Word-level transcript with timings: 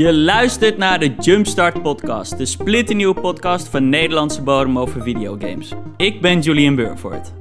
Je 0.00 0.14
luistert 0.14 0.76
naar 0.76 0.98
de 0.98 1.14
Jumpstart 1.14 1.82
Podcast, 1.82 2.38
de 2.38 2.46
splinternieuwe 2.46 3.20
podcast 3.20 3.68
van 3.68 3.88
Nederlandse 3.88 4.42
bodem 4.42 4.78
over 4.78 5.02
videogames. 5.02 5.72
Ik 5.96 6.20
ben 6.20 6.40
Julian 6.40 6.74
Burford. 6.74 7.32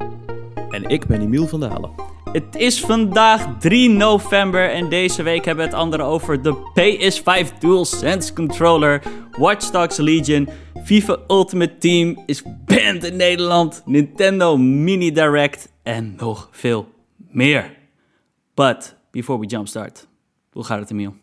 En 0.70 0.84
ik 0.84 1.05
ben 1.05 1.21
Emiel 1.21 1.48
van 1.48 1.59
Dalen. 1.59 1.91
Het 2.31 2.55
is 2.55 2.80
vandaag 2.80 3.57
3 3.59 3.89
november 3.89 4.70
en 4.70 4.89
deze 4.89 5.23
week 5.23 5.45
hebben 5.45 5.66
we 5.66 5.71
het 5.71 5.80
andere 5.80 6.03
over 6.03 6.41
de 6.41 6.55
PS5 6.55 7.57
DualSense 7.59 8.34
controller, 8.34 9.03
Watch 9.31 9.70
Dogs 9.70 9.98
Legion, 9.98 10.49
FIFA 10.84 11.17
Ultimate 11.27 11.77
Team 11.77 12.23
is 12.26 12.44
banned 12.66 13.03
in 13.03 13.16
Nederland, 13.16 13.81
Nintendo 13.85 14.57
Mini 14.57 15.12
Direct 15.12 15.71
en 15.84 16.13
nog 16.17 16.49
veel 16.52 16.88
meer. 17.17 17.77
But 18.53 18.95
before 19.12 19.39
we 19.39 19.45
jumpstart, 19.45 20.07
hoe 20.52 20.63
gaat 20.63 20.80
het 20.80 20.91
Emiel? 20.91 21.16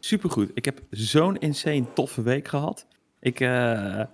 Supergoed. 0.00 0.50
Ik 0.54 0.64
heb 0.64 0.80
zo'n 0.90 1.36
insane 1.36 1.92
toffe 1.92 2.22
week 2.22 2.48
gehad. 2.48 2.86
Ik, 3.20 3.40
eh, 3.40 4.04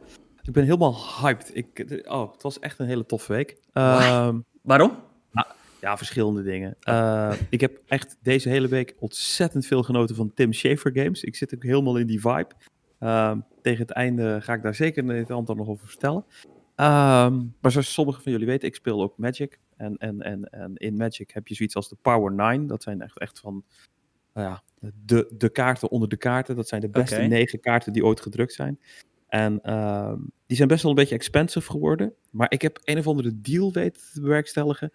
ik 0.43 0.53
ben 0.53 0.65
helemaal 0.65 0.97
hyped. 1.21 1.51
Ik, 1.55 2.03
oh, 2.09 2.33
het 2.33 2.43
was 2.43 2.59
echt 2.59 2.79
een 2.79 2.87
hele 2.87 3.07
toffe 3.07 3.33
week. 3.33 3.57
Ehm, 3.73 4.39
Waarom? 4.63 5.05
ja, 5.81 5.97
verschillende 5.97 6.43
dingen. 6.43 6.77
Eh, 6.81 7.33
ik 7.51 7.61
heb 7.61 7.81
echt 7.87 8.17
deze 8.23 8.49
hele 8.49 8.69
week 8.69 8.95
ontzettend 8.99 9.67
veel 9.67 9.83
genoten 9.83 10.17
van 10.17 10.35
Tim 10.35 10.53
Schafer 10.53 10.91
games. 10.95 11.25
Ik 11.25 11.37
zit 11.37 11.55
ook 11.55 11.63
helemaal 11.63 11.97
in 11.97 12.07
die 12.07 12.21
vibe. 12.21 12.51
Ehm, 12.99 13.41
tegen 13.63 13.81
het 13.81 13.91
einde 13.91 14.39
ga 14.43 14.55
ik 14.55 14.63
daar 14.63 14.75
zeker 14.75 15.09
een 15.09 15.31
aantal 15.31 15.55
nog 15.55 15.69
over 15.69 15.89
vertellen. 15.89 16.25
Ehm, 16.75 17.43
maar 17.61 17.71
zoals 17.71 17.93
sommigen 17.93 18.23
van 18.23 18.33
jullie 18.33 18.47
weten, 18.47 18.69
ik 18.69 18.75
speel 18.75 19.03
ook 19.03 19.19
Magic. 19.19 19.59
En, 19.77 19.97
en, 19.97 20.23
en, 20.23 20.51
en 20.51 20.77
in 20.77 20.97
Magic 20.97 21.31
heb 21.31 21.49
je 21.49 21.55
zoiets 21.55 21.77
als 21.77 21.89
de 21.89 21.97
Power 22.03 22.33
9. 22.33 22.67
Dat 22.67 22.83
zijn 22.83 23.01
echt, 23.01 23.19
echt 23.19 23.41
van 23.41 23.65
nou 24.37 24.49
ja, 24.49 24.63
de, 25.05 25.35
de 25.39 25.49
kaarten 25.49 25.91
onder 25.91 26.09
de 26.09 26.17
kaarten. 26.17 26.57
Dat 26.57 26.69
zijn 26.69 26.81
de 26.81 26.89
beste 26.89 27.21
negen 27.21 27.61
kaarten 27.61 27.93
die 27.93 28.05
ooit 28.05 28.21
gedrukt 28.21 28.53
zijn. 28.53 28.81
En 29.29 29.59
ehm, 29.63 30.19
die 30.47 30.57
zijn 30.57 30.69
best 30.69 30.83
wel 30.83 30.91
een 30.91 30.97
beetje 30.97 31.15
expensive 31.15 31.71
geworden. 31.71 32.13
Maar 32.31 32.51
ik 32.53 32.63
heb 32.63 32.81
een 32.85 32.99
of 32.99 33.07
andere 33.07 33.41
deal 33.41 33.73
weten 33.73 34.03
te 34.13 34.21
bewerkstelligen. 34.21 34.93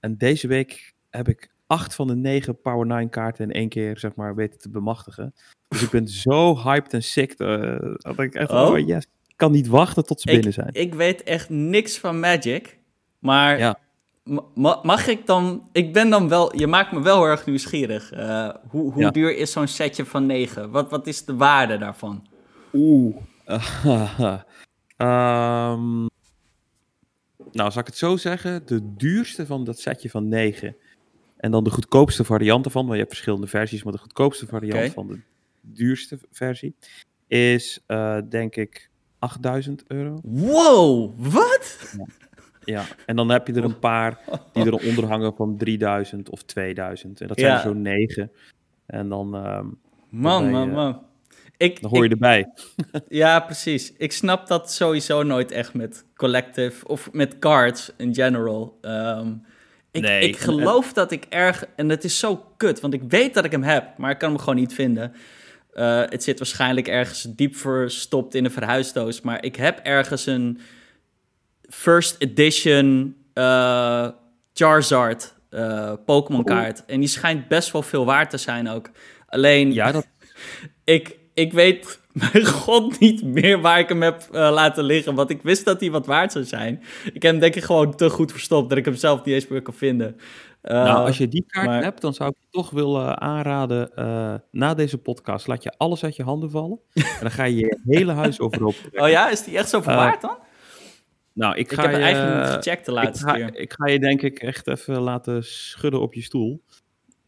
En 0.00 0.16
deze 0.16 0.46
week 0.46 0.92
heb 1.10 1.28
ik 1.28 1.50
acht 1.66 1.94
van 1.94 2.06
de 2.06 2.14
negen 2.16 2.60
Power 2.60 2.86
9 2.86 3.08
kaarten 3.08 3.44
in 3.44 3.52
één 3.52 3.68
keer 3.68 3.98
zeg 3.98 4.14
maar 4.14 4.34
weten 4.34 4.58
te 4.58 4.70
bemachtigen. 4.70 5.34
Dus 5.68 5.82
ik 5.82 5.90
ben 5.90 6.08
zo 6.08 6.56
hyped 6.56 6.92
en 6.92 7.02
sick 7.02 7.32
eh, 7.32 7.76
dat 7.96 8.18
ik 8.18 8.34
echt, 8.34 8.50
Oh. 8.50 8.70
oh 8.70 8.86
yes, 8.86 9.04
ik 9.26 9.36
kan 9.36 9.52
niet 9.52 9.66
wachten 9.66 10.04
tot 10.04 10.20
ze 10.20 10.28
Ik, 10.28 10.34
binnen 10.34 10.52
zijn. 10.52 10.68
ik 10.72 10.94
weet 10.94 11.22
echt 11.22 11.48
niks 11.50 11.98
van 11.98 12.20
Magic, 12.20 12.78
maar 13.18 13.58
Ja. 13.58 13.78
Ma- 14.24 14.44
ma- 14.54 14.80
mag 14.82 15.06
ik 15.06 15.26
dan... 15.26 15.68
Ik 15.72 15.92
ben 15.92 16.10
dan 16.10 16.28
wel... 16.28 16.56
Je 16.56 16.66
maakt 16.66 16.92
me 16.92 17.02
wel 17.02 17.16
heel 17.16 17.26
erg 17.26 17.46
nieuwsgierig. 17.46 18.12
Eh, 18.12 18.48
hoe 18.68 18.92
hoe 18.92 19.02
Ja. 19.02 19.10
duur 19.10 19.36
is 19.36 19.52
zo'n 19.52 19.66
setje 19.68 20.04
van 20.04 20.26
9? 20.26 20.70
Wat, 20.70 20.90
wat 20.90 21.06
is 21.06 21.24
de 21.24 21.34
waarde 21.36 21.78
daarvan? 21.78 22.26
Oeh. 22.72 23.16
Ehm, 24.96 26.00
nou, 27.52 27.70
zal 27.70 27.80
ik 27.80 27.86
het 27.86 27.96
zo 27.96 28.16
zeggen? 28.16 28.66
De 28.66 28.94
duurste 28.96 29.46
van 29.46 29.64
dat 29.64 29.78
setje 29.80 30.10
van 30.10 30.28
9. 30.28 30.76
En 31.36 31.50
dan 31.50 31.64
de 31.64 31.70
goedkoopste 31.70 32.24
variant 32.24 32.64
ervan. 32.64 32.82
Want 32.82 32.92
je 32.94 32.98
hebt 33.00 33.12
verschillende 33.12 33.46
versies, 33.46 33.82
maar 33.82 33.92
de 33.92 33.98
goedkoopste 33.98 34.46
variant 34.46 34.92
van 34.92 35.06
de 35.06 35.20
duurste 35.60 36.18
versie 36.30 36.74
is, 37.26 37.80
eh, 37.86 38.18
denk 38.28 38.56
ik, 38.56 38.90
8000 39.18 39.84
euro. 39.86 40.20
Wow, 40.22 41.12
wat? 41.16 41.94
Ja, 41.98 42.06
en 43.06 43.16
dan 43.16 43.28
heb 43.30 43.46
je 43.46 43.52
er 43.52 43.64
een 43.64 43.78
paar 43.78 44.18
die 44.52 44.64
eronder 44.72 45.06
hangen 45.06 45.34
van 45.34 45.56
3000 45.56 46.30
of 46.30 46.42
2000. 46.42 47.20
En 47.20 47.28
dat 47.28 47.38
zijn 47.38 47.50
Ja. 47.52 47.56
er 47.56 47.62
zo'n 47.62 47.82
9. 47.82 48.30
En 48.86 49.08
dan, 49.08 49.34
ehm, 49.36 49.66
Man, 50.08 50.44
je- 50.44 50.50
man, 50.50 50.70
man. 50.70 51.02
Ik, 51.56 51.80
dan 51.80 51.90
hoor 51.90 51.98
je 51.98 52.04
ik- 52.04 52.12
erbij. 52.12 52.52
Ja, 53.08 53.40
precies. 53.40 53.92
Ik 53.96 54.12
snap 54.12 54.46
dat 54.46 54.72
sowieso 54.72 55.22
nooit 55.22 55.50
echt 55.50 55.74
met 55.74 56.04
collective 56.14 56.88
of 56.88 57.12
met 57.12 57.38
cards 57.38 57.92
in 57.96 58.14
general. 58.14 58.78
Ehm, 58.80 59.32
ik, 59.90 60.02
Nee, 60.02 60.28
ik 60.28 60.34
en- 60.34 60.40
geloof 60.40 60.92
dat 60.92 61.10
ik 61.10 61.26
erg... 61.28 61.64
En 61.76 61.88
het 61.88 62.04
is 62.04 62.18
zo 62.18 62.44
kut, 62.56 62.80
want 62.80 62.94
ik 62.94 63.02
weet 63.08 63.34
dat 63.34 63.44
ik 63.44 63.50
hem 63.52 63.62
heb, 63.62 63.98
maar 63.98 64.10
ik 64.10 64.18
kan 64.18 64.28
hem 64.30 64.38
gewoon 64.38 64.54
niet 64.56 64.74
vinden. 64.74 65.12
Eh, 65.72 66.00
het 66.08 66.22
zit 66.22 66.38
waarschijnlijk 66.38 66.88
ergens 66.88 67.22
diep 67.22 67.56
verstopt 67.56 68.34
in 68.34 68.44
een 68.44 68.50
verhuisdoos. 68.50 69.20
Maar 69.20 69.44
ik 69.44 69.56
heb 69.56 69.78
ergens 69.82 70.26
een 70.26 70.58
first 71.72 72.16
edition 72.18 73.16
eh, 73.34 74.08
Charizard 74.52 75.34
eh, 75.50 75.92
Pokémon 76.06 76.44
kaart. 76.44 76.84
En 76.84 77.00
die 77.00 77.08
schijnt 77.08 77.48
best 77.48 77.72
wel 77.72 77.82
veel 77.82 78.04
waard 78.04 78.30
te 78.30 78.36
zijn 78.36 78.68
ook. 78.68 78.90
Alleen, 79.26 79.72
Ja, 79.72 79.92
dat, 79.92 80.06
ik, 80.84 81.18
ik 81.34 81.52
weet 81.52 82.00
mijn 82.32 82.46
god 82.46 82.98
niet 83.00 83.24
meer 83.24 83.60
waar 83.60 83.78
ik 83.78 83.88
hem 83.88 84.02
heb 84.02 84.22
eh, 84.32 84.50
laten 84.52 84.84
liggen. 84.84 85.14
Want 85.14 85.30
ik 85.30 85.42
wist 85.42 85.64
dat 85.64 85.80
hij 85.80 85.90
wat 85.90 86.06
waard 86.06 86.32
zou 86.32 86.44
zijn. 86.44 86.82
Ik 87.04 87.22
heb 87.22 87.32
hem 87.32 87.38
denk 87.40 87.54
ik 87.54 87.62
gewoon 87.64 87.94
te 87.96 88.10
goed 88.10 88.30
verstopt 88.32 88.68
dat 88.68 88.78
ik 88.78 88.84
hem 88.84 88.94
zelf 88.94 89.24
niet 89.24 89.34
eens 89.34 89.48
meer 89.48 89.62
kan 89.62 89.74
vinden. 89.74 90.16
Nou, 90.62 91.06
als 91.06 91.18
je 91.18 91.28
die 91.28 91.44
kaart 91.46 91.66
maar- 91.66 91.82
hebt, 91.82 92.00
dan 92.00 92.14
zou 92.14 92.30
ik 92.30 92.36
je 92.38 92.46
toch 92.50 92.70
willen 92.70 93.20
aanraden. 93.20 93.90
na 94.50 94.74
deze 94.74 94.98
podcast 94.98 95.46
laat 95.46 95.62
je 95.62 95.72
alles 95.76 96.04
uit 96.04 96.16
je 96.16 96.22
handen 96.22 96.50
vallen. 96.50 96.78
en 96.94 97.02
dan 97.20 97.30
ga 97.30 97.44
je 97.44 97.56
je 97.56 97.78
hele 97.84 98.12
huis 98.12 98.40
overhoop. 98.40 98.74
Oh 98.92 99.08
ja, 99.08 99.28
is 99.30 99.42
die 99.44 99.56
echt 99.58 99.68
zo 99.68 99.80
veel 99.80 99.92
Eh, 99.92 99.98
waard 99.98 100.20
dan? 100.20 100.36
Nou, 101.34 101.56
ik 101.56 101.70
Ik 101.70 101.72
ga 101.72 101.82
heb 101.82 101.90
je, 101.90 101.96
hem 101.96 102.06
eigenlijk 102.06 102.44
niet 102.44 102.54
gecheckt 102.54 102.86
de 102.86 102.92
ik 102.92 102.96
laatste 102.96 103.26
ga, 103.26 103.32
keer. 103.32 103.56
ik 103.56 103.72
ga 103.72 103.86
je 103.86 103.98
denk 103.98 104.22
ik 104.22 104.38
echt 104.38 104.66
even 104.66 105.00
laten 105.00 105.44
schudden 105.44 106.00
op 106.00 106.14
je 106.14 106.22
stoel. 106.22 106.62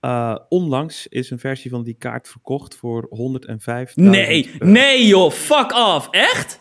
Eh, 0.00 0.36
onlangs 0.48 1.06
is 1.06 1.30
een 1.30 1.38
versie 1.38 1.70
van 1.70 1.82
die 1.82 1.94
kaart 1.94 2.28
verkocht 2.28 2.76
voor 2.76 3.06
105. 3.10 3.96
Nee, 3.96 4.50
nee 4.58 5.06
joh, 5.06 5.30
fuck 5.30 5.72
off. 5.72 6.08
Echt? 6.10 6.60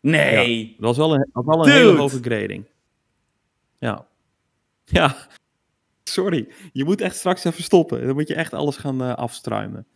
Nee. 0.00 0.74
Dat 0.78 0.86
was 0.86 0.96
wel 0.96 1.14
een, 1.14 1.28
was 1.32 1.44
wel 1.44 1.66
een 1.66 1.72
hele 1.72 1.96
hoge 1.96 2.18
grading. 2.22 2.64
Ja. 3.78 4.06
Ja. 4.84 5.16
Sorry. 6.04 6.48
Je 6.72 6.84
moet 6.84 7.00
echt 7.00 7.16
straks 7.16 7.44
even 7.44 7.62
stoppen. 7.62 8.06
Dan 8.06 8.14
moet 8.14 8.28
je 8.28 8.34
echt 8.34 8.52
alles 8.52 8.76
gaan 8.76 9.02
eh, 9.02 9.14
afstruimen. 9.14 9.86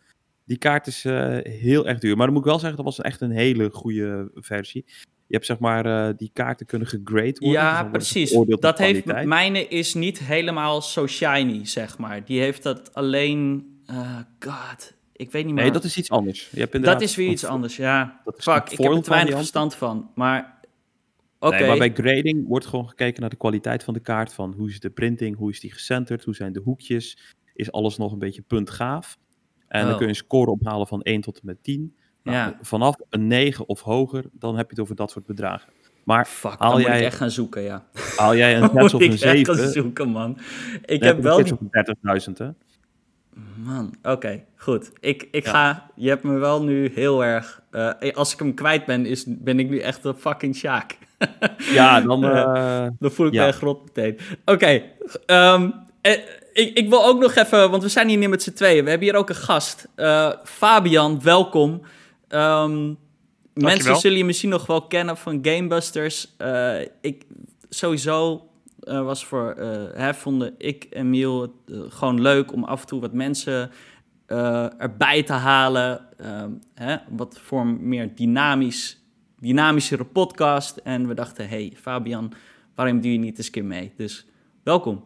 Die 0.45 0.57
kaart 0.57 0.87
is 0.87 1.05
eh, 1.05 1.37
heel 1.41 1.87
erg 1.87 1.99
duur. 1.99 2.15
Maar 2.15 2.25
dan 2.25 2.35
moet 2.35 2.43
ik 2.43 2.49
wel 2.49 2.59
zeggen, 2.59 2.77
dat 2.77 2.85
was 2.85 2.99
echt 2.99 3.21
een 3.21 3.31
hele 3.31 3.69
goede 3.69 4.31
versie. 4.33 4.85
Je 5.29 5.35
hebt 5.35 5.45
zeg 5.47 5.59
maar, 5.59 5.85
eh, 5.85 6.13
die 6.17 6.29
kaarten 6.33 6.65
kunnen 6.65 6.87
gegrade 6.87 7.15
worden. 7.39 7.39
dus 7.39 7.51
Ja, 7.51 7.83
ze 7.83 7.89
precies. 7.89 8.37
Dat 8.59 8.77
heeft, 8.77 9.05
mijne 9.25 9.67
is 9.67 9.93
niet 9.93 10.19
helemaal 10.19 10.81
zo 10.81 11.07
shiny, 11.07 11.65
zeg 11.65 11.97
maar. 11.97 12.25
Die 12.25 12.39
heeft 12.39 12.63
dat 12.63 12.93
alleen... 12.93 13.65
eh, 13.85 14.17
God, 14.39 14.93
ik 15.13 15.31
weet 15.31 15.45
niet 15.45 15.53
meer. 15.53 15.63
Nee, 15.63 15.71
dat 15.71 15.83
is 15.83 15.97
iets 15.97 16.09
anders. 16.09 16.49
Je 16.51 16.59
hebt 16.59 16.83
Dat 16.83 17.01
is 17.01 17.15
weer 17.15 17.29
iets 17.29 17.45
anders, 17.45 17.75
ja. 17.75 18.21
Fuck, 18.37 18.69
ik 18.69 18.77
heb 18.77 18.91
er 18.91 19.01
te 19.01 19.09
weinig 19.09 19.35
verstand 19.35 19.75
van. 19.75 20.11
Maar, 20.15 20.59
oké. 21.39 21.55
Nee, 21.57 21.67
maar 21.67 21.77
bij 21.77 21.91
grading 21.93 22.47
wordt 22.47 22.65
gewoon 22.65 22.89
gekeken 22.89 23.21
naar 23.21 23.29
de 23.29 23.35
kwaliteit 23.35 23.83
van 23.83 23.93
de 23.93 23.99
kaart. 23.99 24.33
Van 24.33 24.53
hoe 24.57 24.69
is 24.69 24.79
de 24.79 24.89
printing, 24.89 25.37
hoe 25.37 25.49
is 25.51 25.59
die 25.59 25.71
gecenterd, 25.71 26.23
hoe 26.23 26.35
zijn 26.35 26.53
de 26.53 26.59
hoekjes. 26.63 27.33
Is 27.53 27.71
alles 27.71 27.97
nog 27.97 28.11
een 28.11 28.19
beetje 28.19 28.41
puntgaaf. 28.41 29.17
En 29.67 29.81
Oh. 29.81 29.87
dan 29.87 29.97
kun 29.97 30.05
je 30.05 30.11
een 30.11 30.17
score 30.19 30.51
ophalen 30.51 30.87
van 30.87 31.01
1 31.01 31.21
tot 31.21 31.35
en 31.35 31.45
met 31.45 31.63
10. 31.63 31.95
Nou, 32.29 32.49
Ja. 32.49 32.57
Vanaf 32.61 32.95
een 33.09 33.27
9 33.27 33.67
of 33.67 33.81
hoger, 33.81 34.23
dan 34.31 34.55
heb 34.57 34.65
je 34.65 34.71
het 34.75 34.79
over 34.79 34.95
dat 34.95 35.11
soort 35.11 35.25
bedragen. 35.25 35.69
Maar 36.03 36.25
Fuck, 36.25 36.55
haal 36.57 36.71
dan 36.71 36.79
moet 36.79 36.87
jij- 36.89 36.99
ik 36.99 37.05
echt 37.05 37.17
gaan 37.17 37.31
zoeken, 37.31 37.61
ja. 37.61 37.85
haal 38.15 38.35
jij 38.35 38.55
een 38.55 38.61
Dan 38.67 38.69
6 38.71 38.81
moet 38.81 38.93
of 38.93 39.01
ik 39.01 39.07
een 39.21 39.29
echt 39.29 39.45
gaan 39.47 39.55
7, 39.55 39.71
zoeken, 39.71 40.09
man. 40.09 40.37
Ik 40.85 41.03
heb 41.03 41.21
wel 41.21 41.43
die... 41.43 41.53
op 41.53 41.59
30.000, 42.29 42.33
hè? 42.37 42.49
Man, 43.55 43.93
oké, 44.03 44.43
goed. 44.55 44.91
Ik, 44.99 45.27
ik 45.31 45.45
Ja. 45.45 45.51
ga... 45.51 45.89
Je 45.95 46.09
hebt 46.09 46.23
me 46.23 46.37
wel 46.37 46.63
nu 46.63 46.91
heel 46.93 47.23
erg... 47.23 47.61
eh, 47.71 47.91
als 48.13 48.33
ik 48.33 48.39
hem 48.39 48.53
kwijt 48.53 48.85
ben, 48.85 49.05
is, 49.05 49.25
ben 49.27 49.59
ik 49.59 49.69
nu 49.69 49.79
echt 49.79 50.03
een 50.05 50.13
fucking 50.15 50.55
Sjaak. 50.55 50.97
Ja, 51.73 52.01
dan... 52.01 52.23
eh, 52.25 52.87
Dan 52.99 53.11
voel 53.11 53.27
ik 53.27 53.33
Ja. 53.33 53.41
me 53.41 53.47
echt 53.47 53.61
rot 53.61 53.83
meteen. 53.85 54.17
Oké, 54.45 54.81
ehm, 55.25 55.69
eh, 56.01 56.11
ik, 56.53 56.77
ik 56.77 56.89
wil 56.89 57.05
ook 57.05 57.19
nog 57.19 57.35
even, 57.35 57.71
want 57.71 57.83
we 57.83 57.89
zijn 57.89 58.07
hier 58.07 58.17
niet 58.17 58.29
met 58.29 58.43
z'n 58.43 58.53
tweeën. 58.53 58.83
We 58.83 58.89
hebben 58.89 59.07
hier 59.07 59.17
ook 59.17 59.29
een 59.29 59.35
gast. 59.35 59.87
Eh, 59.95 60.31
Fabian, 60.43 61.21
welkom. 61.23 61.81
Ehm, 62.29 62.93
mensen 63.53 63.95
zullen 63.95 64.17
je 64.17 64.25
misschien 64.25 64.49
nog 64.49 64.65
wel 64.65 64.87
kennen 64.87 65.17
van 65.17 65.39
Gamebusters. 65.41 66.35
Eh, 66.37 66.81
ik, 67.01 67.25
sowieso 67.69 68.49
eh, 68.79 69.03
was 69.03 69.25
voor, 69.25 69.51
eh, 69.51 69.83
hè, 69.93 70.13
vonden 70.13 70.55
ik 70.57 70.83
en 70.83 71.09
Miel 71.09 71.41
het 71.41 71.51
gewoon 71.93 72.21
leuk 72.21 72.53
om 72.53 72.63
af 72.63 72.81
en 72.81 72.87
toe 72.87 73.01
wat 73.01 73.13
mensen 73.13 73.71
erbij 74.77 75.23
te 75.23 75.33
halen. 75.33 76.17
Ehm, 76.17 76.51
hè, 76.73 76.97
wat 77.09 77.39
voor 77.43 77.67
meer 77.67 78.15
dynamisch, 78.15 79.01
dynamischere 79.39 80.05
podcast. 80.05 80.77
En 80.77 81.07
we 81.07 81.13
dachten, 81.13 81.49
hey 81.49 81.73
Fabian, 81.75 82.33
waarom 82.75 83.01
doe 83.01 83.11
je 83.11 83.17
niet 83.17 83.37
eens 83.37 83.45
een 83.45 83.51
keer 83.51 83.65
mee? 83.65 83.93
Dus 83.97 84.25
welkom. 84.63 85.03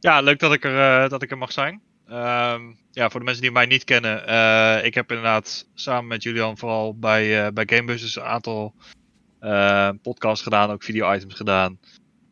Ja, 0.00 0.20
leuk 0.20 0.38
dat 0.38 0.52
ik 0.52 0.64
er, 0.64 1.08
dat 1.08 1.22
ik 1.22 1.30
er 1.30 1.38
mag 1.38 1.52
zijn. 1.52 1.80
Ehm, 2.10 2.62
ja, 2.90 3.10
voor 3.10 3.20
de 3.20 3.26
mensen 3.26 3.42
die 3.42 3.52
mij 3.52 3.66
niet 3.66 3.84
kennen, 3.84 4.26
eh, 4.26 4.84
ik 4.84 4.94
heb 4.94 5.10
inderdaad 5.10 5.66
samen 5.74 6.06
met 6.06 6.22
Julian 6.22 6.58
vooral 6.58 6.98
bij, 6.98 7.44
eh 7.44 7.52
bij 7.52 7.64
Gamebusters 7.66 8.16
een 8.16 8.22
aantal 8.22 8.74
eh, 9.40 9.90
podcasts 10.02 10.42
gedaan, 10.42 10.70
ook 10.70 10.82
video-items 10.82 11.34
gedaan. 11.34 11.78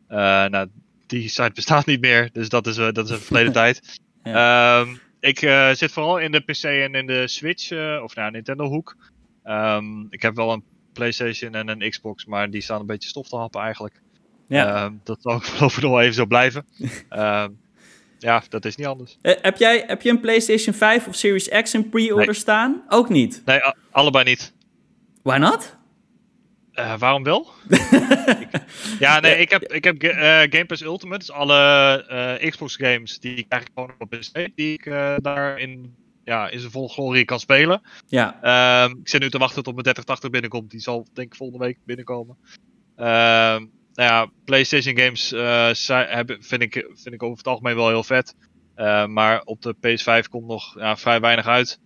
Nou, 0.09 0.69
die 1.07 1.29
site 1.29 1.51
bestaat 1.55 1.87
niet 1.87 2.01
meer, 2.01 2.31
dus 2.33 2.49
dat 2.49 2.67
is, 2.67 2.77
dat 2.77 2.99
is 2.99 3.11
een 3.11 3.19
verleden 3.19 3.53
tijd. 3.63 4.01
Ja. 4.23 4.81
Ehm, 4.81 4.97
ik 5.21 5.39
zit 5.73 5.93
vooral 5.93 6.19
in 6.19 6.33
de 6.33 6.41
PC 6.41 6.63
en 6.63 6.95
in 6.95 7.07
de 7.07 7.29
Switch, 7.29 7.73
of 8.03 8.15
nou, 8.15 8.31
Nintendo 8.31 8.67
hoek. 8.67 8.97
Ehm, 9.43 10.07
ik 10.11 10.23
heb 10.23 10.37
wel 10.37 10.53
een 10.53 10.65
PlayStation 10.93 11.55
en 11.55 11.69
een 11.69 11.91
Xbox, 11.91 12.25
maar 12.25 12.51
die 12.51 12.61
staan 12.61 12.81
een 12.81 12.87
beetje 12.87 13.09
stof 13.09 13.29
te 13.29 13.37
happen 13.37 13.61
eigenlijk. 13.61 14.01
Ja. 14.49 14.93
Dat 15.05 15.19
zal 15.23 15.33
ook 15.35 15.45
voorlopig 15.45 15.83
nog 15.83 15.91
wel 15.91 16.01
even 16.01 16.15
zo 16.15 16.27
blijven. 16.27 16.67
Ja, 18.19 18.43
dat 18.49 18.65
is 18.65 18.77
niet 18.77 18.87
anders. 18.87 19.19
Uh, 19.23 19.35
heb, 19.43 19.57
jij, 19.57 19.85
heb 19.87 20.03
je 20.03 20.11
een 20.11 20.21
PlayStation 20.21 20.75
5 20.75 21.07
of 21.07 21.15
Series 21.15 21.49
X 21.49 21.75
in 21.75 21.89
pre-order 21.89 22.35
staan? 22.35 22.83
Ook 22.89 23.09
niet? 23.09 23.43
Nee, 23.45 23.61
allebei 23.91 24.25
niet. 24.25 24.53
Why 25.23 25.37
not? 25.37 25.77
Uh, 26.75 26.99
waarom 26.99 27.23
wel? 27.23 27.47
ja, 28.99 29.21
nee, 29.21 29.37
ik 29.37 29.51
heb, 29.51 29.63
ik 29.63 29.85
heb 29.85 30.03
uh, 30.03 30.13
Game 30.41 30.67
Pass 30.67 30.83
Ultimate, 30.83 31.19
dus 31.19 31.31
alle 31.31 32.39
Xbox 32.51 32.77
games, 32.77 33.19
die 33.19 33.45
krijg 33.49 33.63
ik 33.63 33.71
gewoon 33.75 33.95
op 33.99 34.11
PC, 34.11 34.49
die 34.55 34.73
ik 34.73 34.85
daar 35.23 35.59
in, 35.59 35.95
ja, 36.25 36.49
in 36.49 36.59
zijn 36.59 36.73
volle 36.73 36.89
glorie 36.89 37.25
kan 37.25 37.41
spelen. 37.41 37.81
Ja. 38.07 38.39
Ehm, 38.43 38.91
ik 38.91 39.09
zit 39.09 39.21
nu 39.21 39.31
te 39.31 39.39
wachten 39.39 39.63
tot 39.63 39.73
mijn 39.73 39.85
3080 39.85 40.31
binnenkomt, 40.31 40.71
die 40.71 40.81
zal 40.81 41.07
denk 41.13 41.33
ik 41.33 41.37
volgende 41.37 41.65
week 41.65 41.79
binnenkomen. 41.85 42.37
Ehm, 42.97 43.65
nou 43.99 44.11
ja, 44.11 44.31
PlayStation 44.45 44.99
games 44.99 45.31
hebben, 45.87 46.43
vind, 46.43 46.63
ik, 46.63 46.73
vind 46.95 47.15
ik 47.15 47.23
over 47.23 47.37
het 47.37 47.47
algemeen 47.47 47.77
wel 47.77 47.89
heel 47.89 48.05
vet. 48.05 48.35
Uh, 48.77 49.07
maar 49.07 49.43
op 49.45 49.63
de 49.63 49.75
PS5 49.75 50.29
komt 50.31 50.47
nog 50.47 50.79
ja, 50.79 50.97
vrij 50.97 51.21
weinig 51.21 51.47
uit. 51.47 51.81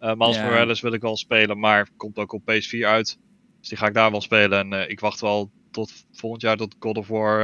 Uh, 0.00 0.14
Miles. 0.14 0.38
Morales 0.38 0.80
wil 0.80 0.92
ik 0.92 1.00
wel 1.00 1.16
spelen, 1.16 1.58
maar 1.58 1.88
komt 1.96 2.18
ook 2.18 2.32
op 2.32 2.42
PS4 2.42 2.84
uit. 2.84 3.18
Dus 3.60 3.68
die 3.68 3.78
ga 3.78 3.86
ik 3.86 3.94
daar 3.94 4.10
wel 4.10 4.20
spelen. 4.20 4.72
En 4.72 4.90
ik 4.90 5.00
wacht 5.00 5.20
wel 5.20 5.50
tot 5.70 5.92
volgend 6.12 6.42
jaar 6.42 6.56
tot 6.56 6.76
God 6.78 6.96
of 6.96 7.08
War 7.08 7.40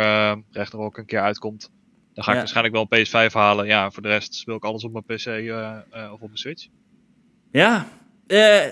recht 0.50 0.72
nog 0.72 0.82
ook 0.82 0.98
een 0.98 1.06
keer 1.06 1.20
uitkomt. 1.20 1.70
Dan 2.14 2.24
ga 2.24 2.32
ik 2.32 2.38
waarschijnlijk 2.38 2.74
wel 2.74 2.88
PS5 2.98 3.32
halen. 3.32 3.66
Ja, 3.66 3.90
voor 3.90 4.02
de 4.02 4.08
rest 4.08 4.34
speel 4.34 4.56
ik 4.56 4.64
alles 4.64 4.84
op 4.84 4.92
mijn 4.92 5.04
PC 5.04 5.26
of 6.12 6.20
op 6.20 6.20
mijn 6.20 6.36
Switch. 6.38 6.66
Ja, 7.50 7.86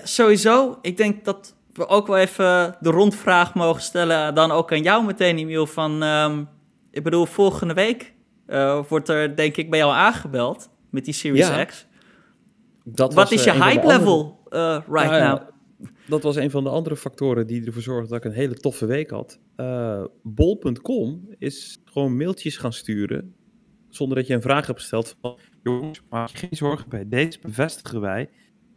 sowieso. 0.03 0.79
Ik 0.81 0.97
denk 0.97 1.25
dat 1.25 1.55
we 1.73 1.87
ook 1.87 2.07
wel 2.07 2.17
even 2.17 2.75
de 2.79 2.89
rondvraag 2.89 3.53
mogen 3.53 3.81
stellen. 3.81 4.35
Dan 4.35 4.51
ook 4.51 4.71
aan 4.71 4.81
jou 4.81 5.05
meteen, 5.05 5.37
Emiel. 5.37 5.67
Van, 5.67 6.03
um, 6.03 6.49
ik 6.91 7.03
bedoel, 7.03 7.25
volgende 7.25 7.73
week 7.73 8.13
uh, 8.47 8.83
wordt 8.87 9.09
er 9.09 9.35
denk 9.35 9.57
ik 9.57 9.69
bij 9.69 9.79
jou 9.79 9.93
aangebeld 9.93 10.69
met 10.89 11.05
die 11.05 11.13
Series 11.13 11.47
ja, 11.47 11.65
X. 11.65 11.87
Dat 12.83 13.13
Wat 13.13 13.31
is 13.31 13.43
je 13.43 13.53
uh, 13.53 13.67
hype 13.67 13.87
level 13.87 14.47
uh, 14.49 14.79
right 14.89 15.11
nou, 15.11 15.23
now? 15.23 15.47
Dat 16.07 16.23
was 16.23 16.35
een 16.35 16.51
van 16.51 16.63
de 16.63 16.69
andere 16.69 16.95
factoren 16.95 17.47
die 17.47 17.65
ervoor 17.65 17.81
zorgde 17.81 18.09
dat 18.09 18.17
ik 18.17 18.31
een 18.31 18.37
hele 18.37 18.53
toffe 18.53 18.85
week 18.85 19.09
had. 19.09 19.39
Bol.com 20.23 21.35
is 21.37 21.81
gewoon 21.85 22.17
mailtjes 22.17 22.57
gaan 22.57 22.73
sturen 22.73 23.35
zonder 23.89 24.17
dat 24.17 24.27
je 24.27 24.33
een 24.33 24.41
vraag 24.41 24.67
hebt 24.67 24.79
gesteld 24.79 25.15
van... 25.21 25.37
jongens, 25.63 26.01
maak 26.09 26.29
je 26.29 26.37
geen 26.37 26.49
zorgen 26.51 26.89
bij, 26.89 27.07
deze 27.07 27.39
bevestigen 27.41 28.01
wij. 28.01 28.29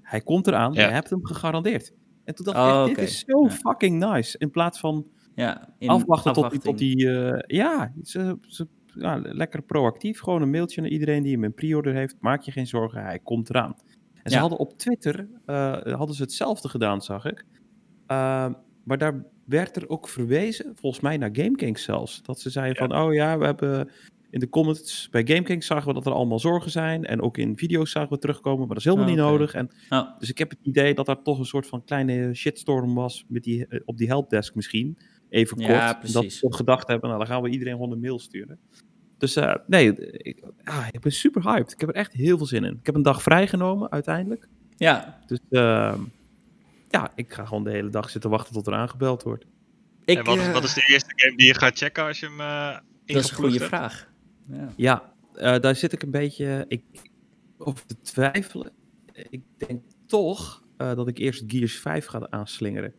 Hij 0.03 0.21
komt 0.21 0.47
eraan, 0.47 0.73
ja. 0.73 0.87
je 0.87 0.93
hebt 0.93 1.11
hem 1.11 1.27
gegarandeerd. 1.27 1.93
En 2.33 2.45
toen 2.45 2.55
dacht 2.55 2.69
ik, 2.69 2.75
oh, 2.75 2.85
dit 2.85 3.09
is 3.09 3.25
zo 3.27 3.49
fucking 3.49 3.99
nice. 3.99 4.39
In 4.39 4.51
plaats 4.51 4.81
van 4.81 5.07
ja, 5.35 5.75
in 5.79 5.89
afwachten 5.89 6.33
tot, 6.33 6.63
tot 6.63 6.79
die... 6.79 7.05
Uh, 7.05 7.39
ja, 7.47 7.93
ze, 8.03 8.39
ze, 8.41 8.67
ja, 8.87 9.21
lekker 9.23 9.63
proactief. 9.63 10.21
Gewoon 10.21 10.43
een 10.43 10.51
mailtje 10.51 10.81
naar 10.81 10.91
iedereen 10.91 11.23
die 11.23 11.33
hem 11.33 11.45
in 11.45 11.55
pre-order 11.55 11.95
heeft. 11.95 12.17
Maak 12.21 12.43
je 12.43 12.51
geen 12.51 12.67
zorgen, 12.67 13.03
hij 13.03 13.19
komt 13.19 13.51
eraan. 13.51 13.75
En 14.23 14.31
ze 14.31 14.39
hadden 14.39 14.59
op 14.59 14.79
Twitter, 14.79 15.29
uh, 15.47 15.83
hadden 15.83 16.17
ze 16.17 16.23
hetzelfde 16.23 16.69
gedaan, 16.69 17.03
zag 17.03 17.25
ik. 17.25 17.45
Uh, 18.09 18.49
maar 18.85 18.99
daar 18.99 19.25
werd 19.45 19.77
er 19.77 19.89
ook 19.89 20.09
verwezen, 20.09 20.73
volgens 20.75 21.03
mij 21.03 21.17
naar 21.17 21.31
GameKings 21.33 21.83
zelfs. 21.83 22.23
Dat 22.23 22.41
ze 22.41 22.51
zeiden 22.51 22.89
van, 22.89 23.03
oh 23.03 23.15
ja, 23.15 23.39
we 23.39 23.45
hebben 23.45 23.91
in 24.33 24.41
de 24.41 24.49
comments 24.49 25.09
bij 25.11 25.27
GameKings 25.27 25.67
zagen 25.67 25.87
we 25.89 25.95
dat 25.95 26.07
er 26.07 26.13
allemaal 26.13 26.39
zorgen 26.39 26.71
zijn. 26.71 27.05
En 27.05 27.21
ook 27.21 27.39
in 27.39 27.57
video's 27.57 27.91
zagen 27.91 28.11
we 28.11 28.19
terugkomen, 28.19 28.59
maar 28.59 28.69
dat 28.69 28.77
is 28.77 28.85
helemaal 28.85 29.07
oh, 29.07 29.11
niet 29.11 29.21
nodig. 29.21 29.55
En, 29.55 29.71
oh. 29.89 30.19
Dus 30.19 30.31
ik 30.31 30.39
heb 30.39 30.51
het 30.51 30.59
idee 30.63 30.95
dat 30.95 31.09
er 31.09 31.23
toch 31.23 31.39
een 31.39 31.45
soort 31.45 31.67
van 31.67 31.85
kleine 31.85 32.35
shitstorm 32.35 32.95
was 32.95 33.25
met 33.29 33.43
die, 33.43 33.67
eh, 33.67 33.81
op 33.85 33.97
die 33.97 34.07
helpdesk 34.07 34.55
misschien. 34.55 34.99
Even 35.29 35.57
kort. 35.57 35.69
Ja, 35.69 36.01
dat 36.13 36.41
we 36.41 36.55
gedacht 36.55 36.89
hebben, 36.89 37.09
nou 37.09 37.21
dan 37.21 37.33
gaan 37.33 37.43
we 37.43 37.49
iedereen 37.49 37.73
gewoon 37.73 37.93
een 37.93 38.01
mail 38.01 38.19
sturen. 38.19 38.59
Dus 39.19 39.37
uh, 39.37 39.55
nee, 39.67 39.97
ik, 40.13 40.43
ah, 40.65 40.87
ik 40.91 41.01
ben 41.01 41.13
super 41.13 41.43
hyped. 41.43 41.73
Ik 41.73 41.81
heb 41.81 41.89
er 41.89 41.95
echt 41.95 42.13
heel 42.13 42.37
veel 42.37 42.47
zin 42.47 42.65
in. 42.65 42.77
Ik 42.81 42.87
heb 42.87 42.95
een 42.95 43.03
dag 43.03 43.23
vrijgenomen 43.23 43.91
uiteindelijk. 43.91 44.49
Ja. 44.77 45.19
Dus 45.27 45.39
uh, 45.51 45.95
ja, 46.89 47.13
ik 47.15 47.33
ga 47.33 47.45
gewoon 47.45 47.65
de 47.65 47.71
hele 47.71 47.91
dag 47.91 48.11
zitten 48.11 48.31
wachten 48.31 48.53
tot 48.53 48.67
er 48.67 48.75
aangebeld 48.75 49.23
wordt. 49.23 49.45
Ik, 50.05 50.19
en 50.19 50.25
wat, 50.25 50.39
is, 50.39 50.53
wat 50.53 50.65
is 50.65 50.75
de 50.75 50.87
eerste 50.89 51.13
game 51.17 51.37
die 51.37 51.47
je 51.47 51.55
gaat 51.55 51.79
checken 51.79 52.05
als 52.05 52.21
je 52.21 52.27
hem 52.27 52.41
uh, 52.41 52.79
Dat 53.07 53.25
is 53.25 53.31
een 53.31 53.37
goede 53.37 53.61
vraag. 53.61 54.12
Ja, 54.47 54.73
ja 54.77 55.13
uh, 55.37 55.59
daar 55.59 55.77
zit 55.77 55.93
ik 55.93 56.03
een 56.03 56.11
beetje 56.11 56.65
ik, 56.69 56.85
over 57.59 57.87
te 57.87 58.01
twijfelen. 58.01 58.73
Ik 59.13 59.43
denk 59.57 59.83
toch 60.07 60.65
uh, 60.79 60.95
dat 60.95 61.09
ik 61.09 61.19
eerst 61.19 61.45
Gears 61.47 61.79
5 61.79 62.07
ga 62.07 62.27
aanslingeren. 62.31 62.95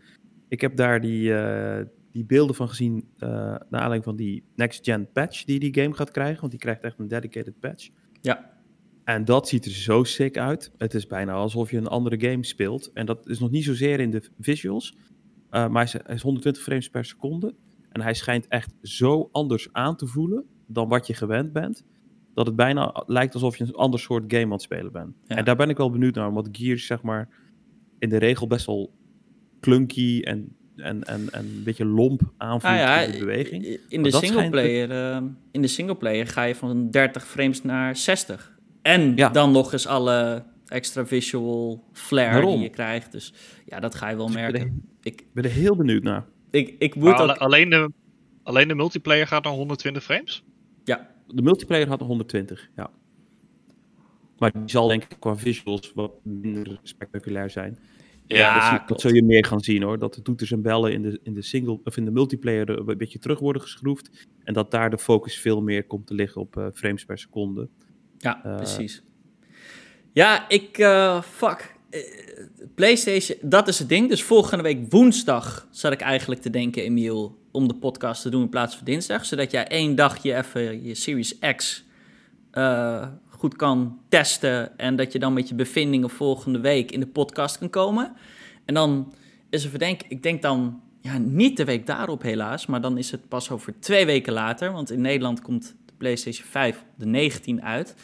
Ik 0.47 0.61
heb 0.61 0.75
daar 0.75 1.01
die, 1.01 1.29
uh, 1.29 1.79
die 2.11 2.25
beelden 2.25 2.55
van 2.55 2.69
gezien 2.69 3.07
naar 3.17 3.59
aanleiding 3.69 4.03
van 4.03 4.15
die 4.15 4.43
next-gen 4.55 5.11
patch 5.11 5.43
die 5.43 5.59
die 5.59 5.73
game 5.81 5.93
gaat 5.93 6.11
krijgen. 6.11 6.39
Want 6.39 6.51
die 6.51 6.61
krijgt 6.61 6.81
echt 6.81 6.99
een 6.99 7.07
dedicated 7.07 7.59
patch. 7.59 7.89
Ja. 8.21 8.51
En 9.03 9.25
dat 9.25 9.47
ziet 9.47 9.65
er 9.65 9.71
zo 9.71 10.03
sick 10.03 10.37
uit. 10.37 10.71
Het 10.77 10.93
is 10.93 11.07
bijna 11.07 11.33
alsof 11.33 11.71
je 11.71 11.77
een 11.77 11.87
andere 11.87 12.29
game 12.29 12.45
speelt. 12.45 12.91
En 12.93 13.05
dat 13.05 13.29
is 13.29 13.39
nog 13.39 13.51
niet 13.51 13.63
zozeer 13.63 13.99
in 13.99 14.11
de 14.11 14.29
visuals. 14.39 14.97
maar 15.49 16.01
hij 16.03 16.15
is 16.15 16.21
120 16.21 16.63
frames 16.63 16.89
per 16.89 17.05
seconde. 17.05 17.55
En 17.89 18.01
hij 18.01 18.13
schijnt 18.13 18.47
echt 18.47 18.73
zo 18.81 19.29
anders 19.31 19.69
aan 19.71 19.95
te 19.95 20.07
voelen 20.07 20.45
dan 20.73 20.87
wat 20.87 21.07
je 21.07 21.13
gewend 21.13 21.53
bent. 21.53 21.83
Dat 22.33 22.45
het 22.45 22.55
bijna 22.55 23.03
lijkt 23.07 23.33
alsof 23.33 23.57
je 23.57 23.63
een 23.63 23.73
ander 23.73 23.99
soort 23.99 24.23
game 24.27 24.43
aan 24.43 24.51
het 24.51 24.61
spelen 24.61 24.91
bent. 24.91 25.15
En 25.27 25.45
daar 25.45 25.55
ben 25.55 25.69
ik 25.69 25.77
wel 25.77 25.89
benieuwd 25.89 26.15
naar, 26.15 26.33
want 26.33 26.49
Gears 26.51 26.85
zeg 26.85 27.01
maar 27.01 27.29
in 27.99 28.09
de 28.09 28.17
regel 28.17 28.47
best 28.47 28.65
wel 28.65 28.93
clunky 29.59 30.21
en, 30.21 30.55
en, 30.75 31.03
en, 31.03 31.29
en 31.31 31.45
een 31.45 31.63
beetje 31.63 31.85
lomp 31.85 32.21
aanvoelt 32.37 32.79
ah, 32.79 33.03
in 33.03 33.11
de 33.11 33.17
beweging. 33.17 33.79
In 33.87 34.03
de, 34.03 34.11
singleplayer, 34.11 34.91
uh, 34.91 35.27
in 35.51 35.61
de 35.61 35.67
singleplayer 35.67 36.27
ga 36.27 36.43
je 36.43 36.55
van 36.55 36.89
30 36.91 37.27
frames 37.27 37.63
naar 37.63 37.95
60. 37.95 38.57
En 38.81 39.15
dan 39.15 39.51
nog 39.51 39.73
eens 39.73 39.87
alle 39.87 40.43
extra 40.65 41.05
visual 41.05 41.83
flair 41.91 42.45
die 42.45 42.59
je 42.59 42.69
krijgt. 42.69 43.11
Dus 43.11 43.33
ja, 43.65 43.79
dat 43.79 43.95
ga 43.95 44.09
je 44.09 44.15
wel 44.15 44.25
dus 44.25 44.35
merken. 44.35 44.83
Ik 45.01 45.25
ben, 45.33 45.43
er, 45.43 45.49
heel 45.49 45.75
benieuwd 45.75 46.03
naar. 46.03 46.25
Ik, 46.51 46.75
ik 46.79 46.95
moet 46.95 47.13
ook... 47.13 47.29
alleen, 47.29 47.69
de, 47.69 47.91
alleen 48.43 48.67
de 48.67 48.75
multiplayer 48.75 49.27
gaat 49.27 49.43
naar 49.43 49.53
120 49.53 50.03
frames? 50.03 50.43
Ja. 50.83 51.11
De 51.27 51.41
multiplayer 51.41 51.87
had 51.87 52.01
een 52.01 52.07
120, 52.07 52.69
ja. 52.75 52.91
Maar 54.37 54.51
die 54.51 54.69
zal 54.69 54.87
denk 54.87 55.03
ik 55.03 55.15
qua 55.19 55.35
visuals 55.35 55.91
wat 55.95 56.11
minder 56.23 56.79
spectaculair 56.83 57.49
zijn. 57.49 57.79
Ja, 58.27 58.77
dat, 58.77 58.87
dat 58.87 59.01
zul 59.01 59.13
je 59.13 59.23
meer 59.23 59.45
gaan 59.45 59.59
zien 59.59 59.83
hoor. 59.83 59.99
Dat 59.99 60.13
de 60.13 60.21
toeters 60.21 60.51
en 60.51 60.61
bellen 60.61 60.93
in 60.93 61.01
de, 61.01 61.19
in 61.23 61.33
de 61.33 61.41
single 61.41 61.79
of 61.83 61.97
in 61.97 62.05
de 62.05 62.11
multiplayer 62.11 62.69
een 62.69 62.97
beetje 62.97 63.19
terug 63.19 63.39
worden 63.39 63.61
geschroefd. 63.61 64.27
En 64.43 64.53
dat 64.53 64.71
daar 64.71 64.89
de 64.89 64.97
focus 64.97 65.37
veel 65.37 65.61
meer 65.61 65.83
komt 65.83 66.07
te 66.07 66.13
liggen 66.13 66.41
op 66.41 66.55
uh, 66.55 66.67
frames 66.73 67.05
per 67.05 67.17
seconde. 67.17 67.69
Ja, 68.17 68.45
uh, 68.45 68.55
precies. 68.55 69.03
Ja, 70.13 70.49
ik. 70.49 70.77
Uh, 70.77 71.21
fuck. 71.21 71.75
PlayStation, 72.75 73.37
dat 73.41 73.67
is 73.67 73.79
het 73.79 73.89
ding. 73.89 74.09
Dus 74.09 74.23
volgende 74.23 74.63
week 74.63 74.91
woensdag 74.91 75.67
zat 75.71 75.91
ik 75.91 76.01
eigenlijk 76.01 76.41
te 76.41 76.49
denken, 76.49 76.83
Emiel, 76.83 77.37
om 77.53 77.67
de 77.67 77.75
podcast 77.75 78.22
te 78.22 78.29
doen 78.29 78.41
in 78.41 78.50
plaats 78.50 78.75
van 78.75 78.86
dinsdag. 78.86 79.25
Zodat 79.25 79.51
jij 79.51 79.67
één 79.67 79.95
dagje 79.95 80.36
even 80.36 80.83
je 80.83 80.95
Series 80.95 81.39
X 81.55 81.83
uh, 82.53 83.07
goed 83.27 83.55
kan 83.55 84.00
testen. 84.10 84.77
En 84.77 84.95
dat 84.95 85.12
je 85.12 85.19
dan 85.19 85.33
met 85.33 85.50
je 85.50 85.55
bevindingen 85.55 86.10
volgende 86.10 86.60
week 86.60 86.91
in 86.91 87.00
de 87.00 87.07
podcast 87.07 87.57
kan 87.57 87.69
komen. 87.69 88.15
En 88.65 88.74
dan 88.74 89.13
is 89.50 89.63
er 89.63 89.69
verdenk, 89.69 90.01
ik 90.07 90.24
denk 90.24 90.41
dan, 90.41 90.81
ja, 91.01 91.17
niet 91.17 91.57
de 91.57 91.65
week 91.65 91.86
daarop 91.86 92.22
helaas, 92.22 92.65
maar 92.65 92.81
dan 92.81 92.98
is 92.98 93.12
het 93.12 93.27
pas 93.27 93.50
over 93.50 93.79
twee 93.79 94.05
weken 94.05 94.33
later. 94.33 94.72
Want 94.72 94.91
in 94.91 95.01
Nederland 95.01 95.41
komt 95.41 95.75
de 95.86 95.93
PlayStation 95.98 96.48
5 96.48 96.77
op 96.77 96.86
de 96.98 97.05
19 97.05 97.63
uit. 97.63 97.95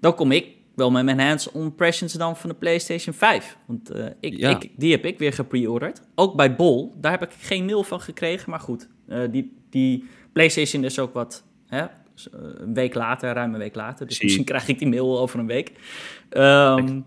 Dan 0.00 0.14
kom 0.14 0.32
ik 0.32 0.46
wel 0.82 0.90
met 0.90 1.04
mijn 1.04 1.28
hands-on 1.28 1.62
impressions 1.62 2.12
dan 2.12 2.36
van 2.36 2.50
de 2.50 2.56
PlayStation 2.56 3.14
5. 3.14 3.56
Want 3.66 3.94
uh, 3.96 4.06
ik, 4.20 4.38
ik, 4.38 4.70
die 4.76 4.90
heb 4.90 5.04
ik 5.04 5.18
weer 5.18 5.32
gepreorderd. 5.32 6.02
Ook 6.14 6.36
bij 6.36 6.56
Bol, 6.56 6.94
daar 6.96 7.10
heb 7.10 7.22
ik 7.22 7.30
geen 7.38 7.64
mail 7.64 7.82
van 7.82 8.00
gekregen. 8.00 8.50
Maar 8.50 8.60
goed, 8.60 8.88
uh, 9.08 9.22
die, 9.30 9.56
die 9.70 10.04
PlayStation 10.32 10.84
is 10.84 10.98
ook 10.98 11.14
wat, 11.14 11.44
hè, 11.66 11.82
eh, 11.82 11.88
een 12.54 12.74
week 12.74 12.94
later, 12.94 13.34
ruim 13.34 13.52
een 13.52 13.58
week 13.58 13.74
later. 13.74 14.06
Dus 14.06 14.22
misschien 14.22 14.44
krijg 14.44 14.68
ik 14.68 14.78
die 14.78 14.88
mail 14.88 15.18
over 15.18 15.38
een 15.38 15.46
week. 15.46 15.72
Um, 16.30 17.06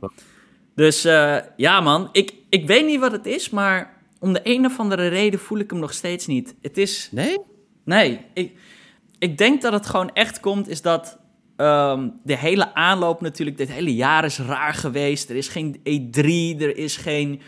dus 0.75 1.05
uh, 1.05 1.38
ja 1.55 1.82
man, 1.82 2.10
ik, 2.12 2.34
ik 2.50 2.67
weet 2.67 2.86
niet 2.86 3.00
wat 3.00 3.12
het 3.12 3.25
is, 3.25 3.50
maar 3.50 3.98
om 4.20 4.34
de 4.34 4.41
een 4.44 4.65
of 4.65 4.79
andere 4.79 5.08
reden 5.08 5.39
voel 5.39 5.60
ik 5.60 5.70
hem 5.70 5.79
nog 5.79 5.94
steeds 5.94 6.27
niet. 6.27 6.55
Het 6.62 6.77
is... 6.77 7.10
Nee? 7.12 7.38
Nee, 7.84 8.20
ik, 8.34 8.58
ik 9.20 9.38
denk 9.38 9.62
dat 9.62 9.74
het 9.74 9.86
gewoon 9.86 10.13
echt 10.13 10.39
komt, 10.39 10.67
is 10.67 10.82
dat 10.82 11.20
Um, 11.58 12.20
de 12.24 12.38
hele 12.38 12.74
aanloop 12.74 13.22
natuurlijk, 13.22 13.58
dit 13.58 13.72
hele 13.72 13.96
jaar 13.96 14.26
is 14.26 14.40
raar 14.40 14.74
geweest. 14.74 15.30
Er 15.30 15.36
is 15.36 15.48
geen 15.48 15.76
E3, 15.78 16.60
er 16.62 16.78
is 16.78 16.98
geen... 16.98 17.42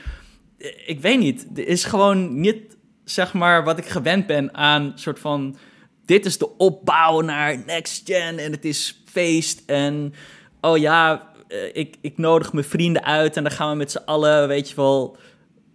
Eh, 0.58 0.72
ik 0.86 1.00
weet 1.00 1.20
niet, 1.20 1.48
er 1.56 1.68
is 1.68 1.84
gewoon 1.84 2.40
niet, 2.40 2.78
zeg 3.04 3.34
maar, 3.34 3.64
wat 3.64 3.78
ik 3.78 3.86
gewend 3.86 4.28
ben 4.28 4.54
aan 4.54 4.92
soort 4.96 5.20
van... 5.20 5.58
Dit 6.06 6.26
is 6.26 6.38
de 6.38 6.58
opbouw 6.58 7.22
naar 7.22 7.64
next 7.66 8.02
gen 8.06 8.38
en 8.38 8.52
het 8.52 8.66
is 8.66 9.04
feest 9.06 9.64
en... 9.66 10.14
Oh 10.62 10.78
ja, 10.78 11.32
ik, 11.74 11.96
ik 12.02 12.18
nodig 12.18 12.54
mijn 12.54 12.66
vrienden 12.66 13.04
uit 13.04 13.38
en 13.38 13.44
dan 13.44 13.52
gaan 13.52 13.70
we 13.70 13.76
met 13.76 13.92
z'n 13.92 14.02
allen, 14.06 14.48
weet 14.48 14.70
je 14.70 14.76
wel, 14.76 15.18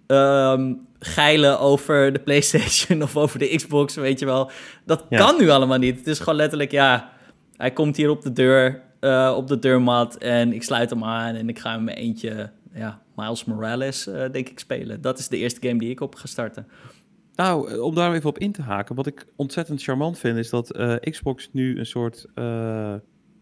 um, 0.07 0.87
geilen 0.99 1.61
over 1.61 2.13
de 2.13 2.19
PlayStation 2.29 3.03
of 3.03 3.17
over 3.17 3.39
de 3.39 3.57
Xbox, 3.57 3.95
weet 3.95 4.19
je 4.19 4.25
wel. 4.25 4.51
Dat 4.85 5.05
kan 5.11 5.39
nu 5.39 5.49
allemaal 5.49 5.79
niet. 5.79 5.99
Het 5.99 6.07
is 6.07 6.19
gewoon 6.19 6.35
letterlijk, 6.35 6.71
ja, 6.71 7.12
hij 7.63 7.73
komt 7.73 7.97
hier 7.97 8.11
op 8.11 8.23
de 8.23 8.33
deur, 8.33 8.83
uh, 9.01 9.35
op 9.37 9.47
de 9.47 9.59
deurmat 9.59 10.17
en 10.17 10.53
ik 10.53 10.63
sluit 10.63 10.91
hem 10.91 11.05
aan 11.05 11.35
en 11.35 11.49
ik 11.49 11.59
ga 11.59 11.79
mijn 11.79 11.97
eentje, 11.97 12.51
ja, 12.73 13.03
Miles 13.17 13.45
Morales, 13.45 14.07
uh, 14.07 14.15
denk 14.31 14.49
ik, 14.49 14.59
spelen. 14.59 15.01
Dat 15.01 15.19
is 15.19 15.29
de 15.29 15.37
eerste 15.37 15.69
game 15.69 15.79
die 15.79 15.91
ik 15.91 16.01
op 16.01 16.15
ga 16.15 16.27
starten. 16.27 16.67
Nou, 17.35 17.71
eh, 17.71 17.83
om 17.83 17.95
daar 17.95 18.15
even 18.15 18.29
op 18.29 18.39
in 18.39 18.53
te 18.53 18.63
haken, 18.63 18.95
wat 18.95 19.07
ik 19.07 19.27
ontzettend 19.37 19.83
charmant 19.83 20.19
vind, 20.19 20.37
is 20.37 20.51
dat 20.51 20.79
Xbox 21.01 21.49
nu 21.53 21.79
een 21.79 21.87
soort 21.87 22.27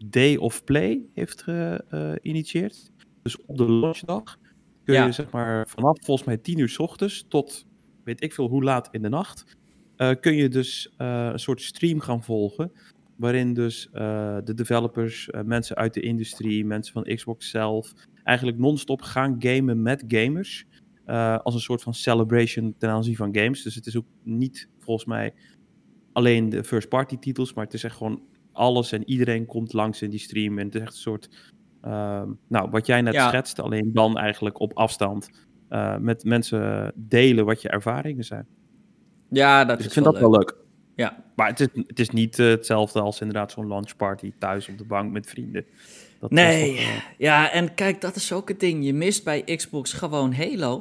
day 0.05 0.37
of 0.37 0.65
play 0.65 1.01
heeft 1.15 1.43
geïnitieerd. 1.43 2.91
dus 3.23 3.45
op 3.47 3.57
de 3.57 3.73
launchdag 3.73 4.37
kun 4.85 5.05
je 5.05 5.13
zeg 5.13 5.31
maar 5.31 5.69
vanaf 5.69 5.99
volgens 6.05 6.27
mij 6.27 6.37
10 6.37 6.59
uur 6.59 6.69
s 6.69 6.79
ochtends 6.79 7.25
tot 7.29 7.67
weet 8.05 8.23
ik 8.23 8.33
veel 8.33 8.49
hoe 8.49 8.65
laat 8.65 8.89
in 8.91 9.03
de 9.03 9.09
nacht, 9.09 9.57
uh, 9.97 10.11
kun 10.21 10.35
je 10.35 10.49
dus 10.49 10.95
uh, 10.99 11.29
een 11.33 11.39
soort 11.39 11.63
stream 11.63 12.01
gaan 12.01 12.23
volgen. 12.23 12.73
Waarin 13.21 13.55
dus 13.55 13.89
uh, 13.95 14.37
de 14.45 14.55
developers, 14.55 15.31
mensen 15.45 15.77
uit 15.77 15.95
de 15.95 16.01
industrie, 16.01 16.65
mensen 16.65 16.93
van 16.93 17.15
Xbox 17.15 17.51
zelf, 17.51 17.93
eigenlijk 18.25 18.59
non-stop 18.59 19.03
gaan 19.03 19.37
gamen 19.39 19.83
met 19.83 20.05
gamers. 20.09 20.67
als 21.43 21.55
een 21.55 21.61
soort 21.61 21.83
van 21.83 21.95
celebration 21.95 22.75
ten 22.79 22.91
aanzien 22.91 23.17
van 23.17 23.37
games. 23.37 23.63
Dus 23.63 23.75
het 23.75 23.87
is 23.87 23.97
ook 23.97 24.07
niet 24.23 24.69
volgens 24.79 25.07
mij 25.07 25.35
alleen 26.13 26.49
de 26.49 26.65
first 26.65 26.89
party 26.89 27.19
titels, 27.19 27.55
maar 27.55 27.65
het 27.65 27.75
is 27.75 27.85
echt 27.85 27.97
gewoon 27.97 28.23
alles 28.53 28.93
en 28.93 29.11
iedereen 29.11 29.47
komt 29.47 29.73
langs 29.73 30.03
in 30.03 30.11
die 30.11 30.19
stream. 30.19 30.59
En 30.59 30.67
het 30.67 30.75
is 30.75 30.81
echt 30.81 30.93
een 30.93 30.99
soort 30.99 31.53
uh, 31.85 32.23
nou, 32.49 32.71
wat 32.71 32.87
jij 32.87 33.03
net 33.03 33.15
ja. 33.15 33.29
schetst, 33.29 33.61
alleen 33.61 33.91
dan 33.93 34.19
eigenlijk 34.19 34.61
op 34.61 34.77
afstand 34.77 35.31
uh, 35.71 35.97
met 35.97 36.25
mensen 36.25 36.93
delen 36.97 37.45
wat 37.45 37.63
je 37.63 37.69
ervaringen 37.69 38.25
zijn. 38.25 38.47
Ja, 39.31 39.65
dat 39.65 39.77
dus 39.77 39.79
is 39.79 39.87
ik 39.87 39.93
vind 39.93 40.05
dat 40.05 40.19
wel 40.19 40.31
leuk. 40.31 40.57
Ja. 41.01 41.25
Maar 41.35 41.49
het 41.49 41.61
is, 41.61 41.69
het 41.87 41.99
is 41.99 42.11
niet 42.11 42.39
uh, 42.39 42.51
hetzelfde 42.51 43.01
als 43.01 43.21
inderdaad 43.21 43.53
zo'n 43.53 43.69
lunchparty 43.69 44.33
thuis 44.39 44.69
op 44.69 44.79
de 44.79 44.85
bank 44.85 45.13
met 45.13 45.27
vrienden. 45.27 45.65
Dat 46.19 46.31
nee, 46.31 46.75
toch, 46.75 46.85
uh... 46.85 47.03
ja, 47.19 47.51
en 47.51 47.75
kijk, 47.75 48.01
dat 48.01 48.17
is 48.17 48.33
ook 48.33 48.49
het 48.49 48.61
ding. 48.61 48.85
Je 48.85 48.95
mist 48.95 49.25
bij 49.25 49.43
Xbox 49.43 49.93
gewoon 49.93 50.35
Halo. 50.35 50.77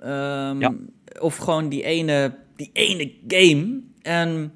Um, 0.00 0.60
ja. 0.60 0.74
Of 1.20 1.36
gewoon 1.36 1.68
die 1.68 1.82
ene, 1.82 2.38
die 2.56 2.70
ene 2.72 3.12
game. 3.28 3.80
En 4.02 4.54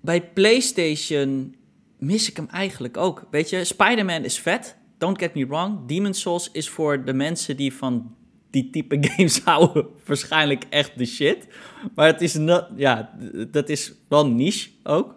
bij 0.00 0.22
PlayStation 0.22 1.56
mis 1.98 2.30
ik 2.30 2.36
hem 2.36 2.48
eigenlijk 2.50 2.96
ook. 2.96 3.26
Weet 3.30 3.50
je, 3.50 3.64
Spider-Man 3.64 4.24
is 4.24 4.38
vet 4.38 4.76
don't 4.98 5.18
get 5.18 5.34
me 5.34 5.46
wrong, 5.46 5.86
Demon's 5.86 6.20
Souls 6.20 6.50
is 6.52 6.68
voor 6.68 7.04
de 7.04 7.12
mensen 7.12 7.56
die 7.56 7.72
van 7.72 8.15
die 8.56 8.70
type 8.70 8.96
games 9.08 9.40
houden 9.44 9.86
waarschijnlijk 10.06 10.64
echt 10.70 10.98
de 10.98 11.04
shit. 11.04 11.46
Maar 11.94 12.06
het 12.06 12.20
is, 12.20 12.34
not, 12.34 12.66
ja, 12.76 13.10
dat 13.50 13.68
is 13.68 13.92
wel 14.08 14.26
niche 14.26 14.70
ook. 14.82 15.14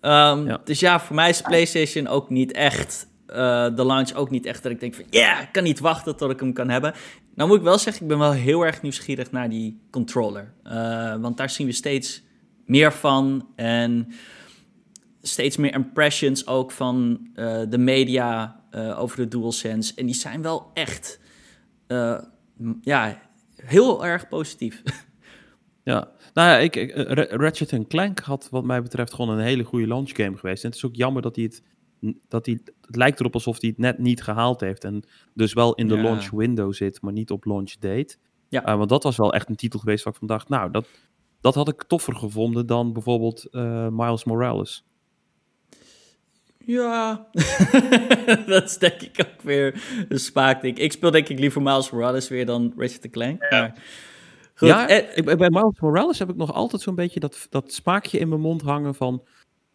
Um, 0.00 0.56
Dus 0.64 0.80
ja, 0.80 1.00
voor 1.00 1.14
mij 1.14 1.28
is 1.28 1.40
PlayStation 1.40 2.06
ook 2.06 2.30
niet 2.30 2.52
echt, 2.52 3.08
uh, 3.28 3.36
de 3.76 3.84
launch 3.84 4.14
ook 4.14 4.30
niet 4.30 4.46
echt 4.46 4.62
dat 4.62 4.72
ik 4.72 4.80
denk 4.80 4.94
van, 4.94 5.04
ja, 5.10 5.20
yeah, 5.20 5.42
ik 5.42 5.48
kan 5.52 5.62
niet 5.62 5.80
wachten 5.80 6.16
tot 6.16 6.30
ik 6.30 6.40
hem 6.40 6.52
kan 6.52 6.68
hebben. 6.68 6.94
Nou 7.34 7.48
moet 7.48 7.58
ik 7.58 7.64
wel 7.64 7.78
zeggen, 7.78 8.02
ik 8.02 8.08
ben 8.08 8.18
wel 8.18 8.32
heel 8.32 8.66
erg 8.66 8.82
nieuwsgierig 8.82 9.30
naar 9.30 9.48
die 9.48 9.80
controller. 9.90 10.52
Uh, 10.64 11.16
want 11.16 11.36
daar 11.36 11.50
zien 11.50 11.66
we 11.66 11.72
steeds 11.72 12.22
meer 12.66 12.92
van 12.92 13.48
en 13.56 14.08
steeds 15.22 15.56
meer 15.56 15.74
impressions 15.74 16.46
ook 16.46 16.70
van 16.70 17.28
uh, 17.34 17.60
de 17.68 17.78
media 17.78 18.56
over 18.96 19.16
de 19.16 19.28
DualSense. 19.28 19.92
En 19.96 20.06
die 20.06 20.14
zijn 20.14 20.42
wel 20.42 20.70
echt 20.74 21.20
uh, 21.88 22.18
ja, 22.80 23.20
heel 23.56 24.06
erg 24.06 24.28
positief. 24.28 24.82
Ja, 25.82 26.10
nou 26.34 26.48
ja, 26.48 26.58
ik, 26.58 26.76
ik, 26.76 26.92
Ratchet 27.30 27.86
Clank 27.86 28.18
had 28.18 28.48
wat 28.50 28.64
mij 28.64 28.82
betreft 28.82 29.14
gewoon 29.14 29.38
een 29.38 29.44
hele 29.44 29.64
goede 29.64 29.86
launch 29.86 30.10
game 30.12 30.36
geweest. 30.36 30.62
En 30.62 30.68
het 30.68 30.78
is 30.78 30.84
ook 30.84 30.94
jammer 30.96 31.22
dat 31.22 31.36
hij 31.36 31.44
het, 31.44 31.62
dat 32.28 32.46
hij, 32.46 32.60
het 32.80 32.96
lijkt 32.96 33.20
erop 33.20 33.34
alsof 33.34 33.60
hij 33.60 33.70
het 33.70 33.78
net 33.78 33.98
niet 33.98 34.22
gehaald 34.22 34.60
heeft. 34.60 34.84
En 34.84 35.02
dus 35.34 35.52
wel 35.52 35.74
in 35.74 35.88
de 35.88 35.94
ja. 35.94 36.02
launch 36.02 36.30
window 36.30 36.72
zit, 36.72 37.02
maar 37.02 37.12
niet 37.12 37.30
op 37.30 37.44
launch 37.44 37.72
date. 37.72 38.16
Ja. 38.48 38.68
Uh, 38.68 38.76
want 38.76 38.88
dat 38.88 39.02
was 39.02 39.16
wel 39.16 39.34
echt 39.34 39.48
een 39.48 39.56
titel 39.56 39.78
geweest 39.78 40.04
waar 40.04 40.12
ik 40.12 40.18
van 40.18 40.28
dacht, 40.28 40.48
nou, 40.48 40.70
dat, 40.70 40.88
dat 41.40 41.54
had 41.54 41.68
ik 41.68 41.82
toffer 41.82 42.16
gevonden 42.16 42.66
dan 42.66 42.92
bijvoorbeeld 42.92 43.46
uh, 43.50 43.88
Miles 43.88 44.24
Morales. 44.24 44.87
Ja, 46.68 47.26
dat 48.46 48.64
is 48.64 48.78
denk 48.78 49.00
ik 49.02 49.26
ook 49.26 49.42
weer 49.42 49.82
een 50.08 50.18
spaakding. 50.18 50.78
Ik 50.78 50.92
speel 50.92 51.10
denk 51.10 51.28
ik 51.28 51.38
liever 51.38 51.62
Miles 51.62 51.90
Morales 51.90 52.28
weer 52.28 52.46
dan 52.46 52.72
Ratchet 52.76 53.10
Clank. 53.10 53.46
Ja, 53.50 53.60
maar 53.60 53.74
goed, 54.54 54.68
ja 54.68 54.88
ik, 54.88 55.24
bij 55.24 55.50
Miles 55.50 55.80
Morales 55.80 56.18
heb 56.18 56.30
ik 56.30 56.36
nog 56.36 56.52
altijd 56.52 56.82
zo'n 56.82 56.94
beetje 56.94 57.20
dat, 57.20 57.46
dat 57.50 57.72
spaakje 57.72 58.18
in 58.18 58.28
mijn 58.28 58.40
mond 58.40 58.62
hangen 58.62 58.94
van... 58.94 59.26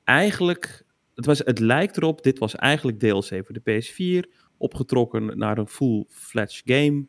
Eigenlijk, 0.04 0.84
het, 1.16 1.26
was, 1.26 1.40
het 1.40 1.60
lijkt 1.60 1.98
erop, 1.98 2.24
dit 2.24 2.40
was 2.40 2.56
eigenlijk 2.56 3.00
DLC 3.00 3.46
voor 3.46 3.62
de 3.64 3.84
PS4... 4.24 4.30
opgetrokken 4.58 5.38
naar 5.38 5.58
een 5.58 5.68
full-fledged 5.68 6.62
game, 6.66 7.06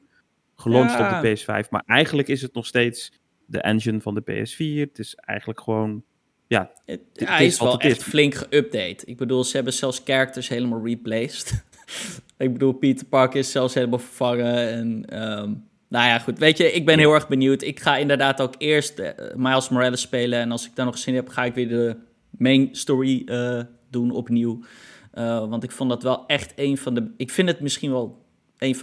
gelaunched 0.54 0.98
ja. 0.98 1.16
op 1.16 1.22
de 1.22 1.38
PS5. 1.38 1.68
Maar 1.70 1.82
eigenlijk 1.86 2.28
is 2.28 2.42
het 2.42 2.54
nog 2.54 2.66
steeds 2.66 3.12
de 3.46 3.60
engine 3.60 4.00
van 4.00 4.14
de 4.14 4.22
PS4. 4.22 4.88
Het 4.88 4.98
is 4.98 5.14
eigenlijk 5.14 5.60
gewoon 5.60 6.04
ja, 6.46 6.70
het, 6.86 7.00
hij 7.14 7.46
is 7.46 7.58
wel 7.58 7.80
echt 7.80 8.02
flink 8.02 8.34
geüpdate. 8.34 9.04
Ik 9.04 9.16
bedoel, 9.16 9.44
ze 9.44 9.56
hebben 9.56 9.72
zelfs 9.72 10.00
characters 10.04 10.48
helemaal 10.48 10.86
replaced. 10.86 11.64
ik 12.38 12.52
bedoel, 12.52 12.72
Peter 12.72 13.06
Parker 13.06 13.38
is 13.38 13.50
zelfs 13.50 13.74
helemaal 13.74 13.98
vervangen. 13.98 14.68
En, 14.68 15.22
um, 15.22 15.68
nou 15.88 16.06
ja, 16.06 16.18
goed. 16.18 16.38
Weet 16.38 16.58
je, 16.58 16.72
ik 16.72 16.86
ben 16.86 16.98
heel 16.98 17.14
erg 17.14 17.28
benieuwd. 17.28 17.62
Ik 17.62 17.80
ga 17.80 17.96
inderdaad 17.96 18.40
ook 18.40 18.54
eerst 18.58 18.98
uh, 18.98 19.08
Miles 19.34 19.68
Morales 19.68 20.00
spelen. 20.00 20.38
En 20.38 20.50
als 20.50 20.66
ik 20.66 20.74
daar 20.74 20.86
nog 20.86 20.98
zin 20.98 21.14
heb, 21.14 21.28
ga 21.28 21.44
ik 21.44 21.54
weer 21.54 21.68
de 21.68 21.96
main 22.30 22.68
story 22.72 23.22
uh, 23.26 23.60
doen 23.90 24.10
opnieuw. 24.10 24.60
Uh, 25.14 25.48
want 25.48 25.62
ik 25.62 25.70
vond 25.70 25.90
dat 25.90 26.02
wel 26.02 26.26
echt 26.26 26.52
een 26.56 26.78
van 26.78 26.94
de... 26.94 27.10
Ik 27.16 27.30
vind 27.30 27.48
het 27.48 27.60
misschien 27.60 27.90
wel 27.90 28.23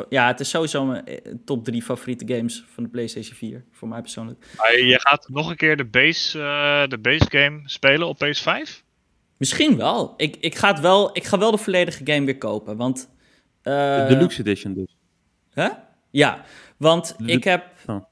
ja, 0.10 0.28
het 0.28 0.40
is 0.40 0.50
sowieso 0.50 0.86
mijn 0.86 1.06
eh, 1.06 1.34
top 1.46 1.64
drie 1.66 1.82
favoriete 1.82 2.34
games 2.36 2.64
van 2.74 2.84
de 2.84 2.90
PlayStation 2.90 3.36
4, 3.36 3.66
voor 3.72 3.88
mij 3.88 4.02
persoonlijk. 4.02 4.46
Maar 4.58 4.80
je 4.80 5.00
gaat 5.00 5.30
nog 5.30 5.50
een 5.50 5.56
keer 5.56 5.78
de 5.78 5.86
base, 5.86 6.38
uh, 6.38 6.88
de 6.88 6.98
base 6.98 7.26
game 7.30 7.62
spelen 7.66 8.08
op 8.08 8.26
PS5? 8.26 8.84
Misschien 9.38 9.78
wel. 9.78 10.14
Ik, 10.18 10.36
ik, 10.40 10.56
ga 10.56 10.68
het 10.68 10.80
wel. 10.80 11.10
ik 11.16 11.24
ga 11.24 11.38
wel 11.38 11.52
de 11.52 11.58
volledige 11.58 12.02
game 12.04 12.26
weer 12.26 12.38
kopen, 12.38 12.78
want... 12.78 13.10
Uh, 13.64 13.74
de 13.74 14.06
Deluxe 14.14 14.40
Edition 14.40 14.74
dus. 14.74 14.96
Hè? 15.54 15.64
Huh? 15.64 15.74
Ja, 16.10 16.44
want 16.78 17.16
ik 17.26 17.44
heb... 17.44 17.66
Oh. 17.88 18.04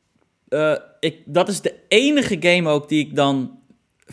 Uh, 0.49 0.75
ik, 0.99 1.21
dat 1.25 1.47
is 1.47 1.61
de 1.61 1.75
enige 1.87 2.37
game 2.39 2.69
ook 2.69 2.89
die 2.89 3.05
ik 3.05 3.15
dan 3.15 3.58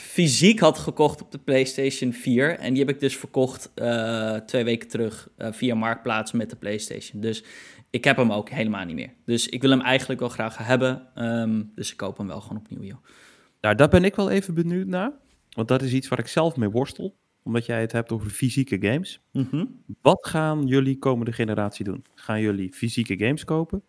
fysiek 0.01 0.61
had 0.61 0.79
gekocht 0.79 1.23
op 1.23 1.31
de 1.31 1.39
PlayStation 1.39 2.13
4. 2.13 2.59
En 2.59 2.75
die 2.75 2.85
heb 2.85 2.95
ik 2.95 3.01
dus 3.01 3.17
verkocht 3.17 3.71
uh, 3.75 4.35
twee 4.35 4.65
weken 4.65 4.89
terug 4.89 5.29
uh, 5.39 5.53
via 5.53 5.75
Marktplaats 5.75 6.33
met 6.33 6.51
de 6.51 6.57
PlayStation. 6.57 7.21
Dus 7.21 7.45
ik 7.91 8.05
heb 8.05 8.17
hem 8.17 8.33
ook 8.33 8.51
helemaal 8.51 8.85
niet 8.85 8.95
meer. 8.95 9.13
Dus 9.25 9.49
ik 9.49 9.63
wil 9.63 9.71
hem 9.71 9.81
eigenlijk 9.81 10.21
wel 10.21 10.29
graag 10.29 10.59
hebben. 10.59 11.09
Um, 11.41 11.73
dus 11.75 11.91
ik 11.91 11.97
koop 11.97 12.19
hem 12.19 12.27
wel 12.27 12.41
gewoon 12.41 12.59
opnieuw, 12.59 12.83
joh. 12.83 13.05
Nou, 13.61 13.75
daar 13.75 13.89
ben 13.89 14.05
ik 14.05 14.17
wel 14.17 14.31
even 14.31 14.55
benieuwd 14.55 14.87
naar. 14.87 15.13
Want 15.51 15.69
dat 15.69 15.83
is 15.83 15.93
iets 15.93 16.09
waar 16.09 16.19
ik 16.19 16.27
zelf 16.27 16.57
mee 16.57 16.69
worstel. 16.69 17.17
Omdat 17.43 17.67
jij 17.67 17.81
het 17.81 17.93
hebt 17.93 18.13
over 18.13 18.31
fysieke 18.31 18.79
games. 18.81 19.21
Mm 19.33 19.49
-hmm. 19.51 19.83
Wat 20.01 20.27
gaan 20.27 20.67
jullie 20.67 20.99
komende 20.99 21.33
generatie 21.33 21.85
doen? 21.85 22.05
Gaan 22.15 22.41
jullie 22.41 22.73
fysieke 22.73 23.19
games 23.19 23.45
kopen? 23.45 23.83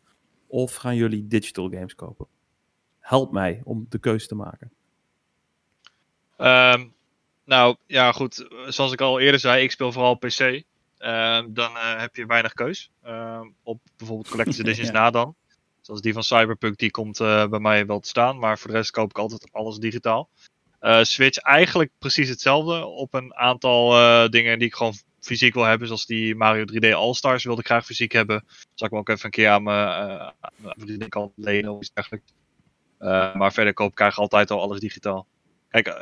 Of 0.47 0.75
gaan 0.75 0.95
jullie 0.95 1.27
digital 1.27 1.69
games 1.69 1.95
kopen? 1.95 2.27
Help 2.99 3.31
mij 3.31 3.61
om 3.63 3.85
de 3.89 3.99
keuze 3.99 4.27
te 4.27 4.35
maken. 4.35 4.71
Um, 6.37 6.93
nou 7.45 7.75
ja, 7.85 8.11
goed. 8.11 8.47
Zoals 8.67 8.91
ik 8.91 9.01
al 9.01 9.19
eerder 9.19 9.39
zei, 9.39 9.63
ik 9.63 9.71
speel 9.71 9.91
vooral 9.91 10.15
PC. 10.15 10.39
Uh, 10.39 11.41
dan 11.49 11.71
uh, 11.71 11.99
heb 11.99 12.15
je 12.15 12.25
weinig 12.25 12.53
keus. 12.53 12.91
Uh, 13.05 13.41
op 13.63 13.79
bijvoorbeeld 13.97 14.29
Collector's 14.29 14.59
Editions 14.65 14.87
ja. 14.87 14.93
na 14.93 15.09
dan. 15.09 15.35
Zoals 15.81 16.01
die 16.01 16.13
van 16.13 16.23
Cyberpunk, 16.23 16.77
die 16.77 16.91
komt 16.91 17.19
eh, 17.19 17.47
bij 17.47 17.59
mij 17.59 17.85
wel 17.85 17.99
te 17.99 18.07
staan. 18.07 18.39
Maar 18.39 18.59
voor 18.59 18.71
de 18.71 18.77
rest 18.77 18.91
koop 18.91 19.09
ik 19.09 19.17
altijd 19.17 19.47
alles 19.51 19.77
digitaal. 19.77 20.29
Eh, 20.79 21.03
Switch 21.03 21.37
eigenlijk 21.37 21.91
precies 21.99 22.29
hetzelfde. 22.29 22.85
Op 22.85 23.13
een 23.13 23.35
aantal 23.35 23.89
dingen 24.29 24.59
die 24.59 24.67
ik 24.67 24.75
gewoon 24.75 24.93
fysiek 25.19 25.53
wil 25.53 25.63
hebben. 25.63 25.87
Zoals 25.87 26.05
die 26.05 26.35
Mario 26.35 26.65
3D 26.65 26.93
All-Stars 26.93 27.43
wilde 27.43 27.61
ik 27.61 27.67
graag 27.67 27.85
fysiek 27.85 28.11
hebben. 28.11 28.43
Zal 28.73 28.87
ik 28.87 28.93
hem 28.93 28.99
ook 28.99 29.09
even 29.09 29.25
een 29.25 29.31
keer 29.31 29.49
aan 29.49 29.63
mijn 29.63 30.33
vriendin 30.77 31.09
kan 31.09 31.31
lenen 31.35 31.71
of 31.71 31.79
iets 31.79 31.93
dergelijks. 31.93 32.33
maar 33.33 33.53
verder 33.53 33.73
koop 33.73 33.91
ik 33.91 33.99
eigenlijk 33.99 34.33
altijd 34.33 34.51
al 34.51 34.61
alles 34.61 34.79
digitaal. 34.79 35.27
Kijk, 35.69 35.87
eh, 35.87 35.95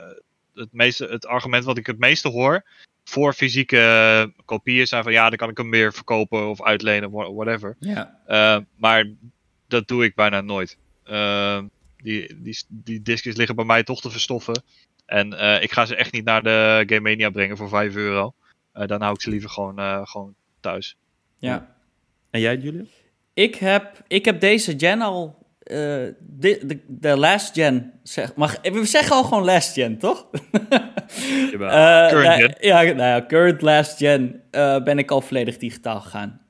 het, 0.56 0.72
meeste, 0.72 1.06
het 1.06 1.26
argument 1.26 1.64
wat 1.64 1.78
ik 1.78 1.86
het 1.86 2.00
meeste 2.00 2.30
hoor 2.30 2.64
voor 3.04 3.34
fysieke 3.34 3.78
uh, 3.78 4.44
kopieën 4.46 4.88
zijn 4.88 5.04
van 5.04 5.12
ja, 5.12 5.30
dan 5.30 5.38
kan 5.38 5.50
ik 5.50 5.58
hem 5.58 5.70
weer 5.70 5.94
verkopen 5.94 6.50
of 6.50 6.64
uitlenen, 6.64 7.12
whatever. 7.12 7.76
Ja. 7.80 8.20
Uh, 8.28 8.58
maar 8.76 9.12
dat 9.68 9.88
doe 9.88 10.04
ik 10.04 10.16
bijna 10.16 10.42
nooit. 10.42 10.78
Uh, 11.06 11.64
die, 11.98 12.42
die, 12.42 12.64
die 12.68 13.02
discjes 13.02 13.36
liggen 13.36 13.56
bij 13.56 13.66
mij 13.66 13.84
toch 13.84 14.02
te 14.02 14.10
verstoffen. 14.10 14.64
En 15.06 15.32
ik 15.62 15.72
ga 15.72 15.86
ze 15.86 15.96
echt 15.96 16.12
niet 16.12 16.26
naar 16.26 16.44
de 16.44 16.84
Game 16.88 17.00
Mania 17.00 17.30
brengen 17.30 17.58
voor 17.58 17.70
5 17.70 17.96
euro. 17.96 18.34
dan 18.72 19.02
hou 19.02 19.14
ik 19.14 19.22
ze 19.22 19.30
liever 19.30 19.50
gewoon, 19.50 20.08
gewoon 20.08 20.36
thuis. 20.60 20.98
Ja. 21.40 21.76
En 22.30 22.40
jij, 22.40 22.58
Julian? 22.58 22.88
Ik 23.34 23.56
heb, 23.56 24.04
ik 24.08 24.26
heb 24.26 24.40
deze 24.40 24.74
gen 24.78 25.02
al 25.02 25.45
uh, 25.72 25.78
de, 26.20 26.60
de, 26.66 26.80
de, 26.88 27.18
last 27.18 27.54
gen, 27.54 27.94
zeg, 28.04 28.36
mag, 28.36 28.62
we 28.62 28.86
zeggen 28.86 29.16
al 29.16 29.24
gewoon 29.24 29.44
last 29.44 29.74
gen, 29.74 29.98
toch? 29.98 30.28
uh, 31.52 32.08
current 32.10 32.42
gen. 32.42 32.56
Ja, 32.60 32.82
nou 32.82 32.98
ja, 32.98 33.26
current 33.26 33.62
last 33.62 33.98
gen 33.98 34.42
uh, 34.52 34.84
ben 34.84 34.98
ik 34.98 35.12
al 35.12 35.22
volledig 35.22 35.58
digitaal 35.58 36.02
gegaan. 36.02 36.42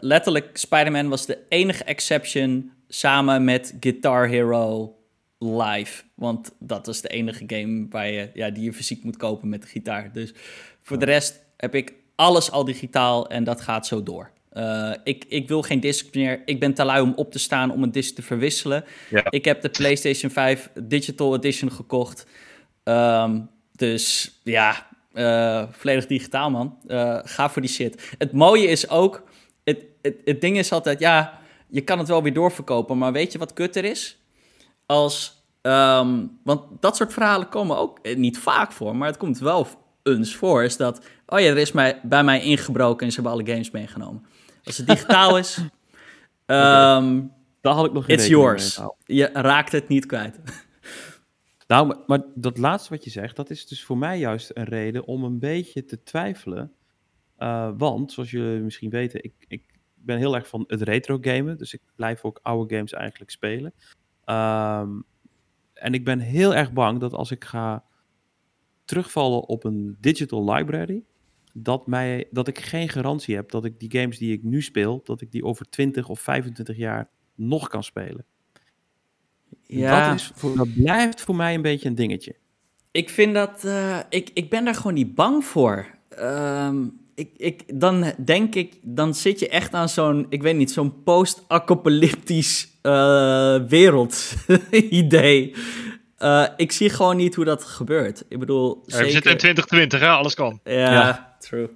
letterlijk, 0.00 0.56
Spider-Man 0.56 1.08
was 1.08 1.26
de 1.26 1.38
enige 1.48 1.84
exception 1.84 2.72
samen 2.88 3.44
met 3.44 3.76
Guitar 3.80 4.28
Hero 4.28 4.96
Live. 5.38 6.02
Want 6.14 6.54
dat 6.58 6.88
is 6.88 7.00
de 7.00 7.08
enige 7.08 7.44
game 7.46 7.86
waar 7.90 8.10
je, 8.10 8.30
ja, 8.34 8.50
die 8.50 8.64
je 8.64 8.72
fysiek 8.72 9.04
moet 9.04 9.16
kopen 9.16 9.48
met 9.48 9.62
de 9.62 9.68
gitaar. 9.68 10.12
Dus 10.12 10.34
voor 10.82 10.98
de 10.98 11.04
rest 11.04 11.44
heb 11.56 11.74
ik 11.74 11.94
alles 12.14 12.50
al 12.50 12.64
digitaal 12.64 13.28
en 13.28 13.44
dat 13.44 13.60
gaat 13.60 13.86
zo 13.86 14.02
door. 14.02 14.31
Uh, 14.54 14.92
ik, 15.04 15.24
ik 15.28 15.48
wil 15.48 15.62
geen 15.62 15.80
disc 15.80 16.14
meer. 16.14 16.42
Ik 16.44 16.60
ben 16.60 16.74
te 16.74 16.84
lui 16.84 17.02
om 17.02 17.12
op 17.16 17.32
te 17.32 17.38
staan 17.38 17.70
om 17.70 17.82
een 17.82 17.92
disc 17.92 18.14
te 18.14 18.22
verwisselen. 18.22 18.84
Ja. 19.10 19.30
Ik 19.30 19.44
heb 19.44 19.60
de 19.60 19.68
PlayStation 19.68 20.30
5 20.30 20.70
Digital 20.82 21.34
Edition 21.34 21.72
gekocht. 21.72 22.26
Um, 22.84 23.48
dus 23.72 24.38
ja, 24.42 24.86
uh, 25.12 25.62
volledig 25.70 26.06
digitaal, 26.06 26.50
man. 26.50 26.78
Uh, 26.86 27.18
ga 27.22 27.50
voor 27.50 27.62
die 27.62 27.70
shit. 27.70 28.14
Het 28.18 28.32
mooie 28.32 28.66
is 28.66 28.88
ook, 28.88 29.22
het, 29.64 29.84
het, 30.02 30.16
het 30.24 30.40
ding 30.40 30.58
is 30.58 30.72
altijd, 30.72 30.98
ja, 30.98 31.38
je 31.68 31.80
kan 31.80 31.98
het 31.98 32.08
wel 32.08 32.22
weer 32.22 32.34
doorverkopen. 32.34 32.98
Maar 32.98 33.12
weet 33.12 33.32
je 33.32 33.38
wat 33.38 33.52
kutter 33.52 33.84
is? 33.84 34.18
Als, 34.86 35.42
um, 35.62 36.38
want 36.44 36.62
dat 36.80 36.96
soort 36.96 37.12
verhalen 37.12 37.48
komen 37.48 37.76
ook 37.76 38.14
niet 38.16 38.38
vaak 38.38 38.72
voor, 38.72 38.96
maar 38.96 39.08
het 39.08 39.16
komt 39.16 39.38
wel 39.38 39.66
eens 40.02 40.36
voor. 40.36 40.64
Is 40.64 40.76
dat, 40.76 41.06
oh 41.26 41.40
ja, 41.40 41.46
er 41.46 41.58
is 41.58 41.72
mij, 41.72 42.00
bij 42.02 42.24
mij 42.24 42.42
ingebroken 42.42 43.06
en 43.06 43.12
ze 43.12 43.20
hebben 43.20 43.38
alle 43.38 43.52
games 43.52 43.70
meegenomen. 43.70 44.26
Als 44.64 44.76
het 44.76 44.86
digitaal 44.86 45.38
is, 45.38 45.56
um, 46.46 47.32
Daar 47.60 47.74
had 47.74 47.86
ik 47.86 47.92
nog 47.92 48.04
geen 48.04 48.16
It's 48.16 48.26
yours. 48.26 48.80
Je 49.04 49.30
raakt 49.32 49.72
het 49.72 49.88
niet 49.88 50.06
kwijt. 50.06 50.38
Nou, 51.66 51.96
maar, 52.06 52.22
dat 52.34 52.58
laatste 52.58 52.90
wat 52.90 53.04
je 53.04 53.10
zegt, 53.10 53.36
dat 53.36 53.50
is 53.50 53.66
dus 53.66 53.84
voor 53.84 53.98
mij 53.98 54.18
juist 54.18 54.50
een 54.54 54.64
reden 54.64 55.04
om 55.04 55.24
een 55.24 55.38
beetje 55.38 55.84
te 55.84 56.02
twijfelen. 56.02 56.72
Uh, 57.38 57.70
want, 57.76 58.12
zoals 58.12 58.30
jullie 58.30 58.60
misschien 58.60 58.90
weten, 58.90 59.24
ik, 59.24 59.32
ik 59.48 59.62
ben 59.94 60.18
heel 60.18 60.34
erg 60.34 60.48
van 60.48 60.64
het 60.66 60.82
retro 60.82 61.18
gamen. 61.20 61.58
Dus 61.58 61.74
ik 61.74 61.80
blijf 61.96 62.24
ook 62.24 62.40
oude 62.42 62.74
games 62.74 62.92
eigenlijk 62.92 63.30
spelen. 63.30 63.72
Um, 64.24 65.04
en 65.74 65.94
ik 65.94 66.04
ben 66.04 66.18
heel 66.18 66.54
erg 66.54 66.72
bang 66.72 67.00
dat 67.00 67.12
als 67.12 67.30
ik 67.30 67.44
ga 67.44 67.84
terugvallen 68.84 69.48
op 69.48 69.64
een 69.64 69.96
digital 70.00 70.52
library, 70.52 71.04
dat, 71.52 71.86
mij, 71.86 72.28
dat 72.30 72.48
ik 72.48 72.58
geen 72.58 72.88
garantie 72.88 73.34
heb 73.34 73.50
dat 73.50 73.64
ik 73.64 73.80
die 73.80 74.00
games 74.00 74.18
die 74.18 74.32
ik 74.32 74.42
nu 74.42 74.62
speel, 74.62 75.00
dat 75.04 75.20
ik 75.20 75.32
die 75.32 75.44
over 75.44 75.68
20 75.68 76.08
of 76.08 76.20
25 76.20 76.76
jaar 76.76 77.08
nog 77.34 77.68
kan 77.68 77.84
spelen. 77.84 78.24
Ja. 79.66 80.08
Dat, 80.08 80.20
is 80.20 80.30
voor, 80.34 80.56
dat 80.56 80.74
blijft 80.74 81.20
voor 81.20 81.36
mij 81.36 81.54
een 81.54 81.62
beetje 81.62 81.88
een 81.88 81.94
dingetje. 81.94 82.36
Ik 82.90 83.10
vind 83.10 83.34
dat, 83.34 83.62
uh, 83.64 83.98
ik, 84.08 84.30
ik 84.34 84.50
ben 84.50 84.64
daar 84.64 84.74
gewoon 84.74 84.94
niet 84.94 85.14
bang 85.14 85.44
voor. 85.44 85.86
Um, 86.18 87.00
ik, 87.14 87.30
ik, 87.36 87.80
dan 87.80 88.12
denk 88.24 88.54
ik, 88.54 88.74
dan 88.82 89.14
zit 89.14 89.38
je 89.38 89.48
echt 89.48 89.74
aan 89.74 89.88
zo'n, 89.88 90.26
ik 90.28 90.42
weet 90.42 90.56
niet, 90.56 90.70
zo'n 90.70 91.02
post-apocalyptisch 91.02 92.68
uh, 92.82 93.56
wereldidee. 93.68 95.54
Uh, 96.22 96.46
ik 96.56 96.72
zie 96.72 96.90
gewoon 96.90 97.16
niet 97.16 97.34
hoe 97.34 97.44
dat 97.44 97.64
gebeurt. 97.64 98.24
Ik 98.28 98.38
bedoel, 98.38 98.82
ja, 98.86 98.98
We 98.98 99.10
zitten 99.10 99.30
in 99.30 99.38
2020, 99.38 100.00
hè? 100.00 100.08
Alles 100.08 100.34
kan. 100.34 100.60
ja. 100.64 101.31
True. 101.42 101.70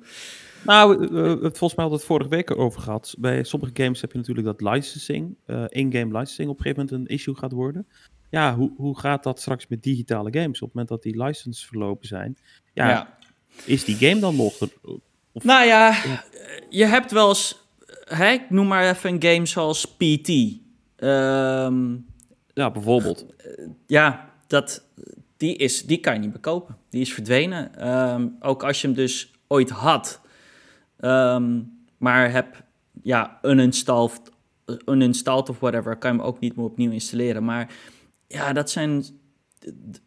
Nou, 0.64 1.02
uh, 1.02 1.32
volgens 1.40 1.74
mij 1.74 1.84
hadden 1.84 1.88
we 1.88 1.94
het 1.94 2.04
vorige 2.04 2.28
week 2.28 2.58
over 2.58 2.80
gehad. 2.80 3.14
Bij 3.18 3.44
sommige 3.44 3.72
games 3.74 4.00
heb 4.00 4.12
je 4.12 4.18
natuurlijk 4.18 4.46
dat 4.46 4.74
licensing, 4.74 5.36
uh, 5.46 5.64
in-game 5.68 6.18
licensing 6.18 6.48
op 6.48 6.56
een 6.56 6.62
gegeven 6.62 6.84
moment 6.84 7.08
een 7.10 7.14
issue 7.16 7.34
gaat 7.34 7.52
worden. 7.52 7.86
Ja, 8.30 8.54
hoe, 8.54 8.72
hoe 8.76 8.98
gaat 8.98 9.22
dat 9.22 9.40
straks 9.40 9.66
met 9.66 9.82
digitale 9.82 10.28
games? 10.32 10.62
Op 10.62 10.66
het 10.66 10.74
moment 10.74 10.88
dat 10.88 11.02
die 11.02 11.22
licenses 11.24 11.66
verlopen 11.66 12.08
zijn, 12.08 12.36
ja, 12.74 13.18
is 13.64 13.84
die 13.84 13.96
game 13.96 14.20
dan 14.20 14.36
nog? 14.36 14.60
Of, 15.32 15.44
nou 15.44 15.66
ja, 15.66 16.02
je 16.68 16.84
hebt 16.84 17.12
wel 17.12 17.28
eens, 17.28 17.68
hè, 18.04 18.30
ik 18.30 18.50
noem 18.50 18.66
maar 18.66 18.90
even 18.90 19.10
een 19.10 19.22
game 19.22 19.46
zoals 19.46 19.96
PT. 19.96 20.28
Um, 20.28 20.58
ehm, 20.96 21.96
ja, 22.54 22.70
bijvoorbeeld. 22.70 23.26
ja, 23.86 24.32
dat, 24.46 24.88
die, 25.36 25.56
is, 25.56 25.82
die 25.82 25.98
kan 25.98 26.14
je 26.14 26.20
niet 26.20 26.32
bekopen. 26.32 26.76
Die 26.90 27.00
is 27.00 27.12
verdwenen. 27.12 27.88
Um, 27.88 28.36
ook 28.40 28.64
als 28.64 28.80
je 28.80 28.86
hem 28.86 28.96
dus 28.96 29.35
ooit 29.48 29.70
had, 29.70 30.20
um, 31.00 31.78
maar 31.98 32.30
heb 32.30 32.64
ja, 33.02 33.38
uninstalled, 33.42 34.20
uninstalled 34.86 35.48
of 35.48 35.60
whatever, 35.60 35.96
kan 35.96 36.12
je 36.12 36.18
hem 36.18 36.26
ook 36.26 36.40
niet 36.40 36.56
meer 36.56 36.64
opnieuw 36.64 36.90
installeren. 36.90 37.44
Maar 37.44 37.74
ja, 38.26 38.52
dat 38.52 38.70
zijn. 38.70 39.04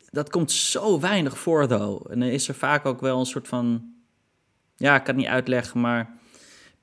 Dat 0.10 0.30
komt 0.30 0.52
zo 0.52 1.00
weinig 1.00 1.40
voor, 1.40 1.68
though. 1.68 2.12
En 2.12 2.20
dan 2.20 2.30
is 2.30 2.48
er 2.48 2.56
vaak 2.56 2.86
ook 2.86 3.02
wel 3.02 3.20
een 3.20 3.26
soort 3.26 3.48
van. 3.48 3.94
Ja, 4.76 4.96
ik 4.96 5.04
kan 5.04 5.16
het 5.16 5.24
niet 5.24 5.34
uitleggen, 5.34 5.82
maar. 5.82 6.18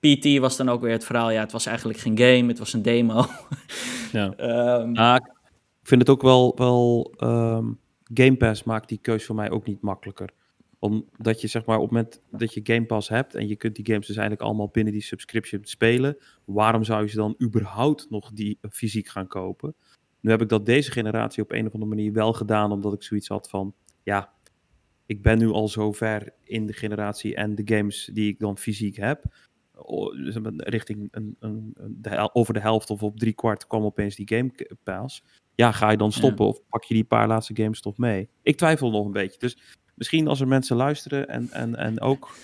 PT 0.01 0.39
was 0.39 0.57
dan 0.57 0.69
ook 0.69 0.81
weer 0.81 0.93
het 0.93 1.05
verhaal. 1.05 1.31
Ja, 1.31 1.41
het 1.41 1.53
was 1.53 1.67
eigenlijk 1.67 1.99
geen 1.99 2.19
game, 2.19 2.49
het 2.49 2.59
was 2.59 2.73
een 2.73 2.83
demo. 2.83 3.25
Ja. 4.13 4.35
um, 4.81 4.97
ah, 4.97 5.17
ik 5.17 5.33
vind 5.83 6.01
het 6.01 6.11
ook 6.11 6.23
wel. 6.23 6.53
wel 6.57 7.15
um, 7.19 7.79
Game 8.15 8.37
Pass 8.37 8.65
maakt 8.65 8.89
die 8.89 8.99
keus 8.99 9.25
voor 9.25 9.35
mij 9.35 9.51
ook 9.51 9.67
niet 9.67 9.81
makkelijker 9.81 10.31
omdat 10.79 11.41
je 11.41 11.47
zeg 11.47 11.65
maar 11.65 11.77
op 11.77 11.83
het 11.83 11.93
moment 11.93 12.23
dat 12.31 12.55
je 12.55 12.61
Game 12.63 12.87
Pass 12.87 13.09
hebt 13.09 13.35
en 13.35 13.49
je 13.49 13.57
kunt 13.57 13.77
die 13.77 13.87
games 13.87 14.07
dus 14.07 14.17
eigenlijk 14.17 14.47
allemaal 14.47 14.69
binnen 14.69 14.93
die 14.93 15.03
subscription 15.03 15.65
spelen, 15.65 16.17
waarom 16.45 16.85
zou 16.85 17.03
je 17.03 17.09
ze 17.09 17.17
dan 17.17 17.35
überhaupt 17.43 18.11
nog 18.11 18.33
die 18.33 18.59
fysiek 18.71 19.09
gaan 19.09 19.27
kopen? 19.27 19.75
Nu 20.21 20.31
heb 20.31 20.41
ik 20.43 20.49
dat 20.49 20.67
deze 20.67 20.91
generatie 20.91 21.43
op 21.43 21.53
een 21.53 21.67
of 21.67 21.73
andere 21.73 21.95
manier 21.95 22.13
wel 22.13 22.33
gedaan, 22.33 22.73
omdat 22.73 22.93
ik 22.93 23.03
zoiets 23.03 23.29
had 23.29 23.49
van, 23.51 23.75
ja, 24.03 24.33
ik 25.07 25.23
ben 25.23 25.39
nu 25.39 25.49
al 25.49 25.69
zo 25.69 25.93
ver 25.93 26.33
in 26.43 26.67
de 26.67 26.73
generatie 26.73 27.35
en 27.35 27.55
de 27.55 27.75
games 27.77 28.11
die 28.13 28.29
ik 28.29 28.39
dan 28.39 28.59
fysiek 28.59 28.97
heb, 28.97 29.25
richting 30.57 31.09
een, 31.11 31.37
een, 31.39 31.75
de, 31.91 32.31
over 32.33 32.55
de 32.55 32.61
helft 32.61 32.91
of 32.91 33.03
op 33.03 33.19
drie 33.19 33.35
kwart 33.35 33.67
kwam 33.67 33.85
opeens 33.85 34.17
die 34.17 34.29
Game 34.29 34.53
Pass. 34.83 35.25
Ja, 35.55 35.73
ga 35.73 35.91
je 35.91 35.97
dan 35.97 36.13
stoppen 36.13 36.47
of 36.47 36.67
pak 36.69 36.85
je 36.85 36.95
die 36.95 37.05
paar 37.05 37.29
laatste 37.29 37.57
games 37.57 37.81
toch 37.81 37.99
mee? 37.99 38.29
Ik 38.43 38.57
twijfel 38.57 38.91
nog 38.91 39.05
een 39.05 39.13
beetje. 39.13 39.39
Dus 39.39 39.79
misschien 39.97 40.29
als 40.29 40.41
er 40.41 40.49
mensen 40.49 40.77
luisteren 40.77 41.29
en, 41.29 41.49
en, 41.51 41.77
en 41.77 42.01
ook 42.01 42.35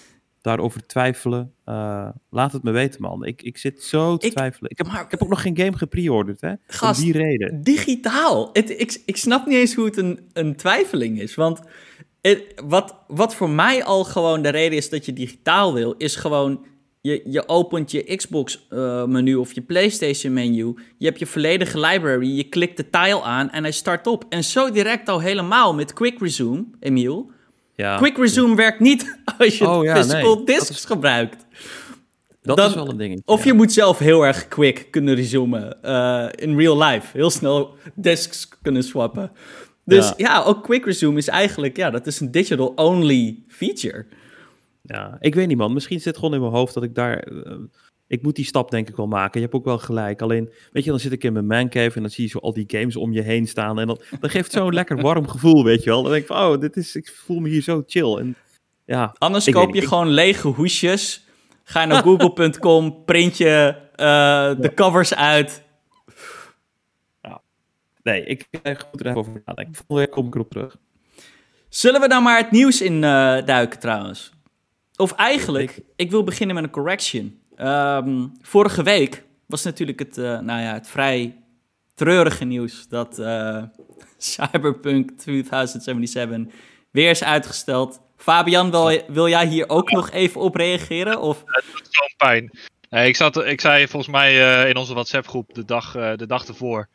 daarover 0.40 0.86
twijfelen, 0.86 1.54
uh, 1.68 2.08
laat 2.30 2.52
het 2.52 2.62
me 2.62 2.70
weten, 2.70 3.02
man. 3.02 3.24
Ik, 3.24 3.42
ik 3.42 3.58
zit 3.58 3.82
zo 3.82 4.16
te 4.16 4.28
twijfelen. 4.28 4.70
Ik 4.70 4.78
heb, 4.78 4.86
ik 4.86 5.10
heb 5.10 5.22
ook 5.22 5.28
nog 5.28 5.42
geen 5.42 5.56
game 5.56 5.76
gepreorderd, 5.76 6.40
hè? 6.40 6.52
Gast, 6.66 7.00
Om 7.00 7.04
die 7.04 7.22
reden. 7.22 7.62
Digitaal. 7.62 8.50
Het, 8.52 8.70
ik, 8.70 9.02
ik 9.06 9.16
snap 9.16 9.46
niet 9.46 9.58
eens 9.58 9.74
hoe 9.74 9.84
het 9.84 9.96
een, 9.96 10.20
een 10.32 10.56
twijfeling 10.56 11.20
is. 11.20 11.34
Want 11.34 11.60
het, 12.20 12.62
wat, 12.64 12.94
wat 13.06 13.34
voor 13.34 13.50
mij 13.50 13.84
al 13.84 14.04
gewoon 14.04 14.42
de 14.42 14.48
reden 14.48 14.78
is 14.78 14.88
dat 14.88 15.06
je 15.06 15.12
digitaal 15.12 15.74
wil, 15.74 15.92
is 15.92 16.16
gewoon 16.16 16.64
je, 17.00 17.22
je 17.24 17.48
opent 17.48 17.90
je 17.90 18.16
Xbox-menu 18.16 19.32
eh, 19.32 19.40
of 19.40 19.52
je 19.52 19.60
PlayStation-menu. 19.60 20.74
Je 20.98 21.06
hebt 21.06 21.18
je 21.18 21.26
volledige 21.26 21.80
library. 21.80 22.36
Je 22.36 22.44
klikt 22.44 22.76
de 22.76 22.90
tile 22.90 23.22
aan 23.22 23.50
en 23.50 23.62
hij 23.62 23.72
start 23.72 24.06
op. 24.06 24.24
En 24.28 24.44
zo 24.44 24.70
direct 24.70 25.08
al 25.08 25.20
helemaal 25.20 25.74
met 25.74 25.92
Quick 25.92 26.20
Resume, 26.20 26.64
Emiel. 26.80 27.30
Ja. 27.74 27.96
Quick 27.96 28.16
Resume 28.16 28.54
werkt 28.54 28.80
niet 28.80 29.18
als 29.38 29.58
je 29.58 29.68
oh, 29.68 29.84
ja, 29.84 29.94
physical 29.94 30.44
discs 30.44 30.84
gebruikt. 30.84 31.46
Dat 32.42 32.58
is 32.58 32.74
wel 32.74 32.88
een 32.88 32.96
ding. 32.96 33.22
Of 33.24 33.44
je 33.44 33.52
moet 33.52 33.72
zelf 33.72 33.98
heel 33.98 34.26
erg 34.26 34.48
quick 34.48 34.86
kunnen 34.90 35.14
resumen 35.14 35.78
uh, 35.84 36.28
in 36.34 36.56
real 36.56 36.82
life. 36.82 37.16
Heel 37.16 37.30
snel 37.30 37.76
discs 37.94 38.48
kunnen 38.62 38.82
swappen. 38.82 39.32
Dus 39.84 40.12
ja. 40.16 40.42
ook 40.42 40.62
Quick 40.62 40.84
Resume 40.84 41.18
is 41.18 41.28
eigenlijk, 41.28 41.76
ja, 41.76 41.90
dat 41.90 42.06
is 42.06 42.20
een 42.20 42.30
digital-only 42.30 43.42
feature. 43.48 44.06
Ja, 44.82 45.16
ik 45.20 45.34
weet 45.34 45.48
niet 45.48 45.56
man. 45.56 45.72
Misschien 45.72 45.98
zit 45.98 46.06
het 46.06 46.16
gewoon 46.16 46.34
in 46.34 46.40
mijn 46.40 46.52
hoofd 46.52 46.74
dat 46.74 46.82
ik 46.82 46.94
daar... 46.94 47.28
Uh, 47.32 47.52
ik 48.12 48.22
moet 48.22 48.36
die 48.36 48.44
stap 48.44 48.70
denk 48.70 48.88
ik 48.88 48.96
wel 48.96 49.06
maken. 49.06 49.40
Je 49.40 49.46
hebt 49.46 49.58
ook 49.58 49.64
wel 49.64 49.78
gelijk. 49.78 50.22
Alleen, 50.22 50.52
weet 50.72 50.84
je, 50.84 50.90
dan 50.90 50.98
zit 50.98 51.12
ik 51.12 51.24
in 51.24 51.32
mijn 51.32 51.46
mancave 51.46 51.96
en 51.96 52.00
dan 52.00 52.10
zie 52.10 52.24
je 52.24 52.30
zo 52.30 52.38
al 52.38 52.52
die 52.52 52.64
games 52.66 52.96
om 52.96 53.12
je 53.12 53.22
heen 53.22 53.46
staan. 53.46 53.78
En 53.78 53.86
dan, 53.86 54.00
dan 54.20 54.30
geeft 54.30 54.52
zo'n 54.52 54.74
lekker 54.80 55.00
warm 55.00 55.28
gevoel, 55.28 55.64
weet 55.64 55.82
je 55.82 55.90
wel. 55.90 56.02
Dan 56.02 56.10
denk 56.10 56.22
ik 56.22 56.28
van, 56.28 56.52
oh, 56.52 56.60
dit 56.60 56.76
is, 56.76 56.96
ik 56.96 57.08
voel 57.08 57.38
me 57.38 57.48
hier 57.48 57.62
zo 57.62 57.82
chill. 57.86 58.16
En, 58.16 58.36
ja, 58.84 59.14
Anders 59.18 59.50
koop 59.50 59.74
je 59.74 59.86
gewoon 59.86 60.08
lege 60.08 60.48
hoesjes. 60.48 61.26
Ga 61.64 61.80
je 61.80 61.86
naar 61.86 62.02
google.com, 62.08 63.04
print 63.04 63.36
je 63.36 63.74
uh, 63.96 64.60
de 64.60 64.72
covers 64.74 65.14
uit. 65.14 65.62
Ja. 67.22 67.42
Nee, 68.02 68.24
ik 68.24 68.48
ga 68.50 68.74
goed 68.74 69.00
er 69.00 69.06
even 69.06 69.18
over 69.18 69.42
nadenken. 69.44 69.74
Volgende 69.74 70.00
week 70.00 70.10
kom 70.10 70.26
ik 70.26 70.34
erop 70.34 70.50
terug. 70.50 70.76
Zullen 71.68 72.00
we 72.00 72.08
dan 72.08 72.22
maar 72.22 72.38
het 72.38 72.50
nieuws 72.50 72.80
in 72.80 72.94
uh, 72.94 73.00
duiken 73.44 73.78
trouwens? 73.78 74.32
Of 74.96 75.12
eigenlijk, 75.12 75.80
ik 75.96 76.10
wil 76.10 76.24
beginnen 76.24 76.54
met 76.54 76.64
een 76.64 76.70
correction. 76.70 77.41
Um, 77.62 78.32
vorige 78.40 78.82
week 78.82 79.24
was 79.46 79.62
natuurlijk 79.62 79.98
het, 79.98 80.18
uh, 80.18 80.24
nou 80.38 80.60
ja, 80.60 80.72
het 80.72 80.88
vrij 80.88 81.36
treurige 81.94 82.44
nieuws 82.44 82.88
dat 82.88 83.18
uh, 83.18 83.62
Cyberpunk 84.18 85.10
2077 85.10 86.54
weer 86.90 87.10
is 87.10 87.24
uitgesteld. 87.24 88.00
Fabian, 88.16 88.70
wil, 88.70 89.02
wil 89.08 89.28
jij 89.28 89.46
hier 89.46 89.68
ook 89.68 89.90
nog 89.90 90.10
even 90.10 90.40
op 90.40 90.54
reageren? 90.54 91.20
Of? 91.20 91.42
Het 91.44 91.64
doet 91.72 91.88
zo'n 91.90 92.14
pijn. 92.16 92.50
Nee, 92.90 93.08
ik, 93.08 93.16
zat, 93.16 93.44
ik 93.44 93.60
zei 93.60 93.88
volgens 93.88 94.12
mij 94.12 94.68
in 94.68 94.76
onze 94.76 94.94
WhatsApp-groep 94.94 95.54
de 95.54 95.64
dag, 95.64 95.92
de 95.92 96.26
dag 96.26 96.46
ervoor. 96.46 96.88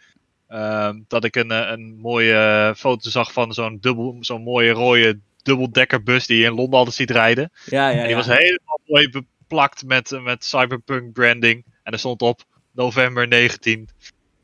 Ehm, 0.47 0.99
dat 1.07 1.23
ik 1.23 1.35
een, 1.35 1.49
een 1.49 1.97
mooie 2.01 2.73
foto 2.77 3.09
zag 3.09 3.31
van 3.31 3.53
zo'n 3.53 3.77
dubbel, 3.81 4.17
zo'n 4.19 4.43
mooie 4.43 4.71
rode 4.71 5.19
dubbeldekkerbus 5.43 6.27
die 6.27 6.37
je 6.37 6.45
in 6.45 6.53
Londen 6.53 6.77
altijd 6.77 6.95
ziet 6.95 7.11
rijden. 7.11 7.51
Ja, 7.65 7.89
ja, 7.89 7.99
en 7.99 8.07
die 8.07 8.15
was 8.15 8.27
helemaal 8.27 8.79
mooi 8.85 9.09
beplakt 9.47 9.85
met, 9.85 10.19
met 10.21 10.45
cyberpunk 10.45 11.13
branding. 11.13 11.65
En 11.83 11.91
er 11.93 11.99
stond 11.99 12.21
op 12.21 12.43
november 12.71 13.27
19. 13.27 13.89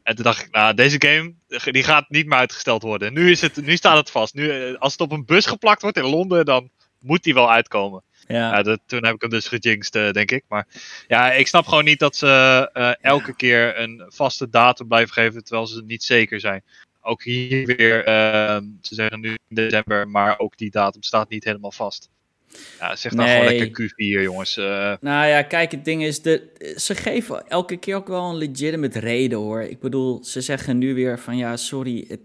En 0.04 0.16
toen 0.16 0.24
dacht 0.24 0.46
ik, 0.46 0.52
nou, 0.52 0.74
deze 0.74 0.96
game 1.06 1.34
die 1.72 1.84
gaat 1.84 2.10
niet 2.10 2.26
meer 2.26 2.38
uitgesteld 2.38 2.82
worden. 2.82 3.14
Nu, 3.14 3.32
is 3.32 3.42
het, 3.42 3.66
nu 3.66 3.76
staat 3.76 3.98
het 3.98 4.12
vast. 4.12 4.34
Nu, 4.34 4.50
eh, 4.50 4.80
als 4.80 4.92
het 4.92 5.02
op 5.02 5.12
een 5.12 5.26
bus 5.26 5.46
geplakt 5.46 5.82
wordt 5.82 5.98
in 5.98 6.10
Londen, 6.10 6.46
dan 6.46 6.70
moet 7.00 7.24
die 7.24 7.34
wel 7.34 7.52
uitkomen. 7.52 8.04
Ja. 8.28 8.58
ja 8.58 8.78
toen 8.86 9.06
heb 9.06 9.16
ik 9.16 9.22
hem 9.22 9.30
dus 9.30 9.48
gejinxed, 9.48 9.96
uh, 9.96 10.12
denk 10.12 10.32
ik. 10.32 10.44
Maar 10.48 10.68
ja, 11.08 11.32
ik 11.32 11.48
snap 11.48 11.66
gewoon 11.68 11.84
niet 11.84 12.00
dat 12.00 12.16
ze 12.16 12.70
uh, 12.74 12.92
elke 13.02 13.36
keer 13.36 13.80
een 13.80 14.04
vaste 14.08 14.50
datum 14.50 14.88
blijven 14.88 15.14
geven, 15.14 15.44
terwijl 15.44 15.68
ze 15.68 15.84
niet 15.86 16.04
zeker 16.04 16.40
zijn. 16.40 16.64
Ook 17.02 17.24
hier 17.24 17.66
weer, 17.66 18.06
ehm, 18.06 18.64
ze 18.82 18.96
zeggen 18.96 19.20
nu 19.20 19.30
in 19.30 19.56
december, 19.56 20.10
maar 20.10 20.40
ook 20.40 20.58
die 20.58 20.72
datum 20.72 21.04
staat 21.04 21.30
niet 21.30 21.44
helemaal 21.44 21.72
vast. 21.72 22.10
Ja, 22.80 22.96
zeg 22.96 23.14
dan 23.14 23.28
gewoon 23.28 23.46
lekker 23.46 23.92
Q4, 23.92 24.22
jongens. 24.24 24.58
Uh... 24.58 24.94
Nou 25.02 25.28
ja, 25.28 25.42
kijk, 25.42 25.72
het 25.72 25.86
ding 25.86 26.04
is, 26.04 26.22
de, 26.22 26.42
ze 26.78 26.96
geven 26.96 27.48
elke 27.48 27.78
keer 27.78 27.96
ook 27.96 28.08
wel 28.08 28.30
een 28.30 28.38
legitimate 28.38 29.00
reden, 29.00 29.38
hoor. 29.38 29.62
Ik 29.62 29.80
bedoel, 29.80 30.24
ze 30.24 30.42
zeggen 30.42 30.78
nu 30.78 30.94
weer 30.94 31.20
van, 31.20 31.38
ja, 31.38 31.58
sorry, 31.58 32.06
het, 32.08 32.22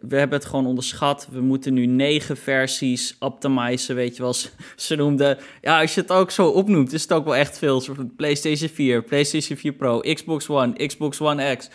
we 0.00 0.16
hebben 0.16 0.38
het 0.38 0.48
gewoon 0.48 0.66
onderschat. 0.66 1.28
We 1.30 1.40
moeten 1.40 1.74
nu 1.74 1.86
negen 1.86 2.36
versies 2.36 3.16
optimizen, 3.18 3.94
weet 3.94 4.16
je 4.16 4.22
wel. 4.22 4.34
Ze 4.76 4.96
noemden, 4.96 5.38
ja, 5.60 5.80
als 5.80 5.94
je 5.94 6.00
het 6.00 6.10
ook 6.10 6.30
zo 6.30 6.48
opnoemt, 6.48 6.92
is 6.92 7.02
het 7.02 7.12
ook 7.12 7.24
wel 7.24 7.36
echt 7.36 7.58
veel. 7.58 7.82
PlayStation 8.16 8.68
4, 8.68 9.02
PlayStation 9.02 9.58
4 9.58 9.72
Pro, 9.72 10.00
Xbox 10.00 10.48
One, 10.48 10.86
Xbox 10.86 11.20
One 11.20 11.56
X, 11.56 11.68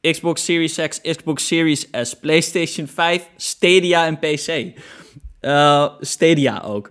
Xbox 0.00 0.44
Series 0.44 0.74
X, 0.88 1.00
Xbox 1.00 1.46
Series 1.46 1.88
S, 1.92 2.14
PlayStation 2.14 2.86
5, 2.86 3.28
Stadia 3.36 4.06
en 4.06 4.18
PC. 4.18 4.78
Uh, 5.42 5.88
Stadia 6.00 6.60
ook. 6.60 6.90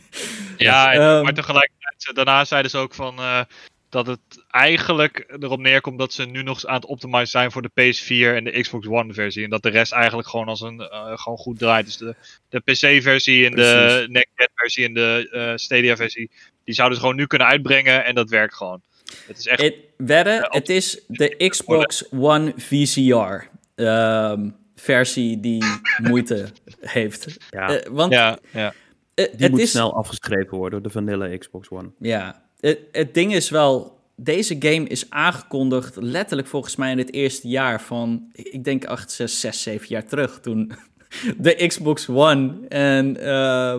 ja, 0.56 0.94
um, 0.94 1.22
maar 1.22 1.34
tegelijkertijd, 1.34 2.14
daarna 2.14 2.44
zeiden 2.44 2.70
ze 2.70 2.78
ook 2.78 2.94
van 2.94 3.18
uh, 3.18 3.40
dat 3.88 4.06
het 4.06 4.20
eigenlijk 4.50 5.36
erop 5.40 5.60
neerkomt 5.60 5.98
dat 5.98 6.12
ze 6.12 6.24
nu 6.24 6.42
nog 6.42 6.54
eens 6.54 6.66
aan 6.66 6.74
het 6.74 6.86
optimizen 6.86 7.26
zijn 7.26 7.52
voor 7.52 7.62
de 7.62 7.70
PS4 7.70 8.36
en 8.36 8.44
de 8.44 8.60
Xbox 8.60 8.86
One 8.86 9.12
versie. 9.12 9.44
En 9.44 9.50
dat 9.50 9.62
de 9.62 9.70
rest 9.70 9.92
eigenlijk 9.92 10.28
gewoon 10.28 10.48
als 10.48 10.60
een 10.60 10.80
uh, 10.80 11.18
gewoon 11.18 11.38
goed 11.38 11.58
draait. 11.58 11.84
Dus 11.86 11.96
de, 11.96 12.14
de 12.48 12.60
PC 12.60 13.02
versie 13.02 13.46
en 13.46 13.56
de 13.56 14.06
next 14.08 14.50
versie 14.54 14.84
en 14.84 14.94
de 14.94 15.52
Stadia 15.56 15.96
versie, 15.96 16.30
die 16.64 16.74
zouden 16.74 16.98
ze 16.98 17.04
gewoon 17.04 17.18
nu 17.18 17.26
kunnen 17.26 17.48
uitbrengen 17.48 18.04
en 18.04 18.14
dat 18.14 18.30
werkt 18.30 18.54
gewoon. 18.54 18.82
Het 19.26 19.38
is 19.38 19.46
echt... 19.46 19.74
wedden, 19.96 20.46
het 20.50 20.68
is 20.68 21.04
de 21.06 21.48
Xbox 21.48 22.04
One 22.10 22.52
VCR. 22.56 23.48
Um, 23.74 24.56
versie 24.80 25.40
die 25.40 25.64
moeite 26.02 26.48
heeft. 26.80 27.26
Ja, 27.50 27.70
uh, 27.70 27.86
want 27.90 28.12
ja, 28.12 28.38
ja. 28.52 28.66
Uh, 28.66 28.72
die 29.14 29.26
het 29.36 29.50
moet 29.50 29.60
is... 29.60 29.70
snel 29.70 29.96
afgeschreven 29.96 30.56
worden 30.58 30.82
door 30.82 30.92
de 30.92 30.98
vanille 30.98 31.38
Xbox 31.38 31.70
One. 31.70 31.90
Ja, 31.98 32.42
het, 32.60 32.78
het 32.92 33.14
ding 33.14 33.34
is 33.34 33.50
wel... 33.50 33.98
Deze 34.22 34.56
game 34.58 34.86
is 34.86 35.10
aangekondigd 35.10 35.96
letterlijk 35.96 36.48
volgens 36.48 36.76
mij 36.76 36.90
in 36.90 36.98
het 36.98 37.12
eerste 37.12 37.48
jaar 37.48 37.82
van... 37.82 38.30
Ik 38.32 38.64
denk 38.64 38.84
8, 38.84 39.10
6, 39.10 39.40
6, 39.40 39.62
7 39.62 39.86
jaar 39.88 40.04
terug 40.04 40.40
toen 40.40 40.72
de 41.38 41.66
Xbox 41.66 42.08
One 42.08 42.68
en 42.68 43.16
uh, 43.18 43.76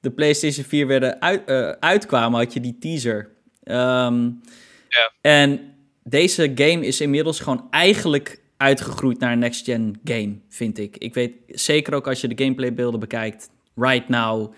de 0.00 0.10
PlayStation 0.10 0.64
4 0.64 0.86
werden 0.86 1.20
uit, 1.20 1.46
uitkwamen, 1.80 2.38
had 2.38 2.52
je 2.52 2.60
die 2.60 2.76
teaser. 2.78 3.30
Um, 3.64 4.40
ja. 4.88 5.12
En 5.20 5.74
deze 6.04 6.52
game 6.54 6.86
is 6.86 7.00
inmiddels 7.00 7.40
gewoon 7.40 7.66
eigenlijk 7.70 8.39
uitgegroeid 8.60 9.18
naar 9.18 9.32
een 9.32 9.38
next-gen 9.38 10.00
game, 10.04 10.38
vind 10.48 10.78
ik. 10.78 10.96
Ik 10.96 11.14
weet 11.14 11.32
zeker 11.46 11.94
ook 11.94 12.06
als 12.06 12.20
je 12.20 12.28
de 12.28 12.44
gameplaybeelden 12.44 13.00
bekijkt, 13.00 13.50
right 13.74 14.08
now, 14.08 14.52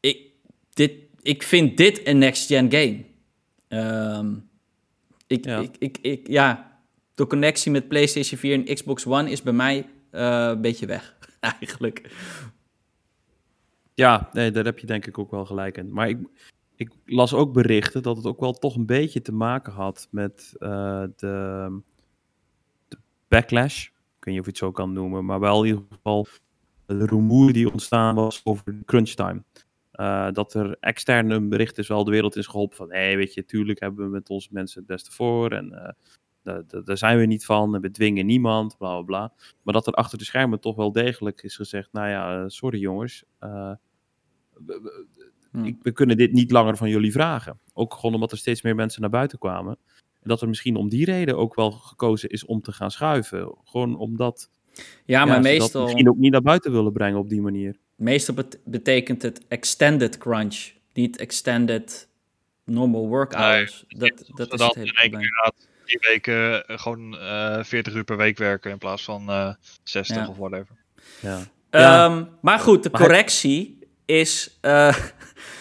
ik, 0.00 0.18
dit, 0.72 0.92
ik 1.22 1.42
vind 1.42 1.76
dit 1.76 2.06
een 2.06 2.18
next-gen 2.18 2.72
game. 2.72 3.04
Um, 3.68 4.48
ik, 5.26 5.44
ja. 5.44 5.58
Ik, 5.58 5.76
ik, 5.78 5.98
ik, 6.00 6.26
ja, 6.28 6.80
de 7.14 7.26
connectie 7.26 7.72
met 7.72 7.88
PlayStation 7.88 8.38
4 8.38 8.54
en 8.54 8.74
Xbox 8.74 9.06
One 9.06 9.30
is 9.30 9.42
bij 9.42 9.52
mij 9.52 9.88
uh, 10.12 10.46
een 10.48 10.60
beetje 10.60 10.86
weg, 10.86 11.16
eigenlijk. 11.40 12.10
Ja, 13.94 14.28
nee, 14.32 14.50
daar 14.50 14.64
heb 14.64 14.78
je 14.78 14.86
denk 14.86 15.06
ik 15.06 15.18
ook 15.18 15.30
wel 15.30 15.44
gelijk 15.44 15.76
in. 15.76 15.92
Maar 15.92 16.08
ik, 16.08 16.18
ik 16.76 16.90
las 17.04 17.34
ook 17.34 17.52
berichten 17.52 18.02
dat 18.02 18.16
het 18.16 18.26
ook 18.26 18.40
wel 18.40 18.52
toch 18.52 18.76
een 18.76 18.86
beetje 18.86 19.22
te 19.22 19.32
maken 19.32 19.72
had 19.72 20.08
met 20.10 20.52
uh, 20.58 21.02
de, 21.02 21.12
de, 21.16 21.82
backlash. 23.30 23.84
Ik 23.84 24.24
weet 24.24 24.34
niet 24.34 24.38
of 24.38 24.44
je 24.44 24.50
het 24.50 24.58
zo 24.58 24.70
kan 24.70 24.92
noemen, 24.92 25.24
maar 25.24 25.40
wel 25.40 25.62
in 25.62 25.68
ieder 25.68 25.84
geval 25.90 26.26
de 26.86 27.06
rumoer 27.06 27.52
die 27.52 27.72
ontstaan 27.72 28.14
was 28.14 28.40
over 28.44 28.74
crunch 28.84 29.08
time. 29.08 29.42
Uh, 29.92 30.30
dat 30.32 30.54
er 30.54 30.76
extern 30.80 31.30
een 31.30 31.48
bericht 31.48 31.78
is 31.78 31.88
wel 31.88 32.04
de 32.04 32.10
wereld 32.10 32.36
is 32.36 32.46
geholpen 32.46 32.76
van, 32.76 32.92
hé, 32.92 32.98
hey, 32.98 33.16
weet 33.16 33.34
je, 33.34 33.44
tuurlijk 33.44 33.80
hebben 33.80 34.04
we 34.04 34.10
met 34.10 34.30
onze 34.30 34.48
mensen 34.52 34.78
het 34.78 34.88
beste 34.88 35.12
voor 35.12 35.52
en 35.52 35.94
uh, 36.44 36.58
daar 36.84 36.96
zijn 36.96 37.18
we 37.18 37.26
niet 37.26 37.44
van 37.44 37.74
en 37.74 37.80
we 37.80 37.90
dwingen 37.90 38.26
niemand, 38.26 38.76
bla 38.78 38.94
bla 38.94 39.02
bla. 39.02 39.32
Maar 39.62 39.74
dat 39.74 39.86
er 39.86 39.92
achter 39.92 40.18
de 40.18 40.24
schermen 40.24 40.60
toch 40.60 40.76
wel 40.76 40.92
degelijk 40.92 41.42
is 41.42 41.56
gezegd, 41.56 41.92
nou 41.92 42.08
ja, 42.08 42.48
sorry 42.48 42.78
jongens, 42.78 43.24
Hm. 45.50 45.72
we 45.82 45.92
kunnen 45.92 46.16
dit 46.16 46.32
niet 46.32 46.50
langer 46.50 46.76
van 46.76 46.88
jullie 46.88 47.12
vragen. 47.12 47.60
Ook 47.72 47.94
gewoon 47.94 48.14
omdat 48.14 48.32
er 48.32 48.38
steeds 48.38 48.62
meer 48.62 48.74
mensen 48.74 49.00
naar 49.00 49.10
buiten 49.10 49.38
kwamen. 49.38 49.78
En 50.22 50.28
dat 50.28 50.40
er 50.40 50.48
misschien 50.48 50.76
om 50.76 50.88
die 50.88 51.04
reden 51.04 51.36
ook 51.36 51.54
wel 51.54 51.70
gekozen 51.70 52.28
is 52.28 52.44
om 52.44 52.60
te 52.60 52.72
gaan 52.72 52.90
schuiven. 52.90 53.54
Gewoon 53.64 53.96
omdat. 53.96 54.50
Ja, 55.04 55.24
maar 55.24 55.40
meestal. 55.40 55.82
misschien 55.82 56.08
ook 56.08 56.16
niet 56.16 56.32
naar 56.32 56.42
buiten 56.42 56.72
willen 56.72 56.92
brengen 56.92 57.18
op 57.18 57.28
die 57.28 57.40
manier. 57.40 57.76
Meestal 57.96 58.34
betekent 58.64 59.22
het 59.22 59.46
extended 59.48 60.18
crunch, 60.18 60.70
niet 60.92 61.16
extended 61.16 62.08
normal 62.64 63.08
work 63.08 63.32
hours. 63.32 63.84
Nee, 63.88 64.12
dat, 64.12 64.48
dat 64.48 64.52
is 64.52 64.66
het 64.66 64.74
hele 64.74 64.92
probleem. 64.92 65.30
Die 65.84 65.98
weken 66.08 66.64
uh, 66.70 66.78
gewoon 66.78 67.14
uh, 67.14 67.58
eh, 67.58 67.64
40 67.64 67.94
uur 67.94 68.04
per 68.04 68.16
week 68.16 68.38
werken 68.38 68.70
in 68.70 68.78
plaats 68.78 69.04
van 69.04 69.30
uh, 69.30 69.46
eh, 69.46 69.54
60 69.82 70.16
ja. 70.16 70.28
of 70.28 70.36
whatever. 70.36 70.76
Ja. 71.20 72.06
Um, 72.06 72.28
maar 72.40 72.58
goed, 72.58 72.82
de 72.82 72.90
correctie 72.90 73.78
is. 74.04 74.58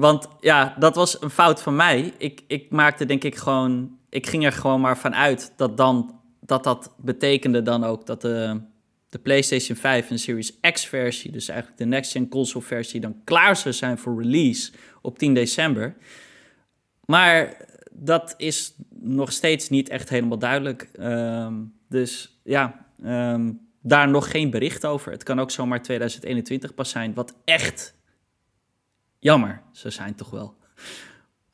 Want 0.00 0.28
ja, 0.40 0.76
dat 0.78 0.94
was 0.94 1.22
een 1.22 1.30
fout 1.30 1.62
van 1.62 1.76
mij. 1.76 2.12
Ik, 2.18 2.40
ik 2.46 2.70
maakte 2.70 3.06
denk 3.06 3.24
ik 3.24 3.36
gewoon. 3.36 3.98
Ik 4.08 4.26
ging 4.26 4.44
er 4.44 4.52
gewoon 4.52 4.80
maar 4.80 4.98
van 4.98 5.14
uit 5.14 5.52
dat 5.56 5.76
dan. 5.76 6.20
Dat 6.40 6.64
dat 6.64 6.94
betekende 6.96 7.62
dan 7.62 7.84
ook 7.84 8.06
dat 8.06 8.20
de, 8.20 8.60
de 9.08 9.18
PlayStation 9.18 9.76
5 9.76 10.10
en 10.10 10.18
Series 10.18 10.60
X 10.60 10.86
versie, 10.86 11.32
dus 11.32 11.48
eigenlijk 11.48 11.78
de 11.78 11.86
next 11.86 12.12
gen 12.12 12.28
console 12.28 12.64
versie, 12.64 13.00
dan 13.00 13.20
klaar 13.24 13.56
zou 13.56 13.74
zijn 13.74 13.98
voor 13.98 14.22
release 14.22 14.72
op 15.02 15.18
10 15.18 15.34
december. 15.34 15.96
Maar 17.04 17.56
dat 17.92 18.34
is 18.36 18.74
nog 19.00 19.32
steeds 19.32 19.68
niet 19.68 19.88
echt 19.88 20.08
helemaal 20.08 20.38
duidelijk. 20.38 20.90
Um, 21.00 21.72
dus 21.88 22.40
ja, 22.44 22.86
um, 23.04 23.60
daar 23.82 24.08
nog 24.08 24.30
geen 24.30 24.50
bericht 24.50 24.86
over. 24.86 25.12
Het 25.12 25.22
kan 25.22 25.40
ook 25.40 25.50
zomaar 25.50 25.82
2021 25.82 26.74
pas 26.74 26.90
zijn, 26.90 27.14
wat 27.14 27.34
echt 27.44 27.98
Jammer, 29.20 29.62
ze 29.72 29.90
zijn 29.90 30.14
toch 30.14 30.30
wel. 30.30 30.54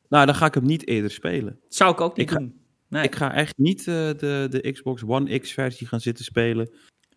Nou, 0.09 0.25
dan 0.25 0.35
ga 0.35 0.45
ik 0.45 0.53
hem 0.53 0.65
niet 0.65 0.87
eerder 0.87 1.11
spelen. 1.11 1.59
zou 1.67 1.91
ik 1.91 2.01
ook 2.01 2.17
niet 2.17 2.31
ik 2.31 2.37
doen. 2.37 2.59
nee. 2.87 3.03
Ik 3.03 3.15
ga 3.15 3.33
echt 3.33 3.57
niet 3.57 3.79
uh, 3.79 3.85
de, 3.85 4.47
de 4.49 4.71
Xbox 4.71 5.03
One 5.03 5.39
X 5.39 5.51
versie 5.51 5.87
gaan 5.87 5.99
zitten 5.99 6.25
spelen. 6.25 6.69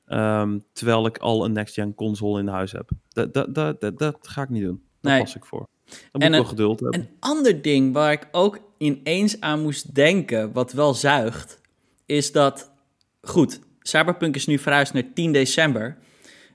Um, 0.07 0.65
terwijl 0.73 1.07
ik 1.07 1.19
al 1.19 1.45
een 1.45 1.53
next-gen 1.53 1.95
console 1.95 2.41
in 2.41 2.47
huis 2.47 2.73
heb. 2.73 2.91
Dat, 3.09 3.35
dat, 3.35 3.55
dat, 3.55 3.81
dat, 3.81 3.99
dat 3.99 4.29
ga 4.29 4.43
ik 4.43 4.49
niet 4.49 4.63
doen. 4.63 4.83
Daar 5.01 5.13
nee. 5.13 5.23
pas 5.23 5.37
ik 5.37 5.45
voor. 5.45 5.69
Dan 5.85 5.97
moet 6.13 6.23
ik 6.23 6.31
wel 6.31 6.45
geduld 6.45 6.81
hebben. 6.81 7.01
Een 7.01 7.17
ander 7.21 7.63
ding 7.63 7.93
waar 7.93 8.13
ik 8.13 8.29
ook 8.33 8.59
ineens 8.79 9.41
aan 9.41 9.63
moest 9.63 9.95
denken, 9.95 10.53
wat 10.53 10.73
wel 10.73 10.95
zuigt, 10.95 11.61
is 12.07 12.33
dat, 12.33 12.73
goed, 13.21 13.61
Cyberpunk 13.81 14.35
is 14.35 14.47
nu 14.47 14.59
verhuisd 14.59 14.93
naar 14.93 15.13
10 15.15 15.33
december. 15.33 15.99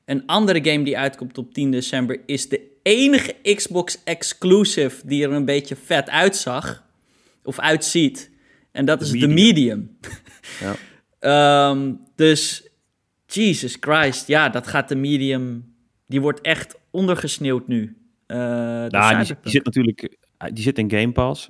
Een 0.06 0.26
andere 0.26 0.72
game 0.72 0.84
die 0.84 0.98
uitkomt 0.98 1.38
op 1.38 1.54
10 1.54 1.72
december 1.72 2.22
is 2.26 2.50
de 2.50 2.75
enige 2.86 3.36
Xbox 3.56 4.04
exclusive 4.04 5.08
die 5.08 5.24
er 5.24 5.32
een 5.32 5.46
beetje 5.46 5.76
vet 5.76 6.10
uitzag. 6.10 6.84
Of 7.44 7.60
uitziet. 7.60 8.32
En 8.72 8.86
dat 8.86 9.02
is 9.02 9.12
de 9.12 9.28
Medium. 9.28 9.90
Ja. 10.60 10.76
Ehm, 11.20 11.94
dus, 12.16 12.70
Jesus 13.26 13.78
Christ. 13.80 14.28
Ja, 14.28 14.50
dat 14.50 14.68
gaat 14.68 14.90
de 14.90 14.96
Medium... 14.96 15.74
Die 16.08 16.22
wordt 16.22 16.42
echt 16.42 16.80
ondergesneeuwd 16.92 17.68
nu. 17.68 17.98
Uh, 18.28 18.38
nou, 18.38 19.18
die, 19.18 19.36
die, 19.42 19.52
zit 19.52 19.66
natuurlijk... 19.66 20.18
Eh, 20.38 20.50
die 20.54 20.64
zit 20.64 20.78
in 20.78 20.92
Game 20.92 21.12
Pass. 21.12 21.50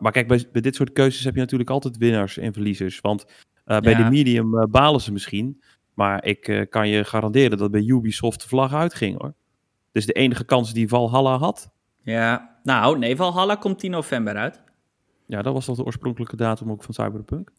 maar 0.00 0.12
kijk, 0.12 0.28
bij, 0.28 0.44
bij, 0.52 0.60
dit 0.60 0.74
soort 0.74 0.92
keuzes 0.92 1.24
heb 1.24 1.34
je 1.34 1.40
natuurlijk 1.40 1.70
altijd 1.70 1.96
winnaars 1.96 2.38
en 2.38 2.52
verliezers. 2.52 3.00
Want 3.00 3.24
uh, 3.66 3.78
bij 3.78 3.94
de 3.94 4.10
Medium 4.10 4.70
balen 4.70 5.00
ze 5.00 5.12
misschien. 5.12 5.62
Maar 5.94 6.24
ik 6.24 6.66
kan 6.70 6.88
je 6.88 7.04
garanderen 7.04 7.58
dat 7.58 7.70
bij 7.70 7.82
Ubisoft 7.82 8.40
de 8.40 8.48
vlag 8.48 8.74
uitging 8.74 9.20
hoor. 9.20 9.34
Dus 9.94 10.06
de 10.06 10.12
enige 10.12 10.44
kans 10.44 10.72
die 10.72 10.88
Valhalla 10.88 11.38
had. 11.38 11.70
Ja, 12.02 12.58
nou 12.62 12.98
nee, 12.98 13.16
Valhalla 13.16 13.54
komt 13.54 13.78
10 13.78 13.90
november 13.90 14.36
uit. 14.36 14.62
Ja, 15.26 15.42
dat 15.42 15.52
was 15.52 15.64
toch 15.64 15.76
de 15.76 15.84
oorspronkelijke 15.84 16.36
datum 16.36 16.70
ook 16.70 16.82
van 16.82 16.94
Cyberpunk? 16.94 17.50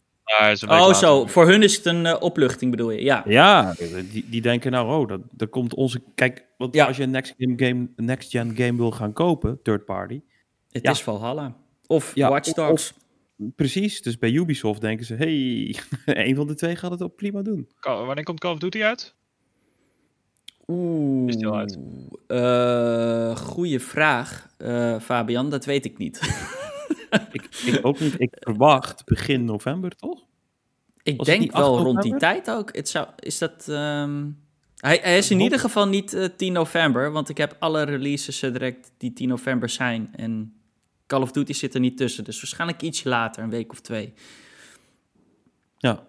oh, 0.66 0.94
zo. 0.94 1.26
Voor 1.26 1.46
hun 1.46 1.62
is 1.62 1.76
het 1.76 1.86
een 1.86 2.04
uh, 2.04 2.16
opluchting, 2.18 2.70
bedoel 2.70 2.90
je? 2.90 3.02
Ja. 3.02 3.22
Ja, 3.26 3.74
die, 4.12 4.28
die 4.28 4.40
denken 4.40 4.70
nou, 4.70 5.00
oh, 5.00 5.08
dat, 5.08 5.20
dat 5.30 5.48
komt 5.48 5.74
onze... 5.74 6.02
Kijk, 6.14 6.46
want 6.56 6.74
ja. 6.74 6.86
als 6.86 6.96
je 6.96 7.02
een 7.02 7.10
next, 7.10 7.34
game, 7.38 7.54
game, 7.56 7.88
next 7.96 8.30
gen 8.30 8.56
game 8.56 8.76
wil 8.76 8.90
gaan 8.90 9.12
kopen, 9.12 9.62
third 9.62 9.84
party... 9.84 10.20
Het 10.70 10.82
ja. 10.82 10.90
is 10.90 11.02
Valhalla. 11.02 11.56
Of 11.86 12.14
ja, 12.14 12.28
Watch 12.28 12.52
Dogs. 12.52 12.94
precies, 13.54 14.02
dus 14.02 14.18
bij 14.18 14.30
Ubisoft 14.30 14.80
denken 14.80 15.06
ze, 15.06 15.14
hey, 15.14 15.76
een 16.26 16.36
van 16.36 16.46
de 16.46 16.54
twee 16.54 16.76
gaat 16.76 16.90
het 16.90 17.02
ook 17.02 17.16
prima 17.16 17.42
doen. 17.42 17.68
Wanneer 17.80 18.24
komt 18.24 18.40
Call 18.40 18.52
of 18.52 18.58
Duty 18.58 18.82
uit? 18.82 19.14
Oeh, 20.66 21.28
is 21.28 21.44
uit? 21.44 21.78
Uh, 22.28 23.36
goeie 23.36 23.80
vraag, 23.80 24.48
uh, 24.58 25.00
Fabian, 25.00 25.50
dat 25.50 25.64
weet 25.64 25.84
ik 25.84 25.98
niet. 25.98 26.20
ik, 27.32 27.48
ik, 27.66 27.86
ook 27.86 28.00
niet. 28.00 28.20
Ik 28.20 28.36
verwacht 28.38 29.04
begin 29.04 29.44
november, 29.44 29.96
toch? 29.96 30.24
Ik 31.02 31.24
denk 31.24 31.52
wel 31.52 31.78
rond 31.78 32.02
die 32.02 32.16
tijd 32.16 32.50
ook. 32.50 32.76
Het 32.76 32.88
zou, 32.88 33.08
is 33.18 33.38
dat... 33.38 33.66
Um... 33.68 34.44
Hij, 34.76 34.98
hij, 35.02 35.18
is 35.18 35.30
in 35.30 35.40
ieder 35.40 35.58
geval 35.58 35.88
niet 35.88 36.14
uh, 36.14 36.24
eh, 36.24 36.30
10 36.36 36.52
november, 36.52 37.12
want 37.12 37.28
ik 37.28 37.36
heb 37.36 37.56
alle 37.58 37.82
releases 37.82 38.40
direct 38.40 38.92
die 38.98 39.12
10 39.12 39.28
november 39.28 39.68
zijn. 39.68 40.08
En 40.16 40.54
Call 41.06 41.20
of 41.20 41.32
Duty 41.32 41.52
zit 41.52 41.74
er 41.74 41.80
niet 41.80 41.96
tussen, 41.96 42.24
dus 42.24 42.40
waarschijnlijk 42.40 42.82
iets 42.82 43.04
later, 43.04 43.42
een 43.42 43.50
week 43.50 43.72
of 43.72 43.80
twee. 43.80 44.12
Ja. 45.78 46.06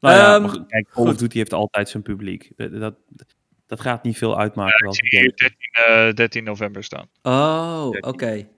Nou 0.00 0.14
ja, 0.16 0.34
um, 0.34 0.66
kijk, 0.66 0.88
Call 0.88 1.08
of 1.08 1.16
Duty 1.16 1.36
heeft 1.36 1.52
altijd 1.52 1.88
zijn 1.88 2.02
publiek. 2.02 2.50
Dat, 2.56 2.72
dat, 2.80 2.94
gaat 3.78 4.02
niet 4.02 4.18
veel 4.18 4.38
uitmaken. 4.38 4.86
Ja, 4.86 4.90
ik 4.92 4.94
zie 4.94 5.20
hier 5.20 5.36
13, 5.36 6.08
uh, 6.08 6.12
13 6.12 6.44
november 6.44 6.84
staan. 6.84 7.08
Oh, 7.22 7.88
oké. 8.00 8.48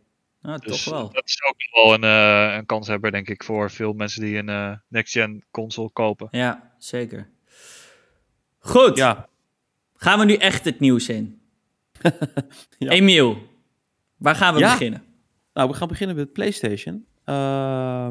Nou, 0.42 0.58
dus 0.58 0.84
toch 0.84 0.94
wel. 0.94 1.12
Dat 1.12 1.24
is 1.24 1.42
ook 1.48 1.56
wel 1.72 1.94
een, 1.94 2.04
uh, 2.04 2.56
een 2.56 2.66
kanshebber, 2.66 3.10
denk 3.10 3.28
ik, 3.28 3.44
voor 3.44 3.70
veel 3.70 3.92
mensen 3.92 4.20
die 4.20 4.36
een 4.36 4.48
uh, 4.48 4.72
next-gen 4.88 5.44
console 5.50 5.90
kopen. 5.90 6.28
Ja, 6.30 6.74
zeker. 6.78 7.30
Goed. 8.58 8.96
Ja. 8.96 9.28
Gaan 9.94 10.18
we 10.18 10.24
nu 10.24 10.34
echt 10.34 10.64
het 10.64 10.80
nieuws 10.80 11.08
in? 11.08 11.40
ja. 12.78 12.90
Emiel, 12.90 13.38
waar 14.16 14.34
gaan 14.34 14.54
we 14.54 14.60
beginnen? 14.60 15.04
Nou, 15.52 15.68
we 15.68 15.74
gaan 15.74 15.88
beginnen 15.88 16.16
met 16.16 16.32
PlayStation. 16.32 17.06
Uh, 17.24 18.08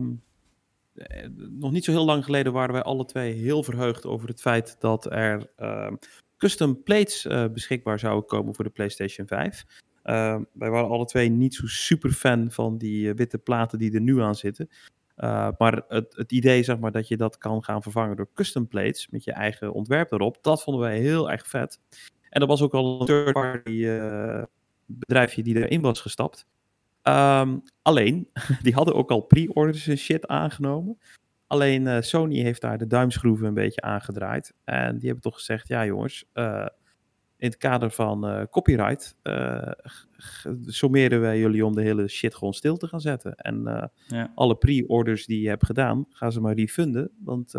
nog 1.50 1.72
niet 1.72 1.86
zo 1.86 1.92
heel 1.92 2.06
lang 2.06 2.26
geleden 2.26 2.54
waren 2.54 2.74
wij 2.74 2.84
alle 2.84 3.06
twee 3.06 3.34
heel 3.34 3.64
verheugd 3.64 4.06
over 4.06 4.28
het 4.28 4.42
feit 4.42 4.76
dat 4.80 5.12
er 5.12 5.52
uh, 5.60 5.92
custom 6.42 6.84
plates 6.84 7.26
uh, 7.26 7.46
beschikbaar 7.54 8.00
zouden 8.00 8.26
komen 8.26 8.56
voor 8.56 8.64
de 8.64 8.70
PlayStation 8.70 9.28
5. 9.28 9.66
Uh, 10.06 10.38
wij 10.52 10.70
waren 10.70 10.90
alle 10.90 11.06
twee 11.06 11.30
niet 11.30 11.56
zo 11.56 11.68
super 11.68 12.12
fan 12.12 12.52
van 12.52 12.78
die 12.78 13.08
uh, 13.08 13.14
witte 13.16 13.38
platen 13.38 13.80
die 13.80 13.94
er 13.94 14.02
nu 14.02 14.22
aan 14.22 14.36
zitten. 14.36 14.70
Uh, 15.18 15.50
maar 15.58 15.84
het, 15.88 16.16
het, 16.16 16.32
idee 16.32 16.64
zeg 16.64 16.80
maar, 16.80 16.92
dat 16.92 17.08
je 17.08 17.18
dat 17.18 17.38
kan 17.38 17.64
gaan 17.64 17.82
vervangen 17.82 18.16
door 18.16 18.30
custom 18.34 18.68
plates 18.68 19.08
met 19.10 19.24
je 19.24 19.32
eigen 19.32 19.74
ontwerp 19.74 20.12
erop, 20.12 20.38
dat 20.42 20.64
vonden 20.64 20.82
wij 20.82 21.00
heel 21.00 21.32
erg 21.32 21.48
vet. 21.48 21.80
En 22.30 22.40
dat 22.40 22.50
was 22.50 22.62
ook 22.62 22.74
al 22.74 23.00
een 23.00 23.06
third-party 23.06 23.86
bedrijfje 24.86 25.44
die 25.44 25.56
erin 25.56 25.82
was 25.82 26.02
gestapt. 26.02 26.48
Um, 27.04 27.64
alleen, 27.82 28.28
die 28.64 28.74
hadden 28.74 28.96
ook 28.96 29.12
al 29.12 29.22
pre-orders 29.22 29.88
en 29.88 29.98
shit 29.98 30.28
aangenomen. 30.28 30.98
Alleen 31.52 32.04
Sony 32.04 32.40
heeft 32.40 32.62
daar 32.62 32.78
de 32.78 32.88
duimschroeven 32.88 33.48
een 33.48 33.54
beetje 33.54 33.82
aangedraaid. 33.82 34.54
En 34.64 34.98
die 34.98 35.06
hebben 35.06 35.22
toch 35.22 35.36
gezegd, 35.36 35.68
ja 35.68 35.86
jongens, 35.86 36.26
in 37.38 37.48
het 37.48 37.58
kader 37.58 37.92
van 37.92 38.28
uh, 38.30 38.44
copyright 38.50 39.18
sommeren 40.66 41.22
wij 41.22 41.40
jullie 41.40 41.66
om 41.66 41.76
de 41.76 41.82
hele 41.82 42.08
shit 42.08 42.36
gewoon 42.36 42.54
stil 42.54 42.78
te 42.78 42.88
gaan 42.88 43.02
zetten. 43.02 43.36
En 43.36 43.92
ja. 44.08 44.32
alle 44.36 44.56
pre-orders 44.56 45.26
die 45.26 45.42
je 45.42 45.48
hebt 45.48 45.66
gedaan, 45.66 46.06
gaan 46.10 46.32
ze 46.32 46.42
maar 46.42 46.56
refunden, 46.56 47.12
want 47.24 47.54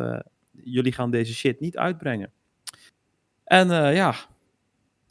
jullie 0.51 0.93
gaan 0.93 1.11
deze 1.11 1.35
shit 1.35 1.61
niet 1.61 1.77
uitbrengen. 1.77 2.33
En 3.45 3.69
ja. 3.95 4.15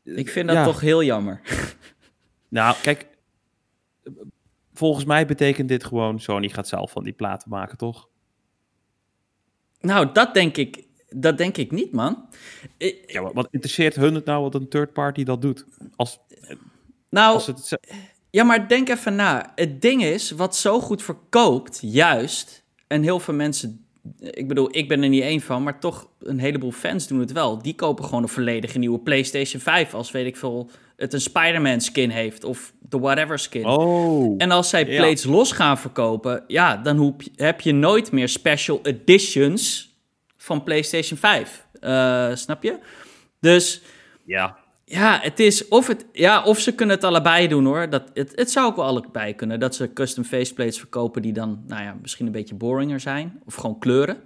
Ik 0.03 0.29
vind 0.29 0.47
dat 0.47 0.57
ja. 0.57 0.63
toch 0.65 0.79
heel 0.79 1.03
jammer. 1.03 1.41
nou, 2.49 2.75
kijk, 2.81 3.07
volgens 4.73 5.05
mij 5.05 5.25
betekent 5.25 5.67
dit 5.67 5.83
gewoon, 5.83 6.19
Sony 6.19 6.49
gaat 6.49 6.67
zelf 6.67 6.91
van 6.91 7.03
die 7.03 7.13
platen 7.13 7.49
maken, 7.49 7.77
toch? 7.77 8.09
Nou, 9.81 10.09
dat 10.13 10.33
denk 10.33 10.57
ik 10.57 10.89
dat 11.15 11.37
denk 11.37 11.57
ik 11.57 11.71
niet, 11.71 11.91
man. 11.91 12.25
Ja, 13.05 13.33
wat 13.33 13.47
interesseert 13.51 13.95
hun 13.95 14.15
het 14.15 14.25
nou 14.25 14.41
wat 14.41 14.55
een 14.55 14.67
third 14.67 14.93
party 14.93 15.23
dat 15.23 15.41
doet? 15.41 15.65
Als, 15.95 16.19
nou, 17.09 17.33
als 17.33 17.47
het... 17.47 17.77
ja, 18.29 18.43
maar 18.43 18.67
denk 18.67 18.89
even 18.89 19.15
na. 19.15 19.51
Het 19.55 19.81
ding 19.81 20.03
is, 20.03 20.31
wat 20.31 20.55
zo 20.55 20.79
goed 20.79 21.03
verkoopt, 21.03 21.79
juist, 21.81 22.63
en 22.87 23.03
heel 23.03 23.19
veel 23.19 23.33
mensen, 23.33 23.85
ik 24.19 24.47
bedoel, 24.47 24.77
ik 24.77 24.87
ben 24.87 25.03
er 25.03 25.09
niet 25.09 25.23
één 25.23 25.41
van, 25.41 25.63
maar 25.63 25.79
toch 25.79 26.09
een 26.19 26.39
heleboel 26.39 26.71
fans 26.71 27.07
doen 27.07 27.19
het 27.19 27.31
wel. 27.31 27.61
Die 27.61 27.75
kopen 27.75 28.05
gewoon 28.05 28.23
een 28.23 28.29
volledige 28.29 28.77
nieuwe 28.77 28.99
PlayStation 28.99 29.61
5 29.61 29.93
als, 29.93 30.11
weet 30.11 30.25
ik 30.25 30.37
veel, 30.37 30.69
het 30.95 31.13
een 31.13 31.21
Spider-Man 31.21 31.81
skin 31.81 32.09
heeft 32.09 32.43
of 32.43 32.73
de 32.79 32.99
whatever 32.99 33.39
skin. 33.39 33.65
Oh. 33.65 34.35
En 34.37 34.51
als 34.51 34.69
zij 34.69 34.85
plates 34.85 35.23
los 35.23 35.51
gaan 35.51 35.77
verkopen, 35.77 36.43
ja, 36.47 36.77
dan 36.77 37.15
heb 37.35 37.61
je 37.61 37.73
nooit 37.73 38.11
meer 38.11 38.29
special 38.29 38.79
editions 38.83 39.95
van 40.37 40.63
PlayStation 40.63 41.17
5. 41.17 41.65
Uh, 41.81 42.35
snap 42.35 42.63
je? 42.63 42.77
Dus 43.39 43.81
ja. 44.25 44.57
Ja, 44.91 45.19
het 45.21 45.39
is 45.39 45.67
of, 45.67 45.87
het, 45.87 46.05
ja, 46.11 46.43
of 46.43 46.59
ze 46.59 46.75
kunnen 46.75 46.95
het 46.95 47.03
allebei 47.05 47.47
doen 47.47 47.65
hoor. 47.65 47.89
Dat, 47.89 48.11
het, 48.13 48.31
het 48.35 48.51
zou 48.51 48.67
ook 48.67 48.75
wel 48.75 48.85
allebei 48.85 49.35
kunnen. 49.35 49.59
Dat 49.59 49.75
ze 49.75 49.93
custom 49.93 50.23
faceplates 50.23 50.77
verkopen 50.79 51.21
die 51.21 51.33
dan, 51.33 51.63
nou 51.67 51.83
ja, 51.83 51.97
misschien 52.01 52.25
een 52.25 52.31
beetje 52.31 52.55
boringer 52.55 52.99
zijn. 52.99 53.41
Of 53.45 53.55
gewoon 53.55 53.79
kleuren. 53.79 54.17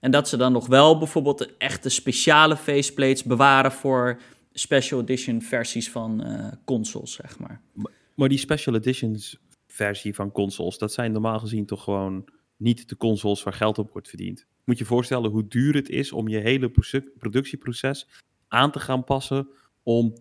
En 0.00 0.10
dat 0.10 0.28
ze 0.28 0.36
dan 0.36 0.52
nog 0.52 0.66
wel 0.66 0.98
bijvoorbeeld 0.98 1.38
de 1.38 1.54
echte 1.58 1.88
speciale 1.88 2.56
faceplates 2.56 3.24
bewaren 3.24 3.72
voor 3.72 4.20
special 4.52 5.00
edition 5.00 5.42
versies 5.42 5.90
van 5.90 6.26
uh, 6.26 6.46
consoles, 6.64 7.12
zeg 7.12 7.38
maar. 7.38 7.60
maar. 7.72 7.92
Maar 8.14 8.28
die 8.28 8.38
special 8.38 8.74
editions 8.74 9.38
versie 9.66 10.14
van 10.14 10.32
consoles, 10.32 10.78
dat 10.78 10.92
zijn 10.92 11.12
normaal 11.12 11.38
gezien 11.38 11.66
toch 11.66 11.82
gewoon 11.82 12.24
niet 12.56 12.88
de 12.88 12.96
consoles 12.96 13.42
waar 13.42 13.52
geld 13.52 13.78
op 13.78 13.92
wordt 13.92 14.08
verdiend 14.08 14.46
moet 14.64 14.78
je 14.78 14.84
voorstellen 14.84 15.30
hoe 15.30 15.48
duur 15.48 15.74
het 15.74 15.88
is 15.88 16.12
om 16.12 16.28
je 16.28 16.38
hele 16.38 16.70
productieproces 17.18 18.08
aan 18.48 18.70
te 18.70 18.80
gaan 18.80 19.04
passen 19.04 19.48
om 19.84 20.14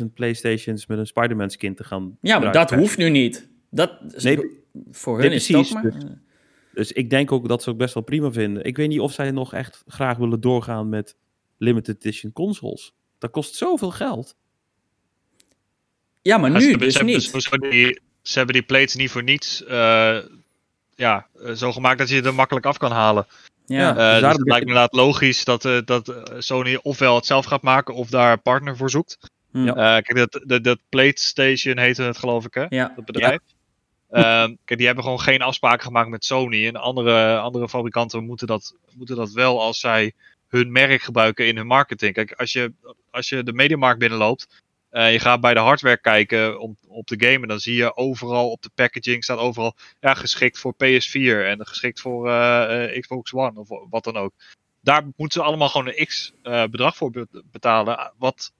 10.000 0.00 0.06
PlayStations 0.14 0.86
met 0.86 0.98
een 0.98 1.06
Spider-Man 1.06 1.50
skin 1.50 1.74
te 1.74 1.84
gaan. 1.84 2.18
Ja, 2.20 2.38
maar 2.38 2.52
dat 2.52 2.70
hoeft 2.70 2.96
nu 2.96 3.08
niet. 3.08 3.48
Dat 3.70 4.22
nee, 4.22 4.38
voor 4.90 5.20
hun 5.20 5.32
is 5.32 5.48
het 5.48 5.72
maar. 5.72 5.82
Dus, 5.82 5.94
dus, 6.72 6.92
ik 6.92 7.10
denk 7.10 7.32
ook 7.32 7.48
dat 7.48 7.62
ze 7.62 7.70
ook 7.70 7.76
best 7.76 7.94
wel 7.94 8.02
prima 8.02 8.30
vinden. 8.30 8.64
Ik 8.64 8.76
weet 8.76 8.88
niet 8.88 9.00
of 9.00 9.12
zij 9.12 9.30
nog 9.30 9.54
echt 9.54 9.82
graag 9.86 10.16
willen 10.16 10.40
doorgaan 10.40 10.88
met 10.88 11.16
limited 11.58 11.96
edition 11.96 12.32
consoles. 12.32 12.94
Dat 13.18 13.30
kost 13.30 13.54
zoveel 13.54 13.90
geld. 13.90 14.36
Ja, 16.22 16.38
maar 16.38 16.50
nu 16.50 16.76
dus 16.76 17.00
niet. 17.02 17.32
Die, 17.60 18.00
ze 18.22 18.36
hebben 18.36 18.54
die 18.54 18.64
plates 18.64 18.94
niet 18.94 19.10
voor 19.10 19.22
niets 19.22 19.62
uh, 19.62 20.18
ja, 20.94 21.26
eh, 21.34 21.52
zo 21.52 21.72
gemaakt 21.72 21.98
dat 21.98 22.08
je 22.08 22.16
ze 22.16 22.22
er 22.22 22.34
makkelijk 22.34 22.66
af 22.66 22.76
kan 22.76 22.92
halen. 22.92 23.26
Ja, 23.66 23.90
uh, 23.90 23.96
dus, 23.96 24.04
het 24.14 24.22
lijkt 24.22 24.44
me 24.44 24.58
inderdaad 24.58 24.92
logisch 24.92 25.44
dat, 25.44 25.64
uh, 25.64 25.78
dat 25.84 26.08
eh, 26.08 26.34
Sony 26.38 26.78
ofwel 26.82 27.14
het 27.14 27.26
zelf 27.26 27.44
gaat 27.44 27.62
maken 27.62 27.94
of 27.94 28.08
daar 28.08 28.32
een 28.32 28.42
partner 28.42 28.76
voor 28.76 28.90
zoekt. 28.90 29.18
Ja. 29.52 29.60
Uh, 29.60 29.74
kijk, 29.74 30.14
dat, 30.14 30.40
dat, 30.46 30.64
dat 30.64 30.78
PlayStation 30.88 31.78
heette 31.78 32.02
het 32.02 32.18
geloof 32.18 32.44
ik, 32.44 32.54
hè? 32.54 32.66
Ja. 32.68 32.92
Dat 32.96 33.04
bedrijf. 33.04 33.40
Ja. 34.10 34.46
Uh, 34.46 34.54
kijk, 34.64 34.78
die 34.78 34.86
hebben 34.86 35.04
gewoon 35.04 35.20
geen 35.20 35.42
afspraken 35.42 35.84
gemaakt 35.84 36.08
met 36.08 36.24
Sony. 36.24 36.66
En 36.66 36.76
andere, 36.76 37.38
andere 37.38 37.68
fabrikanten 37.68 38.24
moeten 38.24 38.46
dat, 38.46 38.74
moeten 38.94 39.16
dat 39.16 39.32
wel 39.32 39.60
als 39.60 39.80
zij 39.80 40.12
hun 40.48 40.72
merk 40.72 41.02
gebruiken 41.02 41.46
in 41.46 41.56
hun 41.56 41.66
marketing. 41.66 42.14
Kijk, 42.14 42.32
als 42.32 42.52
je, 42.52 42.72
als 43.10 43.28
je 43.28 43.42
de 43.42 43.52
mediamarkt 43.52 43.98
binnenloopt, 43.98 44.62
uh, 44.92 45.12
je 45.12 45.18
gaat 45.18 45.40
bij 45.40 45.54
de 45.54 45.60
hardware 45.60 46.00
kijken 46.00 46.60
op, 46.60 46.76
op 46.88 47.06
de 47.06 47.26
game. 47.26 47.42
En 47.42 47.48
dan 47.48 47.60
zie 47.60 47.74
je 47.74 47.96
overal 47.96 48.50
op 48.50 48.62
de 48.62 48.70
packaging 48.74 49.24
staat 49.24 49.38
overal 49.38 49.76
ja, 50.00 50.14
geschikt 50.14 50.58
voor 50.58 50.74
PS4 50.74 51.46
en 51.46 51.66
geschikt 51.66 52.00
voor 52.00 52.28
uh, 52.28 52.98
Xbox 53.00 53.32
One 53.32 53.60
of 53.60 53.68
wat 53.90 54.04
dan 54.04 54.16
ook. 54.16 54.32
Daar 54.80 55.02
moeten 55.16 55.40
ze 55.40 55.46
allemaal 55.46 55.68
gewoon 55.68 55.86
een 55.86 56.06
X 56.06 56.32
uh, 56.42 56.64
bedrag 56.64 56.96
voor 56.96 57.26
betalen. 57.50 58.12
Wat 58.18 58.52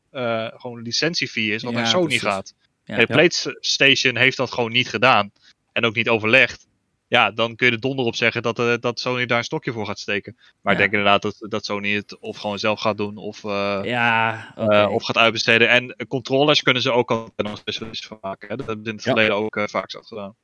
gewoon 0.55 0.77
een 0.77 0.83
licentiefee 0.83 1.51
is, 1.51 1.63
wat 1.63 1.73
naar 1.73 1.87
Sony 1.87 2.19
gaat. 2.19 2.55
Ja, 2.85 2.97
de 2.97 3.07
PlayStation 3.07 4.17
heeft 4.17 4.37
dat 4.37 4.53
gewoon 4.53 4.73
niet 4.73 4.89
gedaan. 4.89 5.33
En 5.73 5.85
ook 5.85 5.95
niet 5.95 6.09
overlegd 6.09 6.67
ja, 7.13 7.31
dan 7.31 7.57
kun 7.57 7.67
je 7.67 7.73
er 7.73 7.81
donder 7.81 8.05
op 8.05 8.15
zeggen 8.15 8.43
dat, 8.43 8.59
uh, 8.59 8.75
dat 8.81 9.01
Sony 9.01 9.27
daar 9.27 9.39
een 9.39 9.45
stokje 9.45 9.73
voor 9.73 9.87
gaat 9.87 9.99
steken. 9.99 10.37
Maar 10.61 10.73
ik 10.73 10.79
denk 10.79 10.91
inderdaad 10.91 11.23
dat, 11.23 11.37
dat 11.39 11.65
Sony 11.65 11.95
het 11.95 12.19
of 12.19 12.37
gewoon 12.37 12.59
zelf 12.59 12.81
gaat 12.81 12.97
doen 12.97 13.17
of, 13.17 13.45
uh, 13.45 13.81
ja, 13.83 14.53
okay. 14.57 14.85
uh, 14.85 14.93
of 14.93 15.05
gaat 15.05 15.17
uitbesteden. 15.17 15.69
En 15.69 15.97
controllers 16.09 16.63
kunnen 16.63 16.83
ze 16.83 16.91
ook 16.91 17.11
al 17.11 17.33
een 17.37 17.57
specialist 17.57 18.07
van 18.07 18.19
maken. 18.21 18.49
Hè? 18.49 18.57
Dat 18.57 18.67
hebben 18.67 18.85
ze 18.85 18.91
in 18.91 18.97
het 18.97 19.05
verleden 19.05 19.35
ook 19.35 19.61
vaak 19.71 19.91
zo 19.91 20.01
gedaan. 20.01 20.35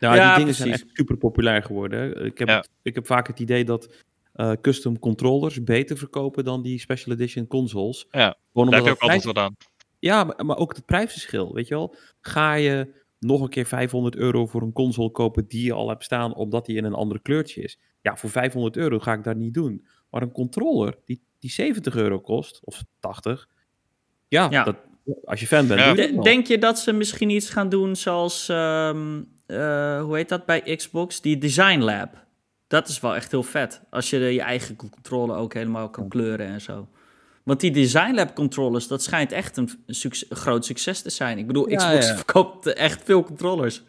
Ja, 0.00 0.10
die 0.10 0.20
dingen 0.20 0.42
precies. 0.42 0.56
zijn 0.56 0.72
echt 0.72 0.84
super 0.92 1.16
populair 1.16 1.62
geworden. 1.62 2.24
Ik 2.24 2.38
heb, 2.38 2.66
ik 2.82 2.94
heb 2.94 3.06
vaak 3.06 3.26
het 3.26 3.40
idee 3.40 3.64
dat 3.64 4.04
custom 4.60 4.98
controllers 4.98 5.62
beter 5.62 5.98
verkopen 5.98 6.44
dan 6.44 6.62
die 6.62 6.80
special 6.80 7.14
edition 7.14 7.46
consoles. 7.46 8.06
Ja, 8.10 8.36
daar 8.52 8.66
heb 8.66 8.84
je 8.84 8.90
ook 8.90 9.00
altijd 9.00 9.24
wat 9.24 9.38
aan. 9.38 9.56
Ja, 9.98 10.24
maar, 10.24 10.46
maar 10.46 10.56
ook 10.56 10.74
het 10.74 10.86
prijsverschil, 10.86 11.54
weet 11.54 11.68
je 11.68 11.74
wel. 11.74 11.94
Ga 12.20 12.54
je 12.54 13.04
nog 13.26 13.40
een 13.40 13.48
keer 13.48 13.66
500 13.66 14.16
euro 14.16 14.46
voor 14.46 14.62
een 14.62 14.72
console 14.72 15.10
kopen 15.10 15.46
die 15.48 15.64
je 15.64 15.72
al 15.72 15.88
hebt 15.88 16.04
staan, 16.04 16.34
omdat 16.34 16.66
die 16.66 16.76
in 16.76 16.84
een 16.84 16.94
ander 16.94 17.20
kleurtje 17.20 17.62
is. 17.62 17.78
Ja, 18.00 18.16
voor 18.16 18.30
500 18.30 18.76
euro 18.76 18.98
ga 18.98 19.12
ik 19.12 19.24
dat 19.24 19.36
niet 19.36 19.54
doen. 19.54 19.86
Maar 20.10 20.22
een 20.22 20.32
controller 20.32 20.98
die, 21.04 21.22
die 21.38 21.50
70 21.50 21.96
euro 21.96 22.20
kost, 22.20 22.60
of 22.64 22.84
80, 23.00 23.48
ja, 24.28 24.46
ja. 24.50 24.64
Dat, 24.64 24.76
als 25.24 25.40
je 25.40 25.46
fan 25.46 25.66
bent. 25.66 25.98
Ja. 25.98 26.22
Denk 26.22 26.46
je 26.46 26.58
dat 26.58 26.78
ze 26.78 26.92
misschien 26.92 27.30
iets 27.30 27.50
gaan 27.50 27.68
doen 27.68 27.96
zoals, 27.96 28.48
ehm, 28.48 29.22
eh, 29.46 30.02
hoe 30.02 30.16
heet 30.16 30.28
dat 30.28 30.46
bij 30.46 30.76
Xbox? 30.76 31.20
Die 31.20 31.38
Design 31.38 31.78
Lab. 31.78 32.24
Dat 32.66 32.88
is 32.88 33.00
wel 33.00 33.14
echt 33.14 33.30
heel 33.30 33.42
vet. 33.42 33.82
Als 33.90 34.10
je 34.10 34.18
je 34.18 34.40
eigen 34.40 34.76
controller 34.76 35.36
ook 35.36 35.54
helemaal 35.54 35.90
kan 35.90 36.08
kleuren 36.08 36.46
en 36.46 36.60
zo. 36.60 36.88
Want 37.46 37.60
die 37.60 37.70
Design 37.70 38.14
Lab 38.14 38.34
controllers, 38.34 38.88
dat 38.88 39.02
schijnt 39.02 39.32
echt 39.32 39.56
een, 39.56 39.68
groot 40.28 40.64
succes 40.64 41.02
te 41.02 41.10
zijn. 41.10 41.38
Ik 41.38 41.46
bedoel, 41.46 41.64
Xbox 41.64 42.10
verkoopt 42.10 42.66
echt 42.66 43.02
veel 43.04 43.22
controllers. 43.22 43.82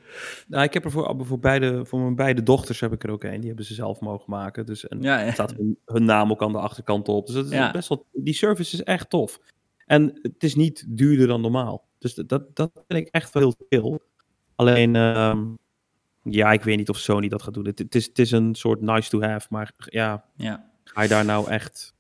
Nou, 0.48 0.64
ik 0.64 0.74
heb 0.74 0.86
er 0.86 0.92
voor, 0.92 1.16
voor, 1.20 1.40
beide, 1.40 1.86
voor 1.86 2.00
mijn 2.00 2.16
beide 2.16 2.44
dochters 2.44 2.80
heb 2.80 2.94
ik 2.94 3.04
er 3.04 3.12
ook 3.12 3.24
een. 3.24 3.40
Die 3.40 3.48
hebben 3.48 3.66
ze 3.66 3.74
zelf 3.74 4.00
mogen 4.00 4.26
maken. 4.32 4.66
Dus 4.66 4.88
en 4.88 5.02
ja, 5.02 5.32
staat 5.32 5.54
hun, 5.54 5.78
hun, 5.86 6.06
naam 6.06 6.32
ook 6.32 6.42
aan 6.42 6.52
de 6.52 6.60
achterkant 6.60 7.08
op. 7.08 7.26
Dus 7.26 7.36
dat 7.36 7.52
is 7.52 7.72
best 7.72 7.90
wel, 7.90 8.06
die 8.14 8.34
service 8.34 8.74
is 8.74 8.84
echt 8.84 9.10
tof. 9.10 9.40
En 9.86 10.20
het 10.22 10.44
is 10.44 10.56
niet 10.56 10.86
duurder 10.88 11.28
dan 11.28 11.42
normaal. 11.42 11.88
Dus 12.00 12.14
dat, 12.14 12.56
dat 12.56 12.72
vind 12.88 13.08
ik 13.08 13.08
echt 13.12 13.34
wel 13.34 13.44
heel 13.44 13.56
veel. 13.70 14.02
Alleen, 14.56 14.96
ehm, 14.96 15.44
ja, 16.24 16.52
ik 16.52 16.64
weet 16.64 16.78
niet 16.78 16.90
of 16.90 16.98
Sony 16.98 17.28
dat 17.28 17.44
gaat 17.44 17.54
doen. 17.54 17.66
Het, 17.66 17.80
het, 17.80 17.96
is, 17.96 18.06
het 18.06 18.20
is 18.20 18.32
een 18.32 18.56
soort 18.56 18.82
nice 18.82 19.10
to 19.10 19.22
have, 19.22 19.48
maar 19.50 19.74
ja, 19.78 20.26
ja. 20.36 20.70
ga 20.84 21.02
je 21.02 21.10
daar 21.10 21.26
nou 21.26 21.50
echt 21.50 21.96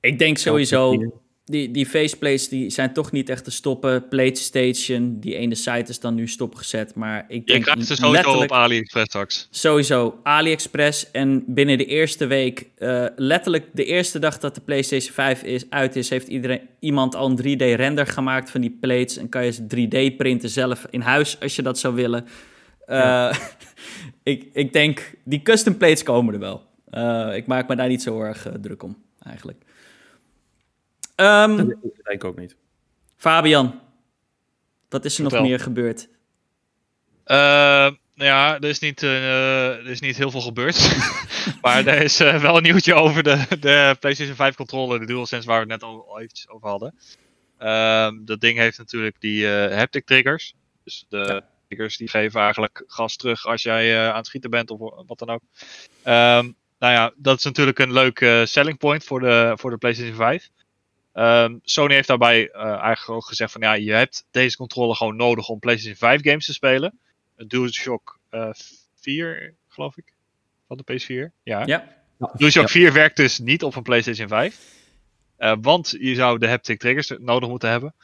ik 0.00 0.18
denk 0.18 0.38
sowieso, 0.38 1.12
die, 1.48 1.70
die 1.70 1.86
faceplates 1.86 2.48
die 2.48 2.70
zijn 2.70 2.92
toch 2.92 3.12
niet 3.12 3.28
echt 3.28 3.44
te 3.44 3.50
stoppen. 3.50 4.08
PlayStation, 4.08 5.20
die 5.20 5.34
ene 5.34 5.54
site 5.54 5.90
is 5.90 6.00
dan 6.00 6.14
nu 6.14 6.28
stopgezet. 6.28 6.94
Maar 6.94 7.24
ik 7.28 7.46
denk 7.46 7.58
Je 7.58 7.64
krijgt 7.64 7.86
ze 7.86 7.94
sowieso 7.94 8.42
op 8.42 8.52
AliExpress 8.52 9.06
straks. 9.06 9.48
Sowieso, 9.50 10.20
AliExpress. 10.22 11.10
En 11.10 11.44
binnen 11.46 11.78
de 11.78 11.84
eerste 11.84 12.26
week, 12.26 12.66
uh, 12.78 13.06
letterlijk 13.16 13.66
de 13.72 13.84
eerste 13.84 14.18
dag 14.18 14.38
dat 14.38 14.54
de 14.54 14.60
PlayStation 14.60 15.12
5 15.12 15.42
is, 15.42 15.70
uit 15.70 15.96
is, 15.96 16.10
heeft 16.10 16.28
iedereen, 16.28 16.60
iemand 16.80 17.14
al 17.14 17.30
een 17.30 17.58
3D-render 17.58 18.06
gemaakt 18.06 18.50
van 18.50 18.60
die 18.60 18.76
plates. 18.80 19.16
En 19.16 19.28
kan 19.28 19.44
je 19.44 19.52
ze 19.52 19.62
3D 19.62 20.16
printen 20.16 20.50
zelf 20.50 20.86
in 20.90 21.00
huis 21.00 21.40
als 21.40 21.56
je 21.56 21.62
dat 21.62 21.78
zou 21.78 21.94
willen. 21.94 22.26
Uh, 22.86 23.34
ik, 24.22 24.48
ik 24.52 24.72
denk, 24.72 25.14
die 25.24 25.42
custom 25.42 25.76
plates 25.76 26.02
komen 26.02 26.34
er 26.34 26.40
wel. 26.40 26.66
Uh, 26.90 27.36
ik 27.36 27.46
maak 27.46 27.68
me 27.68 27.76
daar 27.76 27.88
niet 27.88 28.02
zo 28.02 28.20
erg 28.20 28.46
druk 28.60 28.82
om, 28.82 28.96
eigenlijk. 29.22 29.66
Um, 31.20 31.56
dat 31.56 31.66
denk 31.80 32.06
ik 32.06 32.24
ook 32.24 32.38
niet. 32.38 32.56
Fabian, 33.16 33.80
wat 34.88 35.04
is 35.04 35.18
er 35.18 35.22
nog 35.22 35.40
meer 35.40 35.60
gebeurd? 35.60 36.08
Uh, 37.26 37.36
nou 37.36 37.96
ja, 38.14 38.54
er 38.54 38.68
is 38.68 38.78
niet, 38.78 39.02
uh, 39.02 39.76
er 39.76 39.86
is 39.86 40.00
niet 40.00 40.16
heel 40.16 40.30
veel 40.30 40.40
gebeurd. 40.40 40.96
maar 41.62 41.86
er 41.86 42.02
is 42.02 42.20
uh, 42.20 42.42
wel 42.42 42.56
een 42.56 42.62
nieuwtje 42.62 42.94
over 42.94 43.22
de, 43.22 43.46
de 43.60 43.96
PlayStation 44.00 44.36
5 44.36 44.54
controller, 44.54 45.00
de 45.00 45.06
DualSense, 45.06 45.48
waar 45.48 45.66
we 45.66 45.72
het 45.72 45.80
net 45.80 45.90
al, 45.90 46.08
al 46.08 46.20
eventjes 46.20 46.48
over 46.48 46.68
hadden. 46.68 46.94
Uh, 47.60 48.10
dat 48.26 48.40
ding 48.40 48.58
heeft 48.58 48.78
natuurlijk 48.78 49.16
die 49.20 49.48
haptic 49.48 50.06
triggers. 50.06 50.54
Dus 50.84 51.06
de 51.08 51.42
triggers 51.66 51.96
die 51.96 52.08
geven 52.08 52.40
eigenlijk 52.40 52.84
gas 52.86 53.16
terug 53.16 53.46
als 53.46 53.62
jij 53.62 54.08
aan 54.08 54.16
het 54.16 54.26
schieten 54.26 54.50
bent 54.50 54.70
of 54.70 54.78
wat 55.06 55.18
dan 55.18 55.30
ook. 55.30 55.42
Um, 56.04 56.56
nou 56.78 56.92
ja, 56.92 57.12
dat 57.16 57.38
is 57.38 57.44
natuurlijk 57.44 57.78
een 57.78 57.92
leuk 57.92 58.42
selling 58.44 58.78
point 58.78 59.04
voor 59.04 59.20
de, 59.20 59.52
voor 59.56 59.70
de 59.70 59.76
PlayStation 59.76 60.16
5. 60.16 60.48
Um, 61.18 61.60
Sony 61.62 61.94
heeft 61.94 62.08
daarbij 62.08 62.50
uh, 62.54 62.62
eigenlijk 62.62 63.08
ook 63.08 63.26
gezegd 63.26 63.52
van 63.52 63.60
ja, 63.60 63.72
je 63.72 63.92
hebt 63.92 64.26
deze 64.30 64.56
controller 64.56 64.96
gewoon 64.96 65.16
nodig 65.16 65.48
om 65.48 65.58
PlayStation 65.58 65.96
5 65.96 66.22
games 66.22 66.46
te 66.46 66.52
spelen. 66.52 66.98
Een 67.36 67.48
DualShock 67.48 68.18
uh, 68.30 68.50
4, 68.94 69.54
geloof 69.68 69.96
ik, 69.96 70.12
van 70.66 70.80
de 70.84 70.92
PS4. 70.92 71.34
Ja. 71.42 71.66
ja. 71.66 71.96
DualShock 72.32 72.70
4 72.70 72.92
werkt 72.92 73.16
dus 73.16 73.38
niet 73.38 73.62
op 73.62 73.76
een 73.76 73.82
PlayStation 73.82 74.28
5. 74.28 74.60
Uh, 75.38 75.50
eh, 75.50 75.58
want 75.60 75.94
je 76.00 76.14
zou 76.14 76.38
de 76.38 76.48
haptic 76.48 76.78
triggers 76.78 77.12
nodig 77.18 77.48
moeten 77.48 77.70
hebben. 77.70 77.94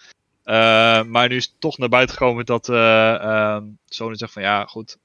Uh, 0.44 1.03
maar 1.03 1.29
nu 1.29 1.37
is 1.37 1.55
toch 1.59 1.79
naar 1.79 1.88
buiten 1.88 2.16
gekomen 2.16 2.46
dat 2.46 2.68
uh, 2.68 3.59
Sony 3.87 4.16
zegt 4.16 4.33
van 4.33 4.42
ja, 4.42 4.64
goed. 4.64 4.98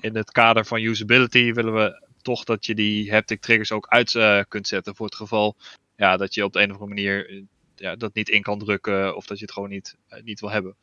in 0.00 0.16
het 0.16 0.30
kader 0.30 0.64
van 0.64 0.80
usability 0.80 1.52
willen 1.52 1.74
we 1.74 2.06
toch 2.22 2.44
dat 2.44 2.66
je 2.66 2.74
die 2.74 3.12
haptic 3.12 3.40
triggers 3.40 3.72
ook 3.72 3.86
uit 3.88 4.46
kunt 4.48 4.68
zetten. 4.68 4.96
Voor 4.96 5.06
het 5.06 5.14
geval 5.14 5.56
ja, 5.98 6.16
dat 6.16 6.34
je 6.34 6.44
op 6.44 6.52
de 6.52 6.58
een 6.58 6.70
of 6.70 6.80
andere 6.80 6.94
manier 6.94 7.30
eh, 7.30 7.42
ja, 7.76 7.96
dat 7.96 8.14
niet 8.14 8.28
in 8.28 8.42
kan 8.42 8.58
drukken 8.58 9.16
of 9.16 9.26
dat 9.26 9.38
je 9.38 9.44
het 9.44 9.52
gewoon 9.52 9.68
niet, 9.68 9.96
eh, 10.08 10.22
niet 10.22 10.40
wil 10.40 10.50
hebben. 10.50 10.76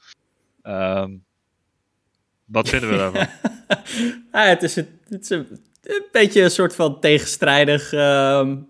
Um, 0.63 1.25
wat 2.45 2.69
vinden 2.69 2.89
we 2.89 2.97
daarvan? 2.97 3.27
ah, 4.31 4.47
het 4.47 4.63
is, 4.63 4.75
een, 4.75 4.99
het 5.07 5.31
is 5.31 5.41
beetje 6.11 6.41
een 6.41 6.51
soort 6.51 6.75
van 6.75 6.99
tegenstrijdig 6.99 7.91
um, 7.91 8.69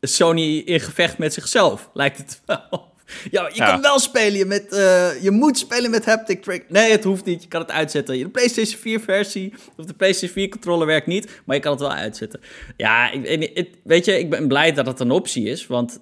Sony 0.00 0.58
in 0.58 0.80
gevecht 0.80 1.18
met 1.18 1.32
zichzelf, 1.32 1.90
lijkt 1.92 2.18
het 2.18 2.42
wel. 2.46 2.94
Ja, 3.30 3.50
je 3.52 3.58
kan 3.58 3.80
wel 3.80 3.98
spelen 3.98 4.48
met, 4.48 4.66
uh, 4.72 5.22
je 5.22 5.30
moet 5.30 5.58
spelen 5.58 5.90
met 5.90 6.04
haptic 6.04 6.42
trick. 6.42 6.64
Nee, 6.68 6.90
het 6.90 7.04
hoeft 7.04 7.24
niet, 7.24 7.42
je 7.42 7.48
kan 7.48 7.60
het 7.60 7.70
uitzetten. 7.70 8.18
De 8.18 8.28
PlayStation 8.28 8.80
4 8.80 9.00
versie 9.00 9.54
of 9.76 9.84
de 9.84 9.94
PlayStation 9.94 10.38
4 10.38 10.48
controller 10.48 10.86
werkt 10.86 11.06
niet, 11.06 11.42
maar 11.44 11.56
je 11.56 11.62
kan 11.62 11.72
het 11.72 11.80
wel 11.80 11.92
uitzetten. 11.92 12.40
Ja, 12.76 13.10
ik, 13.10 13.70
weet 13.84 14.04
je, 14.04 14.18
ik 14.18 14.30
ben 14.30 14.48
blij 14.48 14.72
dat 14.72 14.86
het 14.86 15.00
een 15.00 15.10
optie 15.10 15.44
is, 15.44 15.66
want 15.66 16.00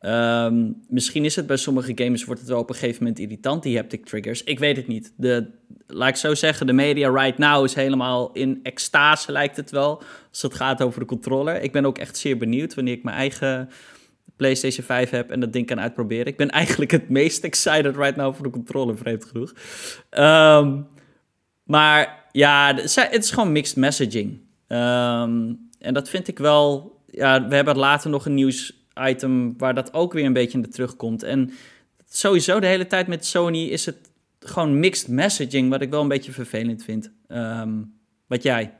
um, 0.00 0.82
misschien 0.88 1.24
is 1.24 1.36
het 1.36 1.46
bij 1.46 1.56
sommige 1.56 1.92
games, 1.94 2.24
wordt 2.24 2.40
het 2.40 2.50
wel 2.50 2.58
op 2.58 2.68
een 2.68 2.74
gegeven 2.74 3.02
moment 3.02 3.20
irritant, 3.20 3.62
die 3.62 3.76
haptic 3.76 4.06
triggers. 4.06 4.44
Ik 4.44 4.58
weet 4.58 4.76
het 4.76 4.86
niet. 4.86 5.12
De, 5.16 5.50
laat 5.86 6.08
ik 6.08 6.16
zo 6.16 6.34
zeggen, 6.34 6.66
de 6.66 6.72
media 6.72 7.10
right 7.10 7.38
now 7.38 7.64
is 7.64 7.74
helemaal 7.74 8.32
in 8.32 8.60
extase, 8.62 9.32
lijkt 9.32 9.56
het 9.56 9.70
wel, 9.70 10.02
als 10.30 10.42
het 10.42 10.54
gaat 10.54 10.82
over 10.82 11.00
de 11.00 11.06
controller. 11.06 11.62
Ik 11.62 11.72
ben 11.72 11.84
ook 11.84 11.98
echt 11.98 12.16
zeer 12.16 12.36
benieuwd 12.36 12.74
wanneer 12.74 12.94
ik 12.94 13.02
mijn 13.02 13.16
eigen 13.16 13.70
PlayStation 14.42 14.84
5 14.84 15.10
heb 15.10 15.30
en 15.30 15.40
dat 15.40 15.52
ding 15.52 15.66
kan 15.66 15.80
uitproberen. 15.80 16.26
Ik 16.26 16.36
ben 16.36 16.50
eigenlijk 16.50 16.90
het 16.90 17.08
meest 17.08 17.44
excited 17.44 17.96
right 17.96 18.16
now 18.16 18.34
voor 18.34 18.44
de 18.44 18.50
controller, 18.50 18.98
vreemd 18.98 19.24
genoeg. 19.24 19.52
Um, 20.10 20.86
maar 21.62 22.26
ja, 22.32 22.74
het 22.74 23.24
is 23.24 23.30
gewoon 23.30 23.52
mixed 23.52 23.76
messaging. 23.76 24.40
Um, 24.68 25.68
en 25.78 25.94
dat 25.94 26.08
vind 26.08 26.28
ik 26.28 26.38
wel. 26.38 26.96
Ja, 27.06 27.48
we 27.48 27.54
hebben 27.54 27.76
later 27.76 28.10
nog 28.10 28.26
een 28.26 28.34
nieuws-item 28.34 29.58
waar 29.58 29.74
dat 29.74 29.94
ook 29.94 30.12
weer 30.12 30.24
een 30.24 30.32
beetje 30.32 30.58
in 30.58 30.62
de 30.62 30.68
terugkomt. 30.68 31.22
En 31.22 31.50
sowieso 32.08 32.60
de 32.60 32.66
hele 32.66 32.86
tijd 32.86 33.06
met 33.06 33.26
Sony 33.26 33.64
is 33.64 33.86
het 33.86 34.10
gewoon 34.40 34.80
mixed 34.80 35.08
messaging, 35.08 35.70
wat 35.70 35.80
ik 35.80 35.90
wel 35.90 36.00
een 36.00 36.08
beetje 36.08 36.32
vervelend 36.32 36.84
vind. 36.84 37.12
Um, 37.28 37.94
wat 38.26 38.42
jij, 38.42 38.74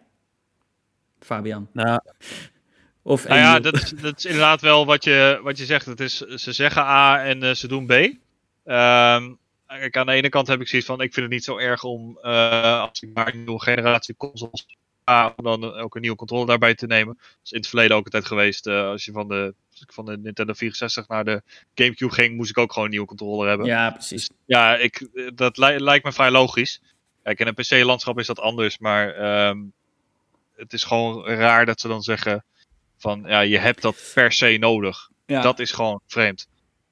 Fabian? 1.19 1.69
Nou, 1.73 2.01
of 3.03 3.29
nou 3.29 3.41
ja, 3.41 3.61
dat 3.61 3.75
is, 3.75 3.91
dat 3.91 4.19
is 4.19 4.25
inderdaad 4.25 4.61
wel 4.61 4.87
wat 4.87 5.05
je, 5.05 5.41
wat 5.43 5.59
je 5.59 5.65
zegt. 5.65 5.87
Het 5.87 6.01
is, 6.01 6.19
ze 6.19 6.53
zeggen 6.53 6.83
A 6.83 7.25
en 7.25 7.45
uh, 7.45 7.55
ze 7.55 7.69
doen 7.69 7.87
B. 7.87 7.91
Um, 7.91 9.39
kijk, 9.67 9.97
aan 9.97 10.07
de 10.07 10.13
ene 10.13 10.29
kant 10.29 10.47
heb 10.47 10.61
ik 10.61 10.69
zoiets 10.69 10.87
van, 10.89 11.01
ik 11.01 11.13
vind 11.13 11.27
het 11.27 11.35
niet 11.35 11.45
zo 11.45 11.57
erg 11.57 11.85
om, 11.85 12.19
uh, 12.23 12.81
als 12.81 13.03
ik 13.03 13.11
maar 13.15 13.35
een 13.35 13.45
nieuwe 13.45 13.63
generatie 13.63 14.17
consoles 14.17 14.67
A, 15.11 15.33
om 15.37 15.45
dan 15.45 15.75
ook 15.75 15.95
een 15.95 16.01
nieuwe 16.01 16.17
controller 16.17 16.47
daarbij 16.47 16.75
te 16.75 16.87
nemen. 16.87 17.15
Dat 17.15 17.27
is 17.45 17.53
in 17.53 17.59
het 17.59 17.69
verleden 17.69 17.97
ook 17.97 18.05
altijd 18.05 18.27
geweest. 18.27 18.67
Uh, 18.67 18.87
als 18.87 19.05
je 19.05 19.13
van 19.13 19.29
de, 19.29 19.55
van 19.87 20.05
de 20.05 20.19
Nintendo 20.19 20.53
64 20.53 21.09
naar 21.09 21.25
de 21.25 21.43
Gamecube 21.75 22.15
ging, 22.15 22.37
moest 22.37 22.51
ik 22.51 22.59
ook 22.59 22.71
gewoon 22.71 22.85
een 22.85 22.91
nieuwe 22.91 23.07
controller 23.07 23.49
hebben. 23.49 23.67
Ja, 23.67 23.91
precies. 23.91 24.29
Dus, 24.29 24.37
ja, 24.47 24.77
ik, 24.77 25.09
dat 25.35 25.57
li 25.57 25.79
lijkt 25.79 26.05
me 26.05 26.13
vrij 26.13 26.31
logisch. 26.31 26.81
Kijk, 27.23 27.41
in 27.41 27.47
een 27.47 27.55
PC-landschap 27.55 28.19
is 28.19 28.27
dat 28.27 28.41
anders, 28.41 28.79
maar 28.79 29.47
um, 29.49 29.73
het 30.57 30.73
is 30.73 30.85
gewoon 30.85 31.27
raar 31.27 31.67
dat 31.67 31.81
ze 31.81 31.89
dan 31.89 32.03
zeggen 32.03 32.45
van 33.03 33.25
ja, 33.27 33.41
je 33.41 33.59
hebt 33.59 33.83
dat 33.83 34.11
per 34.15 34.33
se 34.33 34.57
nodig. 34.61 35.11
Dat 35.27 35.59
is 35.59 35.73
gewoon 35.73 36.01
vreemd. 36.07 36.49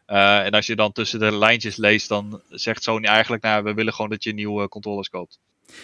Uh, 0.06 0.44
en 0.44 0.50
als 0.50 0.66
je 0.66 0.76
dan 0.76 0.92
tussen 0.92 1.18
de 1.18 1.36
lijntjes 1.36 1.76
leest, 1.76 2.08
dan 2.08 2.40
zegt 2.48 2.82
Sony 2.82 3.06
eigenlijk, 3.06 3.42
nou, 3.42 3.62
we 3.62 3.74
willen 3.74 3.92
gewoon 3.92 4.10
dat 4.10 4.24
je 4.24 4.32
nieuwe 4.32 4.68
controllers 4.68 5.08
koopt. 5.08 5.38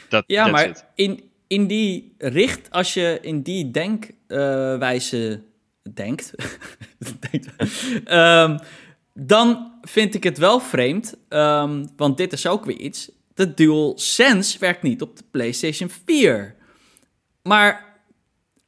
Dat, 0.08 0.24
ja, 0.26 0.46
maar 0.46 0.86
in, 0.94 1.30
in 1.46 1.66
die 1.66 2.14
richt, 2.18 2.70
als 2.70 2.94
je 2.94 3.18
in 3.22 3.42
die 3.42 3.70
denkwijze 3.70 5.42
uh, 5.82 5.94
denkt, 5.94 6.32
um, 8.10 8.58
dan 9.14 9.72
vind 9.82 10.14
ik 10.14 10.22
het 10.22 10.38
wel 10.38 10.60
vreemd, 10.60 11.14
um, 11.28 11.88
want 11.96 12.16
dit 12.16 12.32
is 12.32 12.46
ook 12.46 12.64
weer 12.64 12.78
iets. 12.78 13.10
De 13.34 13.54
DualSense 13.54 14.58
werkt 14.58 14.82
niet 14.82 15.02
op 15.02 15.16
de 15.16 15.24
PlayStation 15.30 15.90
4. 16.04 16.54
Maar 17.42 17.85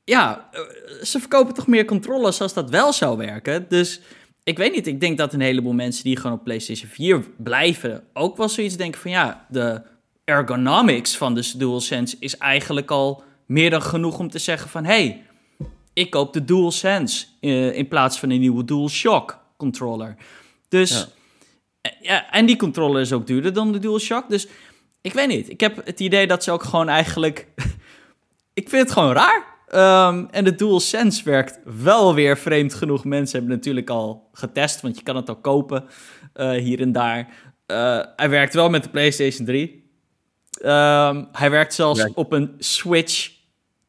ja, 0.08 0.48
eh, 0.52 0.60
ze 1.02 1.20
verkopen 1.20 1.54
toch 1.54 1.66
meer 1.66 1.84
controllers 1.84 2.40
als 2.40 2.54
dat 2.54 2.70
wel 2.70 2.92
zou 2.92 3.16
werken. 3.16 3.66
Dus 3.68 4.00
ik 4.42 4.56
weet 4.58 4.74
niet, 4.74 4.86
ik 4.86 5.00
denk 5.00 5.18
dat 5.18 5.32
een 5.32 5.40
heleboel 5.40 5.72
mensen 5.72 6.04
die 6.04 6.16
gewoon 6.16 6.36
op 6.36 6.44
PlayStation 6.44 6.90
4 6.90 7.24
blijven... 7.36 8.04
ook 8.12 8.36
wel 8.36 8.48
zoiets 8.48 8.76
denken 8.76 9.00
van 9.00 9.10
ja, 9.10 9.46
de 9.48 9.82
ergonomics 10.24 11.16
van 11.16 11.34
de 11.34 11.52
DualSense 11.56 12.16
is 12.18 12.36
eigenlijk 12.36 12.90
al 12.90 13.22
meer 13.46 13.70
dan 13.70 13.82
genoeg 13.82 14.18
om 14.18 14.30
te 14.30 14.38
zeggen 14.38 14.70
van... 14.70 14.84
hey, 14.84 15.24
ik 15.92 16.10
koop 16.10 16.32
de 16.32 16.44
DualSense 16.44 17.26
uh, 17.40 17.76
in 17.76 17.88
plaats 17.88 18.18
van 18.18 18.30
een 18.30 18.40
nieuwe 18.40 18.64
DualShock 18.64 19.38
controller. 19.56 20.16
Dus, 20.68 20.90
ja. 20.90 21.06
Eh, 21.80 21.92
ja. 22.00 22.30
en 22.30 22.46
die 22.46 22.56
controller 22.56 23.00
is 23.00 23.12
ook 23.12 23.26
duurder 23.26 23.52
dan 23.52 23.72
de 23.72 23.78
DualShock. 23.78 24.28
Dus 24.28 24.46
ik 25.00 25.12
weet 25.12 25.28
niet. 25.28 25.50
Ik 25.50 25.60
heb 25.60 25.86
het 25.86 26.00
idee 26.00 26.26
dat 26.26 26.44
ze 26.44 26.50
ook 26.50 26.62
gewoon 26.62 26.88
eigenlijk. 26.88 27.46
ik 28.60 28.68
vind 28.68 28.82
het 28.82 28.92
gewoon 28.92 29.12
raar. 29.12 29.56
Um, 29.74 30.28
en 30.30 30.44
de 30.44 30.54
DualSense 30.54 31.24
werkt 31.24 31.58
wel 31.82 32.14
weer 32.14 32.38
vreemd 32.38 32.74
genoeg. 32.74 33.04
Mensen 33.04 33.38
hebben 33.38 33.56
het 33.56 33.64
natuurlijk 33.64 33.90
al 33.90 34.28
getest, 34.32 34.80
want 34.80 34.96
je 34.96 35.02
kan 35.02 35.16
het 35.16 35.28
al 35.28 35.36
kopen 35.36 35.84
uh, 36.34 36.50
hier 36.50 36.80
en 36.80 36.92
daar. 36.92 37.28
Uh, 37.66 38.04
hij 38.16 38.28
werkt 38.28 38.54
wel 38.54 38.70
met 38.70 38.82
de 38.82 38.88
PlayStation 38.88 39.46
3. 39.46 39.90
Um, 40.62 41.28
hij 41.32 41.50
werkt 41.50 41.74
zelfs 41.74 42.00
ja. 42.00 42.10
op 42.14 42.32
een 42.32 42.54
Switch. 42.58 43.30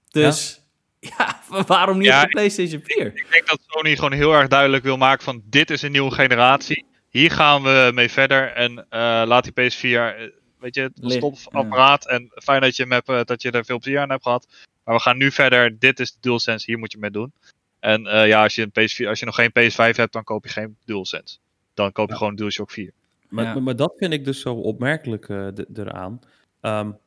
Dus 0.09 0.61
ja, 0.99 1.09
ja 1.51 1.63
waarom 1.63 1.97
niet 1.97 2.07
ja, 2.07 2.17
op 2.17 2.23
de 2.23 2.30
PlayStation 2.30 2.82
4? 2.84 3.05
Ik, 3.05 3.19
ik 3.19 3.27
denk 3.32 3.47
dat 3.47 3.59
Sony 3.67 3.95
gewoon 3.95 4.11
heel 4.11 4.34
erg 4.34 4.47
duidelijk 4.47 4.84
wil 4.84 4.97
maken 4.97 5.23
van 5.23 5.41
dit 5.45 5.69
is 5.69 5.82
een 5.82 5.91
nieuwe 5.91 6.11
generatie. 6.11 6.86
Hier 7.09 7.32
gaan 7.32 7.63
we 7.63 7.91
mee 7.93 8.09
verder 8.09 8.53
en 8.53 8.71
uh, 8.71 8.86
laat 9.25 9.43
die 9.43 9.71
PS4 9.71 10.38
weet 10.59 10.75
je, 10.75 10.82
het 10.82 11.21
stopapparaat. 11.38 12.03
Ja. 12.03 12.15
En 12.15 12.32
fijn 12.34 12.61
dat 12.61 12.75
je, 12.75 12.84
hem 12.84 12.91
hebt, 12.91 13.27
dat 13.27 13.41
je 13.41 13.51
er 13.51 13.65
veel 13.65 13.80
plezier 13.80 13.99
aan 13.99 14.09
hebt 14.09 14.23
gehad. 14.23 14.47
Maar 14.89 14.97
we 14.97 15.03
gaan 15.03 15.17
nu 15.17 15.31
verder. 15.31 15.79
Dit 15.79 15.99
is 15.99 16.11
de 16.11 16.17
DualSense, 16.21 16.65
hier 16.65 16.79
moet 16.79 16.91
je 16.91 16.97
mee 16.97 17.11
doen. 17.11 17.33
En 17.79 18.05
uh, 18.05 18.27
ja, 18.27 18.43
als 18.43 18.55
je, 18.55 18.61
een 18.61 18.69
PS4, 18.69 19.07
als 19.07 19.19
je 19.19 19.25
nog 19.25 19.35
geen 19.35 19.49
PS5 19.49 19.95
hebt, 19.95 20.13
dan 20.13 20.23
koop 20.23 20.45
je 20.45 20.51
geen 20.51 20.77
DualSense. 20.85 21.37
Dan 21.73 21.91
koop 21.91 22.07
je 22.07 22.13
ja. 22.13 22.17
gewoon 22.17 22.35
DualShock 22.35 22.71
4. 22.71 22.91
Maar, 23.27 23.45
ja. 23.45 23.59
maar, 23.59 23.75
dat 23.75 23.93
vind 23.97 24.13
ik 24.13 24.25
dus 24.25 24.41
zo 24.41 24.53
opmerkelijk 24.53 25.27
uh, 25.27 25.47
eraan. 25.73 26.19
Um, 26.61 26.97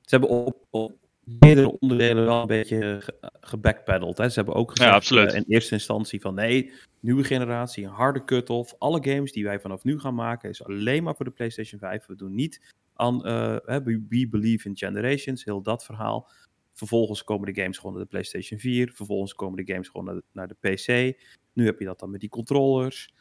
ze 0.00 0.16
hebben 0.16 0.28
op, 0.28 0.66
op, 0.70 0.92
meerdere 1.24 1.78
onderdelen 1.78 2.24
wel 2.24 2.40
een 2.40 2.46
beetje 2.46 3.00
ge, 3.00 3.30
gebackpedald. 3.40 4.18
Hè. 4.18 4.28
Ze 4.28 4.34
hebben 4.34 4.54
ook 4.54 4.70
gezegd 4.70 5.10
uh, 5.10 5.34
in 5.34 5.44
eerste 5.48 5.74
instantie 5.74 6.20
van 6.20 6.34
nee, 6.34 6.72
nieuwe 7.00 7.24
generatie, 7.24 7.84
een 7.84 7.90
harde 7.90 8.24
cut-off. 8.24 8.74
Alle 8.78 8.98
games 9.02 9.32
die 9.32 9.44
wij 9.44 9.60
vanaf 9.60 9.84
nu 9.84 10.00
gaan 10.00 10.14
maken 10.14 10.50
is 10.50 10.64
alleen 10.64 11.02
maar 11.02 11.16
voor 11.16 11.24
de 11.24 11.30
PlayStation 11.30 11.80
5. 11.80 12.06
We 12.06 12.16
doen 12.16 12.34
niet 12.34 12.74
aan 12.94 13.18
We 13.64 14.26
Believe 14.30 14.68
in 14.68 14.76
Generations, 14.76 15.44
heel 15.44 15.62
dat 15.62 15.84
verhaal. 15.84 16.28
Vervolgens 16.76 17.24
komen 17.24 17.54
de 17.54 17.60
games 17.60 17.78
gewoon 17.78 17.92
naar 17.92 18.02
de 18.02 18.08
PlayStation 18.08 18.58
4. 18.58 18.92
Vervolgens 18.92 19.34
komen 19.34 19.64
de 19.64 19.72
games 19.72 19.88
gewoon 19.88 20.06
naar 20.06 20.14
de, 20.14 20.24
naar 20.32 20.48
de 20.48 20.54
PC. 20.54 21.18
Nu 21.52 21.64
heb 21.64 21.78
je 21.78 21.84
dat 21.84 21.98
dan 21.98 22.10
met 22.10 22.20
die 22.20 22.28
controllers. 22.28 23.14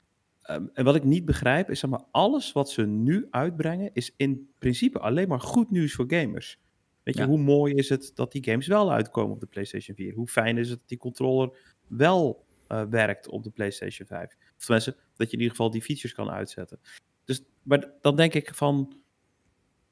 Um, 0.49 0.70
en 0.74 0.86
wat 0.86 0.95
ik 0.95 1.03
niet 1.03 1.26
begrijp 1.26 1.70
is, 1.70 1.80
zeg 1.80 1.89
maar, 1.89 2.03
alles 2.12 2.51
wat 2.51 2.70
ze 2.70 2.86
nu 2.86 3.28
uitbrengen 3.30 3.89
is 3.93 4.14
in 4.18 4.49
principe 4.60 4.99
alleen 4.99 5.28
maar 5.28 5.39
goed 5.39 5.72
nieuws 5.72 5.93
voor 5.93 6.06
gamers. 6.08 6.60
Weet 7.03 7.16
je, 7.16 7.22
ja. 7.22 7.28
hoe 7.28 7.38
mooi 7.38 7.74
is 7.74 7.89
het 7.89 8.12
dat 8.14 8.32
die 8.32 8.43
games 8.43 8.68
wel 8.68 8.91
uitkomen 8.91 9.34
op 9.34 9.39
de 9.39 9.45
PlayStation 9.45 9.95
4? 9.95 10.14
Hoe 10.14 10.28
fijn 10.28 10.58
is 10.58 10.70
het 10.70 10.80
dat 10.80 10.89
die 10.89 10.97
controller 10.97 11.76
wel 11.88 12.45
uh, 12.68 12.84
werkt 12.89 13.28
op 13.28 13.43
de 13.43 13.49
PlayStation 13.49 14.08
5? 14.08 14.36
Of 14.58 14.66
tenminste, 14.66 14.95
dat 15.16 15.28
je 15.28 15.36
in 15.36 15.41
ieder 15.41 15.56
geval 15.56 15.72
die 15.72 15.82
features 15.82 16.14
kan 16.14 16.30
uitzetten. 16.30 16.80
Dus, 17.26 17.43
maar 17.64 17.91
dan 18.01 18.16
denk 18.16 18.34
ik 18.34 18.56
van, 18.56 19.03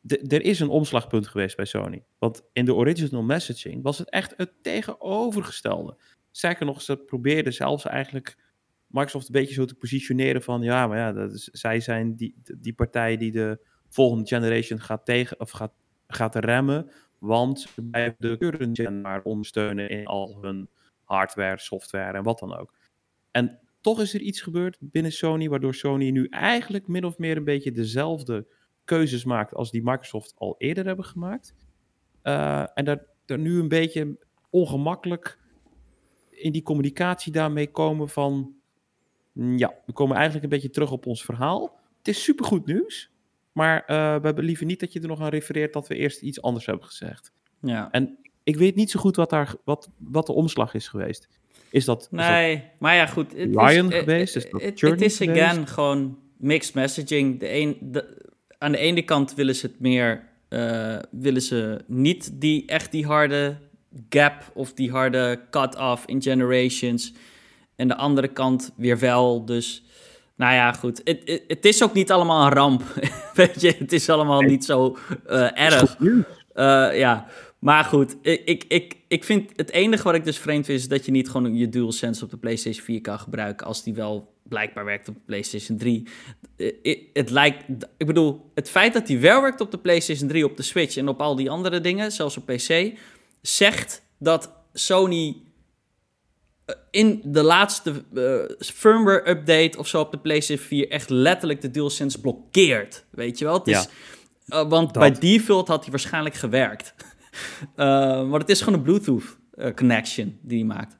er 0.07 0.41
is 0.41 0.59
een 0.59 0.69
omslagpunt 0.69 1.27
geweest 1.27 1.55
bij 1.55 1.65
Sony. 1.65 2.03
Want 2.17 2.41
in 2.53 2.65
de 2.65 2.73
original 2.73 3.23
messaging 3.23 3.83
was 3.83 3.97
het 3.97 4.09
echt 4.09 4.33
het 4.37 4.51
tegenovergestelde. 4.61 5.97
Sterker 6.31 6.65
nog, 6.65 6.81
ze 6.81 6.97
probeerden 6.97 7.53
zelfs 7.53 7.85
eigenlijk 7.85 8.37
Microsoft 8.87 9.25
een 9.25 9.33
beetje 9.33 9.53
zo 9.53 9.65
te 9.65 9.75
positioneren 9.75 10.41
van... 10.41 10.61
ja, 10.61 10.87
maar 10.87 10.97
ja, 10.97 11.11
dat 11.11 11.33
is, 11.33 11.43
zij 11.43 11.79
zijn 11.79 12.15
die, 12.15 12.35
die 12.57 12.73
partij 12.73 13.17
die 13.17 13.31
de 13.31 13.65
volgende 13.89 14.27
generation 14.27 14.79
gaat, 14.79 15.05
tegen, 15.05 15.39
of 15.39 15.51
gaat, 15.51 15.73
gaat 16.07 16.35
remmen... 16.35 16.91
want 17.19 17.59
ze 17.59 17.81
blijven 17.81 18.15
de 18.19 18.37
current 18.37 18.79
gen 18.79 19.01
maar 19.01 19.21
ondersteunen 19.21 19.89
in 19.89 20.05
al 20.05 20.37
hun 20.41 20.69
hardware, 21.03 21.59
software 21.59 22.17
en 22.17 22.23
wat 22.23 22.39
dan 22.39 22.57
ook. 22.57 22.73
En 23.31 23.59
toch 23.81 24.01
is 24.01 24.13
er 24.13 24.21
iets 24.21 24.41
gebeurd 24.41 24.77
binnen 24.79 25.11
Sony... 25.11 25.49
waardoor 25.49 25.75
Sony 25.75 26.09
nu 26.09 26.27
eigenlijk 26.29 26.87
min 26.87 27.05
of 27.05 27.17
meer 27.17 27.37
een 27.37 27.43
beetje 27.43 27.71
dezelfde 27.71 28.47
keuzes 28.85 29.23
maakt 29.23 29.53
als 29.53 29.71
die 29.71 29.83
Microsoft 29.83 30.33
al 30.37 30.55
eerder 30.57 30.85
hebben 30.85 31.05
gemaakt. 31.05 31.55
Uh, 32.23 32.65
en 32.73 32.85
dat 32.85 32.99
er 33.25 33.39
nu 33.39 33.59
een 33.59 33.67
beetje 33.67 34.17
ongemakkelijk 34.49 35.39
in 36.29 36.51
die 36.51 36.63
communicatie 36.63 37.31
daarmee 37.31 37.71
komen 37.71 38.09
van... 38.09 38.53
Mm, 39.31 39.57
ja, 39.57 39.73
we 39.85 39.93
komen 39.93 40.15
eigenlijk 40.15 40.43
een 40.43 40.49
beetje 40.49 40.69
terug 40.69 40.91
op 40.91 41.05
ons 41.05 41.23
verhaal. 41.23 41.79
Het 41.97 42.07
is 42.07 42.23
supergoed 42.23 42.65
nieuws, 42.65 43.11
maar 43.51 43.81
uh, 43.81 43.87
we 43.87 44.25
hebben 44.25 44.43
liever 44.43 44.65
niet 44.65 44.79
dat 44.79 44.93
je 44.93 44.99
er 44.99 45.07
nog 45.07 45.21
aan 45.21 45.29
refereert 45.29 45.73
dat 45.73 45.87
we 45.87 45.95
eerst 45.95 46.21
iets 46.21 46.41
anders 46.41 46.65
hebben 46.65 46.85
gezegd. 46.85 47.31
Ja. 47.59 47.91
En 47.91 48.17
ik 48.43 48.55
weet 48.55 48.75
niet 48.75 48.91
zo 48.91 48.99
goed 48.99 49.15
wat, 49.15 49.29
daar, 49.29 49.55
wat, 49.63 49.89
wat 49.97 50.25
de 50.25 50.33
omslag 50.33 50.73
is 50.73 50.87
geweest. 50.87 51.27
Is 51.69 51.85
dat, 51.85 52.07
nee, 52.11 52.53
is 52.53 52.61
dat 52.61 52.69
maar 52.79 52.95
ja, 52.95 53.05
goed. 53.05 53.33
Ryan 53.33 53.91
is, 53.91 53.99
geweest? 53.99 54.35
Is 54.35 54.49
dat 54.49 54.61
het 54.61 55.01
is 55.01 55.21
again 55.21 55.67
gewoon 55.67 56.19
mixed 56.37 56.73
messaging. 56.73 57.39
De 57.39 57.53
een, 57.53 57.77
de, 57.81 58.31
aan 58.63 58.71
de 58.71 58.77
ene 58.77 59.01
kant 59.01 59.33
willen 59.33 59.55
ze 59.55 59.65
het 59.65 59.79
meer, 59.79 60.23
uh, 60.49 60.95
willen 61.11 61.41
ze 61.41 61.79
niet 61.87 62.31
die 62.33 62.65
echt 62.65 62.91
die 62.91 63.05
harde 63.05 63.55
gap 64.09 64.51
of 64.53 64.73
die 64.73 64.91
harde 64.91 65.39
cut-off 65.49 66.05
in 66.05 66.21
generations. 66.21 67.13
En 67.75 67.87
de 67.87 67.95
andere 67.95 68.27
kant 68.27 68.71
weer 68.75 68.99
wel. 68.99 69.45
Dus, 69.45 69.83
nou 70.35 70.53
ja, 70.53 70.71
goed. 70.71 71.01
Het 71.47 71.65
is 71.65 71.83
ook 71.83 71.93
niet 71.93 72.11
allemaal 72.11 72.45
een 72.45 72.53
ramp. 72.53 72.83
Weet 73.33 73.61
je, 73.61 73.75
het 73.77 73.91
is 73.91 74.09
allemaal 74.09 74.41
niet 74.41 74.65
zo 74.65 74.97
uh, 75.27 75.59
erg. 75.59 75.97
Uh, 75.99 76.17
ja, 76.97 77.25
maar 77.59 77.83
goed. 77.83 78.15
Ik, 78.21 78.41
ik, 78.45 78.63
ik, 78.67 78.95
ik 79.13 79.23
vind 79.23 79.51
het 79.55 79.71
enige 79.71 80.03
wat 80.03 80.15
ik 80.15 80.23
dus 80.23 80.37
vreemd 80.37 80.65
vind... 80.65 80.79
is 80.79 80.87
dat 80.87 81.05
je 81.05 81.11
niet 81.11 81.29
gewoon 81.29 81.55
je 81.55 81.69
DualSense 81.69 82.23
op 82.23 82.29
de 82.29 82.37
PlayStation 82.37 82.85
4 82.85 83.01
kan 83.01 83.19
gebruiken... 83.19 83.67
als 83.67 83.83
die 83.83 83.93
wel 83.93 84.33
blijkbaar 84.43 84.85
werkt 84.85 85.07
op 85.07 85.13
de 85.13 85.21
PlayStation 85.25 85.77
3. 85.77 86.07
Eh, 86.57 86.97
het 87.13 87.29
lijkt, 87.29 87.63
ik 87.97 88.07
bedoel, 88.07 88.51
het 88.53 88.69
feit 88.69 88.93
dat 88.93 89.07
hij 89.07 89.19
wel 89.19 89.41
werkt 89.41 89.61
op 89.61 89.71
de 89.71 89.77
PlayStation 89.77 90.27
3, 90.27 90.45
op 90.45 90.57
de 90.57 90.63
Switch 90.63 90.97
en 90.97 91.07
op 91.07 91.21
al 91.21 91.35
die 91.35 91.49
andere 91.49 91.81
dingen, 91.81 92.11
zelfs 92.11 92.37
op 92.37 92.45
PC, 92.45 92.91
zegt 93.41 94.03
dat 94.17 94.51
Sony 94.73 95.37
eh, 96.65 96.75
in 96.91 97.21
de 97.25 97.43
laatste 97.43 98.03
uh, 98.13 98.43
firmware 98.59 99.29
update 99.29 99.77
of 99.77 99.87
zo 99.87 99.99
op 99.99 100.11
de 100.11 100.19
PlayStation 100.19 100.67
4 100.67 100.89
echt 100.89 101.09
letterlijk 101.09 101.61
de 101.61 101.71
DualSense 101.71 102.21
blokkeert. 102.21 103.05
Weet 103.09 103.39
je 103.39 103.45
wel? 103.45 103.57
Het 103.57 103.67
is, 103.67 103.87
ja, 104.45 104.63
uh, 104.63 104.69
want 104.69 104.93
dat. 104.93 105.03
bij 105.03 105.11
default 105.11 105.67
had 105.67 105.81
hij 105.81 105.91
waarschijnlijk 105.91 106.35
gewerkt. 106.35 106.93
uh, 107.75 108.29
maar 108.29 108.39
het 108.39 108.49
is 108.49 108.61
gewoon 108.61 108.79
een 108.79 108.85
Bluetooth 108.85 109.37
connection 109.75 110.37
die 110.41 110.57
hij 110.57 110.67
maakt. 110.67 110.97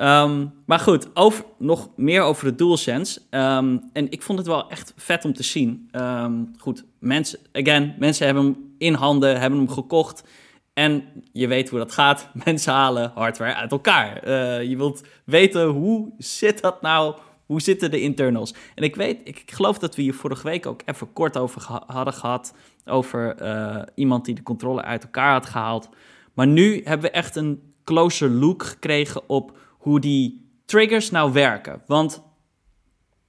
Um, 0.00 0.52
maar 0.66 0.78
goed, 0.78 1.16
over, 1.16 1.44
nog 1.58 1.88
meer 1.96 2.22
over 2.22 2.44
de 2.44 2.54
DualSense. 2.54 3.20
Um, 3.30 3.90
en 3.92 4.10
ik 4.10 4.22
vond 4.22 4.38
het 4.38 4.46
wel 4.46 4.70
echt 4.70 4.92
vet 4.96 5.24
om 5.24 5.32
te 5.32 5.42
zien. 5.42 5.88
Um, 5.92 6.52
goed, 6.58 6.84
mensen, 6.98 7.38
again, 7.52 7.94
mensen 7.98 8.26
hebben 8.26 8.44
hem 8.44 8.74
in 8.78 8.94
handen, 8.94 9.40
hebben 9.40 9.58
hem 9.58 9.68
gekocht. 9.68 10.24
En 10.72 11.04
je 11.32 11.46
weet 11.46 11.68
hoe 11.68 11.78
dat 11.78 11.92
gaat. 11.92 12.28
Mensen 12.44 12.72
halen 12.72 13.12
hardware 13.14 13.54
uit 13.54 13.70
elkaar. 13.72 14.28
Uh, 14.28 14.62
je 14.68 14.76
wilt 14.76 15.02
weten 15.24 15.66
hoe 15.66 16.12
zit 16.18 16.60
dat 16.60 16.82
nou? 16.82 17.14
Hoe 17.46 17.60
zitten 17.60 17.90
de 17.90 18.00
internals? 18.00 18.54
En 18.74 18.82
ik 18.82 18.96
weet, 18.96 19.18
ik, 19.24 19.42
geloof 19.46 19.78
dat 19.78 19.96
we 19.96 20.02
hier 20.02 20.14
vorige 20.14 20.42
week 20.42 20.66
ook 20.66 20.82
even 20.84 21.12
kort 21.12 21.36
over 21.36 21.62
hadden 21.86 22.14
gehad. 22.14 22.54
Over 22.84 23.42
uh, 23.42 23.82
iemand 23.94 24.24
die 24.24 24.34
de 24.34 24.42
controle 24.42 24.82
uit 24.82 25.02
elkaar 25.02 25.32
had 25.32 25.46
gehaald. 25.46 25.88
Maar 26.34 26.46
nu 26.46 26.80
hebben 26.84 27.10
we 27.10 27.16
echt 27.16 27.36
een 27.36 27.74
closer 27.84 28.30
look 28.30 28.62
gekregen 28.62 29.28
op 29.28 29.58
hoe 29.78 30.00
die 30.00 30.50
triggers 30.64 31.10
nou 31.10 31.32
werken. 31.32 31.82
Want 31.86 32.22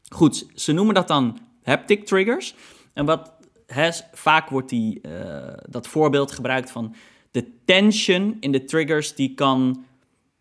goed, 0.09 0.45
ze 0.55 0.71
noemen 0.71 0.95
dat 0.95 1.07
dan 1.07 1.39
haptic 1.63 2.05
triggers. 2.05 2.55
En 2.93 3.05
wat 3.05 3.33
has, 3.67 4.03
vaak 4.11 4.49
wordt 4.49 4.69
die, 4.69 5.01
uh, 5.01 5.47
dat 5.69 5.87
voorbeeld 5.87 6.31
gebruikt 6.31 6.71
van 6.71 6.95
de 7.31 7.63
tension 7.65 8.37
in 8.39 8.51
de 8.51 8.63
triggers, 8.63 9.15
die 9.15 9.33
kan 9.33 9.85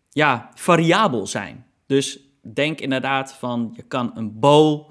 ja, 0.09 0.49
variabel 0.53 1.27
zijn. 1.27 1.65
Dus 1.85 2.19
denk 2.53 2.79
inderdaad 2.79 3.33
van 3.33 3.73
je 3.75 3.83
kan 3.83 4.11
een 4.13 4.39
bow, 4.39 4.89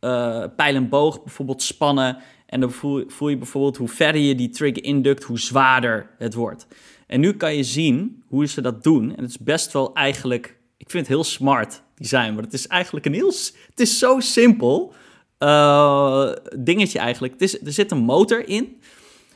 uh, 0.00 0.44
pijl 0.56 0.74
en 0.74 0.88
boog 0.88 1.22
bijvoorbeeld 1.22 1.62
spannen. 1.62 2.18
En 2.52 2.60
dan 2.60 2.70
voel, 2.70 3.04
voel, 3.06 3.28
je 3.28 3.36
bijvoorbeeld 3.36 3.76
hoe 3.76 3.88
verder 3.88 4.20
je 4.20 4.34
die 4.34 4.50
trigger 4.50 4.84
indukt, 4.84 5.22
hoe 5.22 5.38
zwaarder 5.38 6.10
het 6.18 6.34
wordt. 6.34 6.66
En 7.06 7.20
nu 7.20 7.32
kan 7.32 7.54
je 7.54 7.64
zien 7.64 8.22
hoe 8.26 8.46
ze 8.46 8.60
dat 8.60 8.82
doen. 8.82 9.16
En 9.16 9.22
het 9.22 9.30
is 9.30 9.38
best 9.38 9.72
wel 9.72 9.94
eigenlijk 9.94 10.60
ik 10.82 10.90
vind 10.90 11.06
het 11.06 11.16
heel 11.16 11.24
smart 11.24 11.82
design, 11.94 12.32
maar 12.34 12.42
het 12.42 12.52
is 12.52 12.66
eigenlijk 12.66 13.06
een 13.06 13.14
heel... 13.14 13.32
Het 13.70 13.80
is 13.80 13.98
zo 13.98 14.20
simpel 14.20 14.94
uh, 15.38 16.32
dingetje 16.58 16.98
eigenlijk. 16.98 17.32
Het 17.32 17.42
is, 17.42 17.60
er 17.64 17.72
zit 17.72 17.90
een 17.90 17.98
motor 17.98 18.48
in 18.48 18.80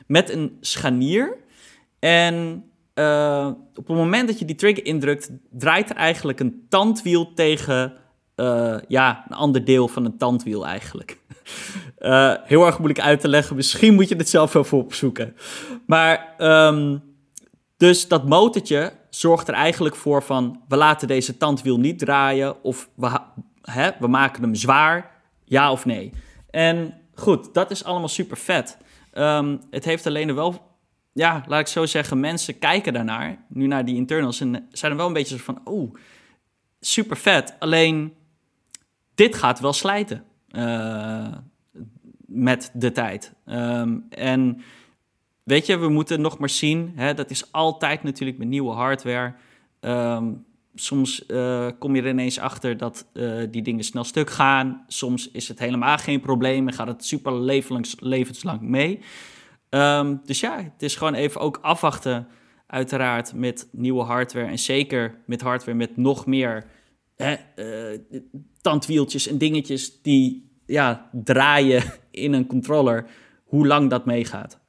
met 0.07 0.29
een 0.29 0.57
scharnier. 0.61 1.37
En 1.99 2.63
uh, 2.95 3.51
op 3.75 3.87
het 3.87 3.95
moment 3.95 4.27
dat 4.27 4.39
je 4.39 4.45
die 4.45 4.55
trigger 4.55 4.85
indrukt, 4.85 5.29
draait 5.51 5.89
er 5.89 5.95
eigenlijk 5.95 6.39
een 6.39 6.65
tandwiel 6.69 7.33
tegen 7.33 7.93
uh, 8.35 8.77
ja, 8.87 9.25
een 9.29 9.35
ander 9.35 9.65
deel 9.65 9.87
van 9.87 10.05
een 10.05 10.17
tandwiel 10.17 10.65
eigenlijk. 10.65 11.19
Uh, 11.99 12.33
heel 12.43 12.65
erg 12.65 12.77
moeilijk 12.77 13.05
uit 13.05 13.19
te 13.19 13.27
leggen. 13.27 13.55
Misschien 13.55 13.93
moet 13.93 14.09
je 14.09 14.15
het 14.15 14.29
zelf 14.29 14.53
even 14.53 14.77
opzoeken. 14.77 15.35
Maar 15.85 16.35
um, 16.37 17.03
dus 17.77 18.07
dat 18.07 18.27
motortje 18.27 18.93
zorgt 19.09 19.47
er 19.47 19.53
eigenlijk 19.53 19.95
voor 19.95 20.23
van... 20.23 20.61
we 20.67 20.77
laten 20.77 21.07
deze 21.07 21.37
tandwiel 21.37 21.79
niet 21.79 21.99
draaien 21.99 22.63
of 22.63 22.89
we, 22.95 23.19
hè, 23.61 23.89
we 23.99 24.07
maken 24.07 24.43
hem 24.43 24.55
zwaar, 24.55 25.11
ja 25.43 25.71
of 25.71 25.85
nee. 25.85 26.13
En 26.49 26.93
goed, 27.15 27.53
dat 27.53 27.71
is 27.71 27.83
allemaal 27.83 28.07
super 28.07 28.37
vet. 28.37 28.77
Ehm, 29.11 29.57
het 29.69 29.85
heeft 29.85 30.07
alleen 30.07 30.35
wel, 30.35 30.77
ja, 31.13 31.43
laat 31.47 31.59
ik 31.59 31.67
zo 31.67 31.85
zeggen, 31.85 32.19
mensen 32.19 32.59
kijken 32.59 32.93
daarnaar, 32.93 33.45
nu 33.49 33.67
naar 33.67 33.85
die 33.85 33.95
internals, 33.95 34.39
en 34.39 34.67
zijn 34.71 34.91
er 34.91 34.97
wel 34.97 35.07
een 35.07 35.13
beetje 35.13 35.39
van, 35.39 35.61
oh, 35.63 35.95
super 36.79 37.17
vet. 37.17 37.55
Alleen, 37.59 38.13
dit 39.15 39.35
gaat 39.35 39.59
wel 39.59 39.73
slijten 39.73 40.23
met 42.25 42.71
de 42.73 42.91
tijd. 42.91 43.33
Um, 43.45 44.05
en 44.09 44.61
weet 45.43 45.65
je, 45.65 45.77
we 45.77 45.89
moeten 45.89 46.21
nog 46.21 46.37
maar 46.37 46.49
zien. 46.49 46.91
Hè, 46.95 47.13
dat 47.13 47.29
is 47.29 47.51
altijd 47.51 48.03
natuurlijk 48.03 48.37
met 48.37 48.47
nieuwe 48.47 48.73
hardware. 48.73 49.33
Um, 49.81 50.45
soms 50.75 51.23
uh, 51.27 51.67
kom 51.79 51.95
je 51.95 52.01
er 52.01 52.09
ineens 52.09 52.39
achter 52.39 52.77
dat 52.77 53.07
uh, 53.13 53.43
die 53.51 53.61
dingen 53.61 53.83
snel 53.83 54.03
stuk 54.03 54.29
gaan. 54.29 54.83
Soms 54.87 55.31
is 55.31 55.47
het 55.47 55.59
helemaal 55.59 55.97
geen 55.97 56.19
probleem 56.19 56.67
en 56.67 56.73
gaat 56.73 56.87
het 56.87 57.05
super 57.05 57.39
levens, 57.39 57.95
levenslang 57.99 58.61
mee. 58.61 58.99
Um, 59.69 60.21
dus 60.25 60.39
ja, 60.39 60.57
het 60.57 60.81
is 60.81 60.95
gewoon 60.95 61.13
even 61.13 61.41
ook 61.41 61.59
afwachten, 61.61 62.27
uiteraard, 62.67 63.33
met 63.33 63.67
nieuwe 63.71 64.03
hardware. 64.03 64.47
En 64.47 64.59
zeker 64.59 65.17
met 65.25 65.41
hardware 65.41 65.77
met 65.77 65.97
nog 65.97 66.25
meer 66.25 66.65
hè, 67.17 67.35
uh, 67.55 67.99
tandwieltjes 68.61 69.27
en 69.27 69.37
dingetjes 69.37 70.01
die 70.01 70.51
ja, 70.65 71.09
draaien 71.11 71.83
in 72.11 72.33
een 72.33 72.47
controller. 72.47 73.05
Hoe 73.43 73.67
lang 73.67 73.89
dat 73.89 74.05
meegaat. 74.05 74.59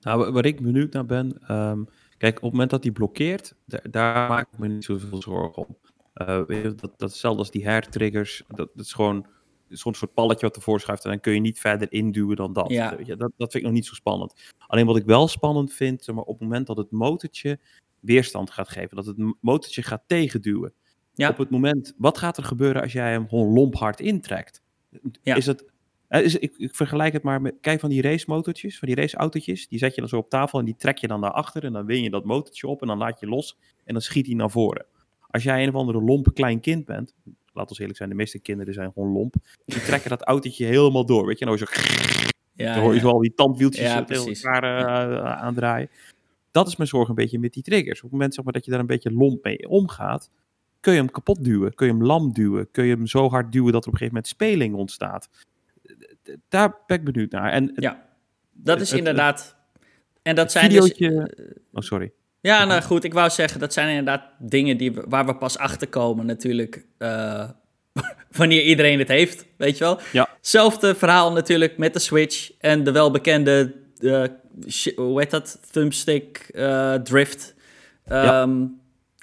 Nou, 0.00 0.32
waar 0.32 0.44
ik 0.44 0.60
benieuwd 0.62 0.92
naar 0.92 1.06
ben, 1.06 1.52
um, 1.54 1.88
kijk, 2.18 2.36
op 2.36 2.42
het 2.42 2.52
moment 2.52 2.70
dat 2.70 2.82
die 2.82 2.92
blokkeert, 2.92 3.54
daar, 3.90 4.28
maak 4.28 4.48
ik 4.52 4.58
me 4.58 4.68
niet 4.68 4.84
zoveel 4.84 5.22
zorgen 5.22 5.66
om. 5.66 5.76
Uh, 6.14 6.46
dat, 6.46 6.80
dat 6.80 7.10
hetzelfde 7.10 7.38
als 7.38 7.50
die 7.50 7.66
hairtriggers. 7.66 8.44
Dat, 8.48 8.70
dat 8.74 8.84
is 8.84 8.92
gewoon 8.92 9.26
zo'n 9.68 9.94
soort 9.94 10.14
palletje 10.14 10.46
wat 10.46 10.56
ervoor 10.56 10.80
schuift 10.80 11.04
en 11.04 11.10
dan 11.10 11.20
kun 11.20 11.34
je 11.34 11.40
niet 11.40 11.58
verder 11.58 11.92
induwen 11.92 12.36
dan 12.36 12.52
dat. 12.52 12.70
Ja. 12.70 12.90
dat. 12.90 13.18
Dat 13.18 13.32
vind 13.36 13.54
ik 13.54 13.62
nog 13.62 13.72
niet 13.72 13.86
zo 13.86 13.94
spannend. 13.94 14.34
Alleen 14.66 14.86
wat 14.86 14.96
ik 14.96 15.04
wel 15.04 15.28
spannend 15.28 15.72
vind, 15.72 16.04
zeg 16.04 16.14
maar, 16.14 16.24
op 16.24 16.38
het 16.38 16.48
moment 16.48 16.66
dat 16.66 16.76
het 16.76 16.90
motortje 16.90 17.58
weerstand 18.00 18.50
gaat 18.50 18.68
geven, 18.68 18.96
dat 18.96 19.06
het 19.06 19.34
motortje 19.40 19.82
gaat 19.82 20.02
tegenduwen. 20.06 20.72
Ja. 21.14 21.28
Op 21.28 21.38
het 21.38 21.50
moment, 21.50 21.94
wat 21.96 22.18
gaat 22.18 22.36
er 22.36 22.44
gebeuren 22.44 22.82
als 22.82 22.92
jij 22.92 23.10
hem 23.10 23.28
gewoon 23.28 23.52
lomp 23.52 23.74
hard 23.74 24.00
intrekt? 24.00 24.62
Ja. 25.22 25.34
Is 25.34 25.46
het 25.46 25.72
is, 26.08 26.36
ik, 26.36 26.54
ik, 26.56 26.74
vergelijk 26.74 27.12
het 27.12 27.22
maar 27.22 27.40
met, 27.40 27.54
kijk 27.60 27.80
van 27.80 27.90
die 27.90 28.02
racemotortjes, 28.02 28.78
van 28.78 28.88
die 28.88 28.96
raceautootjes, 28.96 29.68
die 29.68 29.78
zet 29.78 29.94
je 29.94 30.00
dan 30.00 30.10
zo 30.10 30.16
op 30.16 30.30
tafel 30.30 30.58
en 30.58 30.64
die 30.64 30.76
trek 30.76 30.98
je 30.98 31.06
dan 31.06 31.20
naar 31.20 31.30
achter 31.30 31.64
en 31.64 31.72
dan 31.72 31.86
win 31.86 32.02
je 32.02 32.10
dat 32.10 32.24
motortje 32.24 32.66
op 32.66 32.80
en 32.80 32.86
dan 32.86 32.98
laat 32.98 33.20
je 33.20 33.26
los 33.26 33.58
en 33.84 33.92
dan 33.92 34.02
schiet 34.02 34.26
hij 34.26 34.34
naar 34.34 34.50
voren. 34.50 34.86
Als 35.30 35.42
jij 35.42 35.62
een 35.62 35.68
of 35.68 35.74
andere 35.74 36.00
lompe 36.00 36.32
klein 36.32 36.60
kind 36.60 36.84
bent, 36.84 37.14
laat 37.52 37.68
ons 37.68 37.78
eerlijk 37.78 37.98
zijn, 37.98 38.08
de 38.08 38.14
meeste 38.14 38.38
kinderen 38.38 38.74
zijn 38.74 38.92
gewoon 38.92 39.12
lomp, 39.12 39.34
die 39.66 39.82
trekken 39.88 40.10
dat 40.10 40.22
autootje 40.22 40.64
helemaal 40.64 41.06
door, 41.06 41.26
weet 41.26 41.38
je, 41.38 41.44
nou 41.44 41.58
zo, 41.58 41.64
ja, 42.54 42.74
dan 42.74 42.82
hoor 42.82 42.94
je 42.94 43.00
zo 43.00 43.08
al 43.08 43.20
die 43.20 43.34
tandwieltjes 43.34 43.86
ja, 43.86 44.04
tegen 44.04 44.34
elkaar 44.34 45.10
uh, 45.10 45.42
aandraaien. 45.42 45.90
Dat 46.50 46.68
is 46.68 46.76
mijn 46.76 46.88
zorg 46.88 47.08
een 47.08 47.14
beetje 47.14 47.38
met 47.38 47.52
die 47.52 47.62
triggers. 47.62 47.98
Op 47.98 48.02
het 48.02 48.12
moment 48.12 48.34
zeg 48.34 48.44
maar, 48.44 48.52
dat 48.52 48.64
je 48.64 48.70
daar 48.70 48.80
een 48.80 48.86
beetje 48.86 49.12
lomp 49.12 49.44
mee 49.44 49.68
omgaat, 49.68 50.30
kun 50.84 50.92
je 50.92 50.98
hem 50.98 51.10
kapot 51.10 51.44
duwen, 51.44 51.74
kun 51.74 51.86
je 51.86 51.92
hem 51.92 52.04
lam 52.04 52.32
duwen, 52.32 52.70
kun 52.70 52.84
je 52.84 52.94
hem 52.94 53.06
zo 53.06 53.30
hard 53.30 53.52
duwen 53.52 53.72
dat 53.72 53.82
er 53.82 53.88
op 53.88 53.92
een 53.92 53.98
gegeven 53.98 54.14
moment 54.14 54.26
speling 54.26 54.74
ontstaat 54.74 55.28
daar 56.48 56.74
ben 56.86 56.98
ik 56.98 57.04
benieuwd 57.04 57.30
naar. 57.30 57.52
En 57.52 57.72
ja, 57.76 58.04
dat 58.52 58.80
is 58.80 58.92
inderdaad. 58.92 59.56
en 60.22 60.34
dat 60.34 60.52
zijn 60.52 60.70
dus, 60.70 60.92
oh, 61.72 61.82
sorry. 61.82 62.12
Ja, 62.40 62.64
nou 62.64 62.82
goed, 62.82 63.04
ik 63.04 63.12
wou 63.12 63.30
zeggen, 63.30 63.60
dat 63.60 63.72
zijn 63.72 63.88
inderdaad 63.88 64.22
dingen 64.38 64.76
die, 64.76 64.92
waar 64.92 65.26
we 65.26 65.36
pas 65.36 65.58
achter 65.58 65.88
komen 65.88 66.26
natuurlijk. 66.26 66.86
Uh, 66.98 67.48
wanneer 68.38 68.62
iedereen 68.62 68.98
het 68.98 69.08
heeft, 69.08 69.46
weet 69.56 69.78
je 69.78 69.84
wel. 69.84 70.00
Ja. 70.12 70.28
Hetzelfde 70.36 70.94
verhaal 70.94 71.32
natuurlijk 71.32 71.78
met 71.78 71.92
de 71.92 71.98
Switch 71.98 72.52
en 72.58 72.84
de 72.84 72.92
welbekende, 72.92 73.74
uh, 74.00 74.24
hoe 74.96 75.20
heet 75.20 75.30
dat, 75.30 75.60
thumbstick 75.70 76.50
uh, 76.52 76.94
drift. 76.94 77.54
ja. 78.06 78.48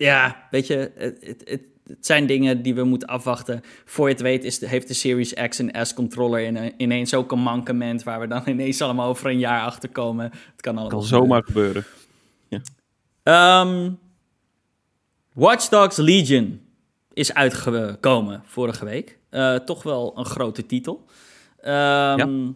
Ehm, 0.02 0.10
ja. 0.10 0.47
weet 0.52 0.68
je, 0.68 0.91
het, 0.95 1.18
het, 1.45 1.62
het 1.88 2.06
zijn 2.06 2.26
dingen 2.26 2.62
die 2.62 2.76
we 2.76 2.84
moeten 2.84 3.08
afwachten. 3.08 3.62
Voor 3.86 4.08
je 4.08 4.14
het 4.14 4.22
weet 4.22 4.43
is 4.43 4.66
heeft 4.66 4.88
de 4.88 4.93
Series 4.93 5.34
X 5.34 5.60
en 5.60 5.86
S 5.86 5.93
controller 5.93 6.41
in, 6.41 6.74
ineens 6.78 7.14
ook 7.14 7.32
een 7.32 7.39
mankement... 7.39 8.04
waar 8.04 8.20
we 8.20 8.28
dan 8.28 8.41
ineens 8.56 8.82
allemaal 8.82 9.08
over 9.08 9.30
een 9.30 9.39
jaar 9.39 9.62
achter 9.62 9.89
komen. 9.89 10.32
Het 10.52 10.62
kan, 10.62 10.88
kan 10.88 11.04
zomaar 11.04 11.43
gebeuren. 11.43 11.86
Ja. 12.47 13.62
Um, 13.62 13.99
Watch 15.34 15.68
Dogs 15.68 15.97
Legion 15.97 16.62
is 17.14 17.34
uitgekomen 17.34 18.41
vorige 18.45 18.86
week. 18.86 19.20
Uh, 19.32 19.56
toch 19.56 19.84
wel 19.84 20.18
een 20.18 20.26
grote 20.26 20.66
titel. 20.66 21.06
Um, 21.64 21.70
ja. 21.70 22.54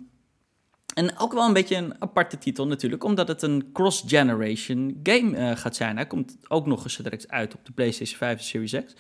En 0.96 1.18
ook 1.18 1.34
wel 1.34 1.48
een 1.48 1.54
beetje 1.54 1.76
een 1.76 2.02
aparte 2.02 2.38
titel 2.38 2.68
natuurlijk, 2.68 3.04
omdat 3.04 3.28
het 3.28 3.41
een 3.41 3.70
cross-generation 3.74 5.00
game 5.04 5.38
uh, 5.38 5.58
gaat 5.58 5.76
zijn. 5.76 5.96
Hij 5.96 6.08
komt 6.08 6.38
ook 6.48 6.66
nog 6.66 6.84
eens 6.84 6.98
direct 6.98 7.30
uit 7.30 7.54
op 7.54 7.66
de 7.66 7.72
PlayStation 7.72 8.18
5 8.18 8.38
en 8.38 8.43
Series 8.43 8.72
X. 8.72 8.93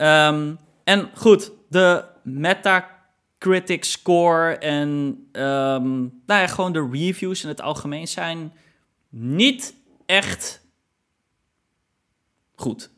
Um, 0.00 0.58
en 0.84 1.10
goed, 1.14 1.52
de 1.68 2.04
Metacritic 2.22 3.84
score 3.84 4.56
en 4.58 4.88
um, 5.32 6.22
nou 6.26 6.40
ja, 6.40 6.46
gewoon 6.46 6.72
de 6.72 6.88
reviews 6.92 7.42
in 7.42 7.48
het 7.48 7.60
algemeen 7.60 8.08
zijn 8.08 8.52
niet 9.08 9.74
echt 10.06 10.60
goed. 12.54 12.90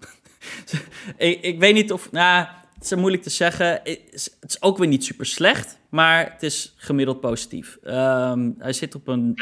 ik, 1.17 1.43
ik 1.43 1.59
weet 1.59 1.75
niet 1.75 1.93
of, 1.93 2.13
nou, 2.13 2.47
is 2.85 2.95
moeilijk 2.95 3.23
te 3.23 3.31
zeggen. 3.31 3.67
Het 3.67 4.37
is 4.41 4.63
ook 4.63 4.79
weer 4.79 4.89
niet 4.89 5.05
super 5.05 5.27
slecht, 5.27 5.79
maar 5.89 6.33
het 6.33 6.43
is 6.43 6.75
gemiddeld 6.77 7.21
positief. 7.21 7.79
Um, 7.85 8.55
hij 8.59 8.73
zit 8.73 8.95
op 8.95 9.09
een 9.09 9.35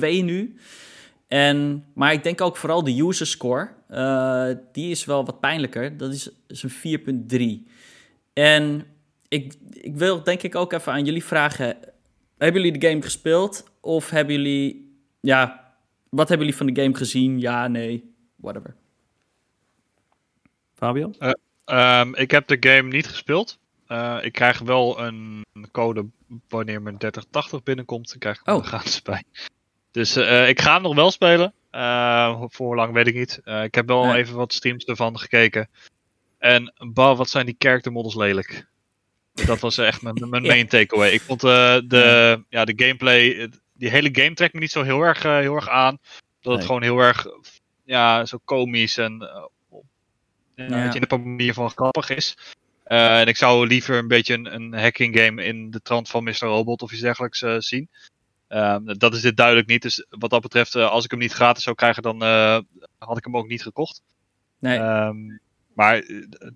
nu. 0.00 0.56
En, 1.28 1.84
maar 1.94 2.12
ik 2.12 2.22
denk 2.22 2.40
ook 2.40 2.56
vooral 2.56 2.84
de 2.84 3.02
user 3.02 3.26
score, 3.26 3.68
uh, 3.90 4.48
die 4.72 4.90
is 4.90 5.04
wel 5.04 5.24
wat 5.24 5.40
pijnlijker. 5.40 5.96
Dat 5.96 6.12
is, 6.12 6.30
is 6.46 6.62
een 6.62 7.66
4,3. 7.66 7.72
En 8.32 8.86
ik, 9.28 9.54
ik 9.70 9.96
wil 9.96 10.22
denk 10.22 10.42
ik 10.42 10.54
ook 10.54 10.72
even 10.72 10.92
aan 10.92 11.04
jullie 11.04 11.24
vragen. 11.24 11.76
Hebben 12.38 12.62
jullie 12.62 12.78
de 12.78 12.88
game 12.88 13.02
gespeeld? 13.02 13.70
Of 13.80 14.10
hebben 14.10 14.34
jullie, 14.34 14.96
ja, 15.20 15.74
wat 16.08 16.28
hebben 16.28 16.46
jullie 16.46 16.62
van 16.62 16.74
de 16.74 16.82
game 16.82 16.94
gezien? 16.94 17.40
Ja, 17.40 17.68
nee, 17.68 18.14
whatever. 18.36 18.74
Fabian? 20.74 21.14
Uh, 21.20 21.30
Um, 21.70 22.14
ik 22.14 22.30
heb 22.30 22.46
de 22.46 22.56
game 22.60 22.88
niet 22.88 23.06
gespeeld. 23.06 23.58
Uh, 23.88 24.18
ik 24.20 24.32
krijg 24.32 24.58
wel 24.58 25.00
een 25.00 25.46
code 25.72 26.06
wanneer 26.48 26.82
mijn 26.82 26.98
3080 26.98 27.62
binnenkomt. 27.62 28.08
Dan 28.08 28.18
krijg 28.18 28.40
ik 28.40 28.48
oh. 28.48 28.64
gratis 28.64 29.02
bij. 29.02 29.22
Dus 29.90 30.16
uh, 30.16 30.48
ik 30.48 30.60
ga 30.60 30.72
hem 30.72 30.82
nog 30.82 30.94
wel 30.94 31.10
spelen. 31.10 31.52
Uh, 31.72 32.42
voor 32.48 32.66
hoe 32.66 32.74
lang 32.74 32.92
weet 32.92 33.06
ik 33.06 33.14
niet. 33.14 33.40
ik 33.44 33.74
heb 33.74 33.86
wel 33.86 34.14
even 34.14 34.36
wat 34.36 34.52
streams 34.52 34.84
ervan 34.84 35.18
gekeken. 35.18 35.68
En 36.38 36.74
bah, 36.92 37.16
wat 37.16 37.30
zijn 37.30 37.46
die 37.46 37.56
character 37.58 37.92
models 37.92 38.14
lelijk. 38.14 38.66
Dat 39.32 39.60
was 39.60 39.78
echt 39.78 40.02
mijn, 40.02 40.28
mijn 40.28 40.46
main 40.52 40.68
takeaway. 40.68 41.10
Ik 41.10 41.20
vond 41.20 41.40
de, 41.40 42.44
ja, 42.48 42.64
de 42.64 42.72
gameplay, 42.76 43.50
die 43.72 43.90
hele 43.90 44.08
game 44.12 44.34
trekt 44.34 44.54
me 44.54 44.60
niet 44.60 44.70
zo 44.70 44.82
heel 44.82 45.02
erg, 45.02 45.22
heel 45.22 45.54
erg 45.54 45.68
aan. 45.68 45.98
Dat 46.40 46.56
het 46.56 46.64
gewoon 46.64 46.82
heel 46.82 46.98
erg 46.98 47.26
ja, 47.84 48.24
zo 48.24 48.38
komisch 48.44 48.96
en 48.96 49.30
ja. 50.66 50.84
Dat 50.84 50.94
je 50.94 51.02
op 51.02 51.12
een 51.12 51.28
manier 51.28 51.54
van 51.54 51.70
grappig 51.70 52.10
is. 52.10 52.36
Uh, 52.86 53.20
en 53.20 53.26
ik 53.26 53.36
zou 53.36 53.66
liever 53.66 53.98
een 53.98 54.08
beetje 54.08 54.34
een, 54.34 54.54
een, 54.54 54.74
hacking 54.74 55.18
game 55.18 55.44
in 55.44 55.70
de 55.70 55.82
trant 55.82 56.08
van 56.08 56.24
Mr. 56.24 56.36
Robot 56.38 56.82
of 56.82 56.92
iets 56.92 57.00
dergelijks 57.00 57.42
uh, 57.42 57.58
zien. 57.58 57.88
Uh, 58.48 58.76
dat 58.82 59.14
is 59.14 59.20
dit 59.20 59.36
duidelijk 59.36 59.68
niet. 59.68 59.82
Dus 59.82 60.06
wat 60.10 60.30
dat 60.30 60.40
betreft, 60.40 60.74
eh, 60.74 60.90
als 60.90 61.04
ik 61.04 61.10
hem 61.10 61.20
niet 61.20 61.32
gratis 61.32 61.62
zou 61.62 61.76
krijgen, 61.76 62.02
dan 62.02 62.22
had 62.98 63.16
ik 63.16 63.24
hem 63.24 63.36
ook 63.36 63.48
niet 63.48 63.62
gekocht. 63.62 64.02
Nee. 64.58 64.78
Um, 64.78 65.40
maar 65.74 66.00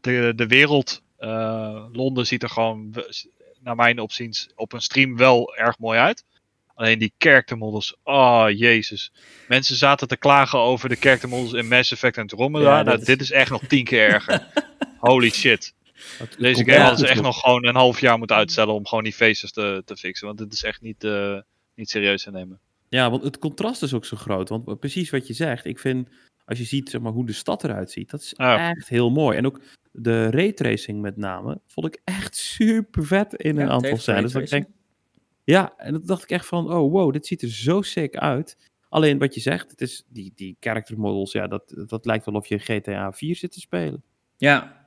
de, 0.00 0.32
de 0.36 0.46
wereld, 0.46 1.02
Londen 1.92 2.26
ziet 2.26 2.42
er 2.42 2.50
gewoon, 2.50 2.94
naar 3.60 3.76
mijn 3.76 3.98
opziens, 3.98 4.48
op 4.54 4.72
een 4.72 4.80
stream 4.80 5.16
wel 5.16 5.54
erg 5.56 5.78
mooi 5.78 5.98
uit. 5.98 6.24
Alleen 6.82 6.98
die 6.98 7.14
character 7.18 7.58
models, 7.58 7.96
oh 8.04 8.46
jezus. 8.48 9.12
Mensen 9.48 9.76
zaten 9.76 10.08
te 10.08 10.16
klagen 10.16 10.58
over 10.58 10.88
de 10.88 10.96
character 10.96 11.28
models 11.28 11.52
in 11.52 11.68
Mass 11.68 11.92
Effect 11.92 12.16
en 12.16 12.22
Andromeda. 12.22 12.82
nou, 12.82 13.04
dit 13.04 13.20
is 13.20 13.30
echt 13.30 13.50
nog 13.50 13.62
tien 13.66 13.84
keer 13.84 14.08
erger. 14.08 14.46
Holy 14.98 15.30
shit. 15.30 15.74
Deze 16.38 16.64
game 16.64 16.78
hadden 16.78 16.98
ze 16.98 17.08
echt 17.08 17.22
nog 17.22 17.40
gewoon 17.40 17.66
een 17.66 17.74
half 17.74 18.00
jaar 18.00 18.18
moeten 18.18 18.36
uitstellen 18.36 18.74
om 18.74 18.86
gewoon 18.86 19.04
die 19.04 19.12
faces 19.12 19.52
te, 19.52 19.82
te 19.84 19.96
fixen. 19.96 20.26
Want 20.26 20.38
dit 20.38 20.52
is 20.52 20.62
echt 20.62 20.80
niet, 20.80 21.04
uh, 21.04 21.38
niet 21.74 21.90
serieus 21.90 22.22
te 22.22 22.30
nemen. 22.30 22.60
Ja, 22.88 23.10
want 23.10 23.22
het 23.22 23.38
contrast 23.38 23.82
is 23.82 23.94
ook 23.94 24.04
zo 24.04 24.16
groot. 24.16 24.48
Want 24.48 24.78
precies 24.80 25.10
wat 25.10 25.26
je 25.26 25.34
zegt, 25.34 25.64
ik 25.64 25.78
vind, 25.78 26.08
als 26.44 26.58
je 26.58 26.64
ziet 26.64 26.90
zeg 26.90 27.00
maar, 27.00 27.12
hoe 27.12 27.26
de 27.26 27.32
stad 27.32 27.64
eruit 27.64 27.90
ziet, 27.90 28.10
dat 28.10 28.20
is 28.20 28.32
echt 28.32 28.88
heel 28.88 29.10
mooi. 29.10 29.36
En 29.36 29.46
ook 29.46 29.60
de 29.92 30.30
raytracing 30.30 31.00
met 31.00 31.16
name, 31.16 31.60
vond 31.66 31.86
ik 31.86 32.00
echt 32.04 32.36
super 32.36 33.06
vet 33.06 33.34
in 33.34 33.58
een 33.58 33.70
aantal 33.70 33.96
scènes. 33.96 34.32
Dus 34.32 34.42
ik 34.42 34.50
denk, 34.50 34.66
ja, 35.44 35.72
en 35.76 35.92
dan 35.92 36.02
dacht 36.04 36.22
ik 36.22 36.30
echt 36.30 36.46
van, 36.46 36.72
oh 36.72 36.92
wow, 36.92 37.12
dit 37.12 37.26
ziet 37.26 37.42
er 37.42 37.50
zo 37.50 37.82
sick 37.82 38.16
uit. 38.16 38.70
Alleen 38.88 39.18
wat 39.18 39.34
je 39.34 39.40
zegt, 39.40 39.70
het 39.70 39.80
is 39.80 40.04
die, 40.08 40.32
die 40.34 40.56
character 40.60 40.98
models, 40.98 41.32
ja, 41.32 41.46
dat, 41.46 41.74
dat 41.86 42.06
lijkt 42.06 42.24
wel 42.24 42.34
of 42.34 42.46
je 42.46 42.58
GTA 42.58 43.12
4 43.12 43.36
zit 43.36 43.52
te 43.52 43.60
spelen. 43.60 44.02
Ja. 44.36 44.86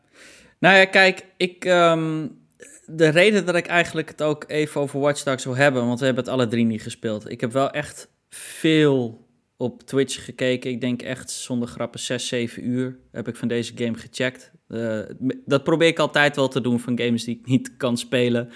Nou 0.59 0.77
ja, 0.77 0.85
kijk, 0.85 1.25
ik, 1.37 1.65
um, 1.65 2.45
de 2.85 3.09
reden 3.09 3.45
dat 3.45 3.55
ik 3.55 3.67
eigenlijk 3.67 4.09
het 4.09 4.21
ook 4.21 4.43
even 4.47 4.81
over 4.81 4.99
Watch 4.99 5.23
Dogs 5.23 5.43
wil 5.43 5.55
hebben, 5.55 5.85
want 5.85 5.99
we 5.99 6.05
hebben 6.05 6.23
het 6.23 6.33
alle 6.33 6.47
drie 6.47 6.65
niet 6.65 6.81
gespeeld. 6.81 7.29
Ik 7.29 7.41
heb 7.41 7.51
wel 7.51 7.71
echt 7.71 8.09
veel 8.29 9.27
op 9.57 9.83
Twitch 9.83 10.25
gekeken. 10.25 10.71
Ik 10.71 10.81
denk 10.81 11.01
echt 11.01 11.31
zonder 11.31 11.67
grappen 11.67 11.99
6, 11.99 12.27
7 12.27 12.67
uur 12.67 12.99
heb 13.11 13.27
ik 13.27 13.35
van 13.35 13.47
deze 13.47 13.71
game 13.75 13.97
gecheckt. 13.97 14.51
Uh, 14.67 14.99
dat 15.45 15.63
probeer 15.63 15.87
ik 15.87 15.99
altijd 15.99 16.35
wel 16.35 16.47
te 16.47 16.61
doen 16.61 16.79
van 16.79 16.99
games 16.99 17.23
die 17.23 17.39
ik 17.39 17.45
niet 17.45 17.77
kan 17.77 17.97
spelen. 17.97 18.51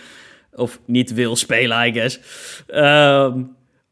Of 0.54 0.80
niet 0.86 1.14
wil 1.14 1.36
spelen, 1.36 1.88
I 1.88 1.94
guess. 1.94 2.20
Uh, 2.68 3.36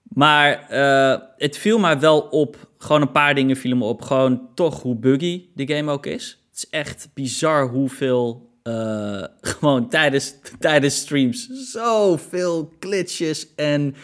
maar 0.04 0.68
uh, 0.72 1.16
het 1.38 1.58
viel 1.58 1.80
mij 1.80 2.00
wel 2.00 2.20
op. 2.20 2.70
Gewoon 2.78 3.02
een 3.02 3.12
paar 3.12 3.36
dingen 3.36 3.56
vielen 3.56 3.78
me 3.78 3.86
op. 3.86 4.02
Gewoon 4.02 4.50
toch 4.56 4.82
hoe 4.82 4.96
buggy 4.96 5.46
de 5.56 5.76
game 5.76 5.92
ook 5.92 6.06
is. 6.06 6.44
Het 6.50 6.58
is 6.58 6.70
echt 6.70 7.10
bizar 7.14 7.68
hoeveel 7.68 8.50
uh, 8.64 9.24
gewoon 9.42 9.90
tijdens, 9.90 10.36
tijdens 10.60 10.96
streams 10.96 11.48
zoveel 11.72 12.74
glitches 12.80 13.56
en 13.56 13.96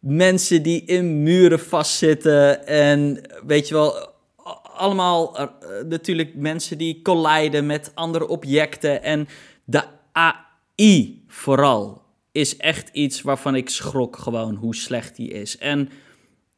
mensen 0.00 0.62
die 0.62 0.84
in 0.84 1.22
muren 1.22 1.60
vastzitten. 1.60 2.66
En 2.66 3.20
weet 3.46 3.68
je 3.68 3.74
wel, 3.74 4.14
allemaal 4.76 5.40
uh, 5.40 5.46
natuurlijk 5.88 6.34
mensen 6.34 6.78
die 6.78 7.02
colliden 7.02 7.66
met 7.66 7.90
andere 7.94 8.28
objecten. 8.28 9.02
En 9.02 9.28
de 9.64 9.82
AI 10.76 11.22
vooral 11.26 12.04
is 12.32 12.56
echt 12.56 12.88
iets 12.92 13.22
waarvan 13.22 13.54
ik 13.54 13.68
schrok 13.68 14.16
gewoon 14.16 14.54
hoe 14.54 14.74
slecht 14.74 15.16
die 15.16 15.30
is. 15.30 15.58
En 15.58 15.88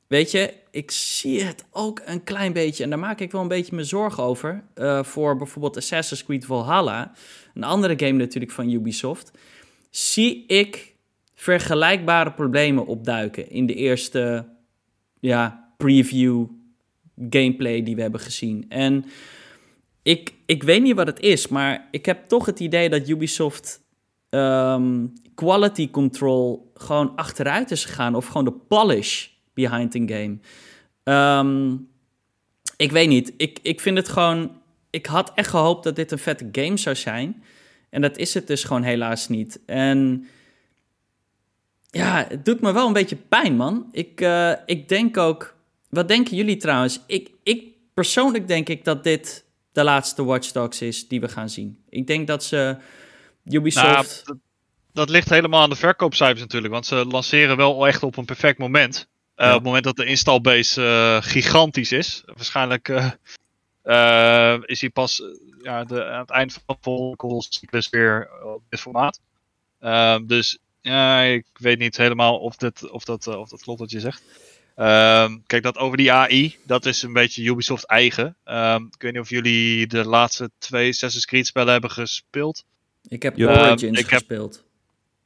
weet 0.06 0.30
je, 0.30 0.54
ik 0.70 0.90
zie 0.90 1.42
het 1.42 1.64
ook 1.70 2.02
een 2.04 2.24
klein 2.24 2.52
beetje, 2.52 2.84
en 2.84 2.90
daar 2.90 2.98
maak 2.98 3.20
ik 3.20 3.32
wel 3.32 3.40
een 3.40 3.48
beetje 3.48 3.76
me 3.76 3.84
zorgen 3.84 4.22
over, 4.22 4.64
uh, 4.74 5.02
voor 5.02 5.36
bijvoorbeeld 5.36 5.76
Assassin's 5.76 6.24
Creed 6.24 6.44
Valhalla, 6.44 7.12
een 7.54 7.64
andere 7.64 7.94
game 7.96 8.18
natuurlijk 8.18 8.52
van 8.52 8.70
Ubisoft, 8.70 9.30
zie 9.90 10.46
ik 10.46 10.94
vergelijkbare 11.34 12.32
problemen 12.32 12.86
opduiken 12.86 13.50
in 13.50 13.66
de 13.66 13.74
eerste 13.74 14.48
ja, 15.20 15.72
preview 15.76 16.44
gameplay 17.30 17.82
die 17.82 17.94
we 17.94 18.02
hebben 18.02 18.20
gezien. 18.20 18.64
En 18.68 19.04
ik, 20.02 20.34
ik 20.46 20.62
weet 20.62 20.82
niet 20.82 20.96
wat 20.96 21.06
het 21.06 21.20
is, 21.20 21.48
maar 21.48 21.88
ik 21.90 22.06
heb 22.06 22.28
toch 22.28 22.46
het 22.46 22.60
idee 22.60 22.88
dat 22.88 23.08
Ubisoft 23.08 23.80
um, 24.30 25.12
quality 25.34 25.90
control 25.90 26.70
gewoon 26.74 27.16
achteruit 27.16 27.70
is 27.70 27.84
gegaan. 27.84 28.14
Of 28.14 28.26
gewoon 28.26 28.44
de 28.44 28.52
polish 28.52 29.28
behind 29.54 29.94
een 29.94 30.10
game. 30.10 30.38
Um, 31.40 31.88
ik 32.76 32.92
weet 32.92 33.08
niet. 33.08 33.32
Ik, 33.36 33.58
ik 33.62 33.80
vind 33.80 33.96
het 33.96 34.08
gewoon. 34.08 34.60
Ik 34.90 35.06
had 35.06 35.32
echt 35.34 35.50
gehoopt 35.50 35.84
dat 35.84 35.96
dit 35.96 36.12
een 36.12 36.18
vette 36.18 36.48
game 36.52 36.76
zou 36.76 36.96
zijn. 36.96 37.42
En 37.90 38.00
dat 38.00 38.16
is 38.16 38.34
het 38.34 38.46
dus 38.46 38.64
gewoon 38.64 38.82
helaas 38.82 39.28
niet. 39.28 39.60
En 39.66 40.26
ja, 41.90 42.26
het 42.28 42.44
doet 42.44 42.60
me 42.60 42.72
wel 42.72 42.86
een 42.86 42.92
beetje 42.92 43.16
pijn, 43.16 43.56
man. 43.56 43.88
Ik, 43.92 44.20
uh, 44.20 44.52
ik 44.66 44.88
denk 44.88 45.16
ook. 45.16 45.56
Wat 45.88 46.08
denken 46.08 46.36
jullie 46.36 46.56
trouwens? 46.56 47.00
Ik, 47.06 47.30
ik 47.42 47.64
persoonlijk 47.94 48.48
denk 48.48 48.68
ik 48.68 48.84
dat 48.84 49.04
dit 49.04 49.44
de 49.72 49.84
laatste 49.84 50.24
Watch 50.24 50.52
Dogs 50.52 50.82
is 50.82 51.08
die 51.08 51.20
we 51.20 51.28
gaan 51.28 51.50
zien. 51.50 51.78
Ik 51.88 52.06
denk 52.06 52.26
dat 52.26 52.44
ze 52.44 52.76
Ubisoft. 53.52 54.22
Nou, 54.26 54.38
dat 54.92 55.08
ligt 55.08 55.28
helemaal 55.28 55.62
aan 55.62 55.70
de 55.70 55.76
verkoopcijfers 55.76 56.40
natuurlijk. 56.40 56.72
Want 56.72 56.86
ze 56.86 56.94
lanceren 56.94 57.56
wel 57.56 57.86
echt 57.86 58.02
op 58.02 58.16
een 58.16 58.24
perfect 58.24 58.58
moment. 58.58 59.08
Uh, 59.36 59.46
Op 59.46 59.54
het 59.54 59.62
moment 59.62 59.84
dat 59.84 59.96
de 59.96 60.04
installbase 60.04 60.82
uh, 60.82 61.30
gigantisch 61.30 61.92
is. 61.92 62.22
Waarschijnlijk 62.26 62.88
uh, 63.84 64.58
is 64.64 64.80
hij 64.80 64.90
pas 64.90 65.22
ja, 65.62 65.84
de, 65.84 66.04
aan 66.04 66.20
het 66.20 66.30
eind 66.30 66.52
van 66.52 66.62
de 66.66 66.76
volgende 66.80 67.44
cyclus 67.48 67.88
weer 67.88 68.30
op 68.44 68.62
dit 68.68 68.80
formaat. 68.80 69.20
Ehm, 69.80 70.26
dus 70.26 70.58
ja, 70.80 71.20
ik 71.20 71.46
weet 71.52 71.78
niet 71.78 71.96
helemaal 71.96 72.38
of, 72.38 72.56
dit, 72.56 72.90
of, 72.90 73.04
dat, 73.04 73.26
of 73.26 73.48
dat 73.48 73.62
klopt 73.62 73.80
wat 73.80 73.90
je 73.90 74.00
zegt. 74.00 74.22
Um, 74.76 75.42
kijk, 75.46 75.62
dat 75.62 75.76
over 75.76 75.96
die 75.96 76.12
AI, 76.12 76.56
dat 76.66 76.86
is 76.86 77.02
een 77.02 77.12
beetje 77.12 77.44
Ubisoft 77.44 77.86
eigen. 77.86 78.36
Um, 78.44 78.88
ik 78.94 79.02
weet 79.02 79.12
niet 79.12 79.22
of 79.22 79.30
jullie 79.30 79.86
de 79.86 80.04
laatste 80.04 80.50
twee 80.58 80.88
Assassin's 80.88 81.26
Creed 81.26 81.46
spellen 81.46 81.72
hebben 81.72 81.90
gespeeld. 81.90 82.64
Ik 83.08 83.22
heb 83.22 83.38
Origins 83.38 83.98
ik 83.98 84.08
gespeeld. 84.08 84.64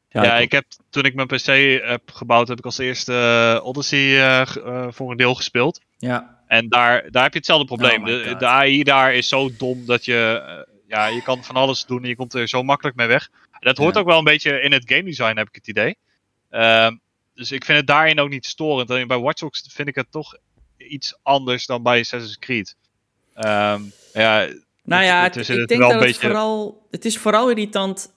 Heb, 0.09 0.25
ja, 0.25 0.39
ik 0.39 0.53
heb 0.53 0.65
toen 0.91 1.05
ik 1.05 1.15
mijn 1.15 1.27
PC 1.27 1.47
heb 1.85 2.11
gebouwd, 2.11 2.49
heb 2.49 2.59
ik 2.59 2.65
als 2.65 2.79
eerste 2.79 3.13
uh, 3.13 3.67
Odyssey 3.67 4.17
uh, 4.17 4.87
voor 4.91 5.11
een 5.11 5.17
deel 5.17 5.35
gespeeld. 5.35 5.81
Ja. 5.99 6.41
En 6.47 6.69
daar, 6.69 7.11
daar 7.11 7.23
heb 7.23 7.33
je 7.33 7.39
hetzelfde 7.39 7.67
probleem. 7.67 8.01
Oh 8.01 8.07
de, 8.07 8.35
de, 8.39 8.47
AI 8.47 8.83
daar 8.83 9.15
is 9.15 9.29
zo 9.29 9.51
dom 9.59 9.87
dat 9.87 10.05
je, 10.05 10.43
ja, 10.89 11.07
je 11.07 11.23
kan 11.23 11.45
van 11.45 11.57
alles 11.57 11.87
doen 11.87 12.03
en 12.03 12.09
je 12.09 12.17
komt 12.17 12.35
er 12.35 12.49
zo 12.49 12.63
makkelijk 12.63 12.97
mee 12.97 13.07
weg. 13.07 13.31
Dat 13.61 13.77
hoort 13.77 13.95
ja. 13.95 14.01
ook 14.01 14.07
wel 14.07 14.19
een 14.19 14.25
beetje 14.25 14.61
in 14.61 14.73
het 14.73 14.83
game 14.87 15.03
design, 15.03 15.37
heb 15.37 15.49
ik 15.49 15.55
het 15.55 15.69
idee. 15.69 15.97
Ehm, 16.51 16.97
dus 17.35 17.53
ik 17.53 17.65
vind 17.65 17.79
het 17.79 17.87
daarin 17.87 18.21
ook 18.21 18.29
niet 18.29 18.47
storend. 18.47 18.91
En 18.91 19.07
bij 19.07 19.19
Watch 19.19 19.41
Dogs 19.41 19.69
vind 19.71 19.89
ik 19.89 19.95
het 19.95 20.07
toch 20.11 20.37
iets 20.77 21.19
anders 21.23 21.67
dan 21.67 21.83
bij 21.83 22.01
Assassin's 22.01 22.39
Creed. 22.39 22.77
Um, 23.37 23.93
ja, 24.13 24.49
nou 24.85 25.05
ja, 25.05 25.23
het, 25.23 25.35
het, 25.35 25.49
ik 25.49 25.69
denk 25.69 25.81
dat 25.81 26.05
het 26.05 26.17
vooral... 26.17 26.87
Het 26.91 27.05
is 27.05 27.19
vooral 27.19 27.51
irritant 27.51 28.13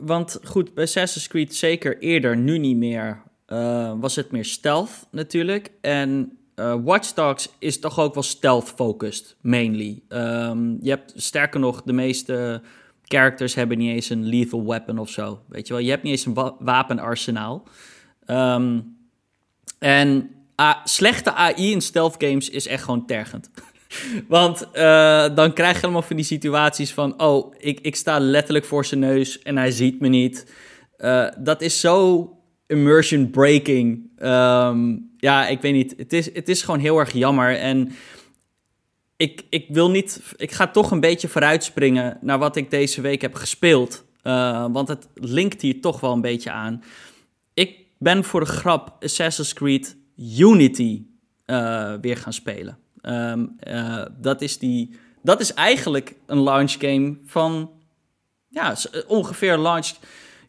want 0.00 0.38
goed, 0.44 0.74
bij 0.74 0.84
Assassin's 0.84 1.28
Creed 1.28 1.54
zeker 1.54 1.98
eerder, 1.98 2.36
nu 2.36 2.58
niet 2.58 2.76
meer, 2.76 3.22
uh, 3.48 3.92
was 4.00 4.16
het 4.16 4.30
meer 4.30 4.44
stealth 4.44 5.06
natuurlijk. 5.10 5.70
En 5.80 6.38
uh, 6.56 6.74
Watch 6.84 7.12
Dogs 7.12 7.48
is 7.58 7.78
toch 7.78 7.98
ook 7.98 8.14
wel 8.14 8.22
stealth-focused, 8.22 9.36
mainly. 9.40 10.02
Um, 10.08 10.78
je 10.80 10.90
hebt, 10.90 11.12
sterker 11.16 11.60
nog, 11.60 11.82
de 11.82 11.92
meeste 11.92 12.62
characters 13.04 13.54
hebben 13.54 13.78
niet 13.78 13.90
eens 13.90 14.10
een 14.10 14.24
lethal 14.24 14.66
weapon 14.66 14.98
of 14.98 15.10
zo. 15.10 15.42
Weet 15.48 15.66
je 15.66 15.72
wel, 15.72 15.82
je 15.82 15.90
hebt 15.90 16.02
niet 16.02 16.12
eens 16.12 16.26
een 16.26 16.34
wa 16.34 16.56
wapenarsenaal. 16.58 17.68
Um, 18.26 18.96
en 19.78 20.30
slechte 20.84 21.32
AI 21.32 21.70
in 21.70 21.80
stealth 21.80 22.14
games 22.18 22.48
is 22.48 22.66
echt 22.66 22.84
gewoon 22.84 23.06
tergend. 23.06 23.50
Want 24.28 24.66
uh, 24.74 25.34
dan 25.34 25.52
krijg 25.52 25.74
je 25.74 25.80
helemaal 25.80 26.02
van 26.02 26.16
die 26.16 26.24
situaties 26.24 26.92
van... 26.92 27.20
oh, 27.20 27.54
ik, 27.58 27.80
ik 27.80 27.96
sta 27.96 28.18
letterlijk 28.18 28.64
voor 28.64 28.84
zijn 28.84 29.00
neus 29.00 29.42
en 29.42 29.56
hij 29.56 29.70
ziet 29.70 30.00
me 30.00 30.08
niet. 30.08 30.52
Uh, 30.98 31.26
dat 31.38 31.60
is 31.60 31.80
zo 31.80 32.30
immersion 32.66 33.30
breaking. 33.30 34.10
Um, 34.22 35.10
ja, 35.16 35.46
ik 35.48 35.60
weet 35.60 35.72
niet. 35.72 35.94
Het 35.96 36.12
is, 36.12 36.34
het 36.34 36.48
is 36.48 36.62
gewoon 36.62 36.80
heel 36.80 36.98
erg 36.98 37.12
jammer. 37.12 37.56
En 37.58 37.92
ik, 39.16 39.42
ik 39.50 39.66
wil 39.68 39.90
niet... 39.90 40.20
Ik 40.36 40.52
ga 40.52 40.66
toch 40.66 40.90
een 40.90 41.00
beetje 41.00 41.28
vooruitspringen 41.28 42.18
naar 42.20 42.38
wat 42.38 42.56
ik 42.56 42.70
deze 42.70 43.00
week 43.00 43.20
heb 43.22 43.34
gespeeld. 43.34 44.04
Uh, 44.22 44.66
want 44.72 44.88
het 44.88 45.08
linkt 45.14 45.62
hier 45.62 45.80
toch 45.80 46.00
wel 46.00 46.12
een 46.12 46.20
beetje 46.20 46.50
aan. 46.50 46.82
Ik 47.54 47.78
ben 47.98 48.24
voor 48.24 48.40
de 48.40 48.46
grap 48.46 48.96
Assassin's 49.00 49.52
Creed 49.52 49.96
Unity 50.16 51.02
weer 52.00 52.16
gaan 52.16 52.32
spelen. 52.32 52.78
Um, 53.08 53.56
uh, 53.68 54.04
dat, 54.18 54.42
is 54.42 54.58
die, 54.58 54.98
dat 55.22 55.40
is 55.40 55.54
eigenlijk 55.54 56.14
een 56.26 56.40
launch 56.40 56.72
game 56.78 57.18
van, 57.24 57.70
ja, 58.48 58.76
ongeveer 59.06 59.52
een 59.52 59.60
launch 59.60 59.92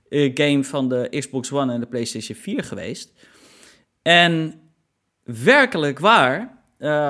uh, 0.09 0.31
game 0.33 0.63
van 0.63 0.89
de 0.89 1.07
Xbox 1.19 1.51
One 1.51 1.73
en 1.73 1.79
de 1.79 1.85
PlayStation 1.85 2.37
4 2.37 2.63
geweest. 2.63 3.11
En 4.01 4.61
werkelijk 5.23 5.99
waar, 5.99 6.63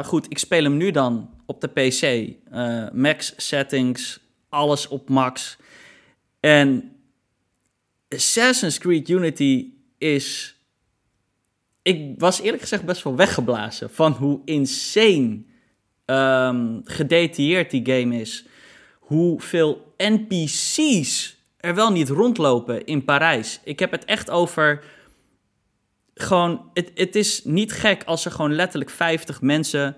goed, 0.06 0.26
ik 0.30 0.38
speel 0.38 0.64
hem 0.64 0.78
nu 0.78 0.92
dan 0.92 1.30
op 1.46 1.62
de 1.62 1.68
PC, 1.68 2.34
max 2.94 3.34
settings, 3.38 4.20
alles 4.50 4.88
op 4.88 5.10
max. 5.10 5.58
En 6.40 6.92
Assassin's 8.10 8.78
Creed 8.78 9.10
Unity 9.10 9.74
is 9.98 10.57
ik 11.88 12.14
was 12.18 12.42
eerlijk 12.42 12.62
gezegd 12.62 12.86
best 12.86 13.04
wel 13.04 13.16
weggeblazen 13.16 13.90
van 13.90 14.12
hoe 14.12 14.42
insane 14.46 15.44
um, 16.06 16.82
gedetailleerd 16.84 17.72
die 17.72 17.86
game 17.86 18.20
is. 18.20 18.46
Hoeveel 19.00 19.94
NPC's 19.98 21.38
er 21.58 21.76
wel 21.76 21.92
niet 21.92 22.10
rondlopen 22.10 22.86
in 22.86 23.06
Parijs. 23.06 23.60
Ik 23.64 23.80
heb 23.80 23.92
het 23.92 24.06
echt 24.06 24.30
over. 24.30 24.84
Gewoon, 26.14 26.70
het, 26.74 26.92
het 26.94 27.16
is 27.16 27.44
niet 27.44 27.72
gek 27.72 28.04
als 28.04 28.26
er 28.26 28.32
gewoon 28.32 28.56
letterlijk 28.56 28.92
50 28.92 29.42
mensen 29.42 29.96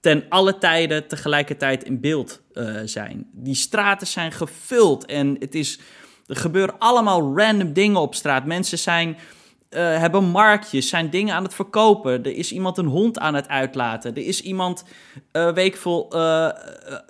ten 0.00 0.24
alle 0.28 0.58
tijden 0.58 1.08
tegelijkertijd 1.08 1.84
in 1.84 2.00
beeld 2.00 2.42
uh, 2.52 2.80
zijn. 2.84 3.26
Die 3.32 3.54
straten 3.54 4.06
zijn 4.06 4.32
gevuld 4.32 5.06
en 5.06 5.36
het 5.38 5.54
is, 5.54 5.80
er 6.26 6.36
gebeuren 6.36 6.78
allemaal 6.78 7.36
random 7.36 7.72
dingen 7.72 8.00
op 8.00 8.14
straat. 8.14 8.44
Mensen 8.44 8.78
zijn 8.78 9.16
uh, 9.70 9.80
hebben 9.80 10.24
marktjes, 10.24 10.88
zijn 10.88 11.10
dingen 11.10 11.34
aan 11.34 11.42
het 11.42 11.54
verkopen. 11.54 12.24
Er 12.24 12.36
is 12.36 12.52
iemand 12.52 12.78
een 12.78 12.86
hond 12.86 13.18
aan 13.18 13.34
het 13.34 13.48
uitlaten. 13.48 14.14
Er 14.14 14.26
is 14.26 14.40
iemand 14.40 14.84
uh, 15.32 15.52
weekvol 15.52 16.16
uh, 16.16 16.48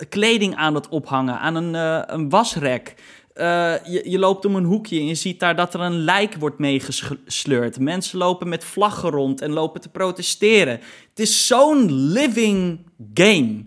kleding 0.09 0.55
aan 0.55 0.75
het 0.75 0.89
ophangen, 0.89 1.39
aan 1.39 1.55
een, 1.55 1.73
een 2.13 2.29
wasrek. 2.29 2.95
Je, 3.33 4.01
je, 4.05 4.19
loopt 4.19 4.45
om 4.45 4.55
een 4.55 4.63
hoekje 4.63 4.99
en 4.99 5.05
je 5.05 5.15
ziet 5.15 5.39
daar 5.39 5.55
dat 5.55 5.73
er 5.73 5.79
een 5.79 6.03
lijk 6.03 6.35
wordt 6.35 6.59
meegesleurd. 6.59 7.79
Mensen 7.79 8.17
lopen 8.17 8.49
met 8.49 8.63
vlaggen 8.63 9.09
rond 9.09 9.41
en 9.41 9.51
lopen 9.51 9.81
te 9.81 9.89
protesteren. 9.89 10.79
Het 11.09 11.19
is 11.19 11.47
zo'n 11.47 11.91
living 11.91 12.79
game. 13.13 13.65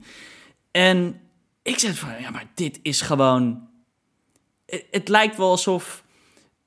En 0.70 1.20
ik 1.62 1.78
zeg 1.78 1.98
van, 1.98 2.10
ja, 2.20 2.30
maar 2.30 2.50
dit 2.54 2.78
is 2.82 3.00
gewoon 3.00 3.68
het, 4.90 5.08
lijkt 5.08 5.36
wel 5.36 5.50
alsof 5.50 6.04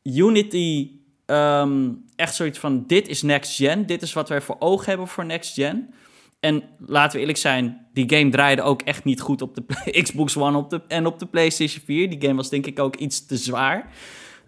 Unity 0.03 0.91
ehm, 1.25 1.91
echt 2.15 2.35
zoiets 2.35 2.59
van: 2.59 2.83
dit 2.87 3.07
is 3.07 3.21
next 3.21 3.55
gen, 3.55 3.85
dit 3.85 4.01
is 4.01 4.13
wat 4.13 4.29
wij 4.29 4.41
voor 4.41 4.55
ogen 4.59 4.85
hebben 4.85 5.07
voor 5.07 5.25
next 5.25 5.53
gen. 5.53 5.93
En 6.39 6.63
laten 6.79 7.13
we 7.13 7.19
eerlijk 7.19 7.37
zijn, 7.37 7.87
die 7.93 8.09
game 8.15 8.29
draaide 8.29 8.61
ook 8.61 8.81
echt 8.81 9.03
niet 9.03 9.21
goed 9.21 9.41
op 9.41 9.55
de 9.55 9.63
Xbox 10.03 10.37
One 10.37 10.57
op 10.57 10.69
de, 10.69 10.81
en 10.87 11.05
op 11.05 11.19
de 11.19 11.25
PlayStation 11.25 11.83
4. 11.85 12.09
Die 12.09 12.21
game 12.21 12.35
was 12.35 12.49
denk 12.49 12.65
ik 12.65 12.79
ook 12.79 12.95
iets 12.95 13.25
te 13.25 13.37
zwaar. 13.37 13.77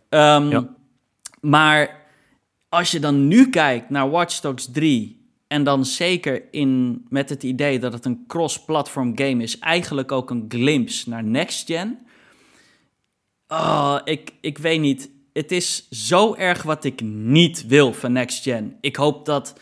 Um, 0.10 0.50
ja. 0.50 0.76
Maar 1.42 2.06
als 2.70 2.92
je 2.92 3.00
dan 3.00 3.28
nu 3.28 3.50
kijkt 3.50 3.90
naar 3.90 4.10
Watch 4.10 4.40
Dogs 4.40 4.72
3 4.72 5.32
en 5.48 5.64
dan 5.64 5.86
zeker 5.86 6.44
in, 6.52 7.06
met 7.10 7.30
het 7.30 7.44
idee 7.44 7.80
dat 7.80 7.94
het 7.94 8.06
een 8.06 8.24
cross-platform 8.28 9.18
game 9.18 9.44
is, 9.44 9.60
eigenlijk 9.60 10.12
ook 10.12 10.30
een 10.30 10.46
glimpse 10.48 11.10
naar 11.10 11.24
next 11.24 11.66
gen. 11.66 12.00
Oh, 13.48 13.98
ik, 14.04 14.34
ik 14.42 14.58
weet 14.58 14.80
niet. 14.80 15.10
Het 15.38 15.52
is 15.52 15.90
zo 15.90 16.36
erg 16.36 16.64
wat 16.64 16.84
ik 16.84 17.02
niet 17.02 17.66
wil 17.68 17.94
van 17.94 18.12
next 18.12 18.44
gen. 18.44 18.78
Ik 18.82 18.96
hoop 18.96 19.26
dat 19.26 19.60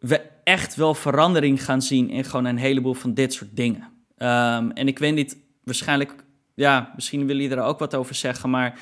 we 0.00 0.20
echt 0.42 0.74
wel 0.74 0.94
verandering 0.94 1.64
gaan 1.64 1.82
zien 1.82 2.10
in 2.10 2.24
gewoon 2.24 2.44
een 2.44 2.56
heleboel 2.56 2.94
van 2.94 3.14
dit 3.14 3.32
soort 3.32 3.56
dingen. 3.56 3.82
Um, 3.82 4.70
en 4.70 4.86
ik 4.88 4.98
weet 4.98 5.14
niet, 5.14 5.36
waarschijnlijk, 5.62 6.14
ja, 6.54 6.92
misschien 6.94 7.26
willen 7.26 7.42
jullie 7.42 7.56
er 7.56 7.64
ook 7.64 7.78
wat 7.78 7.94
over 7.94 8.14
zeggen, 8.14 8.50
maar 8.50 8.80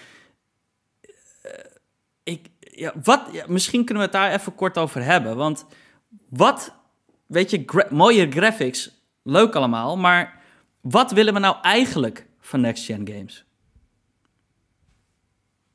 uh, 1.44 1.50
ik, 2.22 2.48
ja, 2.61 2.92
wat, 3.03 3.46
misschien 3.48 3.84
kunnen 3.84 4.05
we 4.05 4.11
het 4.11 4.20
daar 4.20 4.40
even 4.40 4.55
kort 4.55 4.78
over 4.78 5.03
hebben. 5.03 5.36
Want 5.36 5.66
wat, 6.28 6.74
weet 7.26 7.50
je, 7.50 7.86
mooie 7.90 8.30
graphics, 8.30 8.90
leuk 9.22 9.55
allemaal, 9.55 9.96
maar 9.96 10.40
wat 10.80 11.12
willen 11.12 11.34
we 11.34 11.40
nou 11.40 11.57
eigenlijk 11.62 12.26
van 12.40 12.61
next-gen 12.61 13.09
games? 13.09 13.44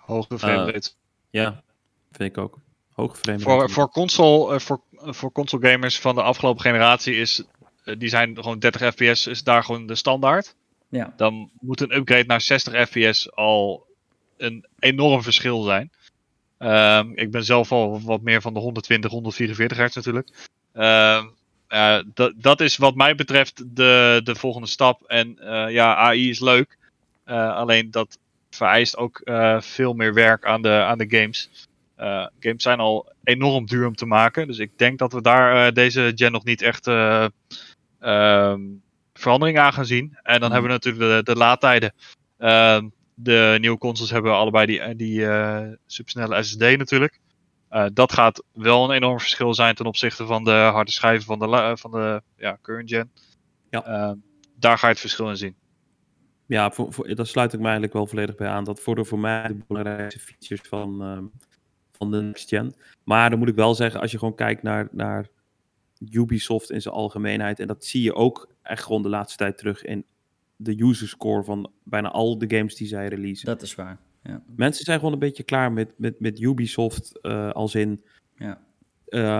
Hoge 0.07 0.39
framerate. 0.39 0.89
Uh, 1.31 1.41
ja, 1.41 1.63
vind 2.11 2.29
ik 2.29 2.37
ook. 2.37 2.59
Hoge 2.91 3.15
framerate. 3.15 3.49
Voor, 3.49 3.69
voor, 3.69 3.89
console, 3.89 4.53
uh, 4.53 4.59
voor, 4.59 4.81
voor 4.91 5.31
console 5.31 5.69
gamers 5.69 5.99
van 5.99 6.15
de 6.15 6.21
afgelopen 6.21 6.61
generatie 6.61 7.15
is, 7.15 7.43
uh, 7.85 7.95
die 7.97 8.09
zijn 8.09 8.35
gewoon 8.35 8.59
30 8.59 8.93
fps, 8.93 9.27
is 9.27 9.43
daar 9.43 9.63
gewoon 9.63 9.87
de 9.87 9.95
standaard. 9.95 10.55
Ja. 10.89 11.13
Dan 11.17 11.49
moet 11.59 11.81
een 11.81 11.95
upgrade 11.95 12.25
naar 12.25 12.41
60 12.41 12.89
fps 12.89 13.35
al 13.35 13.85
een 14.37 14.65
enorm 14.79 15.23
verschil 15.23 15.61
zijn. 15.61 15.91
Um, 16.59 17.11
ik 17.15 17.31
ben 17.31 17.43
zelf 17.43 17.71
al 17.71 18.01
wat 18.01 18.21
meer 18.21 18.41
van 18.41 18.53
de 18.53 18.59
120, 18.59 19.11
144 19.11 19.77
hertz 19.77 19.95
natuurlijk. 19.95 20.29
Um, 20.73 21.35
uh, 21.69 21.99
dat 22.35 22.61
is 22.61 22.77
wat 22.77 22.95
mij 22.95 23.15
betreft 23.15 23.75
de, 23.75 24.21
de 24.23 24.35
volgende 24.35 24.67
stap. 24.67 25.03
En 25.03 25.37
uh, 25.39 25.69
ja, 25.69 25.95
AI 25.95 26.29
is 26.29 26.39
leuk. 26.39 26.77
Uh, 27.25 27.55
alleen 27.55 27.91
dat 27.91 28.17
vereist 28.57 28.97
ook 28.97 29.21
veel 29.59 29.93
meer 29.93 30.13
werk 30.13 30.45
aan 30.45 30.61
de, 30.61 30.69
aan 30.69 30.97
de 30.97 31.17
games. 31.17 31.67
games 32.39 32.63
zijn 32.63 32.79
al 32.79 33.11
enorm 33.23 33.65
duur 33.65 33.87
om 33.87 33.95
te 33.95 34.05
maken. 34.05 34.47
Dus 34.47 34.57
ik 34.57 34.77
denk 34.77 34.99
dat 34.99 35.13
we 35.13 35.21
daar 35.21 35.73
deze 35.73 36.11
gen 36.15 36.31
nog 36.31 36.43
niet 36.43 36.61
echt 36.61 36.87
um, 36.87 38.81
verandering 39.13 39.59
aan 39.59 39.73
gaan 39.73 39.85
zien. 39.85 40.17
En 40.23 40.39
dan 40.39 40.49
mm. 40.49 40.53
hebben 40.53 40.71
we 40.71 40.77
natuurlijk 40.77 41.25
de, 41.25 41.33
de 41.33 41.37
laadtijden. 41.37 41.93
De 43.19 43.57
nieuwe 43.59 43.77
consoles 43.77 44.11
hebben 44.11 44.33
allebei 44.33 44.65
die, 44.65 44.95
die 44.95 45.19
uh, 45.19 45.61
supersnelle 45.85 46.43
SSD 46.43 46.59
natuurlijk. 46.59 47.19
Uh, 47.71 47.85
dat 47.93 48.13
gaat 48.13 48.43
wel 48.53 48.83
een 48.83 48.95
enorm 48.95 49.19
verschil 49.19 49.53
zijn 49.53 49.75
ten 49.75 49.85
opzichte 49.85 50.25
van 50.25 50.43
de 50.43 50.51
harde 50.51 50.91
schijven 50.91 51.25
van 51.25 51.39
de, 51.39 51.77
van 51.77 51.91
de 51.91 52.21
ja, 52.37 52.57
current 52.61 52.89
gen. 52.89 53.11
Ja. 53.69 53.87
Uh, 53.87 54.11
daar 54.55 54.77
ga 54.77 54.87
je 54.87 54.91
het 54.91 55.01
verschil 55.01 55.29
in 55.29 55.37
zien. 55.37 55.55
Ja, 56.47 56.71
voor, 56.71 56.93
voor, 56.93 57.15
daar 57.15 57.27
sluit 57.27 57.53
ik 57.53 57.59
me 57.59 57.65
eigenlijk 57.65 57.93
wel 57.93 58.07
volledig 58.07 58.35
bij 58.35 58.47
aan. 58.47 58.63
Dat 58.63 58.79
voor, 58.79 59.05
voor 59.05 59.19
mij 59.19 59.47
de 59.47 59.63
belangrijkste 59.67 60.19
features 60.19 60.67
van, 60.67 61.01
uh, 61.01 61.23
van 61.91 62.11
de 62.11 62.21
next 62.21 62.49
gen. 62.49 62.75
Maar 63.03 63.29
dan 63.29 63.39
moet 63.39 63.47
ik 63.47 63.55
wel 63.55 63.75
zeggen, 63.75 64.01
als 64.01 64.11
je 64.11 64.17
gewoon 64.17 64.35
kijkt 64.35 64.63
naar, 64.63 64.87
naar 64.91 65.27
Ubisoft 65.99 66.71
in 66.71 66.81
zijn 66.81 66.93
algemeenheid. 66.93 67.59
En 67.59 67.67
dat 67.67 67.85
zie 67.85 68.01
je 68.01 68.13
ook 68.13 68.49
echt 68.61 68.83
gewoon 68.83 69.01
de 69.01 69.09
laatste 69.09 69.37
tijd 69.37 69.57
terug 69.57 69.83
in 69.83 70.05
de 70.55 70.83
user 70.83 71.07
score 71.07 71.43
van 71.43 71.71
bijna 71.83 72.11
al 72.11 72.37
de 72.37 72.57
games 72.57 72.75
die 72.75 72.87
zij 72.87 73.07
releasen. 73.07 73.45
Dat 73.45 73.61
is 73.61 73.75
waar. 73.75 73.97
Ja. 74.23 74.41
Mensen 74.55 74.85
zijn 74.85 74.97
gewoon 74.97 75.13
een 75.13 75.19
beetje 75.19 75.43
klaar 75.43 75.71
met, 75.71 75.93
met, 75.97 76.19
met 76.19 76.39
Ubisoft 76.39 77.19
uh, 77.21 77.51
als 77.51 77.75
in. 77.75 78.03
Ja, 78.35 78.61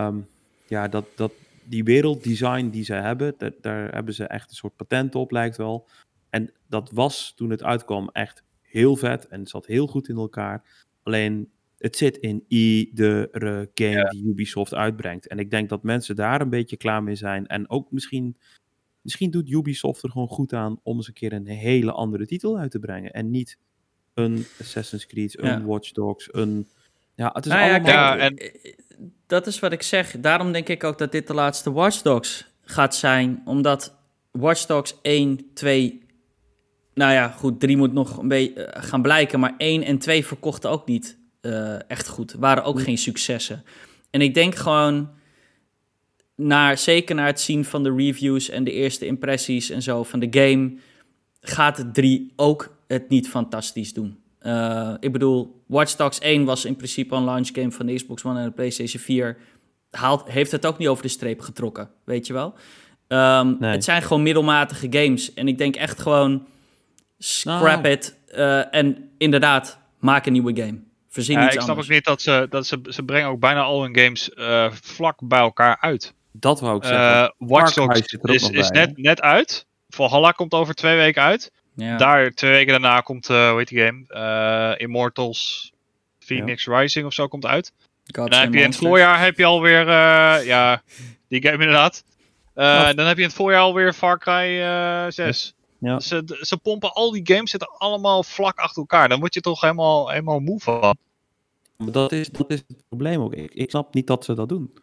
um, 0.07 0.27
ja 0.67 0.87
dat, 0.87 1.05
dat, 1.15 1.31
die 1.63 1.83
werelddesign 1.83 2.69
die 2.69 2.83
zij 2.83 3.01
hebben, 3.01 3.33
daar, 3.37 3.51
daar 3.61 3.93
hebben 3.93 4.13
ze 4.13 4.23
echt 4.23 4.49
een 4.49 4.55
soort 4.55 4.75
patent 4.75 5.15
op, 5.15 5.31
lijkt 5.31 5.57
wel. 5.57 5.87
En 6.29 6.53
dat 6.67 6.91
was 6.91 7.33
toen 7.35 7.49
het 7.49 7.63
uitkwam 7.63 8.09
echt 8.11 8.43
heel 8.61 8.95
vet 8.95 9.27
en 9.27 9.39
het 9.39 9.49
zat 9.49 9.65
heel 9.65 9.87
goed 9.87 10.09
in 10.09 10.17
elkaar. 10.17 10.85
Alleen 11.03 11.51
het 11.77 11.97
zit 11.97 12.17
in 12.17 12.43
iedere 12.47 13.69
game 13.73 13.91
ja. 13.91 14.09
die 14.09 14.25
Ubisoft 14.25 14.73
uitbrengt. 14.73 15.27
En 15.27 15.39
ik 15.39 15.51
denk 15.51 15.69
dat 15.69 15.83
mensen 15.83 16.15
daar 16.15 16.41
een 16.41 16.49
beetje 16.49 16.77
klaar 16.77 17.03
mee 17.03 17.15
zijn. 17.15 17.47
En 17.47 17.69
ook 17.69 17.91
misschien 17.91 18.37
Misschien 19.07 19.31
doet 19.31 19.49
Ubisoft 19.49 20.03
er 20.03 20.09
gewoon 20.09 20.27
goed 20.27 20.53
aan 20.53 20.79
om 20.83 20.95
eens 20.95 21.07
een 21.07 21.13
keer 21.13 21.33
een 21.33 21.47
hele 21.47 21.91
andere 21.91 22.25
titel 22.25 22.57
uit 22.57 22.71
te 22.71 22.79
brengen. 22.79 23.11
En 23.11 23.29
niet 23.29 23.57
een 24.13 24.45
Assassin's 24.59 25.05
Creed, 25.05 25.39
een 25.41 25.65
Watch 25.65 25.91
Dogs, 25.91 26.29
een... 26.31 26.67
Ja, 27.15 27.29
het 27.33 27.45
is 27.45 27.51
nou 27.51 27.69
allemaal... 27.69 27.91
Ja, 27.91 28.17
en... 28.17 28.37
Dat 29.27 29.47
is 29.47 29.59
wat 29.59 29.71
ik 29.71 29.81
zeg. 29.81 30.19
Daarom 30.19 30.51
denk 30.51 30.67
ik 30.67 30.83
ook 30.83 30.97
dat 30.97 31.11
dit 31.11 31.27
de 31.27 31.33
laatste 31.33 31.71
Watch 31.71 32.01
Dogs 32.01 32.47
gaat 32.61 32.95
zijn. 32.95 33.41
Omdat 33.45 33.95
Watch 34.31 34.65
Dogs 34.65 34.97
1, 35.01 35.53
2... 35.53 36.05
Nou 36.97 37.11
ja, 37.11 37.27
goed, 37.27 37.59
3 37.59 37.77
moet 37.77 37.93
nog 37.93 38.17
een 38.17 38.27
beetje 38.27 38.73
uh, 38.75 38.83
gaan 38.83 39.01
blijken. 39.01 39.39
Maar 39.39 39.53
1 39.57 39.83
en 39.83 39.97
2 39.97 40.25
verkochten 40.25 40.69
ook 40.69 40.87
niet 40.87 41.17
uh, 41.41 41.89
echt 41.89 42.07
goed. 42.07 42.35
Waren 42.39 42.63
ook 42.63 42.81
geen 42.81 42.97
successen. 42.97 43.63
En 44.09 44.21
ik 44.21 44.33
denk 44.33 44.55
gewoon 44.55 45.09
naar, 46.35 46.77
zeker 46.77 47.15
naar 47.15 47.25
het 47.25 47.39
zien 47.39 47.65
van 47.65 47.83
de 47.83 47.93
reviews 47.95 48.49
en 48.49 48.63
de 48.63 48.71
eerste 48.71 49.05
impressies 49.05 49.69
en 49.69 49.81
zo 49.81 50.03
van 50.03 50.19
de 50.19 50.27
game, 50.29 50.73
gaat 51.41 51.77
het 51.77 51.93
3 51.93 52.33
ook 52.35 52.77
het 52.87 53.09
niet 53.09 53.29
fantastisch 53.29 53.93
doen. 53.93 54.17
Uh, 54.41 54.93
ik 54.99 55.11
bedoel, 55.11 55.63
Watch 55.67 55.95
Dogs 55.95 56.19
1 56.19 56.45
was 56.45 56.65
in 56.65 56.75
principe 56.75 57.15
een 57.15 57.23
launch 57.23 57.49
game 57.53 57.71
van 57.71 57.85
de 57.85 57.93
Xbox 57.93 58.23
One 58.23 58.39
en 58.39 58.45
de 58.45 58.51
PlayStation 58.51 59.01
4. 59.01 59.37
Haalt, 59.89 60.29
heeft 60.29 60.51
het 60.51 60.65
ook 60.65 60.77
niet 60.77 60.87
over 60.87 61.03
de 61.03 61.09
streep 61.09 61.39
getrokken, 61.39 61.89
weet 62.03 62.27
je 62.27 62.33
wel? 62.33 62.53
Um, 63.07 63.57
nee. 63.59 63.71
Het 63.71 63.83
zijn 63.83 64.01
gewoon 64.01 64.23
middelmatige 64.23 64.87
games. 64.89 65.33
En 65.33 65.47
ik 65.47 65.57
denk 65.57 65.75
echt 65.75 65.99
gewoon, 65.99 66.45
scrap 67.17 67.81
nou. 67.81 67.87
it. 67.87 68.15
Uh, 68.35 68.75
en 68.75 69.09
inderdaad, 69.17 69.79
maak 69.99 70.25
een 70.25 70.33
nieuwe 70.33 70.55
game. 70.55 70.79
Verzin 71.09 71.39
ja, 71.39 71.45
iets 71.45 71.55
ik 71.55 71.61
snap 71.61 71.77
ook 71.77 71.87
niet 71.87 72.03
dat 72.03 72.21
ze, 72.21 72.47
dat 72.49 72.67
ze, 72.67 72.79
ze 72.89 73.03
brengen 73.03 73.29
ook 73.29 73.39
bijna 73.39 73.61
al 73.61 73.81
hun 73.81 73.97
games 73.97 74.29
uh, 74.35 74.71
vlak 74.71 75.19
bij 75.23 75.39
elkaar 75.39 75.77
uit. 75.79 76.13
Dat 76.31 76.59
wou 76.59 76.77
ik 76.77 76.83
zeggen. 76.83 77.21
Uh, 77.21 77.29
Watch 77.37 77.73
Dogs 77.73 77.99
is, 78.21 78.49
is 78.49 78.69
net, 78.69 78.97
net 78.97 79.21
uit. 79.21 79.65
Valhalla 79.89 80.31
komt 80.31 80.53
over 80.53 80.73
twee 80.73 80.97
weken 80.97 81.21
uit. 81.21 81.51
Ja. 81.75 81.97
Daar, 81.97 82.31
twee 82.31 82.51
weken 82.51 82.71
daarna 82.71 83.01
komt, 83.01 83.29
uh, 83.29 83.49
hoe 83.49 83.57
heet 83.57 83.67
die 83.67 83.85
game? 83.85 84.05
Uh, 84.09 84.81
Immortals 84.81 85.71
Phoenix 86.19 86.63
ja. 86.63 86.79
Rising 86.79 87.05
of 87.05 87.13
zo 87.13 87.27
komt 87.27 87.45
uit. 87.45 87.73
God 88.15 88.31
dan 88.31 88.39
heb 88.39 88.53
je 88.53 88.59
in 88.59 88.65
het 88.65 88.75
voorjaar 88.75 89.19
heb 89.19 89.37
je 89.37 89.45
alweer, 89.45 89.87
uh, 89.87 90.45
ja, 90.45 90.81
die 91.27 91.41
game 91.41 91.57
inderdaad. 91.57 92.03
Uh, 92.55 92.93
dan 92.93 93.05
heb 93.05 93.15
je 93.15 93.21
in 93.21 93.27
het 93.27 93.37
voorjaar 93.37 93.61
alweer 93.61 93.93
Far 93.93 94.19
Cry 94.19 94.61
6. 95.11 95.55
Ja. 95.79 95.99
Ze, 95.99 96.39
ze 96.41 96.57
pompen 96.57 96.93
al 96.93 97.11
die 97.11 97.33
games 97.33 97.51
zitten 97.51 97.69
allemaal 97.77 98.23
vlak 98.23 98.57
achter 98.57 98.81
elkaar. 98.81 99.09
Dan 99.09 99.19
word 99.19 99.33
je 99.33 99.41
toch 99.41 99.61
helemaal, 99.61 100.09
helemaal 100.09 100.39
moe 100.39 100.59
van. 100.59 100.97
Dat 101.77 102.11
is, 102.11 102.29
dat 102.29 102.49
is 102.51 102.63
het 102.67 102.83
probleem 102.87 103.21
ook. 103.21 103.33
Ik, 103.33 103.53
ik 103.53 103.69
snap 103.69 103.93
niet 103.93 104.07
dat 104.07 104.25
ze 104.25 104.33
dat 104.33 104.49
doen. 104.49 104.73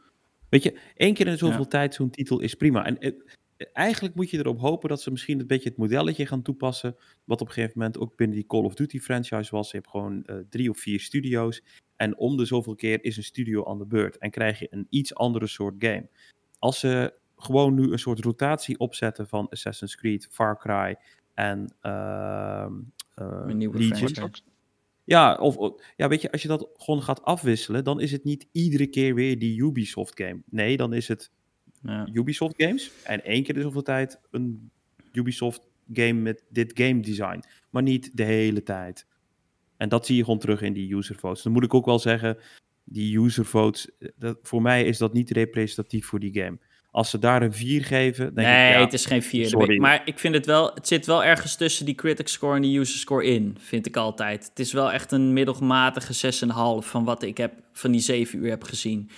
Weet 0.49 0.62
je, 0.62 0.78
één 0.97 1.14
keer 1.14 1.26
in 1.26 1.38
zoveel 1.38 1.59
ja. 1.59 1.66
tijd 1.66 1.95
zo'n 1.95 2.11
titel 2.11 2.40
is 2.40 2.55
prima. 2.55 2.84
En 2.84 2.97
het, 2.99 3.36
eigenlijk 3.72 4.14
moet 4.14 4.30
je 4.30 4.38
erop 4.38 4.61
hopen 4.61 4.88
dat 4.88 5.01
ze 5.01 5.11
misschien 5.11 5.40
een 5.40 5.47
beetje 5.47 5.68
het 5.68 5.78
modelletje 5.78 6.26
gaan 6.26 6.42
toepassen. 6.42 6.97
Wat 7.24 7.40
op 7.40 7.47
een 7.47 7.53
gegeven 7.53 7.78
moment 7.78 7.99
ook 7.99 8.16
binnen 8.16 8.36
die 8.36 8.47
Call 8.47 8.64
of 8.64 8.74
Duty 8.74 9.01
franchise 9.01 9.51
was. 9.51 9.70
Je 9.70 9.76
hebt 9.76 9.90
gewoon 9.90 10.22
uh, 10.26 10.36
drie 10.51 10.70
of 10.70 10.78
vier 10.78 11.01
studio's. 11.01 11.62
En 11.97 12.18
om 12.18 12.36
de 12.36 12.45
zoveel 12.45 12.74
keer 12.74 13.05
is 13.05 13.16
een 13.16 13.22
studio 13.24 13.64
aan 13.64 13.78
de 13.78 13.86
beurt. 13.86 14.18
En 14.18 14.30
krijg 14.30 14.59
je 14.59 14.66
een 14.70 14.86
iets 14.90 15.14
andere 15.14 15.47
soort 15.47 15.74
game. 15.78 16.09
Als 16.59 16.78
ze 16.78 17.14
gewoon 17.37 17.74
nu 17.74 17.93
een 17.93 17.99
soort 17.99 18.20
rotatie 18.20 18.78
opzetten 18.78 19.28
van 19.28 19.49
Assassin's 19.49 19.97
Creed, 19.97 20.28
Far 20.30 20.59
Cry 20.59 20.97
en 21.35 21.74
uh, 21.82 22.66
uh, 23.18 23.70
Legion. 23.72 24.32
Ja, 25.05 25.35
of, 25.35 25.74
ja, 25.97 26.09
weet 26.09 26.22
je, 26.22 26.32
als 26.32 26.43
je 26.43 26.49
dat 26.49 26.68
gewoon 26.76 27.03
gaat 27.03 27.22
afwisselen, 27.22 27.85
dan 27.85 28.01
is 28.01 28.12
het 28.12 28.24
niet 28.24 28.47
iedere 28.53 28.87
keer 28.87 29.14
weer 29.14 29.39
die 29.39 29.62
Ubisoft 29.62 30.20
game. 30.20 30.43
Nee, 30.51 30.76
dan 30.76 30.93
is 30.93 31.09
het 31.09 31.30
ja. 31.82 32.09
Ubisoft 32.12 32.55
games 32.57 32.91
en 33.05 33.24
één 33.24 33.43
keer 33.43 33.57
in 33.57 33.62
zoveel 33.62 33.82
tijd 33.82 34.20
een 34.30 34.70
Ubisoft 35.12 35.68
game 35.93 36.20
met 36.20 36.45
dit 36.49 36.70
game 36.74 37.01
design. 37.01 37.43
Maar 37.70 37.82
niet 37.82 38.16
de 38.16 38.24
hele 38.24 38.62
tijd. 38.62 39.07
En 39.76 39.89
dat 39.89 40.07
zie 40.07 40.16
je 40.16 40.24
gewoon 40.24 40.39
terug 40.39 40.62
in 40.62 40.72
die 40.72 40.95
user 40.95 41.16
votes. 41.16 41.43
Dan 41.43 41.53
moet 41.53 41.64
ik 41.64 41.74
ook 41.74 41.87
wel 41.87 41.99
zeggen, 41.99 42.39
die 42.85 43.18
user 43.18 43.45
votes, 43.45 43.91
dat, 44.16 44.39
voor 44.43 44.62
mij 44.62 44.85
is 44.85 44.99
dat 44.99 45.12
niet 45.12 45.30
representatief 45.30 46.07
voor 46.07 46.20
die 46.20 46.43
game. 46.43 46.59
Als 46.95 47.11
ze 47.11 47.18
daar 47.18 47.42
een 47.42 47.53
4 47.53 47.84
geven, 47.84 48.34
denk 48.34 48.47
nee, 48.47 48.68
ik, 48.68 48.74
ja, 48.74 48.80
het 48.80 48.92
is 48.92 49.07
geen 49.07 49.22
4. 49.22 49.80
Maar 49.80 50.03
ik 50.05 50.18
vind 50.18 50.34
het 50.34 50.47
wel, 50.47 50.70
het 50.74 50.88
zit 50.88 51.07
wel 51.07 51.24
ergens 51.24 51.57
tussen 51.57 51.86
die 51.86 51.95
critic 51.95 52.28
score 52.28 52.57
en 52.57 52.62
die 52.62 52.78
user 52.78 52.99
score 52.99 53.24
in, 53.24 53.57
vind 53.61 53.86
ik 53.86 53.97
altijd. 53.97 54.47
Het 54.49 54.59
is 54.59 54.72
wel 54.72 54.92
echt 54.92 55.12
een 55.12 55.32
middelmatige 55.32 56.32
6,5 56.82 56.86
van 56.86 57.05
wat 57.05 57.22
ik 57.22 57.36
heb 57.36 57.53
van 57.72 57.90
die 57.90 58.01
7 58.01 58.38
uur 58.38 58.51
heb 58.51 58.62
gezien. 58.62 59.11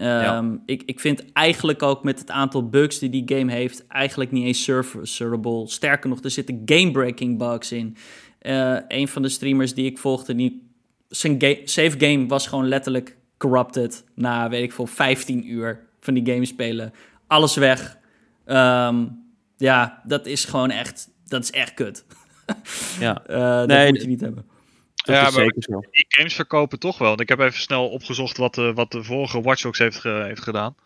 Um, 0.00 0.62
ik, 0.66 0.82
ik 0.86 1.00
vind 1.00 1.32
eigenlijk 1.32 1.82
ook 1.82 2.04
met 2.04 2.18
het 2.18 2.30
aantal 2.30 2.68
bugs 2.68 2.98
die 2.98 3.10
die 3.10 3.38
game 3.38 3.52
heeft, 3.52 3.86
eigenlijk 3.86 4.30
niet 4.30 4.44
eens 4.44 4.64
serviceable. 4.64 5.68
Sterker 5.68 6.08
nog, 6.08 6.22
er 6.22 6.30
zitten 6.30 6.62
game-breaking 6.64 7.38
bugs 7.38 7.72
in. 7.72 7.96
Uh, 8.42 8.78
een 8.88 9.08
van 9.08 9.22
de 9.22 9.28
streamers 9.28 9.74
die 9.74 9.86
ik 9.86 9.98
volgde, 9.98 10.34
die, 10.34 10.70
zijn 11.08 11.38
save 11.64 11.94
game 11.98 12.26
was 12.26 12.46
gewoon 12.46 12.68
letterlijk 12.68 13.16
corrupted 13.38 14.04
na, 14.14 14.48
weet 14.48 14.62
ik 14.62 14.72
veel, 14.72 14.86
15 14.86 15.50
uur 15.50 15.92
van 16.00 16.14
die 16.14 16.32
game 16.32 16.44
spelen. 16.44 16.92
Alles 17.26 17.56
weg. 17.56 17.98
Um, 18.46 19.24
ja, 19.56 20.02
dat 20.04 20.26
is 20.26 20.44
gewoon 20.44 20.70
echt, 20.70 21.08
dat 21.26 21.42
is 21.42 21.50
echt 21.50 21.74
kut. 21.74 22.04
ja. 23.00 23.22
Uh, 23.30 23.36
dat 23.36 23.66
nee, 23.66 23.92
moet 23.92 24.00
je 24.00 24.06
niet 24.06 24.20
hebben. 24.20 24.46
Dat 24.94 25.14
ja, 25.16 25.30
maar 25.30 25.48
die 25.90 26.06
games 26.08 26.34
verkopen 26.34 26.78
toch 26.78 26.98
wel. 26.98 27.20
ik 27.20 27.28
heb 27.28 27.38
even 27.38 27.60
snel 27.60 27.88
opgezocht 27.88 28.36
wat 28.36 28.54
de, 28.54 28.72
wat 28.72 28.90
de 28.90 29.04
vorige 29.04 29.40
Watch 29.40 29.62
Dogs 29.62 29.78
heeft, 29.78 30.02
heeft 30.02 30.42
gedaan. 30.42 30.76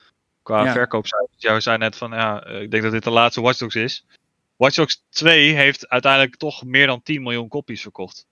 Qua 0.43 0.65
ja. 0.65 0.73
verkoopcijfers. 0.73 1.35
Jij 1.37 1.61
zei 1.61 1.79
net 1.79 1.97
van, 1.97 2.11
ja, 2.11 2.45
eh, 2.45 2.63
ik 2.63 2.71
denk 2.71 2.83
dat 2.83 2.93
dit 2.93 3.05
de 3.05 3.11
laatste 3.11 3.41
Watch 3.41 3.59
Dogs 3.59 3.75
is. 3.75 4.07
Watch 4.57 4.75
Dogs 4.75 5.05
2 5.09 5.55
heeft 5.55 5.89
uiteindelijk 5.89 6.37
toch 6.37 6.65
meer 6.65 6.87
dan 6.87 7.03
10 7.03 7.23
miljoen 7.23 7.49
kopies 7.49 7.83
verkocht. 7.83 8.27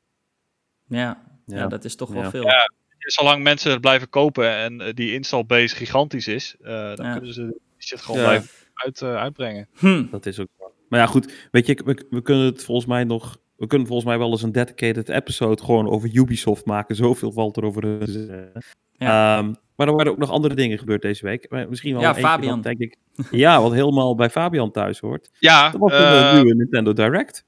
Ja, 0.88 1.22
ja. 1.46 1.66
dat 1.66 1.84
is 1.84 1.96
toch 1.96 2.10
wel 2.10 2.30
veel. 2.30 2.42
Ja, 2.42 2.70
zolang 2.98 3.42
mensen 3.42 3.70
het 3.70 3.80
blijven 3.80 4.08
kopen 4.08 4.50
en 4.50 4.80
uh, 4.80 4.92
die 4.94 5.12
installbase 5.12 5.76
gigantisch 5.76 6.28
is, 6.28 6.56
uh, 6.60 6.94
dan 6.94 7.12
kunnen 7.12 7.34
ze 7.34 7.60
die 7.88 7.98
shit 7.98 8.06
gewoon 8.06 8.20
blijven 8.20 8.48
uit, 8.74 9.02
uitbrengen. 9.02 9.68
Hm. 9.78 10.04
Dat 10.10 10.26
is 10.26 10.40
ook 10.40 10.48
Maar 10.88 11.00
ja, 11.00 11.06
goed, 11.06 11.32
weet 11.50 11.66
je, 11.66 11.82
we, 11.84 12.06
we 12.10 12.22
kunnen 12.22 12.44
het 12.44 12.64
volgens 12.64 12.86
mij 12.86 13.04
nog 13.04 13.38
we 13.56 13.66
kunnen 13.66 13.86
volgens 13.86 14.08
mij 14.08 14.18
wel 14.18 14.30
eens 14.30 14.42
een 14.42 14.52
dedicated 14.52 15.08
episode 15.08 15.62
gewoon 15.62 15.88
over 15.88 16.10
Ubisoft 16.14 16.64
maken. 16.64 16.96
Zoveel 16.96 17.32
valt 17.32 17.56
er 17.56 17.64
over 17.64 17.80
de. 17.80 18.50
Ja. 18.92 19.38
Um, 19.38 19.56
maar 19.76 19.86
er 19.86 19.94
waren 19.94 20.12
ook 20.12 20.18
nog 20.18 20.30
andere 20.30 20.54
dingen 20.54 20.78
gebeurd 20.78 21.02
deze 21.02 21.24
week. 21.24 21.50
Misschien 21.68 21.92
wel 21.92 22.02
ja, 22.02 22.14
Fabian. 22.14 22.60
denk 22.60 22.78
ik, 22.78 22.96
ja, 23.30 23.62
wat 23.62 23.72
helemaal 23.72 24.14
bij 24.14 24.30
Fabian 24.30 24.70
thuis 24.70 24.98
hoort. 24.98 25.30
Ja. 25.38 25.70
Dat 25.70 25.80
was 25.80 25.92
uh, 25.92 25.98
een 26.00 26.34
nieuwe 26.34 26.54
Nintendo 26.54 26.92
Direct. 26.92 27.44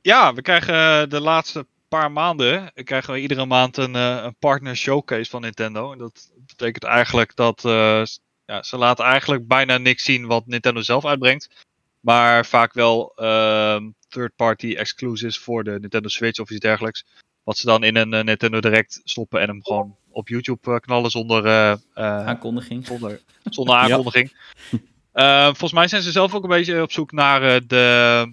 Ja, 0.00 0.34
we 0.34 0.42
krijgen 0.42 0.74
eh, 0.74 1.08
de 1.08 1.20
laatste 1.20 1.66
paar 1.88 2.12
maanden 2.12 2.72
krijgen 2.74 3.12
we 3.12 3.20
iedere 3.20 3.46
maand 3.46 3.76
een, 3.76 3.94
een 3.94 4.36
partner 4.38 4.76
showcase 4.76 5.30
van 5.30 5.40
Nintendo. 5.40 5.92
En 5.92 5.98
dat 5.98 6.30
betekent 6.46 6.84
eigenlijk 6.84 7.36
dat 7.36 7.64
uh, 7.66 8.02
ja, 8.48 8.62
ze 8.62 8.76
laten 8.76 9.04
eigenlijk 9.04 9.46
bijna 9.46 9.78
niks 9.78 10.04
zien 10.04 10.26
wat 10.26 10.46
Nintendo 10.46 10.80
zelf 10.80 11.04
uitbrengt. 11.04 11.48
Maar 12.00 12.46
vaak 12.46 12.72
wel 12.72 13.12
ehm, 13.16 13.90
third-party 14.08 14.74
exclusives 14.74 15.38
voor 15.38 15.64
de 15.64 15.78
Nintendo 15.80 16.08
Switch 16.08 16.40
of 16.40 16.50
iets 16.50 16.60
dergelijks. 16.60 17.04
Wat 17.42 17.58
ze 17.58 17.66
dan 17.66 17.84
in 17.84 17.96
een 17.96 18.12
uh, 18.12 18.22
Nintendo 18.22 18.60
Direct 18.60 19.00
stoppen 19.04 19.40
en 19.40 19.48
hem 19.48 19.64
gewoon 19.64 19.96
op 20.10 20.28
YouTube 20.28 20.70
uh, 20.70 20.76
knallen 20.76 21.10
zonder 21.10 21.44
uh, 21.44 21.74
aankondiging. 22.26 22.86
Zonder, 22.86 23.20
zonder 23.50 23.76
aankondiging. 23.76 24.32
volgens 25.42 25.72
mij 25.72 25.88
zijn 25.88 26.02
ze 26.02 26.10
zelf 26.10 26.34
ook 26.34 26.42
een 26.42 26.48
beetje 26.48 26.82
op 26.82 26.92
zoek 26.92 27.12
naar, 27.12 27.66
de, 27.66 28.32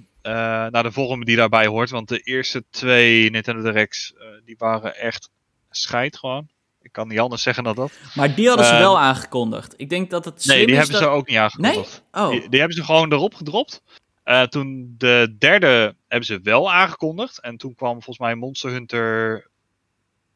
naar 0.72 0.84
de 0.84 0.92
vorm 0.92 1.26
die 1.26 1.36
daarbij 1.36 1.68
hoort. 1.68 1.90
Want 1.90 2.08
de 2.08 2.20
eerste 2.20 2.64
twee 2.70 3.30
Nintendo 3.30 3.62
Directs 3.62 4.14
die 4.46 4.56
waren 4.58 4.96
echt 4.96 5.30
scheid 5.70 6.18
gewoon. 6.18 6.50
Ik 6.86 6.92
kan 6.92 7.08
niet 7.08 7.20
anders 7.20 7.42
zeggen 7.42 7.64
dan 7.64 7.76
dat. 7.76 7.92
Maar 8.14 8.36
die 8.36 8.48
hadden 8.48 8.66
ze 8.66 8.78
wel 8.78 9.00
aangekondigd. 9.00 9.74
Ik 9.78 9.90
denk 9.90 10.10
dat 10.10 10.26
het. 10.26 10.46
Nee, 10.46 10.66
die 10.66 10.76
hebben 10.76 10.98
ze 10.98 11.08
ook 11.08 11.28
niet 11.28 11.38
aangekondigd. 11.38 12.04
Nee? 12.12 12.24
Oh. 12.24 12.30
Die, 12.30 12.50
die, 12.50 12.60
hebben 12.60 12.78
ze 12.78 12.84
gewoon 12.84 13.12
erop 13.12 13.34
gedropt. 13.34 13.82
Uh, 14.26 14.42
toen 14.42 14.96
de 14.98 15.36
derde 15.40 15.96
hebben 16.08 16.28
ze 16.28 16.40
wel 16.44 16.72
aangekondigd. 16.72 17.40
En 17.40 17.58
toen 17.58 17.76
kwam 17.76 17.92
volgens 17.92 18.18
mij 18.18 18.36
Monster 18.36 18.72
Hunter 18.72 19.48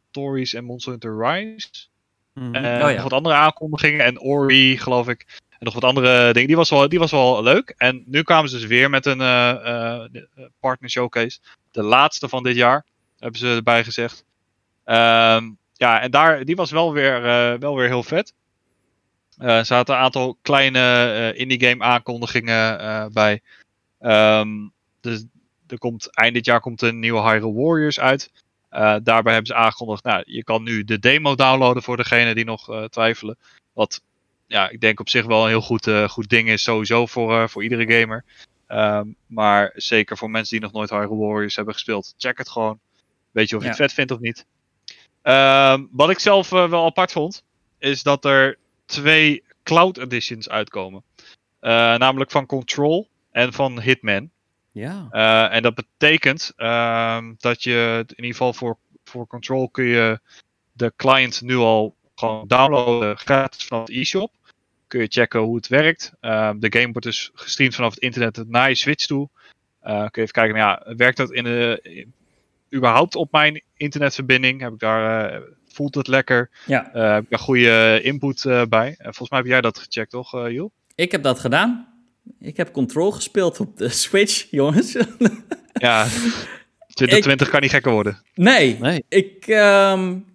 Stories 0.09 0.53
en 0.53 0.63
Monster 0.63 0.91
Hunter 0.91 1.17
Rise. 1.17 1.67
Mm 2.33 2.43
-hmm. 2.43 2.55
uh, 2.55 2.61
oh, 2.61 2.79
ja. 2.79 2.91
Nog 2.91 3.03
wat 3.03 3.13
andere 3.13 3.35
aankondigingen. 3.35 4.05
En 4.05 4.19
Ori, 4.21 4.77
geloof 4.77 5.07
ik. 5.07 5.25
En 5.49 5.57
nog 5.59 5.73
wat 5.73 5.83
andere 5.83 6.33
dingen. 6.33 6.47
Die 6.47 6.57
was 6.57 6.69
wel, 6.69 6.89
die 6.89 6.99
was 6.99 7.11
wel 7.11 7.43
leuk. 7.43 7.73
En 7.77 8.03
nu 8.05 8.23
kwamen 8.23 8.49
ze 8.49 8.57
dus 8.57 8.65
weer 8.65 8.89
met 8.89 9.05
een 9.05 9.19
uh, 9.19 10.03
partner 10.59 10.89
showcase. 10.89 11.39
De 11.71 11.83
laatste 11.83 12.29
van 12.29 12.43
dit 12.43 12.55
jaar. 12.55 12.85
Hebben 13.19 13.39
ze 13.39 13.47
erbij 13.47 13.83
gezegd. 13.83 14.25
Um, 14.85 15.57
ja, 15.80 16.01
en 16.01 16.11
daar, 16.11 16.45
die 16.45 16.55
was 16.55 16.71
wel 16.71 16.93
weer, 16.93 17.21
wel 17.59 17.75
weer 17.75 17.88
heel 17.88 18.03
vet. 18.03 18.34
er 19.38 19.65
zaten 19.65 19.95
een 19.95 20.01
aantal 20.01 20.38
kleine 20.41 21.34
indie 21.36 21.67
game 21.67 21.84
aankondigingen 21.84 23.13
bij. 23.13 23.41
Um, 24.01 24.71
dus 25.01 25.25
er 25.67 25.77
komt, 25.77 26.15
eind 26.15 26.34
dit 26.34 26.45
jaar 26.45 26.59
komt 26.59 26.82
een 26.82 26.99
nieuwe 26.99 27.21
Hyrule 27.21 27.53
Warriors 27.53 27.99
uit. 27.99 28.32
Uh, 28.71 28.95
daarbij 29.03 29.34
hebben 29.34 29.45
ze 29.45 29.55
aangekondigd, 29.55 30.03
nou, 30.03 30.23
je 30.25 30.43
kan 30.43 30.63
nu 30.63 30.84
de 30.84 30.99
demo 30.99 31.36
downloaden 31.36 31.84
voor 31.84 31.97
degenen 31.97 32.36
die 32.36 32.45
nog 32.45 32.69
uh, 32.69 32.84
twijfelen. 32.84 33.38
Wat, 33.73 34.01
ja, 34.47 34.69
ik 34.69 34.82
denk 34.82 34.99
op 34.99 35.09
zich 35.09 35.25
wel 35.25 35.43
een 35.43 35.49
heel 35.49 35.61
goed, 35.61 35.88
uh, 35.88 36.09
goed 36.09 36.30
ding 36.30 36.49
is, 36.49 36.63
sowieso 36.63 37.05
voor, 37.05 37.49
voor 37.49 37.63
iedere 37.63 37.99
gamer. 37.99 38.23
Um, 38.67 39.15
maar 39.27 39.71
zeker 39.75 40.17
voor 40.17 40.30
mensen 40.30 40.51
die 40.51 40.61
nog 40.61 40.71
nooit 40.71 40.89
Hyrule 40.89 41.25
Warriors 41.25 41.55
hebben 41.55 41.73
gespeeld, 41.73 42.13
check 42.17 42.38
het 42.38 42.49
gewoon. 42.49 42.80
Weet 43.32 43.49
je 43.49 43.55
of 43.55 43.61
je 43.61 43.67
ja. 43.67 43.73
het 43.73 43.84
vet 43.84 43.93
vindt 43.93 44.11
of 44.11 44.19
niet. 44.19 44.45
Um, 45.24 45.89
wat 45.91 46.09
ik 46.09 46.20
zelf 46.20 46.49
wel 46.49 46.86
apart 46.86 47.11
vond, 47.11 47.43
is 47.78 48.03
dat 48.03 48.26
er 48.26 48.57
twee 48.86 49.43
Cloud 49.63 49.97
Editions 49.97 50.49
uitkomen. 50.49 51.03
namelijk 51.59 52.32
van 52.32 52.45
Control 52.45 53.07
en 53.32 53.53
van 53.53 53.82
Hitman. 53.82 54.30
Ja. 54.72 55.07
Uh, 55.11 55.55
en 55.55 55.61
dat 55.61 55.76
betekent 55.76 56.53
uh, 56.57 57.17
dat 57.38 57.63
je 57.63 58.03
in 58.07 58.15
ieder 58.15 58.32
geval 58.32 58.53
voor, 58.53 58.78
voor 59.03 59.28
Control 59.28 59.70
kun 59.70 59.86
je 59.86 60.20
de 60.72 60.93
client 60.95 61.41
nu 61.41 61.55
al 61.55 61.95
gewoon 62.15 62.47
downloaden 62.47 63.17
gratis 63.17 63.65
vanaf 63.65 63.86
de 63.86 63.99
e-shop. 63.99 64.32
Kun 64.88 65.01
je 65.01 65.07
checken 65.07 65.39
hoe 65.39 65.55
het 65.55 65.67
werkt. 65.67 66.13
Uh, 66.22 66.51
de 66.55 66.80
game 66.80 66.91
wordt 66.91 67.07
dus 67.07 67.32
gestreamd 67.34 67.76
vanaf 67.76 67.93
het 67.93 68.03
internet 68.03 68.43
naar 68.47 68.70
je 68.70 68.76
Switch 68.76 69.05
toe. 69.05 69.30
Kun 69.82 69.93
je 69.93 70.09
even 70.22 70.32
kijken, 70.32 70.55
nou 70.55 70.80
ja, 70.86 70.95
werkt 70.95 71.17
dat 71.17 71.32
in 71.32 71.43
de, 71.43 72.07
überhaupt 72.76 73.15
op 73.15 73.32
mijn 73.32 73.63
internetverbinding? 73.78 74.61
Heb 74.61 74.74
ik 74.74 74.80
daar, 74.80 75.41
voelt 75.67 75.95
het 75.95 76.07
lekker? 76.07 76.49
Ja. 76.65 76.89
heb 76.93 77.24
ik 77.24 77.30
daar 77.30 77.39
goede 77.39 77.99
input 78.03 78.43
bij? 78.70 78.95
volgens 78.99 79.30
mij 79.30 79.39
heb 79.39 79.47
jij 79.47 79.61
dat 79.61 79.80
gecheckt, 79.80 80.11
toch, 80.11 80.32
Joel? 80.32 80.72
Ik 80.95 81.11
heb 81.11 81.24
dat 81.24 81.39
gedaan. 81.39 81.88
Ik 82.39 82.57
heb 82.57 82.72
Control 82.72 83.11
gespeeld 83.11 83.59
op 83.59 83.78
de 83.78 83.89
Switch, 84.03 84.47
jongens. 84.51 84.93
ja, 85.74 86.05
2020 86.88 87.49
kan 87.49 87.61
niet 87.61 87.72
gekker 87.72 87.91
worden. 87.91 88.22
Nee, 88.34 88.78
nee. 88.80 89.03
Ik, 89.07 89.47
um, 89.47 90.26